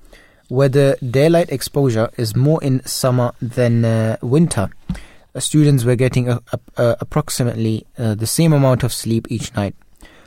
whether 0.48 0.96
daylight 0.98 1.50
exposure 1.52 2.10
is 2.18 2.36
more 2.36 2.62
in 2.64 2.86
summer 2.86 3.34
than 3.42 3.86
uh, 3.86 4.18
winter, 4.22 4.70
uh, 5.34 5.40
students 5.40 5.84
were 5.86 5.96
getting 5.96 6.28
a 6.30 6.42
approximately 6.76 7.86
uh, 7.98 8.14
the 8.16 8.28
same 8.28 8.52
amount 8.52 8.84
of 8.84 8.92
sleep 8.94 9.32
each 9.32 9.54
night. 9.56 9.76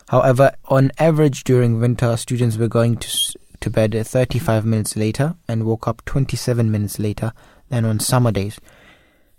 However, 0.09 0.53
on 0.67 0.93
average 0.99 1.45
during 1.45 1.81
winter, 1.81 2.17
students 2.17 2.57
were 2.57 2.69
going 2.69 2.97
to, 2.99 3.39
to 3.61 3.71
bed 3.71 3.95
35 4.07 4.65
minutes 4.65 4.97
later 4.97 5.35
and 5.49 5.65
woke 5.65 5.89
up 5.89 6.05
27 6.05 6.71
minutes 6.71 6.99
later 6.99 7.33
than 7.71 7.85
on 7.85 8.01
summer 8.01 8.31
days. 8.31 8.59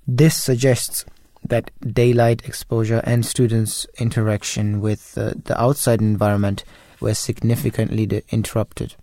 This 0.07 0.35
suggests 0.41 1.05
that 1.47 1.71
daylight 1.93 2.45
exposure 2.45 3.01
and 3.03 3.25
students' 3.25 3.85
interaction 3.99 4.81
with 4.81 5.17
uh, 5.17 5.33
the 5.45 5.59
outside 5.61 6.01
environment 6.01 6.63
were 6.99 7.13
significantly 7.13 8.05
de- 8.07 8.23
interrupted. 8.29 8.95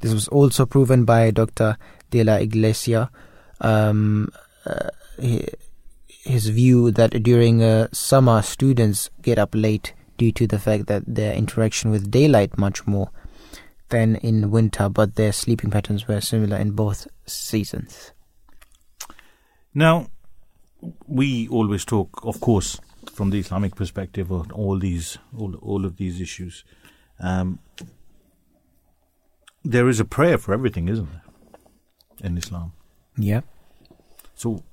This 0.00 0.12
was 0.12 0.28
also 0.28 0.66
proven 0.66 1.04
by 1.04 1.30
Dr. 1.30 1.76
De 2.10 2.22
La 2.22 2.34
Iglesia. 2.34 3.10
Um, 3.60 4.30
uh, 4.66 4.90
his 6.06 6.48
view 6.48 6.90
that 6.90 7.22
during 7.22 7.62
uh, 7.62 7.88
summer, 7.92 8.42
students 8.42 9.10
get 9.22 9.38
up 9.38 9.50
late 9.54 9.94
due 10.20 10.30
to 10.30 10.46
the 10.46 10.58
fact 10.58 10.86
that 10.86 11.02
their 11.06 11.32
interaction 11.32 11.90
with 11.90 12.10
daylight 12.10 12.58
much 12.58 12.86
more 12.86 13.10
than 13.88 14.16
in 14.16 14.50
winter, 14.50 14.90
but 14.90 15.14
their 15.14 15.32
sleeping 15.32 15.70
patterns 15.70 16.06
were 16.06 16.20
similar 16.20 16.58
in 16.58 16.72
both 16.72 17.08
seasons. 17.24 18.12
Now, 19.72 20.08
we 21.06 21.48
always 21.48 21.86
talk, 21.86 22.20
of 22.22 22.38
course, 22.42 22.78
from 23.10 23.30
the 23.30 23.38
Islamic 23.38 23.74
perspective 23.74 24.30
on 24.30 24.50
all 24.50 24.78
these, 24.78 25.16
all, 25.34 25.54
all 25.56 25.86
of 25.86 25.96
these 25.96 26.20
issues. 26.20 26.64
Um, 27.18 27.58
there 29.64 29.88
is 29.88 30.00
a 30.00 30.04
prayer 30.04 30.36
for 30.36 30.52
everything, 30.52 30.88
isn't 30.88 31.08
there, 31.10 31.22
in 32.22 32.36
Islam? 32.36 32.72
Yeah. 33.16 33.40
So, 34.34 34.64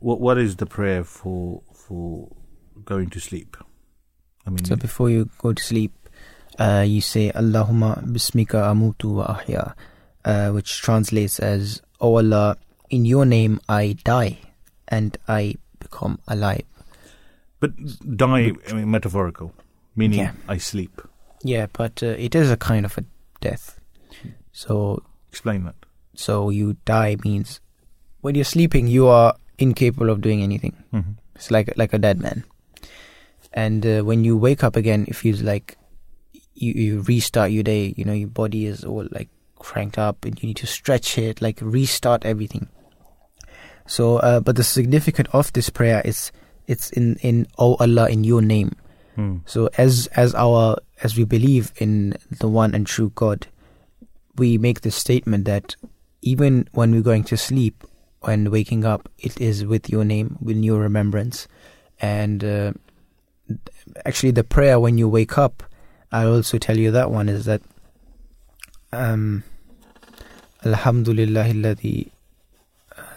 what 0.00 0.18
what 0.18 0.38
is 0.38 0.56
the 0.56 0.66
prayer 0.66 1.04
for 1.04 1.62
for 1.74 2.34
going 2.84 3.10
to 3.10 3.20
sleep? 3.20 3.56
I 4.46 4.50
mean, 4.50 4.64
So 4.64 4.76
before 4.76 5.10
you 5.10 5.28
go 5.38 5.52
to 5.52 5.62
sleep, 5.62 5.92
uh, 6.58 6.84
you 6.86 7.00
say 7.00 7.32
Allahumma 7.32 8.02
bismika 8.06 8.66
amutu 8.70 9.16
wa 9.16 9.34
ahya, 9.38 9.74
uh, 10.24 10.50
which 10.50 10.80
translates 10.82 11.38
as, 11.40 11.82
"O 12.00 12.16
Allah, 12.18 12.56
in 12.90 13.04
Your 13.04 13.24
name 13.26 13.60
I 13.68 13.96
die 14.04 14.38
and 14.88 15.16
I 15.28 15.56
become 15.80 16.18
alive." 16.28 16.62
but 17.58 17.72
die, 18.16 18.52
I 18.68 18.72
mean, 18.74 18.90
metaphorical, 18.90 19.52
meaning 19.96 20.20
Yeah. 20.20 20.32
I 20.46 20.58
sleep. 20.58 21.00
Yeah, 21.42 21.66
but 21.72 22.02
uh, 22.02 22.14
it 22.18 22.34
is 22.34 22.50
a 22.50 22.56
kind 22.56 22.84
of 22.84 22.96
a 22.98 23.04
death. 23.40 23.80
So, 24.52 25.02
Explain 25.30 25.64
that. 25.64 25.74
so 26.14 26.50
you 26.50 26.76
die 26.84 27.16
means 27.24 27.60
when 28.20 28.34
you're 28.34 28.44
sleeping, 28.44 28.86
you 28.88 29.06
are 29.08 29.34
incapable 29.58 30.10
of 30.10 30.20
doing 30.20 30.42
anything. 30.42 30.76
hmm 30.92 31.16
It's 31.34 31.50
like 31.50 31.72
like 31.76 31.92
a 31.92 31.98
dead 31.98 32.20
man. 32.20 32.44
And 33.56 33.84
uh, 33.86 34.02
when 34.02 34.22
you 34.22 34.36
wake 34.36 34.62
up 34.62 34.76
again, 34.76 35.06
it 35.08 35.16
feels 35.16 35.42
like 35.42 35.78
you, 36.54 36.72
you 36.72 37.00
restart 37.00 37.50
your 37.50 37.62
day. 37.62 37.94
You 37.96 38.04
know, 38.04 38.12
your 38.12 38.28
body 38.28 38.66
is 38.66 38.84
all 38.84 39.08
like 39.10 39.30
cranked 39.58 39.98
up, 39.98 40.26
and 40.26 40.40
you 40.40 40.48
need 40.48 40.58
to 40.58 40.66
stretch 40.66 41.16
it, 41.16 41.40
like 41.40 41.58
restart 41.62 42.26
everything. 42.26 42.68
So, 43.86 44.18
uh, 44.18 44.40
but 44.40 44.56
the 44.56 44.62
significance 44.62 45.30
of 45.32 45.52
this 45.54 45.70
prayer 45.70 46.02
is 46.04 46.30
it's 46.66 46.90
in 46.90 47.16
in 47.22 47.46
Oh 47.56 47.76
Allah 47.76 48.08
in 48.10 48.24
Your 48.24 48.42
name. 48.42 48.76
Hmm. 49.14 49.38
So 49.46 49.70
as 49.78 50.06
as 50.08 50.34
our 50.34 50.76
as 51.02 51.16
we 51.16 51.24
believe 51.24 51.72
in 51.78 52.18
the 52.28 52.48
one 52.48 52.74
and 52.74 52.86
true 52.86 53.10
God, 53.14 53.46
we 54.36 54.58
make 54.58 54.82
this 54.82 54.96
statement 54.96 55.46
that 55.46 55.76
even 56.20 56.68
when 56.72 56.92
we're 56.92 57.00
going 57.00 57.24
to 57.24 57.36
sleep 57.36 57.84
and 58.22 58.50
waking 58.50 58.84
up, 58.84 59.08
it 59.18 59.40
is 59.40 59.64
with 59.64 59.88
your 59.88 60.04
name, 60.04 60.36
with 60.42 60.58
your 60.58 60.80
remembrance, 60.80 61.48
and 62.00 62.44
uh, 62.44 62.72
actually 64.04 64.32
the 64.32 64.44
prayer 64.44 64.78
when 64.80 64.98
you 64.98 65.08
wake 65.08 65.36
up, 65.38 65.62
I'll 66.12 66.34
also 66.34 66.58
tell 66.58 66.76
you 66.76 66.90
that 66.92 67.10
one 67.10 67.28
is 67.28 67.44
that 67.44 67.62
um, 68.92 69.42
Alhamdulillah 70.64 71.44
alladhi. 71.44 72.10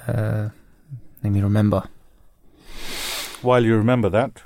Uh, 0.07 0.49
let 1.23 1.31
me 1.31 1.41
remember. 1.41 1.83
While 3.41 3.63
you 3.63 3.75
remember 3.77 4.09
that, 4.09 4.41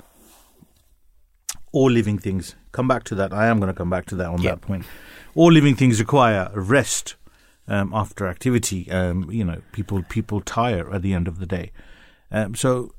all 1.72 1.90
living 1.90 2.18
things, 2.18 2.54
come 2.72 2.86
back 2.86 3.04
to 3.04 3.14
that. 3.16 3.32
I 3.32 3.46
am 3.46 3.58
going 3.58 3.72
to 3.72 3.76
come 3.76 3.90
back 3.90 4.06
to 4.06 4.14
that 4.16 4.26
on 4.28 4.40
Yeah. 4.42 4.50
that 4.50 4.60
point. 4.60 4.84
All 5.34 5.50
living 5.50 5.74
things 5.74 5.98
require 5.98 6.50
rest 6.54 7.16
um, 7.66 7.92
after 7.92 8.28
activity. 8.28 8.88
Um, 8.90 9.28
you 9.30 9.44
know, 9.44 9.62
people 9.72 10.04
people 10.08 10.40
tire 10.40 10.92
at 10.94 11.02
the 11.02 11.12
end 11.12 11.26
of 11.26 11.38
the 11.40 11.46
day. 11.46 11.72
Um, 12.30 12.54
so, 12.54 12.94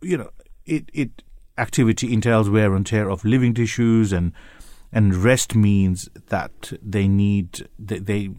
you 0.00 0.16
know, 0.16 0.30
it 0.64 0.88
it 0.94 1.22
activity 1.62 2.12
entails 2.12 2.50
wear 2.50 2.74
and 2.74 2.84
tear 2.84 3.08
of 3.08 3.24
living 3.24 3.54
tissues, 3.54 4.12
and 4.12 4.32
and 4.92 5.14
rest 5.14 5.54
means 5.54 6.08
that 6.28 6.72
they 6.82 7.06
need 7.08 7.68
they, 7.78 7.98
they 7.98 8.30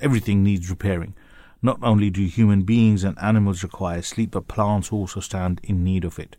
everything 0.00 0.42
needs 0.42 0.70
repairing. 0.70 1.14
Not 1.60 1.78
only 1.82 2.10
do 2.10 2.24
human 2.24 2.62
beings 2.62 3.04
and 3.04 3.16
animals 3.18 3.62
require 3.62 4.02
sleep, 4.02 4.32
but 4.32 4.48
plants 4.48 4.92
also 4.92 5.20
stand 5.20 5.60
in 5.62 5.84
need 5.84 6.04
of 6.04 6.18
it. 6.18 6.36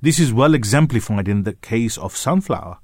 This 0.00 0.18
is 0.20 0.32
well 0.32 0.54
exemplified 0.54 1.26
in 1.26 1.42
the 1.42 1.54
case 1.54 1.96
of 1.98 2.16
sunflower, 2.16 2.78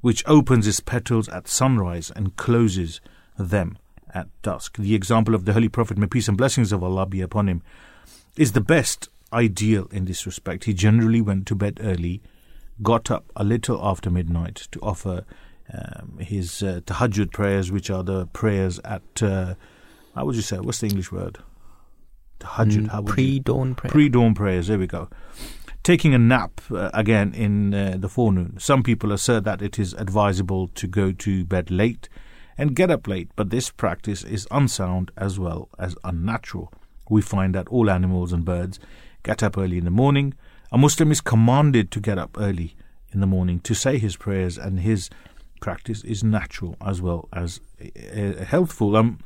which 0.00 0.22
opens 0.26 0.66
its 0.66 0.80
petals 0.80 1.28
at 1.28 1.48
sunrise 1.48 2.12
and 2.14 2.36
closes 2.36 3.00
them 3.36 3.78
at 4.14 4.28
dusk. 4.42 4.76
The 4.76 4.94
example 4.94 5.34
of 5.34 5.44
the 5.44 5.54
Holy 5.54 5.68
Prophet, 5.68 5.98
may 5.98 6.06
peace 6.06 6.28
and 6.28 6.38
blessings 6.38 6.72
of 6.72 6.84
Allah 6.84 7.06
be 7.06 7.20
upon 7.20 7.48
him, 7.48 7.62
is 8.36 8.52
the 8.52 8.60
best 8.60 9.08
ideal 9.32 9.88
in 9.90 10.04
this 10.06 10.26
respect. 10.26 10.64
He 10.64 10.74
generally 10.74 11.20
went 11.20 11.46
to 11.48 11.54
bed 11.54 11.78
early, 11.82 12.22
got 12.82 13.10
up 13.10 13.30
a 13.36 13.44
little 13.44 13.78
after 13.86 14.10
midnight 14.10 14.68
to 14.72 14.80
offer 14.80 15.24
um, 15.72 16.18
his 16.20 16.62
uh, 16.62 16.80
tahajjud 16.86 17.32
prayers, 17.32 17.70
which 17.70 17.90
are 17.90 18.02
the 18.02 18.26
prayers 18.28 18.78
at, 18.84 19.22
uh, 19.22 19.54
how 20.14 20.24
would 20.24 20.36
you 20.36 20.42
say, 20.42 20.58
what's 20.58 20.80
the 20.80 20.86
English 20.86 21.12
word? 21.12 21.38
Tahajjud, 22.40 22.92
you- 22.94 23.02
Pre 23.12 23.38
dawn 23.40 23.74
prayers. 23.74 23.92
Pre-dawn 23.92 24.34
prayers. 24.34 24.66
There 24.68 24.78
we 24.78 24.86
go. 24.86 25.08
Taking 25.82 26.14
a 26.14 26.18
nap 26.18 26.60
uh, 26.70 26.90
again 26.94 27.32
in 27.34 27.72
uh, 27.74 27.96
the 27.98 28.08
forenoon. 28.08 28.56
Some 28.58 28.82
people 28.82 29.12
assert 29.12 29.44
that 29.44 29.62
it 29.62 29.78
is 29.78 29.94
advisable 29.94 30.68
to 30.68 30.86
go 30.86 31.12
to 31.12 31.44
bed 31.44 31.70
late 31.70 32.08
and 32.56 32.74
get 32.74 32.90
up 32.90 33.06
late, 33.06 33.30
but 33.36 33.50
this 33.50 33.70
practice 33.70 34.22
is 34.24 34.46
unsound 34.50 35.10
as 35.16 35.38
well 35.38 35.68
as 35.78 35.96
unnatural. 36.04 36.72
We 37.08 37.22
find 37.22 37.54
that 37.54 37.68
all 37.68 37.88
animals 37.90 38.32
and 38.32 38.44
birds 38.44 38.78
get 39.22 39.42
up 39.42 39.56
early 39.58 39.78
in 39.78 39.84
the 39.84 39.90
morning. 39.90 40.34
A 40.72 40.78
Muslim 40.78 41.10
is 41.10 41.20
commanded 41.20 41.90
to 41.92 42.00
get 42.00 42.18
up 42.18 42.36
early 42.38 42.74
in 43.12 43.20
the 43.20 43.26
morning 43.26 43.60
to 43.60 43.74
say 43.74 43.98
his 43.98 44.16
prayers, 44.16 44.58
and 44.58 44.80
his 44.80 45.08
practice 45.60 46.04
is 46.04 46.22
natural 46.22 46.76
as 46.84 47.00
well 47.02 47.28
as 47.32 47.60
uh, 47.82 48.44
healthful. 48.44 48.96
Um, 48.96 49.18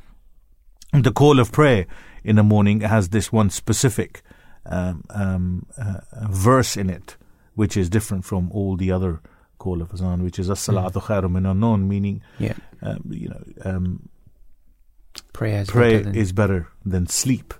the 0.93 1.11
call 1.11 1.39
of 1.39 1.51
prayer 1.51 1.85
in 2.23 2.35
the 2.37 2.43
morning 2.43 2.81
has 2.81 3.09
this 3.09 3.31
one 3.31 3.49
specific 3.49 4.21
um, 4.65 5.03
um, 5.09 5.65
uh, 5.77 5.99
uh, 6.13 6.27
verse 6.29 6.77
in 6.77 6.89
it, 6.89 7.17
which 7.55 7.75
is 7.75 7.89
different 7.89 8.23
from 8.25 8.49
all 8.51 8.77
the 8.77 8.91
other 8.91 9.19
call 9.57 9.81
of 9.81 9.93
azan, 9.93 10.23
which 10.23 10.39
is 10.39 10.49
as-salatu 10.49 11.01
khairum 11.03 11.31
min 11.33 11.45
an 11.45 11.87
meaning, 11.87 12.21
Yeah, 12.39 12.53
um, 12.81 13.01
you 13.09 13.29
know, 13.29 13.43
um, 13.65 14.09
prayer 15.33 15.61
is 15.61 15.69
prayer 15.69 15.91
better 15.99 16.03
than- 16.03 16.15
is 16.15 16.31
better 16.31 16.67
than 16.85 17.07
sleep. 17.07 17.53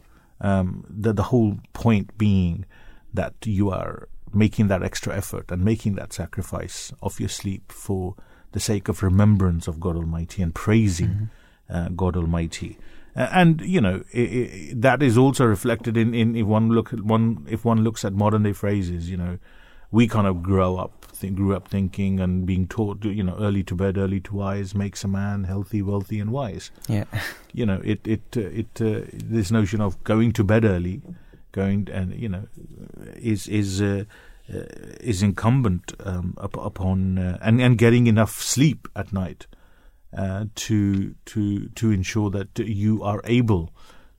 Um, 0.43 0.85
the 0.89 1.13
the 1.13 1.23
whole 1.23 1.57
point 1.71 2.17
being 2.17 2.65
that 3.13 3.33
you 3.45 3.69
are 3.69 4.09
making 4.33 4.67
that 4.67 4.83
extra 4.83 5.15
effort 5.15 5.51
and 5.51 5.63
making 5.63 5.95
that 5.95 6.11
sacrifice 6.11 6.91
of 7.01 7.19
your 7.19 7.29
sleep 7.29 7.71
for 7.71 8.15
the 8.51 8.59
sake 8.59 8.87
of 8.87 9.03
remembrance 9.03 9.67
of 9.67 9.79
God 9.79 9.95
Almighty 9.95 10.41
and 10.41 10.53
praising 10.53 11.29
uh, 11.69 11.89
God 11.89 12.15
Almighty. 12.15 12.77
Uh, 13.15 13.29
and 13.31 13.61
you 13.61 13.79
know 13.79 14.03
i 14.15 14.19
i 14.19 14.73
that 14.75 15.03
is 15.03 15.17
also 15.17 15.45
reflected 15.45 15.95
in, 15.95 16.15
in 16.15 16.35
if 16.35 16.47
one 16.47 16.69
look 16.69 16.91
at 16.91 17.01
one 17.01 17.45
if 17.47 17.63
one 17.63 17.83
looks 17.83 18.03
at 18.03 18.13
modern 18.13 18.43
day 18.43 18.53
phrases. 18.53 19.09
You 19.09 19.17
know, 19.17 19.37
we 19.91 20.07
kind 20.07 20.27
of 20.27 20.41
grow 20.41 20.77
up 20.77 21.02
think, 21.15 21.35
grew 21.35 21.55
up 21.55 21.67
thinking 21.67 22.19
and 22.19 22.45
being 22.45 22.67
taught 22.67 23.01
to, 23.01 23.11
you 23.11 23.23
know 23.23 23.35
early 23.39 23.63
to 23.63 23.75
bed, 23.75 23.97
early 23.97 24.19
to 24.21 24.35
wise 24.35 24.75
makes 24.75 25.03
a 25.03 25.07
man 25.07 25.43
healthy, 25.45 25.81
wealthy, 25.81 26.19
and 26.19 26.31
wise 26.31 26.71
yeah. 26.87 27.05
you 27.53 27.65
know 27.65 27.81
it 27.83 28.05
it 28.07 28.23
uh, 28.35 28.41
it 28.41 28.81
uh, 28.81 29.01
this 29.13 29.51
notion 29.51 29.81
of 29.81 30.03
going 30.03 30.31
to 30.31 30.43
bed 30.43 30.65
early 30.65 31.01
going 31.51 31.87
and 31.91 32.13
you 32.15 32.27
know 32.27 32.47
is 33.15 33.47
is 33.47 33.81
uh, 33.81 34.03
uh, 34.53 34.65
is 34.99 35.23
incumbent 35.23 35.93
um, 36.01 36.35
up, 36.37 36.57
upon 36.57 37.17
uh, 37.17 37.37
and 37.41 37.61
and 37.61 37.77
getting 37.77 38.07
enough 38.07 38.41
sleep 38.41 38.87
at 38.95 39.13
night 39.13 39.47
uh, 40.17 40.45
to 40.55 41.15
to 41.25 41.69
to 41.69 41.91
ensure 41.91 42.29
that 42.29 42.59
you 42.59 43.01
are 43.01 43.21
able 43.23 43.71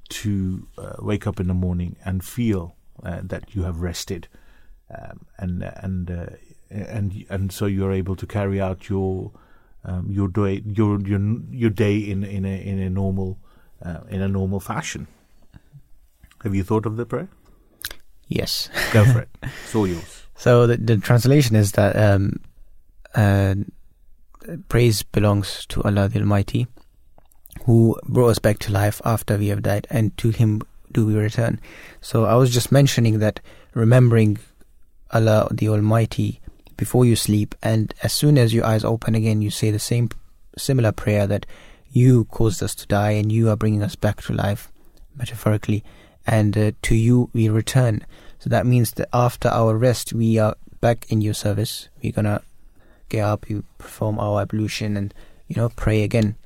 to 0.08 0.66
uh, 0.78 0.94
wake 1.00 1.26
up 1.26 1.40
in 1.40 1.48
the 1.48 1.54
morning 1.54 1.96
and 2.04 2.24
feel 2.24 2.76
uh, 3.02 3.20
that 3.22 3.54
you 3.54 3.64
have 3.64 3.80
rested 3.80 4.28
um, 4.90 5.26
and 5.38 5.62
and 5.62 6.10
uh, 6.10 6.26
and 6.74 7.24
and 7.30 7.52
so 7.52 7.66
you're 7.66 7.92
able 7.92 8.16
to 8.16 8.26
carry 8.26 8.60
out 8.60 8.88
your 8.88 9.30
um, 9.84 10.10
your 10.10 10.28
day 10.28 10.62
your 10.64 11.00
your 11.00 11.20
your 11.50 11.70
day 11.70 11.98
in 11.98 12.24
in 12.24 12.44
a 12.44 12.60
in 12.62 12.78
a 12.80 12.90
normal 12.90 13.38
uh, 13.82 14.00
in 14.08 14.20
a 14.20 14.28
normal 14.28 14.60
fashion. 14.60 15.06
Have 16.42 16.54
you 16.54 16.64
thought 16.64 16.84
of 16.84 16.96
the 16.96 17.06
prayer? 17.06 17.28
Yes. 18.28 18.68
Go 18.92 19.04
for 19.04 19.20
it. 19.20 19.28
It's 19.42 19.74
all 19.74 19.86
yours. 19.86 20.26
So 20.36 20.66
the, 20.66 20.76
the 20.76 20.96
translation 20.96 21.56
is 21.56 21.72
that 21.72 21.96
um, 21.96 22.40
uh, 23.14 23.54
praise 24.68 25.02
belongs 25.02 25.64
to 25.66 25.82
Allah 25.82 26.08
the 26.08 26.18
Almighty, 26.18 26.66
who 27.64 27.96
brought 28.04 28.28
us 28.28 28.38
back 28.38 28.58
to 28.60 28.72
life 28.72 29.00
after 29.04 29.36
we 29.36 29.48
have 29.48 29.62
died, 29.62 29.86
and 29.90 30.16
to 30.18 30.30
Him 30.30 30.62
do 30.92 31.06
we 31.06 31.14
return. 31.14 31.60
So 32.00 32.24
I 32.24 32.34
was 32.34 32.52
just 32.52 32.72
mentioning 32.72 33.20
that 33.20 33.40
remembering 33.74 34.38
Allah 35.12 35.48
the 35.50 35.68
Almighty 35.68 36.40
before 36.76 37.04
you 37.04 37.16
sleep, 37.16 37.54
and 37.62 37.94
as 38.02 38.12
soon 38.12 38.38
as 38.38 38.52
your 38.52 38.64
eyes 38.64 38.84
open 38.84 39.14
again, 39.14 39.42
you 39.42 39.50
say 39.50 39.70
the 39.70 39.78
same 39.78 40.08
similar 40.56 40.92
prayer 40.92 41.26
that 41.26 41.46
you 41.90 42.24
caused 42.26 42.62
us 42.62 42.74
to 42.76 42.86
die, 42.86 43.12
and 43.12 43.30
you 43.30 43.48
are 43.50 43.56
bringing 43.56 43.82
us 43.82 43.96
back 43.96 44.22
to 44.22 44.32
life, 44.32 44.70
metaphorically, 45.16 45.84
and 46.26 46.56
uh, 46.56 46.72
to 46.82 46.94
you 46.94 47.30
we 47.32 47.48
return. 47.48 48.04
So 48.38 48.50
that 48.50 48.66
means 48.66 48.92
that 48.92 49.08
after 49.12 49.48
our 49.48 49.76
rest, 49.76 50.12
we 50.12 50.38
are 50.38 50.56
back 50.80 51.06
in 51.08 51.20
your 51.20 51.34
service. 51.34 51.88
We're 52.02 52.12
gonna 52.12 52.42
get 53.08 53.24
up, 53.24 53.48
you 53.48 53.64
perform 53.78 54.18
our 54.18 54.42
ablution, 54.42 54.96
and 54.96 55.14
you 55.48 55.56
know 55.56 55.68
pray 55.70 56.02
again. 56.02 56.36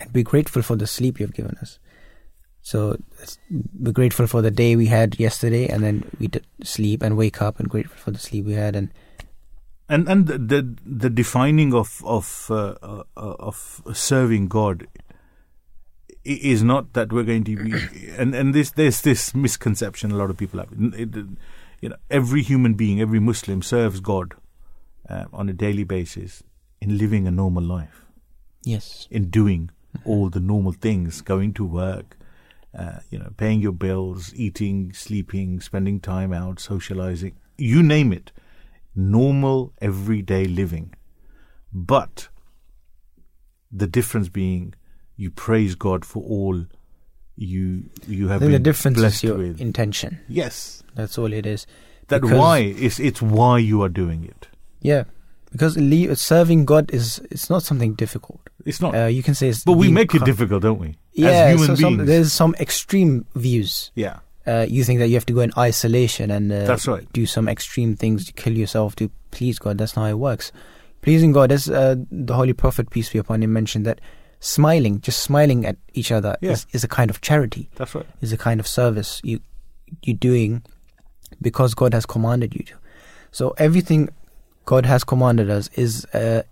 and 0.00 0.12
be 0.12 0.22
grateful 0.22 0.62
for 0.62 0.76
the 0.76 0.86
sleep 0.86 1.18
you've 1.18 1.34
given 1.34 1.56
us. 1.60 1.78
So 2.62 2.98
we're 3.80 3.92
grateful 3.92 4.26
for 4.26 4.42
the 4.42 4.50
day 4.50 4.76
we 4.76 4.86
had 4.86 5.18
yesterday, 5.18 5.66
and 5.68 5.82
then 5.82 6.04
we 6.20 6.28
sleep 6.62 7.02
and 7.02 7.16
wake 7.16 7.40
up, 7.40 7.58
and 7.58 7.68
grateful 7.68 7.96
for 7.96 8.10
the 8.10 8.18
sleep 8.18 8.44
we 8.44 8.52
had, 8.52 8.76
and 8.76 8.90
and 9.88 10.08
and 10.08 10.26
the 10.26 10.38
the, 10.38 10.76
the 10.84 11.10
defining 11.10 11.72
of 11.74 12.02
of 12.04 12.46
uh, 12.50 12.74
uh, 12.82 13.02
of 13.16 13.82
serving 13.92 14.48
God 14.48 14.86
is 16.24 16.62
not 16.62 16.92
that 16.92 17.12
we're 17.12 17.22
going 17.24 17.44
to 17.44 17.56
be 17.56 17.72
and 18.18 18.34
and 18.34 18.54
this 18.54 18.70
there's 18.72 19.00
this 19.02 19.34
misconception 19.34 20.10
a 20.12 20.16
lot 20.16 20.30
of 20.30 20.36
people 20.36 20.60
have. 20.60 20.72
N- 20.72 20.94
it- 20.96 21.38
you 21.80 21.88
know 21.88 21.96
every 22.10 22.42
human 22.42 22.74
being 22.74 23.00
every 23.00 23.20
muslim 23.20 23.62
serves 23.62 24.00
god 24.00 24.34
uh, 25.08 25.26
on 25.32 25.48
a 25.48 25.52
daily 25.52 25.84
basis 25.84 26.42
in 26.80 26.98
living 26.98 27.28
a 27.28 27.30
normal 27.30 27.62
life. 27.62 28.04
Yes, 28.64 29.06
in 29.12 29.30
doing 29.30 29.70
all 30.04 30.28
the 30.28 30.40
normal 30.40 30.72
things 30.72 31.20
going 31.20 31.54
to 31.54 31.64
work 31.64 32.16
uh, 32.76 32.98
you 33.10 33.18
know 33.18 33.30
paying 33.36 33.60
your 33.62 33.70
bills 33.72 34.32
eating 34.34 34.92
sleeping 34.92 35.60
spending 35.60 36.00
time 36.00 36.32
out 36.32 36.58
socializing 36.58 37.36
you 37.56 37.80
name 37.80 38.12
it 38.12 38.32
normal 38.98 39.72
everyday 39.80 40.44
living. 40.44 40.92
But 41.72 42.28
the 43.70 43.86
difference 43.86 44.28
being 44.28 44.74
you 45.16 45.30
praise 45.30 45.74
god 45.74 46.04
for 46.04 46.22
all 46.22 46.64
you 47.36 47.84
you 48.06 48.28
have 48.28 48.40
think 48.40 48.50
the 48.52 48.56
been 48.58 48.62
difference 48.62 48.98
is 48.98 49.22
your 49.22 49.36
with. 49.38 49.60
intention. 49.60 50.18
yes. 50.28 50.82
That's 50.94 51.16
all 51.18 51.32
it 51.32 51.46
is. 51.46 51.66
that 52.08 52.22
Because- 52.22 52.38
why 52.38 52.58
it's 52.58 52.98
it's 52.98 53.22
why 53.22 53.58
you 53.58 53.82
are 53.82 53.88
doing 53.88 54.24
it. 54.24 54.48
Yeah, 54.80 55.04
because 55.52 55.74
serving 56.20 56.64
God 56.64 56.90
is 56.92 57.20
it's 57.30 57.48
not 57.50 57.62
something 57.62 57.94
difficult. 57.94 58.40
it's 58.64 58.80
not. 58.80 58.94
Uh, 58.94 59.06
you 59.06 59.22
can 59.22 59.34
say 59.34 59.48
it's 59.48 59.62
but 59.64 59.74
we 59.74 59.90
make 59.92 60.14
it 60.14 60.24
difficult 60.24 60.62
don't 60.62 60.78
we? 60.80 60.96
Yeah, 61.12 61.28
as 61.28 61.60
human 61.60 61.76
so 61.76 61.82
some, 61.82 61.96
beings. 61.96 62.08
there's 62.08 62.32
some 62.32 62.54
extreme 62.58 63.26
views. 63.34 63.92
yeah 63.94 64.18
Uh, 64.48 64.64
you 64.68 64.82
think 64.84 64.98
that 65.00 65.08
you 65.08 65.14
have 65.14 65.26
to 65.26 65.34
go 65.34 65.40
in 65.42 65.52
isolation 65.58 66.30
and 66.30 66.50
uh, 66.50 66.64
That's 66.64 66.86
right. 66.88 67.06
do 67.12 67.26
some 67.26 67.48
extreme 67.48 67.94
things 67.96 68.24
to 68.26 68.32
kill 68.32 68.54
yourself 68.56 68.96
to 68.96 69.10
please 69.30 69.58
God. 69.58 69.76
That's 69.78 69.94
not 69.96 70.04
how 70.04 70.08
it 70.10 70.18
works. 70.18 70.52
Pleasing 71.02 71.32
God, 71.32 71.52
as 71.52 71.68
uh, 71.68 71.96
the 72.10 72.34
Holy 72.34 72.54
Prophet 72.54 72.88
peace 72.90 73.10
be 73.12 73.18
upon 73.18 73.42
him 73.42 73.52
mentioned 73.52 73.84
that 73.86 74.00
smiling, 74.40 75.00
just 75.02 75.20
smiling 75.20 75.66
at 75.66 75.76
each 75.94 76.10
other, 76.10 76.36
Yeah. 76.40 76.52
is, 76.52 76.66
is 76.72 76.82
a 76.84 76.88
kind 76.88 77.10
of 77.10 77.20
charity. 77.20 77.68
that's 77.76 77.94
right 77.94 78.06
is 78.22 78.32
a 78.32 78.38
kind 78.38 78.58
of 78.60 78.66
service 78.66 79.20
you 79.22 79.40
you're 80.02 80.16
doing 80.16 80.62
because 81.42 81.74
God 81.74 81.92
has 81.94 82.06
commanded 82.06 82.54
you 82.54 82.64
to. 82.64 82.74
So 83.30 83.54
everything 83.58 84.08
God 84.64 84.86
has 84.86 85.04
commanded 85.04 85.50
us 85.50 85.68
is 85.74 86.04
uh, 86.14 86.42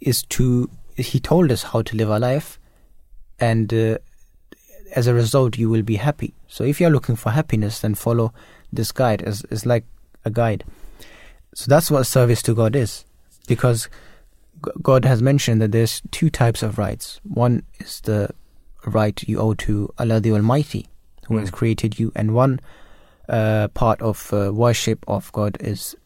is 0.00 0.22
to 0.24 0.68
He 0.96 1.20
told 1.20 1.50
us 1.52 1.62
how 1.62 1.82
to 1.82 1.96
live 1.96 2.10
our 2.10 2.20
life, 2.20 2.58
and 3.38 3.72
uh, 3.72 3.98
as 4.94 5.06
a 5.06 5.14
result, 5.14 5.58
you 5.58 5.68
will 5.68 5.82
be 5.82 5.96
happy. 5.96 6.34
So 6.48 6.64
if 6.64 6.80
you're 6.80 6.90
looking 6.90 7.16
for 7.16 7.30
happiness, 7.30 7.80
then 7.80 7.94
follow 7.94 8.32
this 8.72 8.92
guide. 8.92 9.22
as 9.22 9.42
is 9.50 9.66
like 9.66 9.84
a 10.24 10.30
guide. 10.30 10.64
So 11.54 11.66
that's 11.68 11.90
what 11.90 12.04
service 12.04 12.42
to 12.42 12.54
God 12.54 12.76
is, 12.76 13.04
because 13.46 13.88
God 14.82 15.04
has 15.04 15.22
mentioned 15.22 15.60
that 15.60 15.72
there's 15.72 16.02
two 16.10 16.30
types 16.30 16.62
of 16.62 16.78
rights. 16.78 17.20
One 17.24 17.62
is 17.78 18.00
the 18.02 18.30
right 18.84 19.20
you 19.26 19.38
owe 19.38 19.54
to 19.54 19.92
Allah 19.98 20.20
the 20.20 20.32
Almighty, 20.32 20.86
who 21.28 21.38
has 21.38 21.50
Mm. 21.50 21.54
created 21.54 21.98
you, 21.98 22.12
and 22.14 22.34
one 22.34 22.60
uh, 23.28 23.68
part 23.68 24.00
of 24.02 24.32
uh, 24.32 24.52
worship 24.54 25.04
of 25.08 25.32
God 25.32 25.56
is 25.60 25.96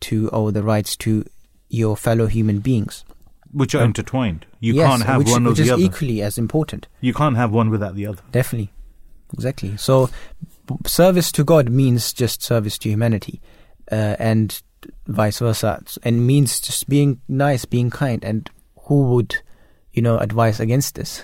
to 0.00 0.30
owe 0.32 0.50
the 0.50 0.62
rights 0.62 0.96
to 0.98 1.24
your 1.68 1.96
fellow 1.96 2.26
human 2.26 2.60
beings. 2.60 3.04
Which 3.52 3.74
are 3.74 3.82
Um, 3.82 3.88
intertwined 3.88 4.46
you 4.60 4.74
Yes, 4.74 4.86
can't 4.88 5.02
have 5.04 5.18
which, 5.18 5.28
one 5.28 5.46
or 5.46 5.50
which 5.50 5.58
the 5.58 5.64
is 5.64 5.70
other 5.70 5.82
equally 5.82 6.22
as 6.22 6.38
important. 6.38 6.86
you 7.00 7.14
can't 7.14 7.36
have 7.36 7.52
one 7.52 7.70
without 7.70 7.94
the 7.94 8.06
other 8.06 8.22
Definitely, 8.32 8.70
exactly. 9.32 9.76
So, 9.76 10.10
b- 10.66 10.76
service 10.86 11.32
to 11.32 11.44
God 11.44 11.68
means 11.70 12.12
just 12.12 12.42
service 12.42 12.78
to 12.78 12.88
humanity, 12.88 13.40
uh, 13.90 14.16
and 14.18 14.60
vice 15.06 15.38
versa, 15.40 15.82
and 16.02 16.26
means 16.26 16.60
just 16.60 16.88
being 16.88 17.20
nice, 17.28 17.64
being 17.64 17.90
kind. 17.90 18.24
And 18.24 18.48
who 18.86 19.04
would, 19.14 19.36
you 19.92 20.02
know, 20.02 20.18
advise 20.18 20.60
against 20.60 20.94
this? 20.94 21.22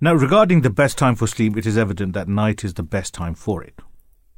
Now, 0.00 0.14
regarding 0.14 0.60
the 0.62 0.70
best 0.70 0.96
time 0.96 1.16
for 1.16 1.26
sleep, 1.26 1.56
it 1.56 1.66
is 1.66 1.76
evident 1.76 2.12
that 2.14 2.28
night 2.28 2.64
is 2.64 2.74
the 2.74 2.82
best 2.82 3.12
time 3.14 3.34
for 3.34 3.62
it. 3.64 3.74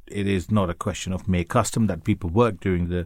It 0.07 0.27
is 0.27 0.49
not 0.51 0.69
a 0.69 0.73
question 0.73 1.13
of 1.13 1.27
mere 1.27 1.43
custom 1.43 1.87
that 1.87 2.03
people 2.03 2.29
work 2.29 2.59
during 2.59 2.89
the 2.89 3.05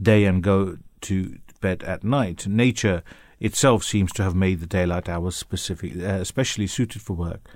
day 0.00 0.24
and 0.24 0.42
go 0.42 0.78
to 1.02 1.38
bed 1.62 1.82
at 1.84 2.04
night. 2.04 2.46
Nature 2.46 3.02
itself 3.40 3.82
seems 3.82 4.12
to 4.12 4.22
have 4.22 4.34
made 4.34 4.60
the 4.60 4.66
daylight 4.66 5.08
hours 5.08 5.34
specific, 5.34 5.96
uh, 5.96 6.20
especially 6.20 6.66
suited 6.66 7.00
for 7.00 7.14
work, 7.14 7.48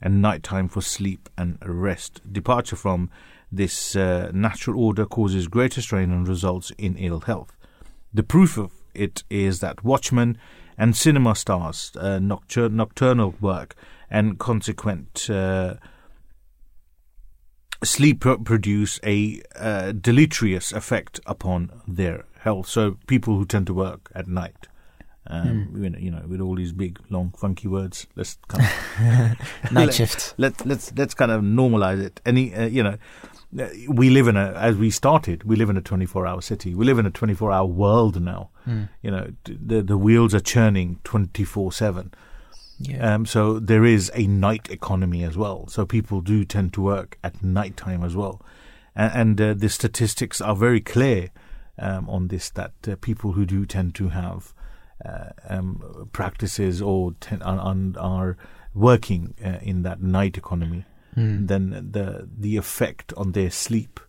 and 0.00 0.22
nighttime 0.22 0.68
for 0.68 0.80
sleep 0.80 1.28
and 1.36 1.58
rest. 1.64 2.20
Departure 2.32 2.76
from 2.76 3.10
this 3.50 3.96
uh, 3.96 4.30
natural 4.32 4.80
order 4.80 5.04
causes 5.04 5.48
greater 5.48 5.82
strain 5.82 6.12
and 6.12 6.28
results 6.28 6.70
in 6.78 6.96
ill 6.96 7.20
health. 7.20 7.56
The 8.14 8.22
proof 8.22 8.56
of 8.56 8.72
it 8.94 9.24
is 9.28 9.60
that 9.60 9.84
watchmen 9.84 10.38
and 10.78 10.96
cinema 10.96 11.34
stars, 11.34 11.92
uh, 11.98 12.18
noctur- 12.18 12.70
nocturnal 12.70 13.34
work, 13.40 13.74
and 14.10 14.38
consequent 14.38 15.28
uh, 15.28 15.74
sleep 17.82 18.20
produce 18.20 19.00
a 19.04 19.42
uh, 19.56 19.92
deleterious 19.92 20.72
effect 20.72 21.20
upon 21.26 21.82
their 21.86 22.24
health. 22.46 22.68
So 22.68 22.96
people 23.06 23.36
who 23.36 23.44
tend 23.44 23.66
to 23.66 23.74
work 23.74 24.10
at 24.14 24.26
night. 24.28 24.68
Um, 25.28 25.72
you, 25.74 25.90
know, 25.90 25.98
you 25.98 26.10
know, 26.12 26.22
with 26.28 26.40
all 26.40 26.54
these 26.54 26.72
big, 26.72 27.00
long, 27.10 27.34
funky 27.36 27.66
words, 27.66 28.06
let's 28.14 28.38
kind 28.46 28.64
of 28.64 29.72
Night 29.72 29.86
Let- 29.86 29.94
shift. 29.94 30.34
Let 30.38 30.64
let's 30.64 30.92
let's 30.96 31.14
kind 31.14 31.32
of 31.32 31.42
normalize 31.42 32.00
it. 32.00 32.20
Any, 32.24 32.54
uh, 32.54 32.66
you 32.66 32.84
know, 32.84 32.96
uh, 33.60 33.68
we 33.88 34.08
live 34.08 34.28
in 34.28 34.36
a 34.36 34.52
as 34.52 34.76
we 34.76 34.88
started, 34.90 35.42
we 35.42 35.56
live 35.56 35.68
in 35.68 35.76
a 35.76 35.82
24-hour 35.82 36.40
city. 36.42 36.76
We 36.76 36.84
live 36.84 37.00
in 37.00 37.06
a 37.06 37.10
24-hour 37.10 37.66
world 37.66 38.22
now. 38.22 38.50
You 39.02 39.10
know, 39.10 39.32
the 39.44 39.82
the 39.82 39.98
wheels 39.98 40.32
are 40.32 40.44
churning 40.54 41.00
24/7. 41.02 42.12
Yeah. 42.78 43.14
Um, 43.14 43.26
so 43.26 43.58
there 43.58 43.84
is 43.84 44.12
a 44.14 44.26
night 44.28 44.70
economy 44.70 45.24
as 45.24 45.36
well. 45.36 45.66
So 45.66 45.84
people 45.86 46.20
do 46.20 46.44
tend 46.44 46.72
to 46.74 46.82
work 46.82 47.18
at 47.24 47.42
night 47.42 47.76
time 47.76 48.04
as 48.04 48.14
well, 48.14 48.40
and, 48.94 49.12
and 49.20 49.40
uh, 49.40 49.54
the 49.54 49.68
statistics 49.68 50.40
are 50.40 50.54
very 50.54 50.80
clear 50.80 51.30
um, 51.78 52.08
on 52.08 52.28
this. 52.28 52.50
That 52.50 52.72
uh, 52.88 52.96
people 53.00 53.32
who 53.32 53.44
do 53.46 53.66
tend 53.66 53.94
to 53.96 54.08
have 54.08 54.52
uh, 55.04 55.30
um, 55.48 56.08
practices 56.12 56.80
or 56.82 57.12
ten, 57.20 57.42
are, 57.42 57.74
are- 57.98 58.36
working 58.74 59.34
uh, 59.42 59.58
in 59.62 59.82
that 59.82 60.02
night 60.02 60.36
economy, 60.36 60.84
Hmm. 61.14 61.46
then 61.46 61.70
the 61.92 62.28
the 62.40 62.58
effect 62.58 63.12
on 63.16 63.32
their 63.32 63.50
sleep 63.50 64.00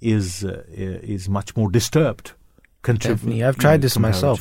is 0.00 0.42
uh, 0.44 0.62
is 0.68 1.28
much 1.28 1.54
more 1.56 1.70
disturbed. 1.70 2.32
Contrib- 2.82 3.08
Definitely. 3.18 3.44
I've 3.44 3.56
you 3.56 3.60
tried 3.60 3.80
know, 3.80 3.82
this 3.82 3.98
myself. 3.98 4.40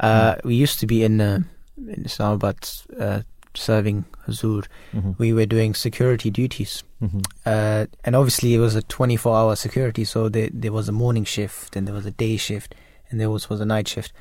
Uh, 0.00 0.36
we 0.44 0.54
used 0.54 0.80
to 0.80 0.86
be 0.86 1.04
in 1.04 1.20
uh, 1.20 1.40
in 1.76 2.04
Islamabad 2.06 2.56
uh, 2.98 3.20
serving 3.56 4.04
Hazur. 4.26 4.64
Mhm. 4.94 5.18
We 5.18 5.32
were 5.32 5.46
doing 5.46 5.74
security 5.74 6.30
duties. 6.30 6.82
Mhm. 7.02 7.24
Uh, 7.44 7.86
and 8.04 8.16
obviously 8.16 8.54
it 8.54 8.58
was 8.58 8.74
a 8.74 8.82
24 8.82 9.36
hour 9.36 9.56
security 9.56 10.04
so 10.04 10.28
there, 10.28 10.48
there 10.52 10.72
was 10.72 10.88
a 10.88 10.92
morning 10.92 11.24
shift 11.24 11.76
and 11.76 11.86
there 11.86 11.94
was 11.94 12.06
a 12.06 12.10
day 12.10 12.36
shift 12.38 12.74
and 13.10 13.20
there 13.20 13.28
was, 13.30 13.50
was 13.50 13.60
a 13.60 13.66
night 13.66 13.86
shift 13.86 14.12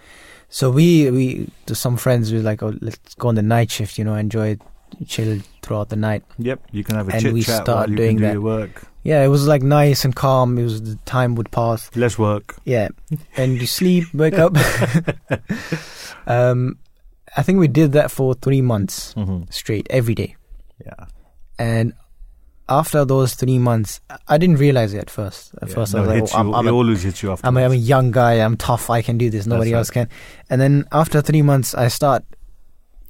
so 0.49 0.69
we 0.69 1.09
we 1.09 1.47
to 1.67 1.73
some 1.73 1.95
friends 1.97 2.31
we 2.33 2.37
were 2.39 2.43
like 2.43 2.61
oh 2.61 2.73
let's 2.81 3.15
go 3.15 3.29
on 3.29 3.35
the 3.35 3.41
night 3.41 3.71
shift 3.71 3.97
you 3.97 4.03
know 4.03 4.13
enjoy 4.15 4.57
chill 5.07 5.39
throughout 5.61 5.87
the 5.89 5.95
night 5.95 6.23
Yep, 6.37 6.59
you 6.71 6.83
can 6.83 6.95
have 6.97 7.07
a 7.09 7.13
And 7.13 7.21
chit 7.21 7.33
we 7.33 7.41
chat 7.43 7.63
start 7.63 7.89
doing 7.95 8.17
do 8.17 8.23
that. 8.23 8.41
work. 8.41 8.83
yeah 9.03 9.23
it 9.23 9.29
was 9.29 9.47
like 9.47 9.63
nice 9.63 10.03
and 10.05 10.13
calm 10.15 10.57
it 10.57 10.63
was 10.63 10.81
the 10.81 10.95
time 11.05 11.35
would 11.35 11.49
pass 11.51 11.89
Less 11.95 12.17
work. 12.19 12.55
yeah 12.65 12.89
and 13.37 13.53
you 13.61 13.67
sleep 13.67 14.03
wake 14.13 14.37
up 14.37 14.55
um 16.27 16.77
i 17.35 17.41
think 17.43 17.59
we 17.59 17.67
did 17.67 17.91
that 17.93 18.11
for 18.11 18.33
three 18.35 18.61
months 18.61 19.13
Mm-hmm. 19.15 19.43
straight 19.49 19.87
every 19.89 20.15
day 20.15 20.35
Yeah. 20.85 21.05
and 21.59 21.93
after 22.67 23.05
those 23.05 23.35
three 23.35 23.59
months 23.59 23.99
i 24.27 24.37
didn't 24.37 24.57
realize 24.57 24.93
it 24.93 24.97
at 24.99 25.09
first 25.09 25.53
at 25.61 25.69
yeah. 25.69 25.75
first 25.75 25.93
no, 25.93 25.99
i 25.99 26.01
was 26.01 26.09
like 26.21 26.33
oh, 26.33 26.39
I'm, 26.39 26.55
I'm 26.55 26.67
a 26.67 26.71
always 26.73 27.03
hits 27.03 27.21
you. 27.21 27.35
I'm 27.43 27.57
a, 27.57 27.63
I'm 27.65 27.71
a 27.71 27.75
young 27.75 28.09
guy. 28.11 28.33
I'm 28.45 28.57
tough. 28.57 28.89
I 28.89 29.01
can 29.03 29.17
do 29.19 29.29
this. 29.29 29.45
Nobody 29.45 29.71
That's 29.71 29.89
else 29.89 29.91
can. 29.91 30.09
And 30.49 30.59
then 30.59 30.85
after 30.91 31.21
three 31.21 31.43
months, 31.43 31.75
I 31.75 31.89
start, 31.89 32.23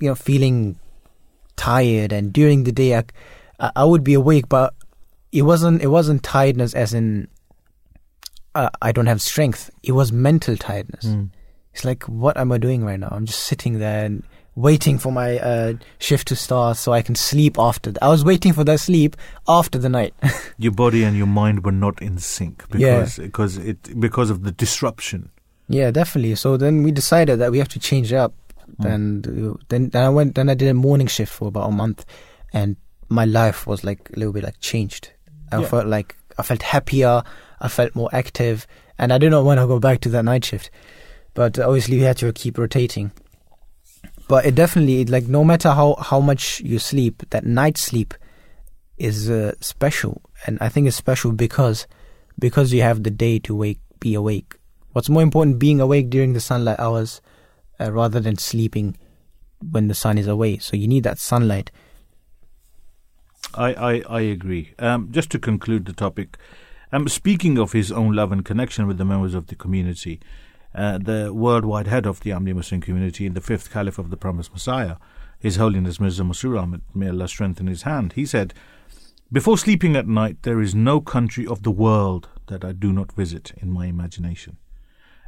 you 0.01 0.09
know, 0.09 0.15
feeling 0.15 0.77
tired. 1.55 2.11
And 2.11 2.33
during 2.33 2.65
the 2.65 2.71
day, 2.73 2.97
I, 2.97 3.03
I 3.59 3.71
I 3.77 3.83
would 3.85 4.03
be 4.03 4.13
awake, 4.13 4.49
but 4.49 4.73
it 5.31 5.43
wasn't. 5.43 5.81
It 5.81 5.87
wasn't 5.87 6.21
tiredness 6.21 6.73
as 6.75 6.93
in 6.93 7.29
uh, 8.55 8.69
I 8.81 8.91
don't 8.91 9.07
have 9.07 9.21
strength. 9.21 9.69
It 9.83 9.93
was 9.93 10.11
mental 10.11 10.57
tiredness. 10.57 11.05
Mm. 11.05 11.29
It's 11.75 11.83
like, 11.83 12.03
what 12.05 12.37
am 12.37 12.53
I 12.53 12.57
doing 12.57 12.85
right 12.85 12.97
now? 12.99 13.09
I'm 13.11 13.25
just 13.25 13.41
sitting 13.43 13.79
there 13.79 14.05
and 14.05 14.23
waiting 14.55 14.97
for 14.97 15.11
my 15.11 15.37
uh, 15.39 15.73
shift 15.99 16.29
to 16.29 16.35
start 16.37 16.77
so 16.77 16.93
I 16.93 17.01
can 17.01 17.15
sleep 17.15 17.59
after. 17.59 17.91
th- 17.91 17.97
I 18.01 18.07
was 18.07 18.23
waiting 18.23 18.53
for 18.53 18.63
that 18.63 18.79
sleep 18.79 19.17
after 19.45 19.77
the 19.77 19.89
night. 19.89 20.13
Your 20.57 20.71
body 20.71 21.03
and 21.03 21.17
your 21.17 21.27
mind 21.27 21.65
were 21.65 21.73
not 21.73 22.01
in 22.01 22.17
sync 22.17 22.63
Yeah. 22.73 22.99
because 23.01 23.17
because 23.17 23.57
it 23.57 23.99
because 23.99 24.29
of 24.29 24.43
the 24.43 24.53
disruption. 24.53 25.31
Yeah, 25.67 25.91
definitely. 25.91 26.35
So 26.35 26.55
then 26.55 26.81
we 26.83 26.91
decided 26.91 27.39
that 27.39 27.51
we 27.51 27.57
have 27.57 27.67
to 27.69 27.79
change 27.79 28.13
it 28.13 28.15
up. 28.15 28.33
Then 28.79 29.21
then 29.67 29.89
then 29.89 30.03
I 30.05 30.09
went 30.09 30.35
then 30.35 30.49
I 30.49 30.53
did 30.53 30.69
a 30.69 30.73
morning 30.73 31.07
shift 31.07 31.33
for 31.33 31.49
about 31.49 31.67
a 31.69 31.73
month, 31.73 32.05
and 32.53 32.77
my 33.09 33.25
life 33.25 33.67
was 33.67 33.83
like 33.83 34.09
a 34.15 34.17
little 34.17 34.31
bit 34.33 34.43
like 34.45 34.59
changed. 34.61 35.11
I 35.51 35.59
Yeah. 35.59 35.67
felt 35.67 35.87
like 35.87 36.15
I 36.37 36.43
felt 36.43 36.61
happier. 36.61 37.21
I 37.59 37.67
felt 37.67 37.95
more 37.95 38.09
active, 38.13 38.65
and 38.97 39.11
I 39.11 39.17
did 39.17 39.31
not 39.31 39.43
want 39.43 39.59
to 39.59 39.67
go 39.67 39.79
back 39.79 39.99
to 40.01 40.09
that 40.09 40.23
night 40.23 40.45
shift. 40.45 40.71
But 41.35 41.59
obviously, 41.59 41.97
you 41.97 42.05
had 42.05 42.17
to 42.17 42.33
keep 42.33 42.57
rotating. 42.57 43.11
But 44.27 44.45
it 44.45 44.55
definitely 44.55 45.05
like 45.05 45.27
no 45.27 45.43
matter 45.43 45.69
how 45.71 45.95
how 46.01 46.19
much 46.19 46.59
you 46.61 46.79
sleep, 46.79 47.21
that 47.29 47.45
night 47.45 47.77
sleep 47.77 48.15
is 48.97 49.29
uh, 49.29 49.53
special, 49.59 50.23
and 50.47 50.57
I 50.59 50.69
think 50.69 50.87
it's 50.87 50.95
special 50.95 51.31
because 51.31 51.85
because 52.39 52.73
you 52.73 52.81
have 52.81 53.03
the 53.03 53.11
day 53.11 53.37
to 53.39 53.55
wake 53.55 53.79
be 53.99 54.15
awake. 54.15 54.55
What's 54.93 55.09
more 55.09 55.21
important, 55.21 55.59
being 55.59 55.79
awake 55.79 56.09
during 56.09 56.33
the 56.33 56.39
sunlight 56.39 56.79
hours 56.79 57.21
uh, 57.79 57.91
rather 57.91 58.19
than 58.19 58.37
sleeping 58.37 58.97
when 59.71 59.87
the 59.87 59.95
sun 59.95 60.17
is 60.17 60.27
away. 60.27 60.57
So 60.57 60.77
you 60.77 60.87
need 60.87 61.03
that 61.03 61.19
sunlight. 61.19 61.71
I, 63.53 63.73
I, 63.73 64.03
I 64.09 64.21
agree. 64.21 64.73
Um, 64.79 65.11
just 65.11 65.29
to 65.31 65.39
conclude 65.39 65.85
the 65.85 65.93
topic, 65.93 66.37
um, 66.91 67.07
speaking 67.07 67.57
of 67.57 67.71
his 67.71 67.91
own 67.91 68.13
love 68.13 68.31
and 68.31 68.43
connection 68.43 68.87
with 68.87 68.97
the 68.97 69.05
members 69.05 69.33
of 69.33 69.47
the 69.47 69.55
community, 69.55 70.19
uh, 70.75 70.97
the 70.97 71.33
worldwide 71.33 71.87
head 71.87 72.05
of 72.05 72.19
the 72.19 72.31
Ahmadi 72.31 72.53
Muslim 72.53 72.81
community 72.81 73.25
and 73.25 73.35
the 73.35 73.41
fifth 73.41 73.71
caliph 73.71 73.97
of 73.97 74.09
the 74.09 74.17
promised 74.17 74.51
Messiah, 74.51 74.97
His 75.39 75.55
Holiness 75.55 75.99
Mirza 75.99 76.23
Masroor 76.23 76.61
Ahmad, 76.61 76.81
may 76.93 77.07
Allah 77.09 77.27
strengthen 77.27 77.67
his 77.67 77.83
hand, 77.83 78.13
he 78.13 78.25
said, 78.25 78.53
Before 79.31 79.57
sleeping 79.57 79.95
at 79.95 80.07
night, 80.07 80.43
there 80.43 80.61
is 80.61 80.75
no 80.75 80.99
country 80.99 81.47
of 81.47 81.63
the 81.63 81.71
world 81.71 82.27
that 82.47 82.65
I 82.65 82.73
do 82.73 82.91
not 82.91 83.13
visit 83.13 83.53
in 83.57 83.71
my 83.71 83.85
imagination. 83.85 84.57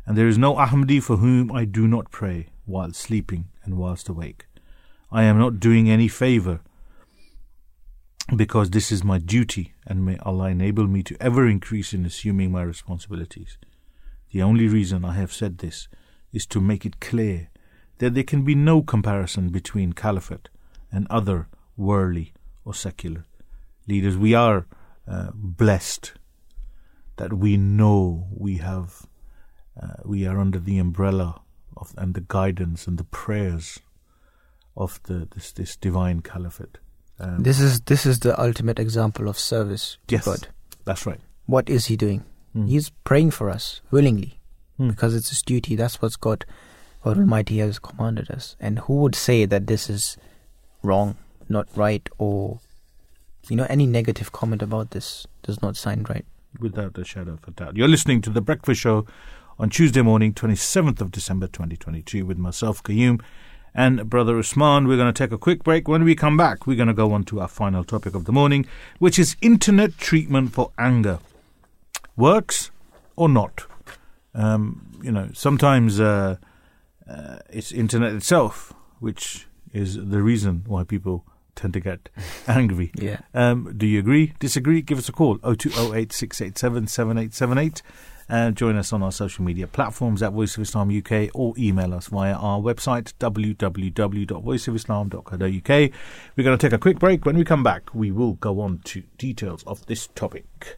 And 0.06 0.18
there 0.18 0.28
is 0.28 0.38
no 0.38 0.56
Ahmadi 0.56 1.02
for 1.02 1.18
whom 1.18 1.52
I 1.52 1.66
do 1.66 1.88
not 1.88 2.12
pray 2.12 2.50
while 2.66 2.92
sleeping 2.94 3.48
and 3.64 3.78
whilst 3.78 4.10
awake. 4.10 4.46
I 5.12 5.24
am 5.24 5.38
not 5.38 5.60
doing 5.60 5.90
any 5.90 6.10
favor 6.10 6.60
because 8.36 8.72
this 8.72 8.92
is 8.92 9.06
my 9.06 9.20
duty, 9.20 9.74
and 9.86 10.06
may 10.06 10.18
Allah 10.18 10.50
enable 10.50 10.88
me 10.88 11.02
to 11.04 11.16
ever 11.22 11.48
increase 11.48 11.94
in 11.94 12.06
assuming 12.06 12.52
my 12.52 12.62
responsibilities. 12.62 13.58
The 14.32 14.42
only 14.44 14.68
reason 14.68 15.06
I 15.06 15.14
have 15.14 15.32
said 15.34 15.58
this 15.58 15.88
is 16.34 16.46
to 16.48 16.62
make 16.62 16.86
it 16.86 17.00
clear 17.00 17.50
that 18.00 18.14
there 18.14 18.24
can 18.24 18.44
be 18.44 18.56
no 18.56 18.82
comparison 18.82 19.50
between 19.50 19.94
caliphate 19.94 20.50
and 20.92 21.08
other 21.10 21.48
worldly 21.76 22.34
or 22.66 22.74
secular 22.74 23.26
leaders. 23.88 24.18
We 24.18 24.34
are 24.36 24.68
uh, 25.08 25.32
blessed 25.34 26.14
that 27.16 27.34
we 27.34 27.58
know 27.58 28.28
we 28.32 28.58
have, 28.58 29.06
uh, 29.82 29.94
we 30.06 30.28
are 30.28 30.40
under 30.40 30.60
the 30.60 30.78
umbrella 30.78 31.42
of 31.76 31.94
and 31.98 32.14
the 32.14 32.26
guidance 32.28 32.88
and 32.88 32.98
the 32.98 33.04
prayers 33.04 33.80
of 34.76 35.00
the 35.04 35.28
this 35.34 35.52
this 35.52 35.76
divine 35.76 36.22
caliphate. 36.22 36.78
Um, 37.20 37.44
This 37.44 37.60
is 37.60 37.82
this 37.82 38.06
is 38.06 38.20
the 38.20 38.40
ultimate 38.40 38.80
example 38.80 39.28
of 39.28 39.40
service 39.40 39.98
to 40.08 40.16
Yes. 40.16 40.26
God. 40.26 40.48
that's 40.86 41.06
right. 41.06 41.22
What 41.46 41.70
is 41.70 41.86
he 41.88 41.96
doing? 41.96 42.24
Mm. 42.58 42.70
He's 42.70 42.90
praying 43.04 43.32
for 43.32 43.50
us 43.50 43.82
willingly 43.92 44.40
Hmm. 44.78 44.90
because 44.90 45.16
it's 45.16 45.30
his 45.30 45.42
duty. 45.42 45.76
That's 45.76 46.02
what 46.02 46.20
God, 46.20 46.46
God 47.04 47.18
Almighty 47.18 47.60
has 47.60 47.80
commanded 47.80 48.30
us. 48.32 48.56
And 48.60 48.80
who 48.80 48.96
would 49.02 49.16
say 49.16 49.46
that 49.46 49.68
this 49.68 49.90
is 49.90 50.18
wrong, 50.84 51.16
not 51.50 51.68
right, 51.76 52.08
or 52.18 52.60
you 53.50 53.56
know 53.56 53.66
any 53.70 53.86
negative 53.86 54.32
comment 54.32 54.62
about 54.62 54.92
this 54.92 55.26
does 55.44 55.62
not 55.62 55.78
sound 55.78 56.10
right? 56.10 56.26
without 56.60 56.98
a 56.98 57.06
shadow 57.06 57.34
of 57.34 57.48
a 57.48 57.52
doubt. 57.52 57.76
You're 57.76 57.88
listening 57.88 58.22
to 58.22 58.30
The 58.32 58.42
Breakfast 58.42 58.82
Show 58.82 59.06
on 59.60 59.70
Tuesday 59.70 60.02
morning, 60.02 60.34
27th 60.34 61.02
of 61.02 61.12
December 61.12 61.46
2022, 61.48 62.26
with 62.26 62.38
myself, 62.40 62.82
Qayyum, 62.84 63.22
and 63.76 64.10
Brother 64.10 64.40
Usman. 64.40 64.88
We're 64.88 64.98
going 64.98 65.14
to 65.14 65.24
take 65.24 65.32
a 65.32 65.38
quick 65.38 65.64
break. 65.64 65.88
When 65.88 66.04
we 66.04 66.16
come 66.16 66.36
back, 66.36 66.66
we're 66.66 66.78
going 66.78 66.88
to 66.88 66.94
go 66.96 67.12
on 67.14 67.24
to 67.26 67.42
our 67.42 67.48
final 67.48 67.84
topic 67.84 68.16
of 68.16 68.26
the 68.26 68.32
morning, 68.32 68.66
which 68.98 69.20
is 69.20 69.36
internet 69.42 69.98
treatment 69.98 70.54
for 70.54 70.72
anger. 70.80 71.20
Works 72.18 72.72
or 73.16 73.30
not? 73.30 73.66
Um, 74.34 75.00
you 75.02 75.12
know, 75.12 75.30
sometimes 75.34 76.00
uh, 76.00 76.38
uh, 77.10 77.38
it's 77.50 77.72
internet 77.72 78.14
itself, 78.14 78.74
which 79.00 79.48
is 79.72 79.96
the 79.96 80.22
reason 80.22 80.64
why 80.68 80.84
people 80.84 81.26
tend 81.56 81.74
to 81.74 81.80
get 81.80 82.10
angry. 82.48 82.92
Yeah. 82.96 83.20
Um, 83.34 83.74
do 83.78 83.86
you 83.86 84.00
agree? 84.00 84.34
Disagree? 84.40 84.82
Give 84.82 84.98
us 84.98 85.10
a 85.10 85.12
call 85.12 85.38
0208 85.38 86.12
687 86.12 86.88
7878 86.88 87.82
and 88.30 88.58
join 88.58 88.76
us 88.76 88.92
on 88.92 89.02
our 89.04 89.12
social 89.12 89.46
media 89.46 89.68
platforms 89.68 90.22
at 90.22 90.34
Voice 90.34 90.58
of 90.58 90.64
Islam 90.64 90.96
UK 90.96 91.30
or 91.34 91.54
email 91.58 91.94
us 91.94 92.08
via 92.08 92.34
our 92.34 92.60
website 92.60 93.14
www.voiceofislam.co.uk. 93.20 95.92
We're 96.36 96.44
going 96.44 96.58
to 96.58 96.68
take 96.68 96.74
a 96.74 96.78
quick 96.78 97.00
break. 97.00 97.26
When 97.26 97.38
we 97.38 97.46
come 97.46 97.64
back, 97.64 97.94
we 97.94 98.12
will 98.12 98.34
go 98.34 98.60
on 98.60 98.80
to 98.86 99.04
details 99.18 99.64
of 99.64 99.86
this 99.86 100.08
topic. 100.08 100.78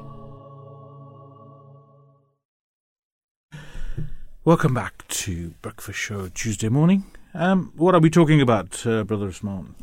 Welcome 4.43 4.73
back 4.73 5.07
to 5.09 5.51
Breakfast 5.61 5.99
Show 5.99 6.27
Tuesday 6.29 6.69
morning. 6.69 7.05
Um, 7.33 7.71
what 7.75 7.93
are 7.93 7.99
we 7.99 8.09
talking 8.09 8.41
about, 8.41 8.85
uh, 8.87 9.03
Brother 9.03 9.27
Usman? 9.27 9.75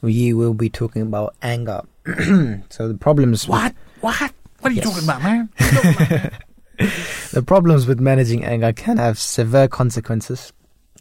We 0.00 0.32
will 0.32 0.54
be 0.54 0.70
talking 0.70 1.02
about 1.02 1.34
anger. 1.42 1.82
so 2.70 2.88
the 2.88 2.96
problems. 2.98 3.46
What? 3.46 3.74
What? 4.00 4.32
What 4.60 4.70
are 4.72 4.74
you 4.74 4.76
Yes. 4.82 4.84
talking 4.84 5.04
about, 5.04 5.22
man? 5.22 5.50
The 7.32 7.42
problems 7.42 7.88
with 7.88 7.98
managing 7.98 8.44
anger 8.44 8.72
can 8.72 8.98
have 8.98 9.18
severe 9.18 9.66
consequences 9.66 10.52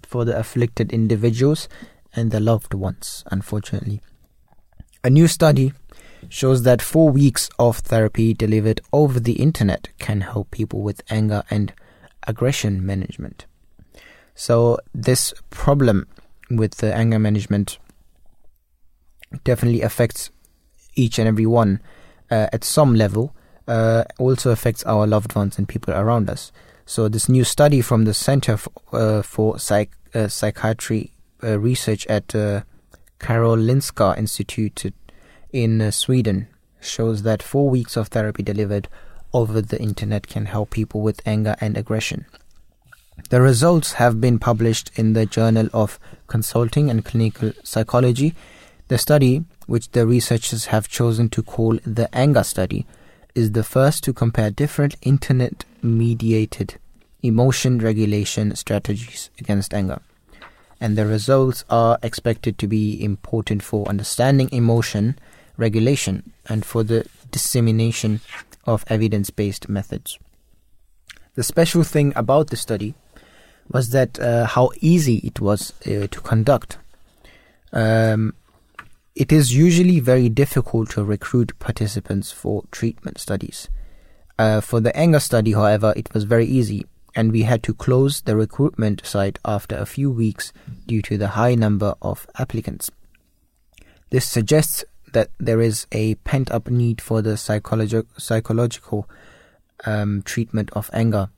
for 0.02 0.26
the 0.26 0.36
afflicted 0.38 0.92
individuals 0.92 1.70
and 2.16 2.32
their 2.32 2.40
loved 2.42 2.74
ones, 2.74 3.24
unfortunately. 3.32 4.02
A 5.04 5.10
new 5.12 5.28
study 5.28 5.74
shows 6.30 6.64
that 6.64 6.82
four 6.82 7.12
weeks 7.12 7.48
of 7.60 7.78
therapy 7.78 8.34
delivered 8.34 8.82
over 8.92 9.20
the 9.20 9.34
internet 9.34 9.90
can 10.00 10.22
help 10.22 10.50
people 10.50 10.82
with 10.82 11.04
anger 11.12 11.44
and 11.52 11.72
aggression 12.28 12.86
management. 12.86 13.46
So, 14.36 14.78
this 14.94 15.34
problem 15.50 16.08
with 16.50 16.76
the 16.76 16.94
anger 16.94 17.18
management 17.18 17.80
definitely 19.44 19.82
affects 19.82 20.30
each 20.96 21.20
and 21.20 21.28
every 21.28 21.46
one 21.46 21.82
uh, 22.30 22.48
at 22.54 22.64
some 22.64 22.96
level 22.96 23.36
uh, 23.68 24.04
also 24.18 24.52
affects 24.52 24.84
our 24.84 25.06
loved 25.06 25.36
ones 25.36 25.58
and 25.58 25.68
people 25.68 25.94
around 25.94 26.30
us. 26.30 26.52
So 26.86 27.10
this 27.10 27.28
new 27.28 27.44
study 27.44 27.82
from 27.82 28.06
the 28.06 28.14
Center 28.14 28.58
uh, 28.94 29.22
for 29.22 29.60
Psych- 29.60 29.98
uh, 30.14 30.28
Psychiatry 30.28 31.12
uh, 31.44 31.60
Research 31.60 32.08
at 32.08 32.34
uh, 32.34 32.62
Karolinska 33.20 34.18
Institute 34.18 34.94
in 35.52 35.92
Sweden 35.92 36.48
shows 36.80 37.24
that 37.24 37.44
four 37.44 37.70
weeks 37.70 37.98
of 37.98 38.08
therapy 38.08 38.44
delivered 38.44 38.88
over 39.34 39.62
the 39.62 39.80
internet 39.82 40.28
can 40.28 40.46
help 40.46 40.72
people 40.72 41.02
with 41.02 41.22
anger 41.26 41.56
and 41.60 41.78
aggression. 41.78 42.26
The 43.30 43.42
results 43.42 43.94
have 43.94 44.22
been 44.22 44.40
published 44.40 44.92
in 44.96 45.14
the 45.14 45.26
Journal 45.26 45.70
of 45.74 46.00
Consulting 46.28 46.90
and 46.90 47.04
Clinical 47.04 47.52
Psychology. 47.64 48.36
The 48.88 48.98
study, 48.98 49.44
which 49.66 49.92
the 49.92 50.06
researchers 50.06 50.66
have 50.66 50.88
chosen 50.88 51.30
to 51.30 51.44
call 51.44 51.80
the 51.84 52.14
Anger 52.16 52.44
Study, 52.44 52.86
is 53.36 53.52
the 53.52 53.64
first 53.64 54.04
to 54.06 54.14
compare 54.14 54.50
different 54.50 54.96
internet 55.02 55.66
mediated 55.82 56.80
emotion 57.22 57.80
regulation 57.80 58.56
strategies 58.56 59.30
against 59.40 59.74
anger. 59.74 60.00
And 60.80 60.98
the 60.98 61.06
results 61.06 61.66
are 61.70 61.98
expected 62.04 62.58
to 62.60 62.68
be 62.68 63.04
important 63.04 63.64
for 63.64 63.88
understanding 63.88 64.50
emotion 64.52 65.18
regulation 65.58 66.32
and 66.46 66.64
for 66.64 66.84
the 66.84 67.06
dissemination 67.32 68.22
of 68.68 68.86
evidence 68.88 69.30
based 69.30 69.68
methods. 69.70 70.20
The 71.36 71.44
special 71.44 71.84
thing 71.84 72.14
about 72.16 72.50
the 72.50 72.58
study 72.58 72.94
was 73.72 73.90
that 73.92 74.20
uh, 74.20 74.46
how 74.46 74.72
easy 74.82 75.18
it 75.18 75.40
was 75.40 75.74
uh, 75.86 76.08
to 76.08 76.22
conduct. 76.22 76.78
Um, 77.74 78.34
it 79.16 79.32
is 79.32 79.56
usually 79.56 80.00
very 80.00 80.30
difficult 80.30 80.92
to 80.92 81.04
recruit 81.04 81.58
participants 81.60 82.32
for 82.32 82.64
treatment 82.72 83.20
studies. 83.20 83.68
Uh, 84.38 84.62
for 84.62 84.80
the 84.80 84.96
anger 84.96 85.20
study, 85.20 85.54
however, 85.54 85.94
it 85.96 86.14
was 86.14 86.24
very 86.24 86.46
easy, 86.46 86.86
and 87.16 87.32
we 87.32 87.42
had 87.42 87.64
to 87.64 87.74
close 87.74 88.22
the 88.22 88.36
recruitment 88.36 89.04
site 89.06 89.40
after 89.44 89.76
a 89.76 89.88
few 89.88 90.12
weeks 90.12 90.54
due 90.86 91.02
to 91.02 91.18
the 91.18 91.30
high 91.30 91.56
number 91.56 91.96
of 92.02 92.28
applicants. 92.38 92.92
This 94.12 94.28
suggests 94.28 94.86
that 95.18 95.32
there 95.40 95.60
is 95.60 95.88
a 95.92 96.14
pent 96.30 96.52
up 96.52 96.70
need 96.70 97.02
for 97.02 97.24
the 97.24 97.32
psychologi- 97.32 98.06
psychological 98.20 99.10
um, 99.84 100.22
treatment 100.22 100.70
of 100.74 100.92
anger. 100.94 101.30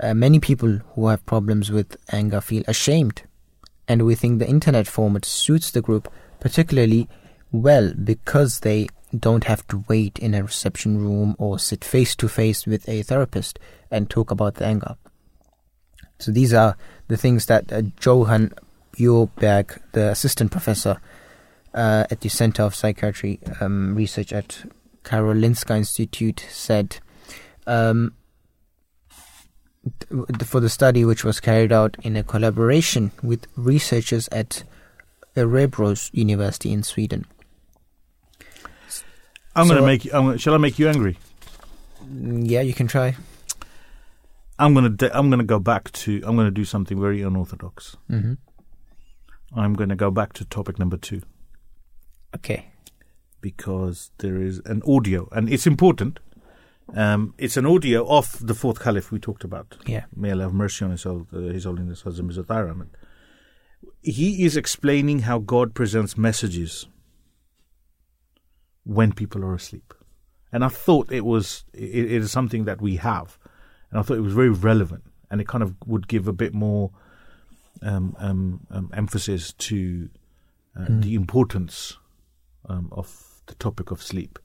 Uh, 0.00 0.12
many 0.12 0.40
people 0.40 0.80
who 0.94 1.06
have 1.06 1.24
problems 1.24 1.70
with 1.70 1.96
anger 2.10 2.40
feel 2.40 2.64
ashamed, 2.66 3.22
and 3.86 4.04
we 4.04 4.16
think 4.16 4.40
the 4.40 4.48
internet 4.48 4.88
format 4.88 5.24
suits 5.24 5.70
the 5.70 5.80
group 5.80 6.12
particularly 6.40 7.08
well 7.52 7.94
because 7.94 8.58
they 8.60 8.88
don't 9.16 9.44
have 9.44 9.64
to 9.68 9.84
wait 9.88 10.18
in 10.18 10.34
a 10.34 10.42
reception 10.42 10.98
room 10.98 11.36
or 11.38 11.60
sit 11.60 11.84
face 11.84 12.16
to 12.16 12.26
face 12.26 12.66
with 12.66 12.88
a 12.88 13.02
therapist 13.02 13.60
and 13.88 14.10
talk 14.10 14.32
about 14.32 14.56
the 14.56 14.66
anger. 14.66 14.96
So 16.18 16.32
these 16.32 16.52
are 16.52 16.76
the 17.06 17.16
things 17.16 17.46
that 17.46 17.72
uh, 17.72 17.82
Johan 18.02 18.52
Bjureberg, 18.94 19.80
the 19.92 20.10
assistant 20.10 20.50
professor 20.50 21.00
uh, 21.76 22.04
at 22.10 22.20
the 22.22 22.28
Center 22.28 22.62
of 22.64 22.74
Psychiatry 22.74 23.38
um, 23.60 23.94
Research 23.94 24.32
at 24.32 24.64
Karolinska 25.04 25.76
Institute, 25.76 26.44
said 26.50 26.98
um, 27.66 28.12
th- 30.08 30.42
for 30.44 30.60
the 30.60 30.68
study, 30.68 31.04
which 31.04 31.22
was 31.24 31.38
carried 31.40 31.72
out 31.72 31.96
in 32.02 32.16
a 32.16 32.22
collaboration 32.22 33.12
with 33.22 33.46
researchers 33.56 34.28
at 34.32 34.64
Örebro 35.36 36.10
University 36.12 36.72
in 36.72 36.82
Sweden. 36.82 37.24
I'm 39.54 39.66
So- 39.66 39.74
going 39.74 39.82
to 39.82 39.86
make 39.86 40.04
you. 40.04 40.10
I'm 40.14 40.24
gonna, 40.26 40.38
shall 40.38 40.54
I 40.54 40.58
make 40.58 40.78
you 40.78 40.88
angry? 40.88 41.18
Mm, 42.04 42.48
Yeah, 42.48 42.60
you 42.62 42.74
can 42.74 42.86
try. 42.86 43.16
I'm 44.58 44.72
going 44.74 44.96
to. 44.96 45.16
I'm 45.18 45.28
going 45.28 45.38
to 45.40 45.44
go 45.46 45.58
back 45.58 45.92
to. 45.92 46.22
I'm 46.24 46.34
going 46.36 46.46
to 46.46 46.50
do 46.50 46.64
something 46.64 46.98
very 47.00 47.20
unorthodox. 47.22 47.96
hmm 48.08 48.34
I'm 49.54 49.74
going 49.74 49.90
to 49.90 49.96
go 49.96 50.10
back 50.10 50.32
to 50.34 50.44
topic 50.44 50.78
number 50.78 50.96
two 50.96 51.22
Okay. 52.36 52.66
because 53.40 54.10
there 54.18 54.38
is 54.42 54.60
an 54.64 54.82
audio, 54.88 55.28
and 55.32 55.48
it's 55.48 55.66
important. 55.66 56.18
Um, 56.94 57.34
it's 57.38 57.56
an 57.56 57.66
audio 57.66 58.06
of 58.08 58.44
the 58.44 58.54
fourth 58.54 58.80
caliph 58.80 59.10
we 59.12 59.18
talked 59.18 59.44
about. 59.44 59.76
Yeah. 59.86 60.04
May 60.14 60.32
Allah 60.32 60.44
have 60.44 60.54
mercy 60.54 60.84
on 60.84 60.90
his, 60.92 61.02
soul, 61.02 61.26
uh, 61.32 61.38
his 61.38 61.64
Holiness 61.64 62.02
Hazrat 62.02 62.24
Mirza 62.24 62.86
He 64.02 64.44
is 64.44 64.56
explaining 64.56 65.20
how 65.20 65.38
God 65.38 65.74
presents 65.74 66.16
messages 66.16 66.86
when 68.84 69.12
people 69.12 69.44
are 69.44 69.54
asleep, 69.54 69.94
and 70.52 70.64
I 70.64 70.68
thought 70.68 71.10
it 71.12 71.24
was 71.24 71.64
it, 71.72 72.04
it 72.04 72.22
is 72.22 72.30
something 72.30 72.64
that 72.64 72.80
we 72.80 72.96
have, 72.96 73.38
and 73.90 73.98
I 73.98 74.02
thought 74.02 74.18
it 74.18 74.22
was 74.22 74.34
very 74.34 74.50
relevant, 74.50 75.04
and 75.30 75.40
it 75.40 75.48
kind 75.48 75.62
of 75.62 75.74
would 75.86 76.06
give 76.08 76.28
a 76.28 76.32
bit 76.32 76.54
more 76.54 76.90
um, 77.82 78.16
um, 78.18 78.66
um, 78.70 78.90
emphasis 78.94 79.52
to 79.54 80.08
uh, 80.78 80.86
the 80.88 81.14
importance 81.14 81.98
um, 82.68 82.88
of 82.92 83.40
the 83.46 83.54
topic 83.56 83.90
of 83.90 84.02
sleep. 84.02 84.38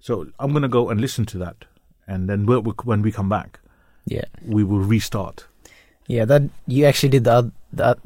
So 0.00 0.26
I'm 0.38 0.50
going 0.50 0.62
to 0.62 0.68
go 0.68 0.90
and 0.90 1.00
listen 1.00 1.24
to 1.26 1.38
that, 1.38 1.64
and 2.06 2.28
then 2.28 2.46
we'll, 2.46 2.62
when 2.62 3.00
we 3.02 3.10
come 3.12 3.28
back, 3.28 3.58
Yeah. 4.06 4.24
we 4.46 4.62
will 4.64 4.80
restart. 4.80 5.46
Yeah, 6.06 6.26
that 6.26 6.42
you 6.66 6.84
actually 6.84 7.08
did 7.08 7.24
the 7.24 7.50
the, 7.72 7.96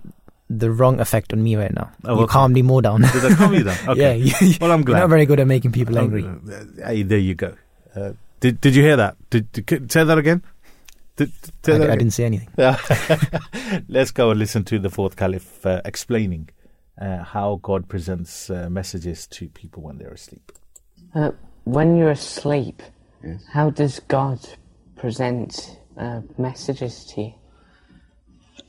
the 0.48 0.70
wrong 0.70 1.00
effect 1.00 1.32
on 1.32 1.42
me 1.42 1.56
right 1.56 1.74
now. 1.74 1.90
Oh, 2.04 2.14
you 2.18 2.22
okay. 2.22 2.30
calmed 2.32 2.54
me 2.54 2.62
more 2.62 2.80
down. 2.80 3.00
Did 3.02 3.24
I 3.24 3.34
calm 3.34 3.52
you 3.54 3.64
down? 3.64 3.76
Okay. 3.88 4.16
yeah, 4.16 4.38
you, 4.40 4.54
Well, 4.60 4.70
I'm 4.70 4.80
you're 4.80 4.86
glad. 4.86 5.00
not 5.00 5.08
very 5.10 5.26
good 5.26 5.40
at 5.40 5.46
making 5.48 5.72
people 5.72 5.98
angry. 5.98 6.24
Hey, 6.84 7.02
there 7.02 7.18
you 7.18 7.34
go. 7.34 7.54
Uh, 7.96 8.12
did 8.40 8.60
Did 8.60 8.76
you 8.76 8.82
hear 8.84 8.94
that? 8.96 9.16
Did, 9.30 9.50
did 9.50 9.90
say 9.90 10.04
that 10.04 10.16
again? 10.16 10.42
Did, 11.16 11.32
did- 11.42 11.54
say 11.66 11.74
I, 11.74 11.78
that 11.78 11.90
I 11.90 11.94
again? 11.94 11.98
didn't 11.98 12.12
say 12.14 12.24
anything. 12.24 12.48
Let's 13.88 14.12
go 14.12 14.30
and 14.30 14.38
listen 14.38 14.62
to 14.64 14.78
the 14.78 14.90
fourth 14.90 15.16
caliph 15.16 15.66
uh, 15.66 15.80
explaining 15.84 16.50
uh, 17.00 17.22
how 17.24 17.60
God 17.62 17.88
presents 17.88 18.50
uh, 18.50 18.68
messages 18.70 19.26
to 19.28 19.48
people 19.48 19.82
when 19.82 19.98
they're 19.98 20.10
asleep. 20.12 20.52
Uh, 21.14 21.30
when 21.64 21.96
you're 21.96 22.10
asleep, 22.10 22.82
Yes. 23.24 23.42
how 23.52 23.70
does 23.70 24.00
God 24.00 24.38
present 24.96 25.78
uh, 25.96 26.20
messages 26.36 27.04
to 27.14 27.22
you? 27.22 27.34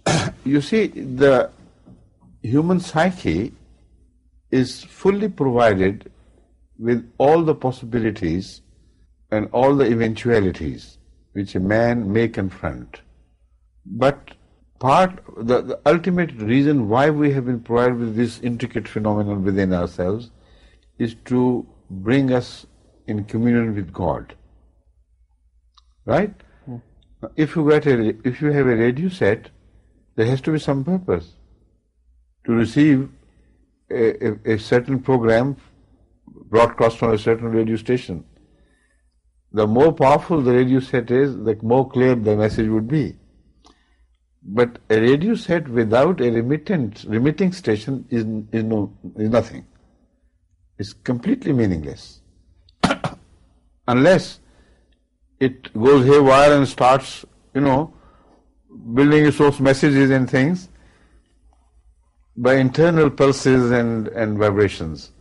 You 0.46 0.62
see, 0.62 0.88
the 0.88 1.50
human 2.42 2.80
psyche 2.80 3.54
is 4.52 4.84
fully 4.84 5.30
provided 5.30 6.12
with 6.78 7.12
all 7.18 7.44
the 7.44 7.54
possibilities 7.56 8.62
and 9.32 9.48
all 9.52 9.76
the 9.76 9.86
eventualities 9.86 10.98
which 11.34 11.54
a 11.56 11.60
man 11.60 12.12
may 12.12 12.28
confront. 12.28 13.02
But 13.86 14.32
part, 14.80 15.22
the, 15.38 15.62
the 15.62 15.80
ultimate 15.86 16.32
reason 16.34 16.90
why 16.90 17.10
we 17.10 17.32
have 17.34 17.46
been 17.46 17.60
provided 17.60 18.00
with 18.00 18.16
this 18.16 18.40
intricate 18.42 18.88
phenomenon 18.88 19.44
within 19.44 19.74
ourselves 19.74 20.32
is 20.98 21.16
to 21.26 21.68
bring 21.90 22.32
us 22.34 22.66
in 23.08 23.24
communion 23.26 23.76
with 23.76 23.92
God. 23.92 24.36
Right? 26.06 26.34
Now, 26.68 27.32
If 27.36 27.56
you 27.56 27.70
get 27.70 27.86
a, 27.88 28.16
if 28.24 28.42
you 28.42 28.52
have 28.52 28.68
a 28.68 28.76
radio 28.76 29.10
set, 29.10 29.50
there 30.16 30.26
has 30.26 30.42
to 30.42 30.52
be 30.52 30.60
some 30.60 30.84
purpose 30.84 31.34
to 32.46 32.54
receive 32.54 33.10
a, 33.92 34.28
a, 34.28 34.54
a 34.54 34.60
certain 34.60 35.00
program 35.00 35.58
broadcast 36.28 36.98
from 36.98 37.14
a 37.14 37.18
certain 37.18 37.52
radio 37.52 37.76
station. 37.76 38.24
The 39.52 39.68
more 39.68 39.92
powerful 39.92 40.42
the 40.42 40.54
radio 40.54 40.80
set 40.80 41.12
is, 41.12 41.36
the 41.36 41.58
more 41.62 41.90
clear 41.90 42.16
the 42.16 42.36
message 42.36 42.70
would 42.70 42.88
be. 42.88 43.16
But 44.42 44.80
a 44.90 45.00
radio 45.00 45.36
set 45.36 45.68
without 45.68 46.22
a 46.22 46.30
remittent, 46.32 47.04
remitting 47.08 47.52
station 47.52 48.06
is, 48.10 48.26
is, 48.52 48.64
no, 48.64 48.94
is 49.18 49.30
nothing. 49.30 49.66
It's 50.78 50.94
completely 50.94 51.52
meaningless. 51.52 52.22
Unless 53.88 54.40
it 55.40 55.74
goes 55.74 56.06
haywire 56.06 56.54
and 56.54 56.68
starts, 56.68 57.26
you 57.54 57.62
know, 57.62 57.94
building 58.94 59.26
its 59.26 59.42
own 59.42 59.54
messages 59.60 60.10
and 60.10 60.30
things 60.30 60.70
by 62.38 62.56
internal 62.56 63.10
pulses 63.10 63.72
and, 63.72 64.08
and 64.10 64.38
vibrations. 64.38 65.12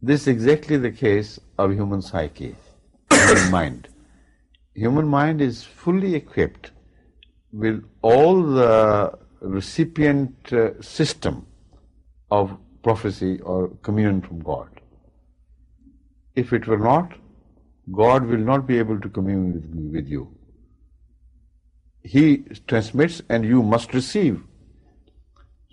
This 0.00 0.22
is 0.22 0.28
exactly 0.28 0.78
the 0.78 0.90
case 0.90 1.38
of 1.58 1.72
human 1.72 2.00
psyche, 2.00 2.56
human 3.12 3.50
mind. 3.50 3.88
Human 4.74 5.06
mind 5.06 5.42
is 5.42 5.62
fully 5.62 6.14
equipped 6.14 6.70
with 7.52 7.84
all 8.02 8.42
the 8.42 9.18
recipient 9.40 10.52
uh, 10.52 10.80
system 10.80 11.46
of 12.30 12.56
prophecy 12.82 13.40
or 13.40 13.68
communion 13.82 14.22
from 14.22 14.40
God. 14.40 14.68
If 16.34 16.52
it 16.52 16.66
were 16.66 16.78
not, 16.78 17.12
God 17.92 18.26
will 18.26 18.38
not 18.38 18.66
be 18.66 18.78
able 18.78 19.00
to 19.00 19.08
commune 19.08 19.52
with, 19.52 19.94
with 19.94 20.08
you. 20.08 20.34
He 22.02 22.44
transmits 22.66 23.20
and 23.28 23.44
you 23.44 23.62
must 23.62 23.92
receive. 23.92 24.42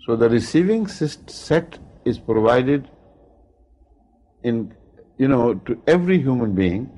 So 0.04 0.16
the 0.16 0.28
receiving 0.28 0.86
set 0.86 1.78
is 2.04 2.18
provided 2.18 2.90
in, 4.42 4.74
you 5.16 5.28
know, 5.28 5.54
to 5.54 5.80
every 5.86 6.18
human 6.18 6.54
being. 6.54 6.97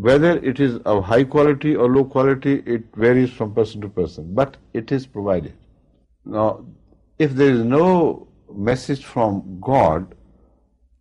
Whether 0.00 0.38
it 0.38 0.60
is 0.60 0.76
of 0.84 1.04
high 1.04 1.24
quality 1.24 1.74
or 1.74 1.88
low 1.92 2.04
quality, 2.04 2.62
it 2.64 2.84
varies 2.94 3.30
from 3.30 3.52
person 3.52 3.80
to 3.80 3.88
person, 3.88 4.32
but 4.32 4.56
it 4.72 4.92
is 4.92 5.06
provided. 5.06 5.54
Now, 6.24 6.66
if 7.18 7.32
there 7.32 7.50
is 7.50 7.64
no 7.64 8.28
message 8.54 9.04
from 9.04 9.58
God, 9.60 10.14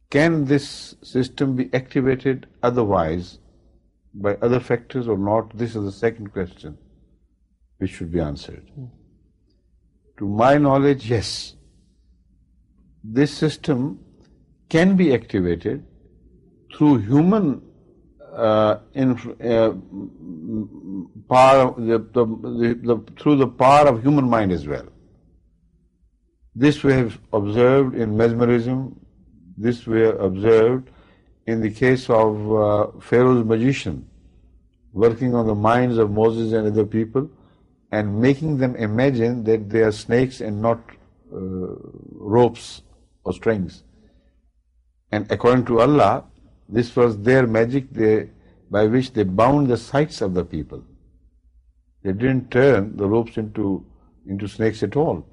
can 0.09 0.45
this 0.45 0.95
system 1.03 1.55
be 1.55 1.69
activated 1.73 2.47
otherwise 2.63 3.37
by 4.15 4.33
other 4.35 4.59
factors 4.59 5.07
or 5.07 5.17
not? 5.17 5.55
This 5.55 5.75
is 5.75 5.83
the 5.83 5.91
second 5.91 6.33
question 6.33 6.79
which 7.77 7.91
should 7.91 8.11
be 8.11 8.19
answered. 8.19 8.67
To 10.17 10.27
my 10.27 10.57
knowledge, 10.57 11.07
yes. 11.07 11.55
This 13.03 13.31
system 13.31 13.99
can 14.69 14.95
be 14.95 15.13
activated 15.13 15.85
through 16.75 16.97
human 16.97 17.61
uh, 18.37 18.79
inf- 18.93 19.41
uh, 19.41 19.73
power, 21.27 21.73
the, 21.77 21.99
the, 22.13 22.25
the, 22.83 23.03
through 23.19 23.35
the 23.37 23.47
power 23.47 23.87
of 23.87 24.03
human 24.03 24.29
mind 24.29 24.51
as 24.51 24.67
well. 24.67 24.85
This 26.55 26.83
we 26.83 26.93
have 26.93 27.19
observed 27.33 27.95
in 27.95 28.15
mesmerism, 28.15 28.99
this 29.57 29.85
we 29.85 30.01
have 30.01 30.19
observed 30.19 30.89
in 31.47 31.61
the 31.61 31.71
case 31.71 32.09
of 32.09 32.53
uh, 32.53 32.99
Pharaoh's 32.99 33.45
magician, 33.45 34.07
working 34.93 35.33
on 35.33 35.47
the 35.47 35.55
minds 35.55 35.97
of 35.97 36.11
Moses 36.11 36.53
and 36.53 36.67
other 36.67 36.85
people 36.85 37.29
and 37.91 38.19
making 38.19 38.57
them 38.57 38.75
imagine 38.75 39.43
that 39.45 39.69
they 39.69 39.81
are 39.81 39.91
snakes 39.91 40.41
and 40.41 40.61
not 40.61 40.79
uh, 41.33 41.37
ropes 42.11 42.81
or 43.23 43.33
strings. 43.33 43.83
And 45.11 45.31
according 45.31 45.65
to 45.65 45.79
Allah, 45.79 46.25
this 46.69 46.95
was 46.95 47.17
their 47.19 47.47
magic 47.47 47.91
they, 47.91 48.29
by 48.69 48.85
which 48.85 49.13
they 49.13 49.23
bound 49.23 49.67
the 49.67 49.77
sights 49.77 50.21
of 50.21 50.33
the 50.33 50.43
people. 50.43 50.83
They 52.03 52.11
didn't 52.11 52.51
turn 52.51 52.95
the 52.97 53.07
ropes 53.07 53.37
into, 53.37 53.85
into 54.27 54.47
snakes 54.47 54.83
at 54.83 54.95
all. 54.95 55.25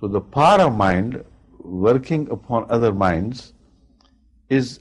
So 0.00 0.06
the 0.06 0.20
power 0.20 0.62
of 0.62 0.76
mind 0.76 1.24
working 1.58 2.30
upon 2.30 2.66
other 2.70 2.92
minds 2.92 3.52
is 4.48 4.80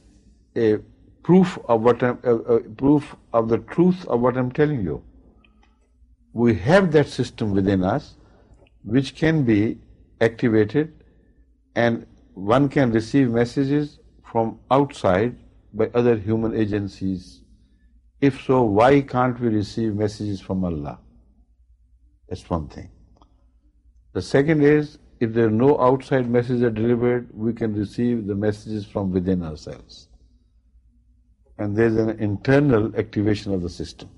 a 0.56 0.78
proof 1.24 1.58
of 1.68 1.82
what 1.82 2.02
I'm, 2.04 2.20
uh, 2.24 2.36
uh, 2.36 2.60
proof 2.78 3.16
of 3.34 3.50
the 3.50 3.58
truth 3.58 4.06
of 4.08 4.22
what 4.22 4.38
I'm 4.38 4.52
telling 4.52 4.82
you. 4.82 5.04
We 6.34 6.56
have 6.56 6.92
that 6.92 7.08
system 7.08 7.52
within 7.52 7.84
us 7.84 8.16
which 8.84 9.16
can 9.16 9.44
be 9.44 9.80
activated 10.22 10.94
and 11.76 12.06
one 12.34 12.70
can 12.70 12.92
receive 12.92 13.32
messages 13.32 14.00
from 14.24 14.60
outside 14.70 15.36
by 15.78 15.90
other 15.94 16.18
human 16.18 16.56
agencies. 16.56 17.44
If 18.20 18.44
so, 18.44 18.64
why 18.64 19.02
can't 19.02 19.40
we 19.40 19.50
receive 19.50 19.94
messages 19.94 20.42
from 20.42 20.64
Allah? 20.64 21.00
That's 22.28 22.50
one 22.50 22.68
thing. 22.68 22.90
The 24.14 24.22
second 24.22 24.64
is, 24.64 24.98
if 25.20 25.34
there 25.34 25.48
are 25.48 25.52
no 25.52 25.80
outside 25.80 26.30
messages 26.30 26.62
delivered, 26.74 27.30
we 27.34 27.54
can 27.54 27.74
receive 27.76 28.28
the 28.28 28.36
messages 28.36 28.86
from 28.86 29.12
within 29.12 29.44
ourselves. 29.44 30.10
And 31.58 31.76
there's 31.76 31.96
an 31.96 32.20
internal 32.20 32.96
activation 32.96 33.54
of 33.54 33.62
the 33.62 33.70
system. 33.70 34.10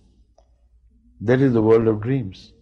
That 1.22 1.41
is 1.41 1.53
the 1.53 1.61
world 1.61 1.88
of 1.88 2.02
dreams. 2.02 2.53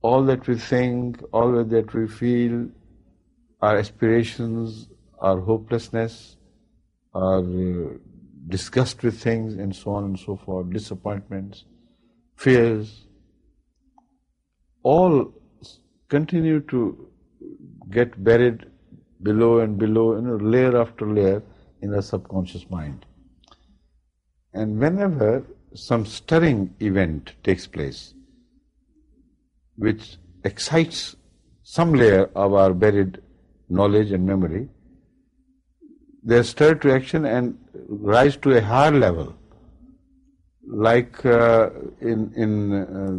All 0.00 0.24
that 0.24 0.46
we 0.46 0.56
think, 0.56 1.22
all 1.32 1.64
that 1.64 1.94
we 1.94 2.06
feel, 2.08 2.68
our 3.60 3.76
aspirations, 3.76 4.88
our 5.18 5.40
hopelessness, 5.40 6.37
our 7.14 7.38
uh, 7.40 7.94
disgust 8.48 9.02
with 9.02 9.20
things, 9.20 9.54
and 9.54 9.74
so 9.74 9.90
on 9.92 10.04
and 10.04 10.18
so 10.18 10.36
forth, 10.36 10.70
disappointments, 10.70 11.64
fears, 12.36 13.06
all 14.82 15.32
continue 16.08 16.60
to 16.60 17.08
get 17.90 18.22
buried 18.22 18.66
below 19.22 19.58
and 19.60 19.78
below, 19.78 20.14
you 20.16 20.22
know, 20.22 20.36
layer 20.36 20.80
after 20.80 21.06
layer 21.06 21.42
in 21.82 21.90
the 21.90 22.02
subconscious 22.02 22.68
mind. 22.70 23.04
And 24.54 24.78
whenever 24.78 25.44
some 25.74 26.06
stirring 26.06 26.74
event 26.80 27.32
takes 27.42 27.66
place, 27.66 28.14
which 29.76 30.16
excites 30.44 31.16
some 31.62 31.92
layer 31.92 32.30
of 32.34 32.54
our 32.54 32.72
buried 32.72 33.20
knowledge 33.68 34.12
and 34.12 34.26
memory, 34.26 34.68
they 36.28 36.42
stir 36.42 36.74
to 36.74 36.92
action 36.92 37.24
and 37.24 37.58
rise 38.14 38.36
to 38.46 38.56
a 38.56 38.60
higher 38.60 38.90
level, 38.90 39.34
like 40.88 41.24
uh, 41.24 41.70
in 42.00 42.32
in 42.44 42.50
uh, 42.78 43.12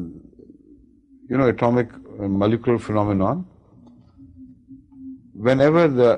you 1.30 1.38
know 1.38 1.48
atomic 1.54 1.96
molecular 2.42 2.78
phenomenon. 2.78 3.46
Whenever 5.48 5.88
the 5.88 6.12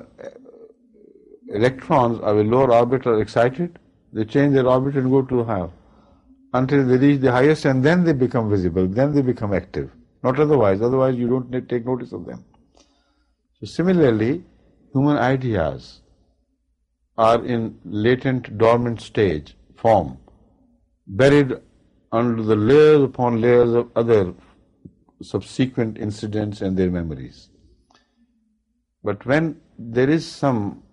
electrons 1.53 2.19
of 2.19 2.37
a 2.37 2.43
lower 2.43 2.73
orbit 2.73 3.07
are 3.07 3.21
excited, 3.21 3.79
they 4.11 4.25
change 4.25 4.53
their 4.53 4.67
orbit 4.67 4.95
and 4.95 5.09
go 5.09 5.21
to 5.21 5.43
higher 5.43 5.69
until 6.53 6.85
they 6.85 6.97
reach 6.97 7.21
the 7.21 7.31
highest, 7.31 7.65
and 7.65 7.89
then 7.89 8.03
they 8.03 8.13
become 8.27 8.49
visible. 8.49 8.87
Then 8.99 9.15
they 9.15 9.21
become 9.21 9.53
active. 9.53 9.89
Not 10.23 10.39
otherwise. 10.39 10.81
Otherwise, 10.81 11.15
you 11.15 11.29
don't 11.29 11.69
take 11.69 11.85
notice 11.85 12.11
of 12.11 12.25
them. 12.25 12.43
So 13.59 13.65
similarly, 13.65 14.43
human 14.93 15.17
ideas 15.17 16.00
are 17.25 17.45
in 17.45 17.63
latent 17.85 18.57
dormant 18.57 19.01
stage, 19.01 19.55
form, 19.75 20.17
buried 21.07 21.53
under 22.11 22.43
the 22.43 22.55
layers 22.55 23.03
upon 23.03 23.39
layers 23.41 23.73
of 23.81 23.89
other 23.95 24.33
subsequent 25.21 25.97
incidents 25.97 26.61
and 26.61 26.77
their 26.77 26.89
memories. 26.89 27.49
But 29.03 29.25
when 29.25 29.61
there 29.77 30.09
is 30.09 30.25
some 30.25 30.83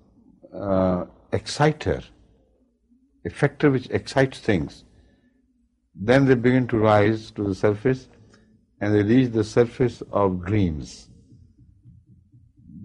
uh, 0.55 1.05
exciter, 1.33 2.03
a 3.25 3.31
factor 3.31 3.71
which 3.71 3.89
excites 3.91 4.39
things, 4.39 4.85
then 5.95 6.27
they 6.27 6.35
begin 6.35 6.69
to 6.69 6.79
rise 6.79 7.31
to 7.33 7.43
the 7.43 7.55
surface 7.55 8.09
and 8.81 8.95
they 8.95 9.03
reach 9.03 9.33
the 9.33 9.45
surface 9.45 10.03
of 10.13 10.45
dreams 10.45 11.09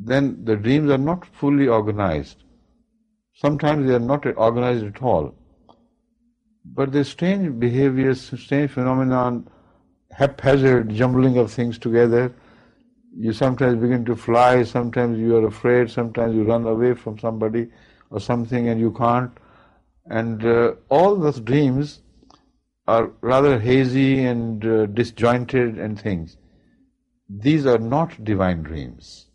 then 0.06 0.44
the 0.44 0.56
dreams 0.56 0.92
are 0.92 0.98
not 0.98 1.26
fully 1.26 1.68
organized. 1.68 2.43
Sometimes 3.34 3.88
they 3.88 3.96
are 3.96 4.00
not 4.00 4.26
organized 4.38 4.86
at 4.86 5.02
all. 5.02 5.34
But 6.66 6.92
the 6.92 7.04
strange 7.04 7.60
behaviors, 7.60 8.22
strange 8.40 8.72
phenomenon, 8.72 9.50
haphazard 10.12 10.90
jumbling 10.90 11.38
of 11.38 11.52
things 11.52 11.78
together. 11.78 12.34
You 13.16 13.34
sometimes 13.34 13.82
begin 13.82 14.06
to 14.06 14.16
fly, 14.16 14.64
sometimes 14.64 15.20
you 15.20 15.36
are 15.38 15.48
afraid, 15.48 15.90
sometimes 15.92 16.36
you 16.36 16.44
run 16.44 16.66
away 16.66 16.94
from 16.94 17.20
somebody 17.20 17.70
or 18.10 18.20
something 18.20 18.70
and 18.70 18.80
you 18.80 18.92
can't. 18.92 19.32
And 20.06 20.46
uh, 20.46 20.74
all 20.90 21.16
those 21.16 21.40
dreams 21.40 22.02
are 22.88 23.12
rather 23.22 23.60
hazy 23.60 24.26
and 24.26 24.66
uh, 24.66 24.86
disjointed 24.88 25.78
and 25.80 26.00
things. 26.00 26.38
These 27.30 27.66
are 27.66 27.78
not 27.80 28.24
divine 28.24 28.64
dreams 28.64 29.28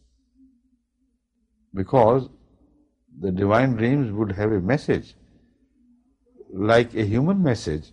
because 1.74 2.28
the 3.20 3.32
divine 3.32 3.74
dreams 3.74 4.12
would 4.12 4.32
have 4.32 4.52
a 4.52 4.60
message 4.60 5.14
like 6.52 6.94
a 6.94 7.04
human 7.04 7.42
message 7.42 7.92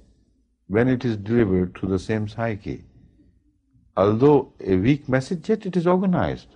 when 0.67 0.87
it 0.87 1.03
is 1.03 1.17
delivered 1.17 1.75
to 1.75 1.87
the 1.87 1.99
same 1.99 2.27
psyche. 2.27 2.83
Although 3.97 4.53
a 4.59 4.75
weak 4.75 5.07
message, 5.09 5.49
yet 5.49 5.65
it 5.65 5.75
is 5.77 5.87
organized. 5.87 6.47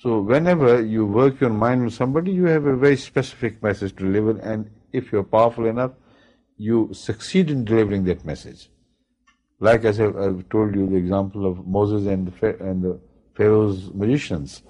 So 0.00 0.20
whenever 0.20 0.82
you 0.82 1.06
work 1.06 1.40
your 1.40 1.50
mind 1.50 1.84
with 1.84 1.94
somebody, 1.94 2.32
you 2.32 2.44
have 2.46 2.66
a 2.66 2.76
very 2.76 2.96
specific 2.96 3.62
message 3.62 3.96
to 3.96 4.04
deliver, 4.04 4.38
and 4.40 4.70
if 4.92 5.10
you're 5.10 5.24
powerful 5.24 5.66
enough, 5.66 5.92
you 6.56 6.90
succeed 6.92 7.50
in 7.50 7.64
delivering 7.64 8.04
that 8.04 8.24
message. 8.24 8.70
Like 9.60 9.84
as 9.84 10.00
I've 10.00 10.48
told 10.48 10.74
you 10.74 10.88
the 10.88 10.96
example 10.96 11.46
of 11.46 11.66
Moses 11.66 12.06
and 12.06 12.26
the 12.82 13.00
Pharaoh's 13.34 13.92
magicians. 13.94 14.62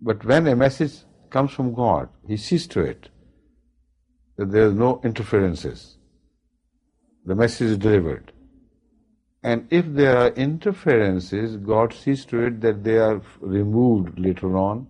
But 0.00 0.24
when 0.24 0.46
a 0.46 0.56
message 0.56 0.92
comes 1.28 1.52
from 1.52 1.74
God, 1.74 2.08
He 2.26 2.36
sees 2.36 2.66
to 2.68 2.80
it 2.80 3.08
that 4.36 4.50
there 4.50 4.68
are 4.68 4.72
no 4.72 5.00
interferences. 5.04 5.96
The 7.26 7.34
message 7.34 7.70
is 7.70 7.78
delivered. 7.78 8.32
And 9.42 9.66
if 9.70 9.84
there 9.86 10.16
are 10.16 10.28
interferences, 10.28 11.56
God 11.56 11.92
sees 11.92 12.24
to 12.26 12.44
it 12.46 12.60
that 12.60 12.84
they 12.84 12.98
are 12.98 13.20
removed 13.40 14.18
later 14.18 14.56
on 14.56 14.86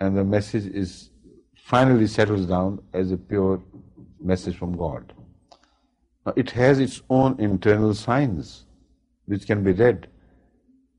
and 0.00 0.16
the 0.16 0.24
message 0.24 0.66
is 0.66 1.10
finally 1.56 2.06
settles 2.06 2.46
down 2.46 2.82
as 2.92 3.12
a 3.12 3.16
pure 3.16 3.62
message 4.20 4.56
from 4.56 4.76
God. 4.76 5.12
Now, 6.26 6.32
it 6.36 6.50
has 6.52 6.78
its 6.78 7.02
own 7.10 7.38
internal 7.38 7.94
signs 7.94 8.66
which 9.26 9.46
can 9.46 9.62
be 9.62 9.72
read 9.72 10.08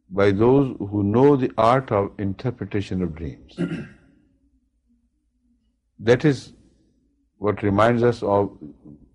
by 0.10 0.32
those 0.32 0.76
who 0.80 1.04
know 1.04 1.36
the 1.36 1.52
art 1.58 1.92
of 1.92 2.12
interpretation 2.20 3.02
of 3.02 3.16
dreams. 3.16 3.58
that 6.00 6.24
is 6.26 6.54
what 7.38 7.64
reminds 7.64 8.04
us 8.04 8.22
of 8.24 8.58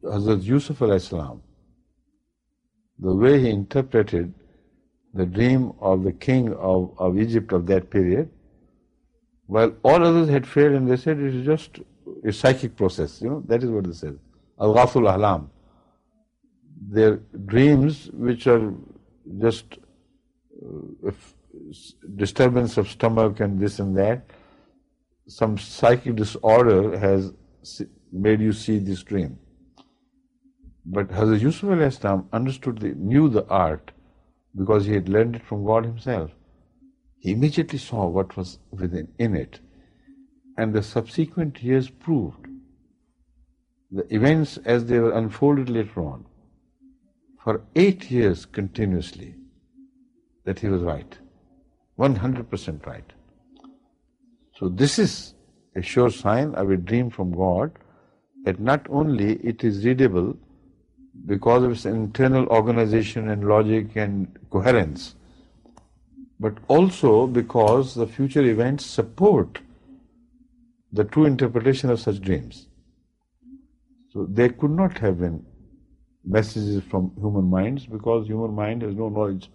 Hazrat 0.03 0.43
Yusuf 0.43 0.79
alaihissalam, 0.79 1.41
the 2.99 3.15
way 3.15 3.41
he 3.41 3.51
interpreted 3.51 4.35
the 5.15 5.27
dream 5.27 5.73
of 5.81 6.05
the 6.05 6.13
king 6.13 6.53
of, 6.55 6.95
of 6.99 7.19
Egypt 7.19 7.53
of 7.53 7.67
that 7.67 7.91
period, 7.91 8.31
while 9.47 9.75
all 9.83 10.05
others 10.05 10.29
had 10.29 10.47
failed 10.47 10.75
and 10.75 10.91
they 10.91 10.97
said 10.97 11.19
it 11.19 11.35
is 11.35 11.45
just 11.45 11.81
a 12.25 12.33
psychic 12.33 12.77
process, 12.77 13.21
you 13.21 13.29
know, 13.29 13.43
that 13.47 13.63
is 13.63 13.71
what 13.71 13.85
they 13.85 13.93
said. 13.93 14.19
Adghathu 14.59 15.03
Ahlam. 15.03 15.49
Their 16.89 17.17
dreams 17.47 18.11
which 18.13 18.47
are 18.47 18.73
just 19.39 19.79
uh, 20.67 21.11
disturbance 22.17 22.77
of 22.77 22.89
stomach 22.89 23.41
and 23.41 23.59
this 23.59 23.79
and 23.79 23.97
that, 23.97 24.31
some 25.27 25.57
psychic 25.59 26.17
disorder 26.17 26.99
has 26.99 27.33
made 28.13 28.41
you 28.41 28.53
see 28.53 28.79
this 28.79 29.03
dream. 29.03 29.39
But 30.85 31.09
Hazrat 31.09 31.41
Yusuf 31.41 31.71
alaihissalam 31.71 32.27
understood, 32.33 32.79
the, 32.79 32.95
knew 32.95 33.29
the 33.29 33.47
art 33.49 33.93
because 34.57 34.87
he 34.87 34.95
had 34.95 35.09
learned 35.09 35.37
it 35.37 35.47
from 35.47 35.65
God 35.65 35.85
himself. 35.85 36.31
He 37.19 37.33
immediately 37.33 37.79
saw 37.79 38.07
what 38.07 38.37
was 38.37 38.59
within 38.71 39.09
in 39.19 39.37
it. 39.37 39.61
And 40.57 40.73
the 40.73 40.83
subsequent 40.83 41.63
years 41.63 41.89
proved 41.89 42.47
the 43.91 44.13
events 44.15 44.57
as 44.65 44.87
they 44.87 44.99
were 44.99 45.13
unfolded 45.13 45.69
later 45.69 46.03
on. 46.03 46.27
For 47.45 47.63
eight 47.75 48.11
years 48.11 48.47
continuously, 48.47 49.35
that 50.45 50.59
he 50.59 50.69
was 50.69 50.83
right. 50.83 51.19
100% 51.99 52.87
right. 52.87 53.13
So 54.57 54.69
this 54.69 54.99
is 54.99 55.35
a 55.75 55.83
sure 55.83 56.11
sign 56.11 56.55
of 56.55 56.71
a 56.71 56.77
dream 56.77 57.11
from 57.11 57.33
God 57.33 57.73
that 58.45 58.59
not 58.59 58.87
only 58.89 59.35
it 59.37 59.65
is 59.65 59.85
readable 59.85 60.37
because 61.27 61.63
of 61.63 61.73
its 61.73 61.85
internal 61.85 62.47
organization 62.47 63.29
and 63.29 63.47
logic 63.47 63.97
and 63.97 64.29
coherence, 64.51 65.15
but 66.39 66.57
also 66.69 67.27
because 67.27 67.95
the 67.95 68.07
future 68.07 68.43
events 68.43 68.87
support 68.87 69.61
the 70.93 71.05
true 71.05 71.27
interpretation 71.27 71.91
of 71.91 72.01
such 72.01 72.21
dreams. 72.21 72.67
So 74.13 74.27
they 74.29 74.49
could 74.49 74.71
not 74.71 74.99
have 74.99 75.21
been 75.21 75.45
messages 76.25 76.83
from 76.85 77.13
human 77.17 77.49
minds 77.49 77.87
because 77.87 78.27
human 78.27 78.55
mind 78.55 78.83
has 78.83 78.95
no 78.95 79.09
knowledge 79.09 79.51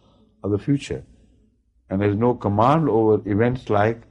of 0.45 0.51
the 0.51 0.59
future 0.59 1.03
and 1.89 2.01
has 2.01 2.15
no 2.15 2.33
command 2.33 2.89
over 2.89 3.21
events 3.29 3.69
like 3.69 4.01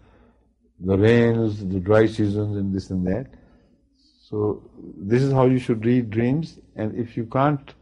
the 0.81 0.97
rains, 0.99 1.65
the 1.75 1.81
dry 1.81 2.07
seasons, 2.07 2.57
and 2.57 2.75
this 2.75 2.91
and 2.91 3.07
that. 3.07 3.27
So 4.29 4.69
this 4.97 5.23
is 5.23 5.33
how 5.33 5.47
you 5.47 5.59
should 5.59 5.85
read 5.85 6.11
dreams, 6.11 6.59
and 6.77 6.95
if 6.95 7.17
you 7.17 7.27
can't 7.27 7.75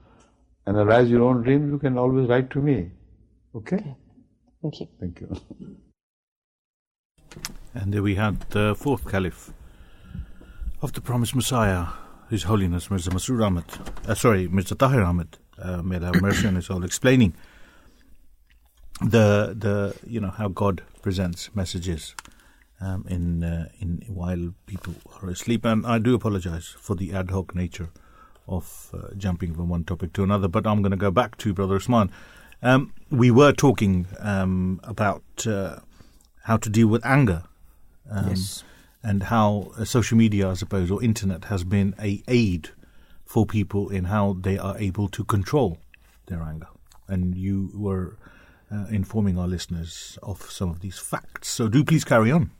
analyze 0.67 1.11
your 1.11 1.23
own 1.23 1.43
dreams, 1.43 1.71
you 1.71 1.79
can 1.79 1.99
always 1.99 2.29
write 2.29 2.51
to 2.51 2.61
me. 2.61 2.91
Okay? 3.55 3.77
Okay. 3.77 3.97
Thank 4.63 4.81
you. 4.81 4.89
Thank 5.01 5.21
you. 5.21 5.29
And 7.75 7.95
there 7.95 8.03
we 8.03 8.17
had 8.17 8.39
the 8.51 8.75
fourth 8.75 9.11
caliph 9.11 9.55
of 10.83 10.93
the 10.93 11.01
promised 11.01 11.35
Messiah, 11.35 11.87
His 12.29 12.43
Holiness 12.43 12.91
Mirza 12.91 13.11
Masroor 13.11 13.47
Ahmed. 13.47 13.65
Uh, 14.07 14.15
sorry, 14.15 14.47
Mirza 14.47 14.75
Tahir 14.75 15.03
Ahmed. 15.03 15.39
Uh, 15.59 15.81
may 15.81 15.97
Allah 15.97 16.13
have 16.13 16.21
mercy 16.21 16.47
on 16.47 16.57
his 16.57 16.67
soul, 16.67 16.85
explaining 16.85 17.33
the 19.01 19.55
the 19.59 19.95
you 20.07 20.21
know 20.21 20.31
how 20.31 20.49
God 20.49 20.83
presents 21.03 21.51
messages 21.55 22.15
um, 22.81 23.05
in 23.09 23.45
uh, 23.45 23.69
in 23.81 24.03
while 24.09 24.55
people 24.67 24.95
are 25.21 25.31
asleep. 25.31 25.65
And 25.65 25.87
I 25.87 25.99
do 25.99 26.15
apologize 26.15 26.69
for 26.79 26.95
the 26.97 27.13
ad 27.13 27.31
hoc 27.31 27.55
nature 27.55 27.89
of 28.49 28.91
uh, 28.93 29.15
jumping 29.17 29.55
from 29.55 29.69
one 29.69 29.85
topic 29.85 30.13
to 30.15 30.23
another. 30.23 30.49
But 30.49 30.67
I'm 30.67 30.83
going 30.83 30.91
to 30.91 30.97
go 30.97 31.11
back 31.11 31.37
to 31.39 31.55
Brother 31.55 31.77
Usman. 31.77 32.11
Um, 32.63 32.93
we 33.11 33.31
were 33.31 33.53
talking 33.53 34.07
um, 34.21 34.81
about 34.85 35.23
uh, 35.47 35.77
how 36.45 36.57
to 36.59 36.71
deal 36.71 36.89
with 36.89 37.05
anger. 37.05 37.45
Um, 38.11 38.29
Yes. 38.31 38.65
And 39.05 39.25
how 39.25 39.73
uh, 39.77 39.85
social 39.85 40.17
media, 40.17 40.49
I 40.51 40.55
suppose, 40.55 40.89
or 40.89 41.03
internet 41.03 41.47
has 41.47 41.65
been 41.65 41.93
a 41.99 42.23
aid 42.29 42.71
for 43.25 43.45
people 43.45 43.89
in 43.89 44.05
how 44.05 44.37
they 44.41 44.57
are 44.57 44.79
able 44.79 45.09
to 45.09 45.25
control 45.25 45.79
their 46.27 46.41
anger. 46.41 46.69
And 47.09 47.35
you 47.37 47.73
were 47.75 48.17
uh, 48.73 48.87
informing 48.91 49.39
our 49.39 49.49
listeners 49.49 50.19
of 50.23 50.43
some 50.51 50.71
of 50.71 50.81
these 50.81 50.99
facts. 50.99 51.49
So 51.49 51.69
do 51.69 51.85
please 51.85 52.05
carry 52.05 52.31
on. 52.33 52.51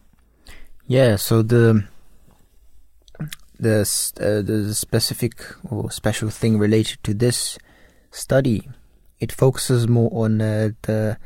Yeah, 0.87 1.17
so 1.17 1.43
the 1.43 1.85
the 3.59 3.81
uh, 4.21 4.43
the 4.43 4.75
specific 4.75 5.45
or 5.71 5.91
special 5.91 6.31
thing 6.31 6.59
related 6.59 7.03
to 7.05 7.15
this 7.15 7.59
study, 8.11 8.69
it 9.21 9.33
focuses 9.33 9.89
more 9.89 10.11
on 10.13 10.41
uh, 10.41 10.71
the 10.83 11.19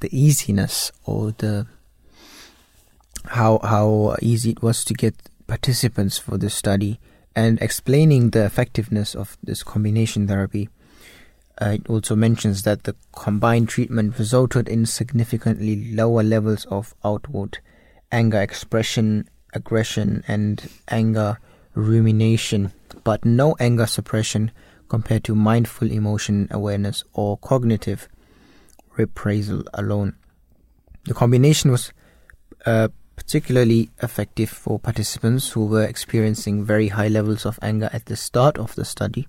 the 0.00 0.10
easiness 0.12 0.92
or 1.06 1.32
the 1.38 1.66
how 3.26 3.60
how 3.62 4.16
easy 4.20 4.50
it 4.50 4.62
was 4.62 4.84
to 4.84 4.94
get 4.94 5.14
participants 5.46 6.18
for 6.18 6.36
this 6.36 6.54
study 6.54 6.98
and 7.36 7.60
explaining 7.60 8.30
the 8.30 8.44
effectiveness 8.44 9.14
of 9.14 9.36
this 9.42 9.62
combination 9.62 10.26
therapy. 10.26 10.68
Uh, 11.60 11.76
it 11.76 11.88
also 11.88 12.16
mentions 12.16 12.62
that 12.62 12.82
the 12.82 12.96
combined 13.12 13.68
treatment 13.68 14.18
resulted 14.18 14.68
in 14.68 14.86
significantly 14.86 15.92
lower 15.94 16.22
levels 16.22 16.64
of 16.66 16.94
outward 17.04 17.58
anger 18.10 18.40
expression, 18.40 19.28
aggression, 19.52 20.24
and 20.28 20.68
anger 20.88 21.38
rumination, 21.74 22.72
but 23.02 23.24
no 23.24 23.56
anger 23.58 23.86
suppression 23.86 24.50
compared 24.88 25.24
to 25.24 25.34
mindful 25.34 25.90
emotion 25.90 26.48
awareness 26.50 27.04
or 27.12 27.36
cognitive 27.38 28.08
reappraisal 28.96 29.66
alone. 29.74 30.14
The 31.04 31.14
combination 31.14 31.70
was 31.70 31.92
uh, 32.66 32.88
particularly 33.16 33.90
effective 34.02 34.50
for 34.50 34.78
participants 34.78 35.50
who 35.50 35.66
were 35.66 35.84
experiencing 35.84 36.64
very 36.64 36.88
high 36.88 37.08
levels 37.08 37.44
of 37.44 37.58
anger 37.62 37.90
at 37.92 38.06
the 38.06 38.16
start 38.16 38.58
of 38.58 38.74
the 38.74 38.84
study. 38.84 39.28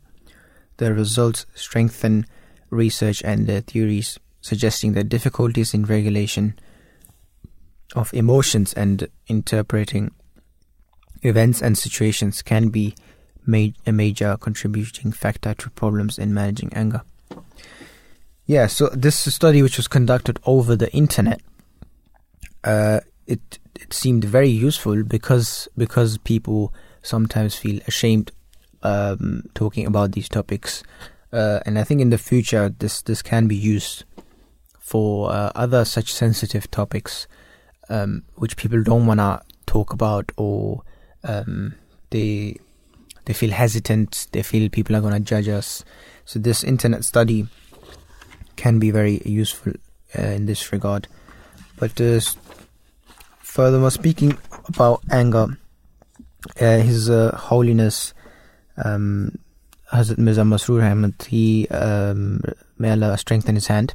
The 0.77 0.93
results 0.93 1.45
strengthen 1.55 2.25
research 2.69 3.21
and 3.23 3.47
the 3.47 3.61
theories 3.61 4.19
suggesting 4.41 4.93
that 4.93 5.09
difficulties 5.09 5.73
in 5.73 5.85
regulation 5.85 6.57
of 7.95 8.13
emotions 8.13 8.73
and 8.73 9.07
interpreting 9.27 10.11
events 11.21 11.61
and 11.61 11.77
situations 11.77 12.41
can 12.41 12.69
be 12.69 12.95
made 13.47 13.75
a 13.85 13.91
major 13.91 14.37
contributing 14.37 15.11
factor 15.11 15.53
to 15.53 15.69
problems 15.71 16.17
in 16.17 16.33
managing 16.33 16.73
anger. 16.73 17.01
Yeah, 18.45 18.67
so 18.67 18.89
this 18.89 19.17
study, 19.33 19.63
which 19.63 19.77
was 19.77 19.87
conducted 19.87 20.39
over 20.45 20.75
the 20.75 20.91
internet, 20.93 21.41
uh, 22.63 22.99
it 23.25 23.59
it 23.75 23.93
seemed 23.93 24.23
very 24.23 24.49
useful 24.49 25.03
because 25.03 25.67
because 25.77 26.17
people 26.19 26.73
sometimes 27.01 27.55
feel 27.55 27.79
ashamed 27.87 28.31
um, 28.85 29.43
talking 29.55 29.85
about 29.85 30.11
these 30.11 30.29
topics, 30.29 30.83
uh, 31.33 31.59
and 31.65 31.79
I 31.79 31.83
think 31.83 32.01
in 32.01 32.11
the 32.11 32.17
future 32.17 32.69
this 32.69 33.01
this 33.01 33.21
can 33.21 33.47
be 33.47 33.55
used 33.55 34.03
for 34.79 35.31
uh, 35.31 35.51
other 35.55 35.83
such 35.83 36.13
sensitive 36.13 36.69
topics 36.69 37.27
um, 37.89 38.23
which 38.35 38.55
people 38.55 38.83
don't 38.83 39.07
want 39.07 39.19
to 39.19 39.41
talk 39.65 39.93
about 39.93 40.31
or 40.37 40.83
um, 41.23 41.75
they 42.11 42.57
they 43.25 43.33
feel 43.33 43.51
hesitant 43.51 44.27
they 44.31 44.43
feel 44.43 44.69
people 44.69 44.95
are 44.95 45.01
going 45.01 45.13
to 45.13 45.19
judge 45.19 45.47
us. 45.47 45.83
So 46.25 46.39
this 46.39 46.63
internet 46.63 47.03
study 47.03 47.47
can 48.55 48.79
be 48.79 48.91
very 48.91 49.21
useful 49.25 49.73
uh, 50.17 50.21
in 50.21 50.45
this 50.45 50.71
regard. 50.71 51.07
But 51.77 51.99
uh, 51.99 52.19
furthermore 53.39 53.91
speaking 53.91 54.37
about 54.67 55.01
anger 55.11 55.57
uh, 56.61 56.77
his 56.77 57.09
uh, 57.09 57.35
holiness 57.35 58.13
um, 58.83 59.37
Hazrat 59.91 60.17
Mirza 60.17 60.41
Masroor 60.41 60.83
Ahmad 60.83 61.15
he 61.27 61.67
um, 61.69 62.41
may 62.77 62.91
Allah 62.91 63.17
strengthen 63.17 63.55
his 63.55 63.67
hand 63.67 63.93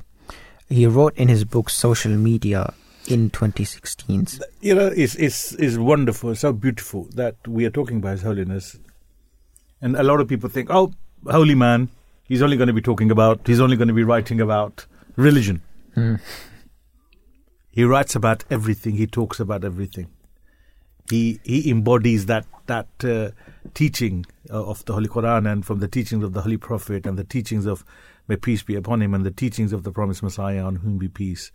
he 0.69 0.87
wrote 0.87 1.15
in 1.17 1.29
his 1.29 1.45
book 1.45 1.69
social 1.69 2.13
media 2.13 2.73
in 3.09 3.31
2016 3.31 4.27
You 4.61 4.75
know, 4.75 4.87
it's, 4.87 5.15
it's, 5.17 5.53
it's 5.55 5.77
wonderful, 5.77 6.35
so 6.35 6.53
beautiful 6.53 7.09
that 7.15 7.37
we 7.47 7.65
are 7.65 7.71
talking 7.71 7.99
about 7.99 8.13
His 8.13 8.23
Holiness. 8.23 8.79
And 9.81 9.97
a 9.97 10.03
lot 10.03 10.21
of 10.21 10.29
people 10.29 10.49
think, 10.49 10.69
oh, 10.71 10.93
holy 11.29 11.55
man, 11.55 11.89
he's 12.25 12.43
only 12.43 12.57
going 12.57 12.69
to 12.69 12.73
be 12.73 12.83
talking 12.83 13.11
about, 13.11 13.47
he's 13.47 13.61
only 13.61 13.77
going 13.77 13.89
to 13.89 13.95
be 13.95 14.05
writing 14.05 14.41
about 14.41 14.87
religion. 15.17 15.63
He 17.73 17.85
writes 17.85 18.15
about 18.15 18.45
everything, 18.51 18.97
he 18.97 19.07
talks 19.07 19.41
about 19.41 19.65
everything. 19.65 20.09
He, 21.09 21.41
he 21.43 21.71
embodies 21.71 22.27
that, 22.27 22.47
that 22.67 22.89
uh, 23.03 23.31
teaching 23.75 24.27
Uh, 24.53 24.65
of 24.65 24.85
the 24.87 24.93
Holy 24.93 25.07
Quran 25.07 25.51
and 25.51 25.65
from 25.65 25.79
the 25.79 25.87
teachings 25.87 26.25
of 26.25 26.33
the 26.33 26.43
Holy 26.43 26.57
Prophet 26.57 27.07
and 27.07 27.17
the 27.17 27.23
teachings 27.23 27.67
of, 27.67 27.85
may 28.27 28.35
peace 28.35 28.65
be 28.65 28.75
upon 28.75 29.01
him, 29.01 29.15
and 29.15 29.25
the 29.25 29.31
teachings 29.31 29.73
of 29.73 29.85
the 29.85 29.93
promised 29.93 30.25
Messiah 30.25 30.65
on 30.65 30.77
whom 30.77 30.99
be 30.99 31.09
peace 31.09 31.53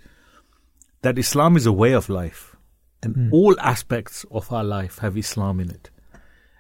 that 1.06 1.20
Islam 1.20 1.56
is 1.56 1.68
a 1.68 1.72
way 1.72 1.92
of 1.92 2.10
life, 2.10 2.56
and 3.04 3.16
hmm. 3.16 3.30
all 3.32 3.60
aspects 3.60 4.26
of 4.32 4.52
our 4.52 4.64
life 4.64 4.98
have 5.00 5.16
Islam 5.16 5.60
in 5.60 5.70
it, 5.70 5.92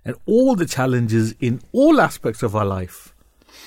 and 0.03 0.16
all 0.28 0.56
the 0.56 0.68
challenges 0.68 1.34
in 1.40 1.62
all 1.72 1.99
aspects 1.99 2.44
of 2.44 2.56
our 2.56 2.66
life 2.66 3.16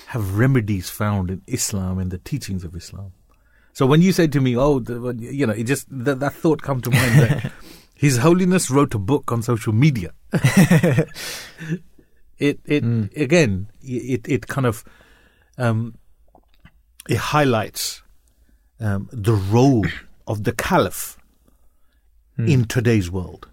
have 0.07 0.39
remedies 0.39 0.89
found 0.89 1.31
in 1.31 1.43
Islam 1.49 1.99
and 1.99 2.13
the 2.13 2.19
teachings 2.19 2.63
of 2.63 2.77
Islam. 2.77 3.13
So 3.73 3.87
when 3.87 4.03
you 4.03 4.13
say 4.13 4.29
to 4.29 4.41
me, 4.41 4.57
"Oh, 4.57 4.79
the, 4.79 5.17
you 5.19 5.47
know," 5.47 5.53
it 5.53 5.65
just 5.65 5.87
that, 5.91 6.21
that 6.21 6.35
thought 6.35 6.63
come 6.63 6.81
to 6.83 6.91
mind 6.91 7.19
that 7.23 7.53
His 7.95 8.19
Holiness 8.19 8.71
wrote 8.71 8.95
a 8.95 8.99
book 8.99 9.33
on 9.33 9.43
social 9.43 9.73
media. 9.73 10.13
it 12.39 12.61
it 12.65 12.85
again 13.17 13.69
it 13.83 14.29
it 14.29 14.47
kind 14.47 14.67
of 14.67 14.85
um, 15.57 15.97
it 17.09 17.17
highlights 17.17 18.03
um, 18.81 19.09
the 19.13 19.35
role 19.35 19.85
of 20.27 20.45
the 20.45 20.53
caliph 20.53 21.19
in 22.39 22.65
today's 22.65 23.11
world. 23.11 23.49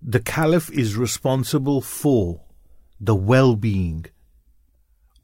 The 0.00 0.20
caliph 0.20 0.70
is 0.70 0.96
responsible 0.96 1.80
for 1.80 2.42
the 3.00 3.16
well-being 3.16 4.06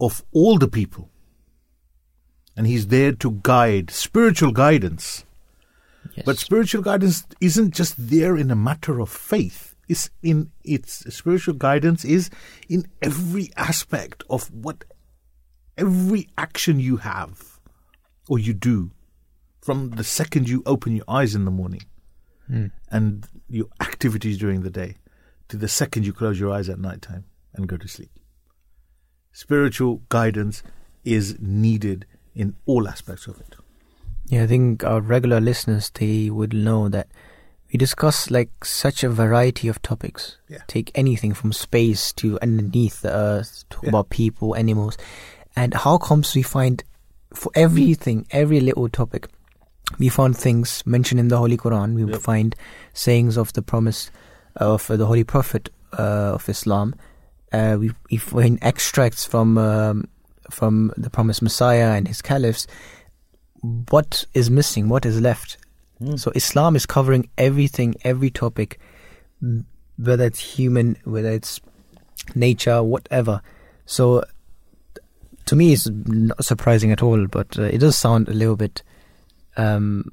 of 0.00 0.24
all 0.32 0.58
the 0.58 0.66
people, 0.66 1.10
and 2.56 2.66
he's 2.66 2.88
there 2.88 3.12
to 3.12 3.38
guide 3.42 3.90
spiritual 3.90 4.50
guidance. 4.50 5.24
yes. 6.16 6.26
But 6.26 6.38
spiritual 6.38 6.82
guidance 6.82 7.24
isn't 7.40 7.74
just 7.74 7.94
there 7.96 8.36
in 8.36 8.50
a 8.50 8.56
matter 8.56 8.98
of 8.98 9.08
faith. 9.08 9.75
It's 9.88 10.10
in 10.22 10.50
its 10.64 11.14
spiritual 11.14 11.54
guidance 11.54 12.04
is 12.04 12.30
in 12.68 12.86
every 13.00 13.50
aspect 13.56 14.24
of 14.28 14.52
what 14.52 14.84
every 15.76 16.28
action 16.36 16.80
you 16.80 16.98
have 16.98 17.60
or 18.28 18.38
you 18.38 18.52
do 18.52 18.90
from 19.60 19.90
the 19.90 20.04
second 20.04 20.48
you 20.48 20.62
open 20.66 20.96
your 20.96 21.04
eyes 21.08 21.34
in 21.34 21.44
the 21.44 21.50
morning 21.50 21.82
hmm. 22.46 22.66
and 22.90 23.26
your 23.48 23.66
activities 23.80 24.38
during 24.38 24.62
the 24.62 24.70
day 24.70 24.96
to 25.48 25.56
the 25.56 25.68
second 25.68 26.06
you 26.06 26.12
close 26.12 26.40
your 26.40 26.52
eyes 26.52 26.68
at 26.68 26.78
night 26.78 27.02
time 27.02 27.24
and 27.54 27.68
go 27.68 27.76
to 27.76 27.88
sleep. 27.88 28.10
Spiritual 29.32 30.02
guidance 30.08 30.62
is 31.04 31.36
needed 31.40 32.06
in 32.34 32.54
all 32.66 32.88
aspects 32.88 33.26
of 33.26 33.38
it. 33.40 33.56
Yeah, 34.26 34.42
I 34.42 34.46
think 34.46 34.82
our 34.82 35.00
regular 35.00 35.40
listeners 35.40 35.90
they 35.90 36.30
would 36.30 36.52
know 36.52 36.88
that 36.88 37.08
we 37.72 37.78
discuss 37.78 38.30
like 38.30 38.64
such 38.64 39.02
a 39.04 39.08
variety 39.08 39.68
of 39.68 39.82
topics. 39.82 40.36
Yeah. 40.48 40.58
Take 40.66 40.90
anything 40.94 41.34
from 41.34 41.52
space 41.52 42.12
to 42.14 42.38
underneath 42.40 43.02
the 43.02 43.12
earth, 43.12 43.64
talk 43.70 43.82
Yeah. 43.84 43.90
about 43.90 44.10
people, 44.10 44.54
animals. 44.54 44.96
And 45.56 45.74
how 45.74 45.98
comes 45.98 46.34
we 46.34 46.42
find 46.42 46.84
for 47.34 47.50
everything, 47.54 48.26
every 48.30 48.60
little 48.60 48.88
topic, 48.88 49.28
we 49.98 50.08
found 50.08 50.36
things 50.36 50.82
mentioned 50.86 51.20
in 51.20 51.28
the 51.28 51.38
Holy 51.38 51.56
Quran. 51.56 51.94
We 51.94 52.04
Yep. 52.04 52.20
find 52.20 52.54
sayings 52.92 53.36
of 53.36 53.52
the 53.52 53.62
promise 53.62 54.10
of 54.56 54.86
the 54.86 55.06
Holy 55.06 55.24
Prophet 55.24 55.70
uh, 55.98 56.34
of 56.34 56.48
Islam. 56.48 56.94
Uh, 57.52 57.76
we, 57.78 57.90
we 58.10 58.16
find 58.16 58.58
extracts 58.62 59.24
from 59.24 59.56
um, 59.58 60.08
from 60.50 60.92
the 60.96 61.10
promised 61.10 61.42
Messiah 61.42 61.90
and 61.96 62.06
his 62.06 62.22
caliphs. 62.22 62.66
What 63.90 64.24
is 64.34 64.50
missing? 64.50 64.88
What 64.88 65.04
is 65.06 65.20
left? 65.20 65.56
Hmm. 65.98 66.16
So 66.16 66.32
Islam 66.34 66.76
is 66.76 66.86
covering 66.86 67.28
everything, 67.38 67.94
every 68.02 68.30
topic, 68.30 68.78
whether 69.96 70.24
it's 70.24 70.40
human, 70.40 70.96
whether 71.04 71.30
it's 71.30 71.60
nature, 72.34 72.82
whatever. 72.82 73.42
So 73.86 74.24
to 75.46 75.56
me, 75.56 75.72
it's 75.72 75.88
not 75.88 76.44
surprising 76.44 76.92
at 76.92 77.02
all, 77.02 77.26
but 77.26 77.58
uh, 77.58 77.62
it 77.62 77.78
does 77.78 77.96
sound 77.96 78.28
a 78.28 78.34
little 78.34 78.56
bit 78.56 78.82
um, 79.56 80.10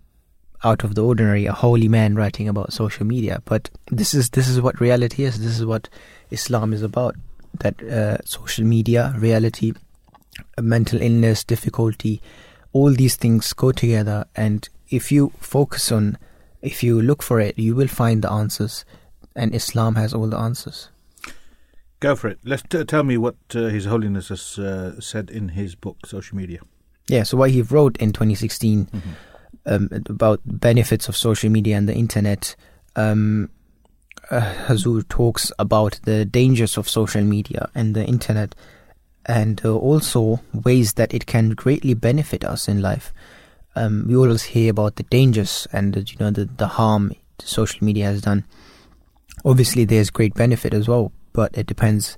out 0.63 0.83
of 0.83 0.95
the 0.95 1.03
ordinary. 1.03 1.47
A 1.47 1.53
holy 1.53 1.87
man 1.87 2.15
writing 2.15 2.47
about 2.47 2.71
social 2.71 3.05
media, 3.05 3.41
but 3.45 3.69
this 3.87 4.13
is 4.13 4.29
this 4.29 4.47
is 4.47 4.61
what 4.61 4.79
reality 4.79 5.23
is. 5.23 5.39
This 5.39 5.59
is 5.59 5.65
what 5.65 5.89
Islam 6.29 6.71
is 6.71 6.83
about. 6.83 7.15
That 7.59 7.81
uh, 7.83 8.17
social 8.25 8.65
media, 8.65 9.13
reality, 9.17 9.73
mental 10.59 11.01
illness, 11.01 11.43
difficulty, 11.43 12.21
all 12.71 12.91
these 12.91 13.15
things 13.15 13.53
go 13.53 13.71
together. 13.71 14.25
And 14.35 14.67
if 14.93 15.11
you 15.11 15.31
focus 15.39 15.91
on, 15.91 16.17
if 16.61 16.83
you 16.83 17.01
look 17.01 17.23
for 17.23 17.39
it, 17.39 17.57
you 17.57 17.75
will 17.75 17.87
find 17.87 18.21
the 18.21 18.31
answers. 18.31 18.85
And 19.35 19.55
Islam 19.55 19.95
has 19.95 20.13
all 20.13 20.27
the 20.27 20.37
answers. 20.37 20.89
Go 21.99 22.15
for 22.15 22.27
it. 22.27 22.39
Let's 22.43 22.63
t- 22.69 22.83
tell 22.83 23.03
me 23.03 23.17
what 23.17 23.35
uh, 23.55 23.69
His 23.69 23.85
Holiness 23.85 24.27
has 24.29 24.59
uh, 24.59 24.99
said 25.01 25.29
in 25.31 25.49
his 25.49 25.73
book, 25.73 26.05
Social 26.05 26.37
Media. 26.37 26.59
Yeah, 27.07 27.23
so 27.23 27.37
what 27.37 27.51
he 27.51 27.61
wrote 27.61 27.97
in 27.97 28.11
2016 28.13 28.85
Mm-hmm. 28.85 29.09
um, 29.65 29.89
about 30.09 30.41
benefits 30.45 31.07
of 31.07 31.15
social 31.15 31.49
media 31.49 31.77
and 31.77 31.87
the 31.87 31.95
internet, 31.95 32.55
um, 32.95 33.49
uh, 34.29 34.41
Hazur 34.67 35.07
talks 35.07 35.51
about 35.57 35.99
the 36.03 36.25
dangers 36.25 36.77
of 36.77 36.87
social 36.89 37.23
media 37.23 37.69
and 37.73 37.95
the 37.95 38.05
internet, 38.05 38.55
and 39.25 39.61
uh, 39.65 39.73
also 39.73 40.41
ways 40.53 40.93
that 40.93 41.13
it 41.13 41.25
can 41.25 41.51
greatly 41.51 41.93
benefit 41.93 42.43
us 42.43 42.67
in 42.67 42.81
life. 42.81 43.13
Um, 43.75 44.05
we 44.07 44.15
always 44.15 44.43
hear 44.43 44.71
about 44.71 44.97
the 44.97 45.03
dangers 45.03 45.67
and 45.73 45.93
the, 45.93 46.01
you 46.01 46.15
know 46.19 46.31
the, 46.31 46.45
the 46.45 46.67
harm 46.67 47.13
social 47.39 47.83
media 47.83 48.05
has 48.05 48.21
done. 48.21 48.45
Obviously, 49.45 49.85
there's 49.85 50.09
great 50.09 50.33
benefit 50.35 50.73
as 50.73 50.87
well, 50.87 51.11
but 51.33 51.57
it 51.57 51.65
depends 51.65 52.17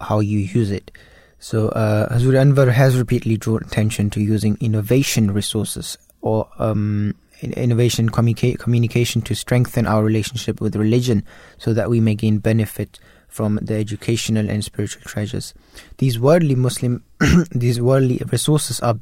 how 0.00 0.20
you 0.20 0.38
use 0.38 0.70
it. 0.70 0.90
So, 1.38 1.68
uh, 1.68 2.08
Hazur 2.12 2.32
Anwar 2.32 2.72
has 2.72 2.96
repeatedly 2.96 3.36
drawn 3.36 3.62
attention 3.62 4.08
to 4.10 4.20
using 4.20 4.56
innovation 4.60 5.30
resources 5.30 5.98
or 6.22 6.48
um, 6.58 7.14
innovation 7.42 8.08
communica- 8.10 8.58
communication 8.58 9.20
to 9.22 9.34
strengthen 9.34 9.86
our 9.86 10.02
relationship 10.02 10.60
with 10.60 10.74
religion 10.74 11.22
so 11.58 11.74
that 11.74 11.90
we 11.90 12.00
may 12.00 12.14
gain 12.14 12.38
benefit 12.38 12.98
from 13.28 13.58
the 13.60 13.74
educational 13.74 14.48
and 14.48 14.64
spiritual 14.64 15.02
treasures. 15.02 15.52
These 15.98 16.18
worldly 16.18 16.54
Muslim, 16.54 17.04
these 17.50 17.80
worldly 17.80 18.22
resources 18.30 18.80
are 18.80 18.96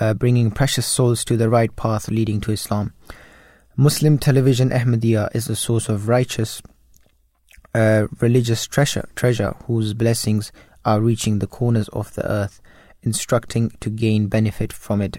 uh, 0.00 0.14
bringing 0.14 0.50
precious 0.50 0.86
souls 0.86 1.24
to 1.24 1.36
the 1.36 1.48
right 1.48 1.74
path 1.76 2.08
leading 2.08 2.40
to 2.40 2.52
Islam. 2.52 2.92
Muslim 3.76 4.18
television 4.18 4.70
Ahmadiyya 4.70 5.34
is 5.34 5.48
a 5.48 5.56
source 5.56 5.88
of 5.88 6.08
righteous 6.08 6.62
uh, 7.74 8.06
religious 8.20 8.66
treasure, 8.66 9.08
treasure 9.14 9.54
whose 9.66 9.94
blessings 9.94 10.52
are 10.84 11.00
reaching 11.00 11.38
the 11.38 11.46
corners 11.46 11.88
of 11.88 12.14
the 12.14 12.30
earth, 12.30 12.60
instructing 13.02 13.70
to 13.80 13.88
gain 13.88 14.26
benefit 14.26 14.72
from 14.72 15.00
it. 15.00 15.18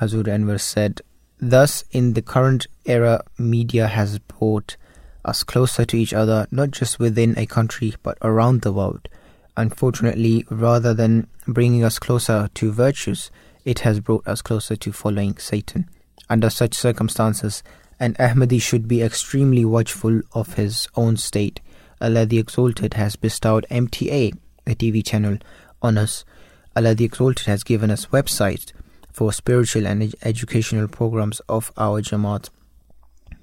Hazur 0.00 0.24
Anwar 0.24 0.60
said, 0.60 1.02
Thus, 1.38 1.84
in 1.90 2.14
the 2.14 2.22
current 2.22 2.66
era, 2.86 3.22
media 3.38 3.86
has 3.86 4.18
brought 4.18 4.76
us 5.24 5.42
closer 5.42 5.84
to 5.84 5.96
each 5.96 6.14
other, 6.14 6.46
not 6.50 6.70
just 6.70 6.98
within 6.98 7.38
a 7.38 7.46
country, 7.46 7.94
but 8.02 8.18
around 8.22 8.62
the 8.62 8.72
world. 8.72 9.08
Unfortunately, 9.56 10.44
rather 10.50 10.94
than 10.94 11.28
bringing 11.46 11.84
us 11.84 11.98
closer 11.98 12.48
to 12.54 12.72
virtues, 12.72 13.30
it 13.64 13.80
has 13.80 14.00
brought 14.00 14.26
us 14.26 14.42
closer 14.42 14.76
to 14.76 14.92
following 14.92 15.36
Satan. 15.38 15.88
Under 16.28 16.50
such 16.50 16.74
circumstances, 16.74 17.62
an 17.98 18.14
Ahmadi 18.14 18.60
should 18.60 18.88
be 18.88 19.02
extremely 19.02 19.64
watchful 19.64 20.20
of 20.32 20.54
his 20.54 20.88
own 20.96 21.16
state. 21.16 21.60
Allah 22.00 22.26
the 22.26 22.38
Exalted 22.38 22.94
has 22.94 23.16
bestowed 23.16 23.66
MTA, 23.70 24.36
a 24.66 24.74
TV 24.74 25.04
channel, 25.04 25.38
on 25.80 25.96
us. 25.96 26.24
Allah 26.76 26.94
the 26.94 27.04
Exalted 27.04 27.46
has 27.46 27.62
given 27.62 27.90
us 27.90 28.06
websites 28.06 28.72
for 29.12 29.32
spiritual 29.32 29.86
and 29.86 30.02
ed- 30.02 30.14
educational 30.22 30.88
programs 30.88 31.40
of 31.48 31.72
our 31.76 32.02
Jamaat. 32.02 32.50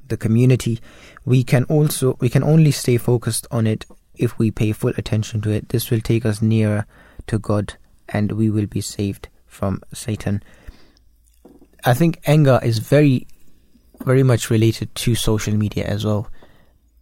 The 0.07 0.17
community, 0.17 0.79
we 1.23 1.43
can 1.43 1.63
also 1.65 2.17
we 2.19 2.29
can 2.29 2.43
only 2.43 2.71
stay 2.71 2.97
focused 2.97 3.47
on 3.49 3.65
it 3.65 3.85
if 4.15 4.37
we 4.37 4.51
pay 4.51 4.73
full 4.73 4.93
attention 4.97 5.39
to 5.41 5.51
it. 5.51 5.69
This 5.69 5.89
will 5.89 6.01
take 6.01 6.25
us 6.25 6.41
nearer 6.41 6.85
to 7.27 7.39
God, 7.39 7.75
and 8.09 8.33
we 8.33 8.49
will 8.49 8.67
be 8.67 8.81
saved 8.81 9.29
from 9.61 9.79
Satan. 9.93 10.41
I 11.85 11.93
think 11.93 12.19
anger 12.25 12.59
is 12.63 12.79
very, 12.79 13.27
very 14.03 14.23
much 14.23 14.49
related 14.49 14.89
to 14.95 15.13
social 15.13 15.53
media 15.55 15.85
as 15.85 16.03
well. 16.03 16.27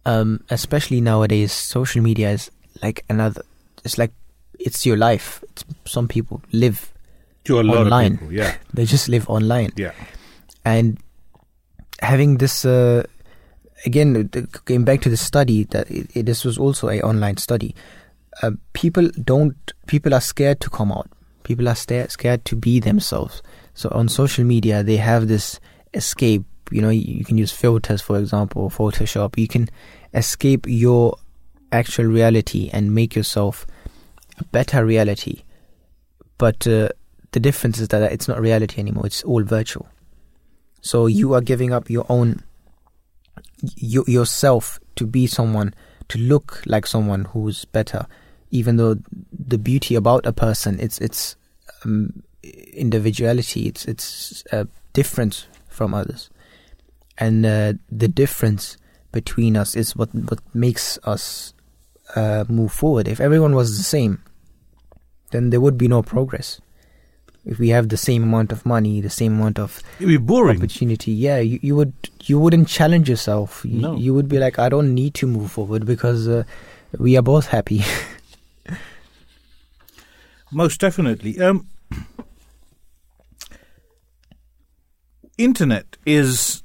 Um, 0.04 0.44
especially 0.50 1.00
nowadays, 1.00 1.52
social 1.52 2.02
media 2.02 2.30
is 2.32 2.50
like 2.82 3.02
another. 3.08 3.42
It's 3.82 3.96
like 3.96 4.12
it's 4.58 4.84
your 4.84 4.98
life. 4.98 5.42
It's, 5.48 5.64
some 5.86 6.06
people 6.06 6.42
live 6.52 6.92
To 7.44 7.60
a 7.60 7.62
lot 7.62 7.78
online. 7.78 8.12
of 8.14 8.18
people, 8.20 8.32
yeah. 8.34 8.56
They 8.74 8.84
just 8.84 9.08
live 9.08 9.26
online, 9.30 9.70
Yeah. 9.76 9.92
and 10.66 10.98
having 12.00 12.36
this 12.38 12.64
uh, 12.66 13.04
again, 13.86 14.28
going 14.66 14.84
back 14.84 15.00
to 15.02 15.08
the 15.08 15.16
study 15.16 15.64
that 15.72 15.90
it, 15.90 16.10
it, 16.14 16.26
this 16.26 16.44
was 16.44 16.58
also 16.58 16.90
a 16.90 17.00
online 17.00 17.38
study. 17.38 17.74
Uh, 18.42 18.50
people 18.74 19.08
don't. 19.24 19.56
People 19.86 20.12
are 20.14 20.20
scared 20.20 20.60
to 20.60 20.68
come 20.70 20.92
out. 20.92 21.08
People 21.42 21.68
are 21.68 21.74
scared 21.74 22.44
to 22.44 22.56
be 22.56 22.80
themselves. 22.80 23.42
So 23.74 23.88
on 23.90 24.08
social 24.08 24.44
media, 24.44 24.82
they 24.82 24.96
have 24.96 25.28
this 25.28 25.58
escape. 25.94 26.44
You 26.70 26.82
know, 26.82 26.90
you, 26.90 27.02
you 27.18 27.24
can 27.24 27.38
use 27.38 27.50
filters, 27.50 28.00
for 28.00 28.18
example, 28.18 28.70
Photoshop. 28.70 29.38
You 29.38 29.48
can 29.48 29.68
escape 30.14 30.66
your 30.68 31.16
actual 31.72 32.04
reality 32.06 32.70
and 32.72 32.94
make 32.94 33.14
yourself 33.14 33.66
a 34.38 34.44
better 34.44 34.84
reality. 34.84 35.42
But 36.38 36.66
uh, 36.66 36.88
the 37.32 37.40
difference 37.40 37.78
is 37.78 37.88
that 37.88 38.12
it's 38.12 38.28
not 38.28 38.40
reality 38.40 38.80
anymore. 38.80 39.06
It's 39.06 39.22
all 39.24 39.42
virtual. 39.42 39.88
So 40.80 41.06
you 41.06 41.34
are 41.34 41.40
giving 41.40 41.72
up 41.72 41.90
your 41.90 42.06
own 42.08 42.42
y- 43.62 44.04
yourself 44.06 44.80
to 44.96 45.06
be 45.06 45.26
someone, 45.26 45.74
to 46.08 46.18
look 46.18 46.62
like 46.66 46.86
someone 46.86 47.26
who's 47.26 47.64
better, 47.66 48.06
even 48.50 48.76
though 48.76 48.96
the 49.32 49.58
beauty 49.58 49.94
about 49.94 50.26
a 50.26 50.32
person 50.32 50.78
it's 50.80 50.98
it's 51.00 51.36
um, 51.84 52.22
individuality, 52.72 53.66
it's 53.68 53.84
it's 53.86 54.44
uh, 54.52 54.64
different 54.92 55.46
from 55.68 55.94
others, 55.94 56.30
and 57.18 57.44
uh, 57.46 57.72
the 57.90 58.08
difference 58.08 58.76
between 59.12 59.56
us 59.56 59.74
is 59.76 59.96
what 59.96 60.14
what 60.14 60.40
makes 60.54 60.98
us 61.04 61.52
uh, 62.16 62.44
move 62.48 62.72
forward. 62.72 63.08
If 63.08 63.20
everyone 63.20 63.54
was 63.54 63.76
the 63.78 63.84
same, 63.84 64.22
then 65.30 65.50
there 65.50 65.60
would 65.60 65.78
be 65.78 65.88
no 65.88 66.02
progress. 66.02 66.60
If 67.46 67.58
we 67.58 67.70
have 67.70 67.88
the 67.88 67.96
same 67.96 68.22
amount 68.22 68.52
of 68.52 68.66
money, 68.66 69.00
the 69.00 69.08
same 69.08 69.32
amount 69.40 69.58
of 69.58 69.82
opportunity, 70.58 71.12
yeah, 71.12 71.38
you, 71.38 71.58
you 71.62 71.74
would 71.74 71.92
you 72.24 72.38
wouldn't 72.38 72.68
challenge 72.68 73.08
yourself. 73.08 73.64
You, 73.64 73.80
No. 73.80 73.96
you 73.96 74.12
would 74.12 74.28
be 74.28 74.38
like, 74.38 74.58
I 74.58 74.68
don't 74.68 74.94
need 74.94 75.14
to 75.14 75.26
move 75.26 75.50
forward 75.50 75.86
because 75.86 76.28
uh, 76.28 76.44
we 76.98 77.16
are 77.16 77.22
both 77.22 77.46
happy. 77.46 77.82
Most 80.52 80.80
definitely. 80.80 81.40
Um, 81.40 81.68
internet 85.38 85.96
is, 86.04 86.62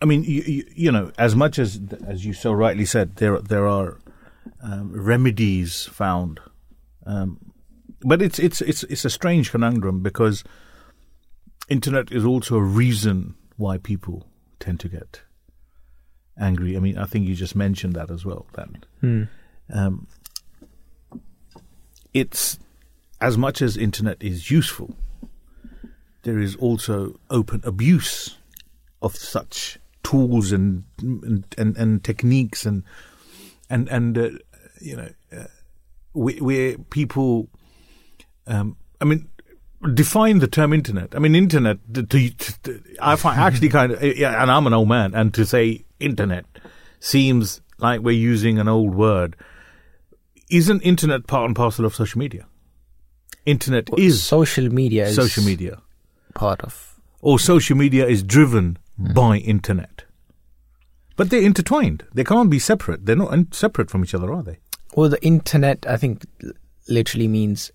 I 0.00 0.04
mean, 0.04 0.24
you, 0.24 0.42
you, 0.42 0.64
you 0.74 0.92
know, 0.92 1.12
as 1.18 1.34
much 1.34 1.58
as 1.58 1.80
as 2.06 2.24
you 2.24 2.32
so 2.32 2.52
rightly 2.52 2.84
said, 2.84 3.16
there 3.16 3.38
there 3.40 3.66
are 3.66 3.98
um, 4.62 4.92
remedies 4.92 5.86
found, 5.86 6.40
um, 7.06 7.52
but 8.00 8.22
it's 8.22 8.38
it's 8.38 8.60
it's 8.60 8.84
it's 8.84 9.04
a 9.04 9.10
strange 9.10 9.50
conundrum 9.50 10.00
because 10.00 10.44
internet 11.68 12.12
is 12.12 12.24
also 12.24 12.56
a 12.56 12.62
reason 12.62 13.34
why 13.56 13.78
people 13.78 14.28
tend 14.60 14.80
to 14.80 14.88
get 14.88 15.22
angry. 16.38 16.76
I 16.76 16.80
mean, 16.80 16.98
I 16.98 17.06
think 17.06 17.26
you 17.26 17.34
just 17.34 17.56
mentioned 17.56 17.94
that 17.94 18.10
as 18.10 18.24
well. 18.24 18.46
That 18.54 18.68
um, 19.72 20.06
it's 22.12 22.58
as 23.24 23.38
much 23.38 23.62
as 23.62 23.78
internet 23.78 24.22
is 24.22 24.50
useful, 24.50 24.94
there 26.24 26.38
is 26.38 26.56
also 26.56 27.18
open 27.30 27.62
abuse 27.64 28.36
of 29.00 29.16
such 29.16 29.78
tools 30.02 30.52
and 30.52 30.84
and 31.00 31.46
and, 31.56 31.74
and 31.78 32.04
techniques 32.04 32.66
and 32.66 32.82
and 33.70 33.88
and 33.88 34.18
uh, 34.18 34.28
you 34.78 34.96
know 34.96 35.08
uh, 35.32 35.44
where, 36.12 36.76
people 36.90 37.48
um, 38.46 38.76
I 39.00 39.06
mean 39.06 39.26
define 39.94 40.40
the 40.40 40.46
term 40.46 40.74
internet. 40.74 41.14
I 41.16 41.18
mean 41.18 41.34
internet 41.34 41.78
to, 41.94 42.02
to, 42.02 42.30
to, 42.62 42.82
I 43.00 43.16
find 43.16 43.40
actually 43.40 43.70
kind 43.70 43.92
of 43.92 44.02
yeah 44.02 44.42
and 44.42 44.50
I'm 44.50 44.66
an 44.66 44.74
old 44.74 44.88
man 44.88 45.14
and 45.14 45.32
to 45.32 45.46
say 45.46 45.86
internet 45.98 46.44
seems 47.00 47.62
like 47.78 48.02
we're 48.02 48.12
using 48.32 48.58
an 48.58 48.68
old 48.68 48.94
word. 48.94 49.34
Isn't 50.50 50.82
internet 50.82 51.26
part 51.26 51.46
and 51.46 51.56
parcel 51.56 51.86
of 51.86 51.94
social 51.94 52.18
media 52.18 52.46
internet 53.46 53.90
Well, 53.90 54.00
is 54.00 54.22
social 54.22 54.68
media 54.72 55.06
is 55.06 55.16
social 55.16 55.44
media 55.44 55.80
part 56.34 56.60
of 56.62 56.98
or 57.20 57.38
social 57.38 57.76
media 57.76 58.06
is 58.06 58.22
driven 58.22 58.78
by 58.98 59.38
internet. 59.38 60.04
But 61.16 61.30
they're 61.30 61.42
intertwined. 61.42 62.04
They 62.12 62.24
can't 62.24 62.50
be 62.50 62.58
separate. 62.58 63.06
They're 63.06 63.16
not 63.16 63.54
separate 63.54 63.88
from 63.90 64.02
each 64.04 64.14
other, 64.14 64.32
are 64.32 64.42
they? 64.42 64.58
well 64.96 65.08
the 65.08 65.22
internet 65.24 65.86
I 65.86 65.96
think 65.96 66.24
literally 66.88 67.28
means 67.28 67.70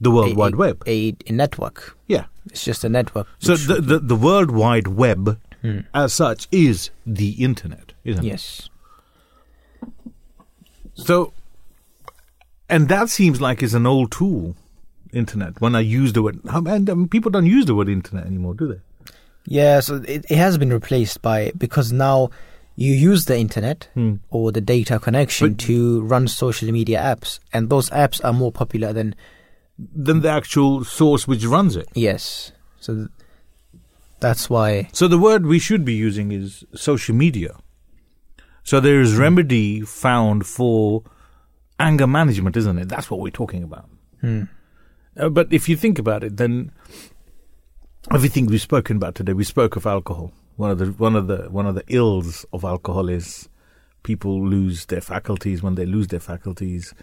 The 0.00 0.10
World 0.10 0.32
a, 0.32 0.34
Wide 0.34 0.54
a- 0.54 0.56
Web. 0.56 0.82
a, 0.86 1.14
a 1.26 1.32
network 1.32 1.96
Yeah. 2.06 2.24
it's 2.46 2.64
just 2.64 2.84
a 2.84 2.88
network 2.88 3.26
So 3.38 3.56
the, 3.56 3.80
the 3.80 3.98
the 3.98 4.16
World 4.16 4.50
Wide 4.50 4.88
Web, 4.88 5.38
hmm. 5.62 5.80
as 5.94 6.12
such, 6.14 6.46
is 6.52 6.90
the 7.06 7.30
internet, 7.44 7.92
isn't 8.04 8.24
it? 8.24 8.28
yes 8.28 8.68
So, 10.94 11.32
and 12.68 12.88
that 12.88 13.10
seems 13.10 13.40
like 13.40 13.62
it's 13.62 13.74
an 13.74 13.86
old 13.86 14.10
tool, 14.12 14.56
internet. 15.12 15.60
When 15.60 15.74
I 15.74 15.80
use 15.80 16.12
the 16.12 16.22
word, 16.22 16.40
and 16.44 16.88
um, 16.90 17.08
people 17.08 17.30
don't 17.30 17.46
use 17.46 17.66
the 17.66 17.74
word 17.74 17.88
internet 17.88 18.26
anymore, 18.26 18.54
do 18.54 18.68
they? 18.68 18.80
Yeah, 19.46 19.80
so 19.80 19.96
it, 19.96 20.24
it 20.28 20.36
has 20.36 20.58
been 20.58 20.72
replaced 20.72 21.22
by 21.22 21.52
because 21.56 21.92
now 21.92 22.30
you 22.74 22.92
use 22.92 23.24
the 23.26 23.38
internet 23.38 23.88
Hmm. 23.94 24.14
or 24.30 24.52
the 24.52 24.60
data 24.60 24.98
connection 24.98 25.50
But- 25.54 25.58
to 25.66 26.02
run 26.02 26.28
social 26.28 26.70
media 26.72 26.98
apps, 27.00 27.38
and 27.52 27.70
those 27.70 27.88
apps 27.90 28.20
are 28.24 28.32
more 28.32 28.52
popular 28.52 28.92
than 28.92 29.14
Than 29.78 30.20
the 30.22 30.30
actual 30.30 30.84
source 30.84 31.28
which 31.28 31.44
runs 31.44 31.76
it. 31.76 31.86
yes. 31.94 32.52
So 32.80 32.94
th- 32.94 33.08
that's 34.20 34.48
why 34.50 34.88
So 34.92 35.06
the 35.08 35.18
word 35.18 35.44
we 35.46 35.58
should 35.58 35.84
be 35.84 35.94
using 35.94 36.32
is 36.32 36.64
social 36.74 37.14
media. 37.14 37.56
So 38.64 38.80
there 38.80 39.00
is 39.00 39.16
remedy 39.16 39.82
found 39.82 40.46
for 40.46 41.02
anger 41.78 42.06
management, 42.06 42.56
isn't 42.56 42.78
it? 42.78 42.88
That's 42.88 43.10
what 43.10 43.20
we're 43.20 43.30
talking 43.42 43.62
about. 43.62 43.88
Uh, 45.16 45.28
but 45.28 45.52
if 45.52 45.68
you 45.68 45.76
think 45.76 45.98
about 45.98 46.22
it, 46.22 46.36
then 46.36 46.70
everything 48.12 48.46
we've 48.46 48.60
spoken 48.60 48.96
about 48.96 49.14
today, 49.14 49.32
we 49.32 49.44
spoke 49.44 49.76
of 49.76 49.86
alcohol. 49.86 50.32
One 50.56 50.70
of 50.70 50.78
the 50.78 50.86
one 50.86 51.16
of 51.16 51.26
the 51.26 51.48
one 51.50 51.66
of 51.66 51.74
the 51.74 51.84
ills 51.88 52.46
of 52.52 52.64
alcohol 52.64 53.08
is 53.08 53.48
people 54.02 54.46
lose 54.46 54.86
their 54.86 55.00
faculties. 55.00 55.62
When 55.62 55.74
they 55.74 55.84
lose 55.84 56.08
their 56.08 56.20
faculties, 56.20 56.94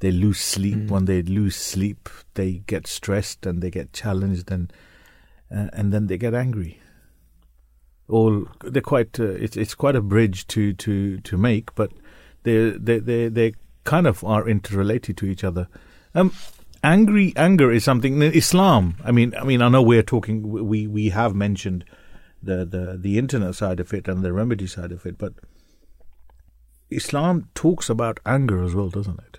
they 0.00 0.10
lose 0.10 0.40
sleep. 0.40 0.90
When 0.90 1.06
they 1.06 1.22
lose 1.22 1.56
sleep, 1.56 2.08
they 2.34 2.62
get 2.66 2.86
stressed 2.86 3.46
and 3.46 3.62
they 3.62 3.70
get 3.70 3.92
challenged 3.92 4.50
and 4.50 4.72
uh, 5.50 5.68
and 5.72 5.92
then 5.92 6.06
they 6.06 6.18
get 6.18 6.34
angry. 6.34 6.80
All 8.08 8.46
they're 8.62 8.82
quite. 8.82 9.18
Uh, 9.18 9.24
it's 9.24 9.56
it's 9.56 9.74
quite 9.74 9.96
a 9.96 10.02
bridge 10.02 10.46
to 10.48 10.74
to 10.74 11.18
to 11.18 11.36
make, 11.36 11.74
but 11.74 11.92
they 12.42 12.70
they 12.70 12.98
they 12.98 13.28
they 13.28 13.54
kind 13.84 14.06
of 14.06 14.22
are 14.24 14.46
interrelated 14.46 15.16
to 15.18 15.26
each 15.26 15.44
other. 15.44 15.68
Um, 16.14 16.32
angry 16.82 17.32
anger 17.36 17.70
is 17.70 17.84
something 17.84 18.22
in 18.22 18.32
Islam. 18.32 18.96
I 19.04 19.12
mean, 19.12 19.34
I 19.36 19.44
mean, 19.44 19.62
I 19.62 19.68
know 19.68 19.82
we're 19.82 20.02
talking. 20.02 20.42
We 20.42 20.86
we 20.86 21.08
have 21.10 21.34
mentioned 21.34 21.84
the 22.42 22.64
the 22.64 22.98
the 22.98 23.18
internet 23.18 23.54
side 23.54 23.80
of 23.80 23.92
it 23.92 24.08
and 24.08 24.22
the 24.22 24.32
remedy 24.32 24.66
side 24.66 24.92
of 24.92 25.06
it, 25.06 25.18
but 25.18 25.34
Islam 26.90 27.48
talks 27.54 27.90
about 27.90 28.20
anger 28.24 28.62
as 28.62 28.74
well, 28.74 28.88
doesn't 28.88 29.18
it? 29.20 29.38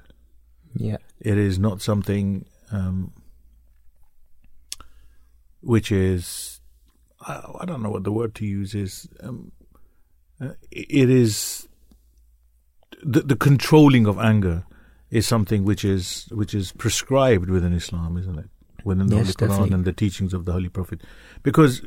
yeah 0.76 0.98
it 1.20 1.38
is 1.38 1.60
not 1.60 1.82
something 1.82 2.46
um, 2.72 3.12
which 5.62 5.92
is 5.92 6.62
I, 7.22 7.44
I 7.62 7.66
don't 7.66 7.82
know 7.82 7.90
what 7.90 8.04
the 8.04 8.12
word 8.12 8.36
to 8.36 8.46
use 8.46 8.74
is. 8.76 9.10
Um, 9.22 9.52
uh, 10.40 10.54
it 10.72 11.10
is 11.10 11.68
the, 13.04 13.22
the 13.22 13.36
controlling 13.36 14.06
of 14.06 14.18
anger 14.18 14.66
is 15.12 15.28
something 15.28 15.66
which 15.66 15.84
is 15.84 16.28
which 16.32 16.54
is 16.54 16.72
prescribed 16.74 17.50
within 17.50 17.74
Islam, 17.74 18.18
isn't 18.18 18.38
it? 18.40 18.50
Within 18.84 19.08
the 19.08 19.18
Yes, 19.18 19.26
Holy 19.26 19.34
Quran 19.34 19.50
definitely. 19.50 19.74
and 19.76 19.86
the 19.86 19.94
teachings 19.94 20.34
of 20.34 20.46
the 20.46 20.52
Holy 20.54 20.70
Prophet, 20.70 21.02
because 21.44 21.82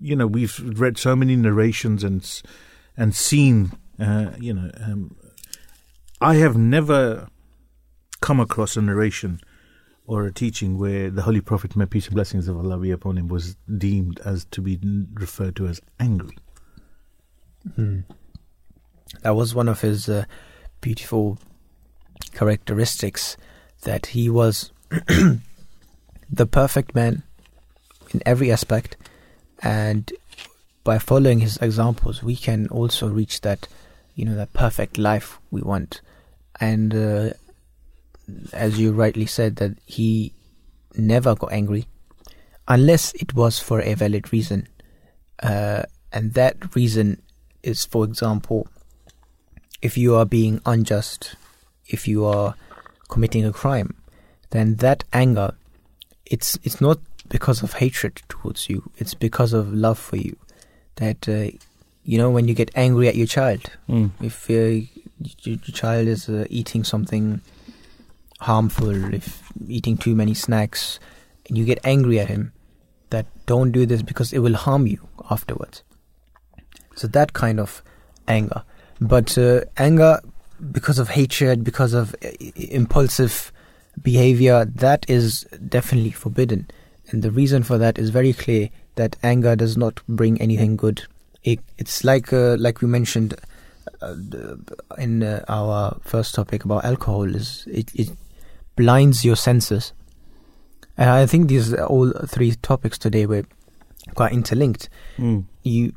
you 0.00 0.16
know 0.16 0.26
we've 0.26 0.58
read 0.80 0.98
so 0.98 1.14
many 1.14 1.36
narrations 1.36 2.02
and 2.02 2.42
and 2.96 3.14
seen, 3.14 3.72
uh, 3.98 4.32
you 4.38 4.52
know, 4.52 4.70
um, 4.80 5.16
I 6.20 6.34
have 6.36 6.56
never 6.56 7.28
come 8.20 8.38
across 8.40 8.76
a 8.76 8.82
narration 8.82 9.40
or 10.06 10.26
a 10.26 10.32
teaching 10.32 10.78
where 10.78 11.10
the 11.10 11.22
Holy 11.22 11.40
Prophet, 11.40 11.76
may 11.76 11.86
peace 11.86 12.06
and 12.06 12.14
blessings 12.14 12.48
of 12.48 12.56
Allah 12.56 12.78
be 12.78 12.90
upon 12.90 13.16
him, 13.18 13.28
was 13.28 13.56
deemed 13.78 14.20
as 14.24 14.44
to 14.46 14.60
be 14.60 14.78
referred 15.14 15.56
to 15.56 15.66
as 15.66 15.80
angry. 16.00 16.36
that 19.22 19.34
was 19.34 19.54
one 19.54 19.68
of 19.68 19.80
his 19.80 20.08
uh, 20.08 20.24
beautiful 20.80 21.38
characteristics 22.34 23.36
that 23.82 24.06
he 24.06 24.28
was 24.28 24.70
the 26.30 26.46
perfect 26.46 26.94
man 26.94 27.22
in 28.12 28.22
every 28.26 28.52
aspect 28.52 28.96
and 29.62 30.12
by 30.84 30.98
following 30.98 31.40
his 31.40 31.56
examples 31.58 32.22
we 32.22 32.36
can 32.36 32.68
also 32.68 33.08
reach 33.08 33.40
that 33.42 33.68
you 34.14 34.24
know 34.24 34.34
that 34.34 34.52
perfect 34.52 34.98
life 34.98 35.38
we 35.50 35.62
want. 35.62 36.00
And 36.60 36.94
uh, 36.94 37.30
as 38.52 38.78
you 38.78 38.92
rightly 38.92 39.26
said 39.26 39.56
that 39.56 39.76
he 39.86 40.32
never 40.96 41.34
got 41.34 41.52
angry 41.52 41.86
unless 42.68 43.14
it 43.14 43.34
was 43.34 43.58
for 43.58 43.80
a 43.80 43.94
valid 43.94 44.32
reason. 44.32 44.68
Uh, 45.42 45.82
and 46.12 46.34
that 46.34 46.74
reason 46.76 47.22
is 47.62 47.84
for 47.84 48.04
example 48.04 48.68
if 49.80 49.96
you 49.96 50.14
are 50.14 50.26
being 50.26 50.60
unjust, 50.64 51.34
if 51.92 52.08
you 52.08 52.24
are 52.24 52.54
committing 53.08 53.44
a 53.44 53.52
crime, 53.52 53.94
then 54.50 54.76
that 54.76 55.04
anger, 55.12 55.54
it's 56.26 56.58
it's 56.62 56.80
not 56.80 56.98
because 57.28 57.62
of 57.62 57.74
hatred 57.74 58.22
towards 58.28 58.68
you. 58.68 58.90
It's 58.96 59.14
because 59.14 59.52
of 59.52 59.72
love 59.72 59.98
for 59.98 60.16
you. 60.16 60.36
That 60.96 61.28
uh, 61.28 61.56
you 62.04 62.18
know 62.18 62.30
when 62.30 62.48
you 62.48 62.54
get 62.54 62.70
angry 62.74 63.08
at 63.08 63.16
your 63.16 63.26
child, 63.26 63.62
if 64.20 64.50
uh, 64.50 64.54
y- 64.54 64.88
your 65.44 65.58
child 65.74 66.08
is 66.08 66.28
uh, 66.28 66.46
eating 66.50 66.84
something 66.84 67.40
harmful, 68.40 69.14
if 69.14 69.42
eating 69.68 69.96
too 69.96 70.14
many 70.14 70.34
snacks, 70.34 70.98
and 71.48 71.56
you 71.56 71.64
get 71.64 71.78
angry 71.84 72.18
at 72.20 72.28
him, 72.28 72.52
that 73.10 73.26
don't 73.46 73.72
do 73.72 73.86
this 73.86 74.02
because 74.02 74.32
it 74.32 74.40
will 74.40 74.54
harm 74.54 74.86
you 74.86 74.98
afterwards. 75.30 75.82
So 76.96 77.06
that 77.08 77.32
kind 77.32 77.60
of 77.60 77.82
anger. 78.28 78.62
But 79.00 79.36
uh, 79.38 79.62
anger 79.76 80.20
because 80.70 80.98
of 80.98 81.10
hatred, 81.10 81.64
because 81.64 81.92
of 81.92 82.14
uh, 82.24 82.28
impulsive 82.54 83.52
behavior, 84.02 84.64
that 84.64 85.04
is 85.08 85.42
definitely 85.68 86.10
forbidden. 86.10 86.68
And 87.10 87.22
the 87.22 87.30
reason 87.30 87.62
for 87.62 87.78
that 87.78 87.98
is 87.98 88.10
very 88.10 88.32
clear 88.32 88.70
that 88.94 89.16
anger 89.22 89.56
does 89.56 89.76
not 89.76 90.00
bring 90.08 90.40
anything 90.40 90.76
good. 90.76 91.04
It, 91.42 91.60
it's 91.78 92.04
like 92.04 92.32
uh, 92.32 92.56
like 92.58 92.80
we 92.80 92.88
mentioned 92.88 93.34
uh, 94.00 94.14
in 94.98 95.22
uh, 95.22 95.44
our 95.48 95.98
first 96.02 96.34
topic 96.34 96.64
about 96.64 96.84
alcohol 96.84 97.34
is 97.34 97.66
it, 97.70 97.90
it 97.94 98.10
blinds 98.76 99.24
your 99.24 99.36
senses. 99.36 99.92
And 100.96 101.10
I 101.10 101.26
think 101.26 101.48
these 101.48 101.74
all 101.74 102.12
three 102.26 102.52
topics 102.62 102.98
today 102.98 103.26
were 103.26 103.44
quite 104.14 104.32
interlinked 104.32 104.88
you 105.62 105.94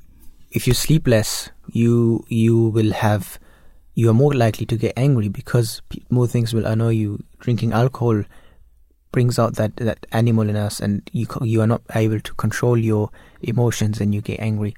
if 0.51 0.67
you 0.67 0.73
sleep 0.73 1.07
less 1.07 1.49
you 1.71 2.25
you 2.29 2.69
will 2.69 2.93
have 2.93 3.39
you 3.95 4.09
are 4.09 4.13
more 4.13 4.33
likely 4.33 4.65
to 4.65 4.77
get 4.77 4.93
angry 4.95 5.29
because 5.29 5.81
more 6.09 6.27
things 6.27 6.53
will 6.53 6.65
annoy 6.65 6.89
you 6.89 7.23
drinking 7.39 7.73
alcohol 7.73 8.23
brings 9.11 9.39
out 9.39 9.55
that 9.55 9.75
that 9.77 10.05
animal 10.11 10.49
in 10.49 10.55
us 10.55 10.79
and 10.79 11.09
you 11.13 11.25
you 11.41 11.61
are 11.61 11.67
not 11.67 11.81
able 11.95 12.19
to 12.19 12.33
control 12.33 12.77
your 12.77 13.09
emotions 13.41 14.01
and 14.01 14.13
you 14.13 14.21
get 14.21 14.39
angry 14.39 14.75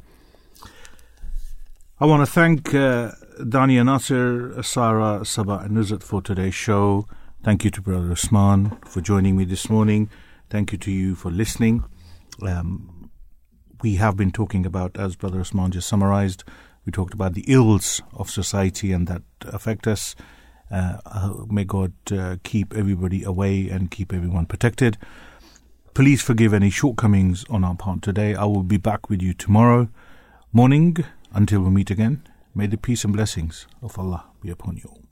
I 1.99 2.05
want 2.05 2.21
to 2.21 2.31
thank 2.31 2.75
uh, 2.75 3.13
Dania 3.39 3.83
Nasser, 3.83 4.61
Sarah, 4.61 5.21
Sabah, 5.21 5.65
and 5.65 5.75
Nuzat 5.75 6.03
for 6.03 6.21
today's 6.21 6.53
show. 6.53 7.07
Thank 7.43 7.63
you 7.63 7.71
to 7.71 7.81
Brother 7.81 8.11
Usman 8.11 8.77
for 8.85 9.01
joining 9.01 9.35
me 9.35 9.45
this 9.45 9.67
morning. 9.67 10.07
Thank 10.51 10.71
you 10.71 10.77
to 10.77 10.91
you 10.91 11.15
for 11.15 11.31
listening. 11.31 11.85
Um, 12.43 13.09
we 13.81 13.95
have 13.95 14.15
been 14.15 14.31
talking 14.31 14.63
about, 14.63 14.95
as 14.95 15.15
Brother 15.15 15.39
Usman 15.39 15.71
just 15.71 15.87
summarized, 15.87 16.43
we 16.87 16.91
talked 16.91 17.13
about 17.13 17.33
the 17.33 17.43
ills 17.47 18.01
of 18.13 18.29
society 18.29 18.93
and 18.93 19.07
that 19.07 19.21
affect 19.41 19.85
us. 19.87 20.15
Uh, 20.71 20.97
uh, 21.05 21.33
may 21.49 21.65
God 21.65 21.91
uh, 22.11 22.37
keep 22.43 22.73
everybody 22.73 23.23
away 23.23 23.67
and 23.67 23.91
keep 23.91 24.13
everyone 24.13 24.45
protected. 24.45 24.97
Please 25.93 26.21
forgive 26.21 26.53
any 26.53 26.69
shortcomings 26.69 27.43
on 27.49 27.65
our 27.65 27.75
part 27.75 28.01
today. 28.01 28.35
I 28.35 28.45
will 28.45 28.63
be 28.63 28.77
back 28.77 29.09
with 29.09 29.21
you 29.21 29.33
tomorrow 29.33 29.89
morning. 30.53 30.95
Until 31.33 31.59
we 31.59 31.71
meet 31.71 31.91
again, 31.91 32.23
may 32.55 32.67
the 32.67 32.77
peace 32.77 33.03
and 33.03 33.13
blessings 33.13 33.67
of 33.81 33.99
Allah 33.99 34.23
be 34.41 34.49
upon 34.49 34.77
you 34.77 34.89
all. 34.89 35.06